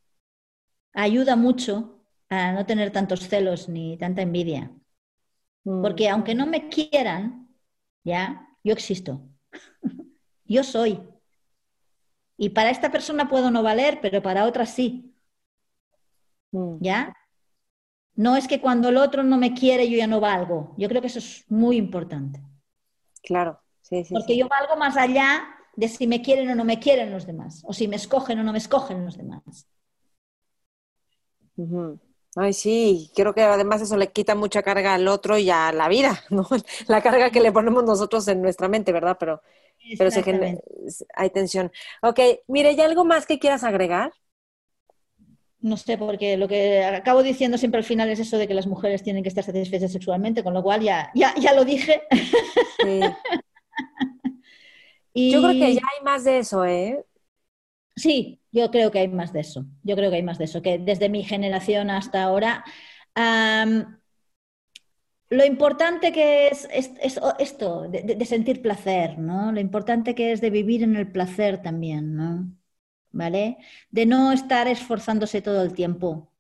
ayuda 0.95 1.35
mucho 1.35 2.05
a 2.29 2.53
no 2.53 2.65
tener 2.65 2.93
tantos 2.93 3.29
celos 3.29 3.69
ni 3.69 3.97
tanta 3.99 4.23
envidia. 4.23 4.73
Mm. 5.65 5.83
Porque 5.83 6.09
aunque 6.09 6.35
no 6.35 6.47
me 6.47 6.69
quieran, 6.69 7.42
ya, 8.05 8.49
yo 8.65 8.73
existo. 8.73 9.23
yo 10.45 10.65
soy. 10.65 11.01
Y 12.37 12.51
para 12.51 12.71
esta 12.71 12.91
persona 12.91 13.29
puedo 13.29 13.51
no 13.51 13.63
valer, 13.63 14.01
pero 14.01 14.23
para 14.23 14.47
otra 14.47 14.67
sí. 14.67 15.15
Mm. 16.51 16.77
¿Ya? 16.81 17.17
No 18.15 18.37
es 18.37 18.47
que 18.47 18.61
cuando 18.61 18.89
el 18.89 18.97
otro 18.97 19.23
no 19.23 19.39
me 19.39 19.55
quiere 19.55 19.89
yo 19.89 19.97
ya 19.97 20.07
no 20.07 20.21
valgo. 20.21 20.75
Yo 20.77 20.89
creo 20.89 21.01
que 21.01 21.07
eso 21.07 21.19
es 21.19 21.45
muy 21.49 21.77
importante. 21.77 22.43
Claro, 23.23 23.61
sí, 23.81 24.05
sí. 24.05 24.15
Porque 24.15 24.37
yo 24.37 24.49
valgo 24.49 24.77
más 24.77 24.97
allá 24.97 25.45
de 25.77 25.89
si 25.89 26.07
me 26.07 26.21
quieren 26.21 26.51
o 26.51 26.55
no 26.55 26.65
me 26.65 26.79
quieren 26.79 27.11
los 27.13 27.27
demás, 27.27 27.63
o 27.65 27.73
si 27.73 27.89
me 27.89 27.97
escogen 27.97 28.39
o 28.39 28.45
no 28.45 28.53
me 28.53 28.59
escogen 28.59 29.05
los 29.05 29.17
demás. 29.17 29.67
Ay, 32.35 32.55
sí, 32.55 33.11
creo 33.15 33.35
que 33.35 33.43
además 33.43 33.83
eso 33.83 33.97
le 33.97 34.11
quita 34.11 34.35
mucha 34.35 34.63
carga 34.63 34.95
al 34.95 35.07
otro 35.07 35.37
y 35.37 35.51
a 35.51 35.71
la 35.73 35.89
vida, 35.89 36.23
¿no? 36.31 36.47
La 36.89 37.03
carga 37.03 37.31
que 37.31 37.41
le 37.41 37.53
ponemos 37.53 37.85
nosotros 37.85 38.27
en 38.29 38.41
nuestra 38.41 38.69
mente, 38.69 38.93
¿verdad? 38.93 39.17
Pero, 39.21 39.43
pero 39.99 40.11
se 40.11 40.23
hay 41.15 41.31
tensión. 41.31 41.71
Ok, 42.03 42.21
mire, 42.49 42.71
¿hay 42.71 42.81
algo 42.81 43.05
más 43.05 43.27
que 43.27 43.39
quieras 43.39 43.65
agregar? 43.65 44.13
no 45.63 45.77
sé, 45.77 45.97
porque 45.97 46.37
lo 46.37 46.49
que 46.49 46.83
acabo 46.83 47.23
diciendo 47.23 47.57
siempre 47.57 47.79
al 47.79 47.85
final 47.85 48.11
es 48.11 48.19
eso 48.19 48.37
de 48.37 48.49
que 48.49 48.55
las 48.55 48.67
mujeres 48.67 49.03
tienen 49.05 49.23
que 49.23 49.29
estar 49.29 49.45
satisfechas 49.45 49.93
sexualmente, 49.93 50.43
con 50.43 50.55
lo 50.55 50.63
cual 50.63 50.83
ya, 50.83 51.11
ya, 51.15 51.35
ya 51.37 51.55
lo 51.55 51.65
dije. 51.65 52.03
Yo 55.15 55.41
creo 55.41 55.53
que 55.53 55.75
ya 55.75 55.83
hay 55.83 56.05
más 56.05 56.25
de 56.25 56.39
eso, 56.39 56.65
¿eh? 56.65 57.05
Sí, 57.95 58.42
yo 58.53 58.71
creo 58.71 58.91
que 58.91 59.01
hay 59.01 59.09
más 59.09 59.33
de 59.33 59.41
eso. 59.41 59.67
Yo 59.83 59.97
creo 59.97 60.11
que 60.11 60.17
hay 60.17 60.23
más 60.23 60.39
de 60.39 60.45
eso, 60.45 60.63
que 60.63 60.79
desde 60.79 61.09
mi 61.09 61.25
generación 61.25 61.91
hasta 61.91 62.23
ahora. 62.23 62.65
lo 65.31 65.45
importante 65.45 66.13
que 66.13 66.49
es, 66.49 66.69
esto, 66.71 67.89
de, 67.89 68.03
de, 68.03 68.27
sentir 68.27 68.63
placer, 68.63 69.19
¿no? 69.19 69.51
Lo 69.53 69.61
importante 69.61 70.15
que 70.15 70.33
es 70.33 70.41
de 70.41 70.51
vivir 70.51 70.83
en 70.83 70.97
el 70.97 71.11
placer 71.11 71.63
también, 71.63 72.15
¿no? 72.15 72.53
¿vale? 73.13 73.59
De 73.91 74.07
no 74.07 74.33
estar 74.33 74.67
esforzándose 74.67 75.43
todo 75.43 75.63
el 75.63 75.75
tiempo, 75.75 76.33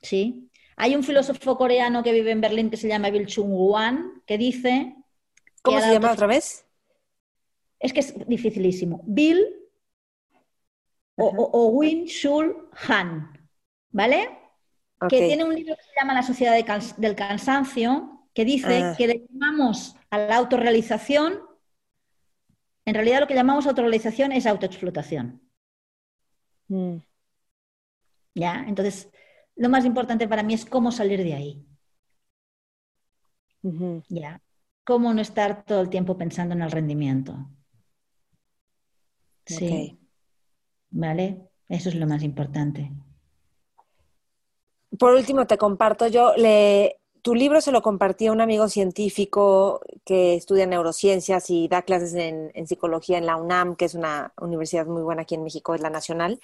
¿sí? 0.00 0.50
Hay 0.76 0.96
un 0.96 1.04
filósofo 1.04 1.58
coreano 1.58 2.02
que 2.02 2.12
vive 2.12 2.30
en 2.30 2.40
Berlín 2.40 2.70
que 2.70 2.76
se 2.76 2.88
llama 2.88 3.10
Bill 3.10 3.26
Chung 3.26 3.50
Wan, 3.50 4.22
que 4.26 4.38
dice... 4.38 4.96
¿Cómo 5.60 5.80
se 5.80 5.92
llama 5.92 6.12
otra 6.12 6.26
vez? 6.26 6.64
Es 7.78 7.92
que 7.92 8.00
es 8.00 8.14
dificilísimo. 8.26 9.02
Bill 9.04 9.44
o, 11.16 11.68
Win 11.68 12.04
Shul 12.04 12.68
Han, 12.88 13.48
¿vale? 13.90 14.38
Que 15.08 15.18
tiene 15.26 15.44
un 15.44 15.54
libro 15.54 15.74
que 15.74 15.82
se 15.82 16.00
llama 16.00 16.14
La 16.14 16.22
sociedad 16.22 16.54
del 16.96 17.16
cansancio, 17.16 18.28
que 18.32 18.44
dice 18.44 18.82
ah. 18.82 18.94
que 18.96 19.06
le 19.08 19.26
llamamos 19.28 19.96
a 20.10 20.18
la 20.18 20.36
autorrealización, 20.36 21.40
en 22.84 22.94
realidad 22.94 23.20
lo 23.20 23.26
que 23.26 23.34
llamamos 23.34 23.66
autorrealización 23.66 24.32
es 24.32 24.46
autoexplotación. 24.46 25.42
Mm. 26.68 26.98
¿Ya? 28.34 28.64
Entonces, 28.66 29.10
lo 29.56 29.68
más 29.68 29.84
importante 29.84 30.28
para 30.28 30.42
mí 30.42 30.54
es 30.54 30.64
cómo 30.64 30.92
salir 30.92 31.22
de 31.22 31.34
ahí. 31.34 31.66
¿Ya? 34.08 34.40
Cómo 34.84 35.12
no 35.14 35.20
estar 35.20 35.64
todo 35.64 35.80
el 35.82 35.90
tiempo 35.90 36.16
pensando 36.16 36.54
en 36.54 36.62
el 36.62 36.70
rendimiento. 36.70 37.50
Sí. 39.46 40.01
¿Vale? 40.92 41.48
Eso 41.68 41.88
es 41.88 41.94
lo 41.94 42.06
más 42.06 42.22
importante. 42.22 42.92
Por 44.98 45.14
último, 45.14 45.46
te 45.46 45.56
comparto, 45.56 46.06
yo 46.06 46.34
le, 46.36 47.00
tu 47.22 47.34
libro 47.34 47.60
se 47.60 47.72
lo 47.72 47.82
compartí 47.82 48.26
a 48.26 48.32
un 48.32 48.40
amigo 48.40 48.68
científico 48.68 49.80
que 50.04 50.34
estudia 50.34 50.66
neurociencias 50.66 51.48
y 51.50 51.68
da 51.68 51.82
clases 51.82 52.14
en, 52.14 52.66
psicología 52.66 53.16
en 53.16 53.26
la 53.26 53.36
UNAM, 53.36 53.76
que 53.76 53.86
es 53.86 53.94
una 53.94 54.34
universidad 54.40 54.86
muy 54.86 55.02
buena 55.02 55.22
aquí 55.22 55.36
en 55.36 55.44
México, 55.44 55.74
es 55.74 55.80
la 55.80 55.88
nacional 55.88 56.40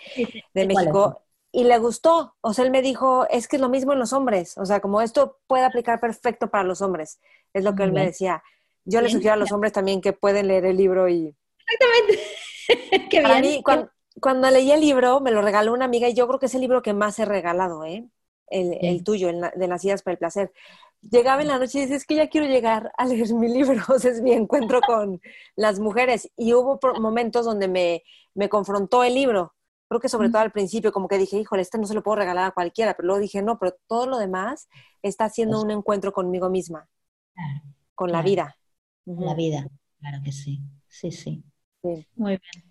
de 0.54 0.66
México. 0.66 1.20
Y 1.50 1.64
le 1.64 1.78
gustó, 1.78 2.36
o 2.40 2.52
sea, 2.52 2.64
él 2.64 2.70
me 2.70 2.82
dijo, 2.82 3.26
es 3.28 3.48
que 3.48 3.56
es 3.56 3.62
lo 3.62 3.68
mismo 3.68 3.92
en 3.92 3.98
los 3.98 4.12
hombres, 4.12 4.56
o 4.56 4.66
sea, 4.66 4.80
como 4.80 5.00
esto 5.00 5.38
puede 5.46 5.64
aplicar 5.64 5.98
perfecto 5.98 6.48
para 6.48 6.62
los 6.62 6.80
hombres, 6.80 7.20
es 7.52 7.64
lo 7.64 7.74
que 7.74 7.82
él 7.82 7.92
me 7.92 8.04
decía. 8.04 8.42
Yo 8.84 9.00
le 9.02 9.10
sugiero 9.10 9.34
a 9.34 9.36
los 9.36 9.52
hombres 9.52 9.72
también 9.72 10.00
que 10.00 10.12
pueden 10.12 10.48
leer 10.48 10.64
el 10.64 10.76
libro 10.76 11.08
y... 11.08 11.34
Exactamente. 11.66 13.08
Qué 13.10 13.20
bien. 13.20 13.62
cuando, 13.62 13.90
cuando, 14.20 14.50
leí 14.50 14.70
el 14.70 14.80
libro, 14.80 15.20
me 15.20 15.30
lo 15.30 15.42
regaló 15.42 15.72
una 15.72 15.84
amiga 15.84 16.08
y 16.08 16.14
yo 16.14 16.26
creo 16.26 16.38
que 16.38 16.46
es 16.46 16.54
el 16.54 16.60
libro 16.60 16.82
que 16.82 16.94
más 16.94 17.18
he 17.18 17.24
regalado, 17.24 17.84
¿eh? 17.84 18.08
el, 18.50 19.04
tuyo, 19.04 19.28
el, 19.28 19.40
de 19.54 19.68
Nacidas 19.68 20.02
para 20.02 20.12
el 20.12 20.18
Placer. 20.18 20.52
Llegaba 21.02 21.42
en 21.42 21.48
la 21.48 21.58
noche 21.58 21.78
y 21.78 21.80
decía, 21.82 21.96
es 21.96 22.06
que 22.06 22.16
ya 22.16 22.28
quiero 22.28 22.46
llegar 22.46 22.92
a 22.96 23.04
leer 23.06 23.32
mi 23.34 23.48
libro, 23.48 23.82
es 24.02 24.20
mi 24.20 24.32
encuentro 24.32 24.80
con 24.80 25.20
las 25.56 25.78
mujeres. 25.78 26.30
Y 26.36 26.54
hubo 26.54 26.78
momentos 27.00 27.44
donde 27.44 27.68
me, 27.68 28.02
me 28.34 28.48
confrontó 28.48 29.04
el 29.04 29.14
libro. 29.14 29.54
Creo 29.88 30.00
que 30.00 30.08
sobre 30.08 30.28
todo 30.28 30.42
al 30.42 30.52
principio, 30.52 30.92
como 30.92 31.08
que 31.08 31.16
dije, 31.16 31.38
híjole, 31.38 31.62
este 31.62 31.78
no 31.78 31.86
se 31.86 31.94
lo 31.94 32.02
puedo 32.02 32.16
regalar 32.16 32.46
a 32.46 32.50
cualquiera, 32.50 32.94
pero 32.94 33.06
luego 33.06 33.20
dije, 33.20 33.40
no, 33.40 33.58
pero 33.58 33.74
todo 33.86 34.06
lo 34.06 34.18
demás 34.18 34.68
está 35.02 35.24
haciendo 35.24 35.56
pues 35.56 35.64
un 35.64 35.70
encuentro 35.70 36.12
conmigo 36.12 36.50
misma, 36.50 36.88
con 37.94 38.12
la 38.12 38.20
vida. 38.20 38.56
Con 39.06 39.24
la 39.24 39.34
vida, 39.34 39.66
claro 39.98 40.18
que 40.22 40.32
sí. 40.32 40.60
Sí, 40.88 41.10
sí. 41.10 41.42
Muy 41.82 42.38
bien. 42.38 42.67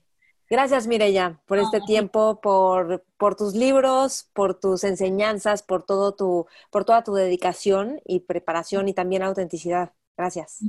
Gracias, 0.49 0.88
Mirella, 0.88 1.41
por 1.45 1.60
este 1.60 1.82
tiempo, 1.82 2.40
por, 2.41 3.06
por, 3.18 3.36
tus 3.36 3.53
libros, 3.53 4.30
por 4.34 4.57
tus 4.60 4.86
enseñanzas, 4.86 5.61
por, 5.61 5.84
todo 5.84 6.15
tu, 6.15 6.48
por 6.72 6.86
toda 6.86 7.03
tu 7.03 7.14
dedicación 7.14 7.99
y 8.06 8.22
preparación 8.22 8.88
y 8.88 8.94
también 8.94 9.24
autenticidad. 9.24 9.91
Gracias. 10.15 10.64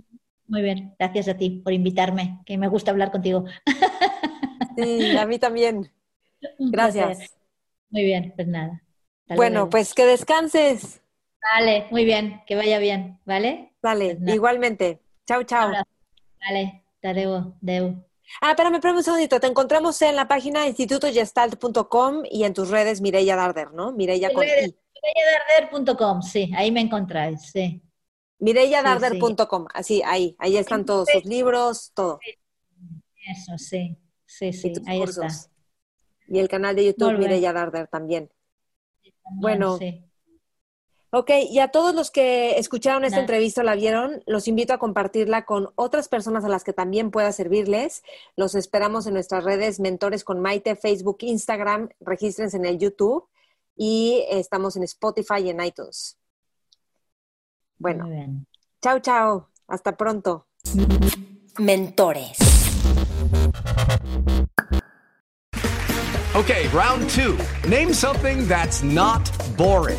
Muy 0.46 0.62
bien, 0.62 0.94
gracias 0.98 1.28
a 1.28 1.36
ti 1.36 1.50
por 1.62 1.72
invitarme, 1.72 2.40
que 2.44 2.58
me 2.58 2.68
gusta 2.68 2.90
hablar 2.90 3.12
contigo. 3.12 3.44
Sí, 4.76 5.16
a 5.16 5.26
mí 5.26 5.38
también. 5.38 5.90
Gracias. 6.58 7.36
Muy 7.90 8.04
bien, 8.04 8.32
pues 8.36 8.46
nada. 8.46 8.80
bueno, 9.26 9.68
pues 9.68 9.92
que 9.92 10.04
descanses. 10.06 11.02
Vale, 11.52 11.86
muy 11.90 12.04
bien, 12.04 12.42
que 12.46 12.54
vaya 12.54 12.78
bien, 12.78 13.18
¿vale? 13.24 13.72
Vale, 13.82 14.16
pues 14.16 14.34
igualmente. 14.34 15.00
Chao, 15.26 15.42
chao. 15.42 15.72
Vale, 16.40 16.84
te 17.00 17.14
debo, 17.14 17.56
debo. 17.60 18.07
Ah, 18.40 18.50
espérame, 18.50 18.74
espérame 18.74 18.98
un 18.98 19.04
segundito. 19.04 19.40
Te 19.40 19.46
encontramos 19.46 20.00
en 20.02 20.16
la 20.16 20.28
página 20.28 20.66
institutogestalt.com 20.66 22.22
y 22.30 22.44
en 22.44 22.54
tus 22.54 22.68
redes 22.68 23.00
Mireia 23.00 23.36
Darder, 23.36 23.72
¿no? 23.72 23.92
Mireia 23.92 24.32
con 24.32 24.44
MireiaDarder.com, 24.44 26.22
sí, 26.22 26.50
ahí 26.56 26.72
me 26.72 26.80
encontráis, 26.80 27.50
sí. 27.52 27.82
MireiaDarder.com, 28.40 29.66
así, 29.74 30.02
ahí, 30.04 30.36
ahí 30.38 30.56
están 30.56 30.84
todos 30.84 31.08
sus 31.12 31.24
libros, 31.24 31.92
todo. 31.94 32.20
Eso, 33.26 33.58
sí, 33.58 33.96
sí, 34.26 34.52
sí, 34.52 34.72
ahí 34.86 35.02
está. 35.02 35.28
Y 36.28 36.38
el 36.38 36.48
canal 36.48 36.76
de 36.76 36.86
YouTube 36.86 37.18
Mireia 37.18 37.52
Darder 37.52 37.88
también. 37.88 38.30
bueno, 39.24 39.78
Ok, 41.10 41.30
y 41.48 41.58
a 41.60 41.68
todos 41.68 41.94
los 41.94 42.10
que 42.10 42.58
escucharon 42.58 43.02
esta 43.02 43.20
entrevista, 43.20 43.62
la 43.62 43.74
vieron, 43.74 44.22
los 44.26 44.46
invito 44.46 44.74
a 44.74 44.78
compartirla 44.78 45.46
con 45.46 45.70
otras 45.74 46.08
personas 46.08 46.44
a 46.44 46.48
las 46.48 46.64
que 46.64 46.74
también 46.74 47.10
pueda 47.10 47.32
servirles. 47.32 48.02
Los 48.36 48.54
esperamos 48.54 49.06
en 49.06 49.14
nuestras 49.14 49.44
redes 49.44 49.80
Mentores 49.80 50.22
con 50.22 50.40
Maite, 50.40 50.76
Facebook, 50.76 51.18
Instagram, 51.20 51.88
regístrense 52.00 52.58
en 52.58 52.66
el 52.66 52.78
YouTube 52.78 53.26
y 53.74 54.26
estamos 54.28 54.76
en 54.76 54.82
Spotify 54.82 55.40
y 55.44 55.48
en 55.48 55.64
iTunes. 55.64 56.18
Bueno, 57.78 58.06
chao, 58.82 58.98
chao, 59.00 59.48
hasta 59.66 59.96
pronto. 59.96 60.46
Mentores. 61.58 62.36
Ok, 66.34 66.50
round 66.72 67.08
two. 67.08 67.38
Name 67.66 67.94
something 67.94 68.46
that's 68.46 68.82
not 68.82 69.30
boring. 69.56 69.98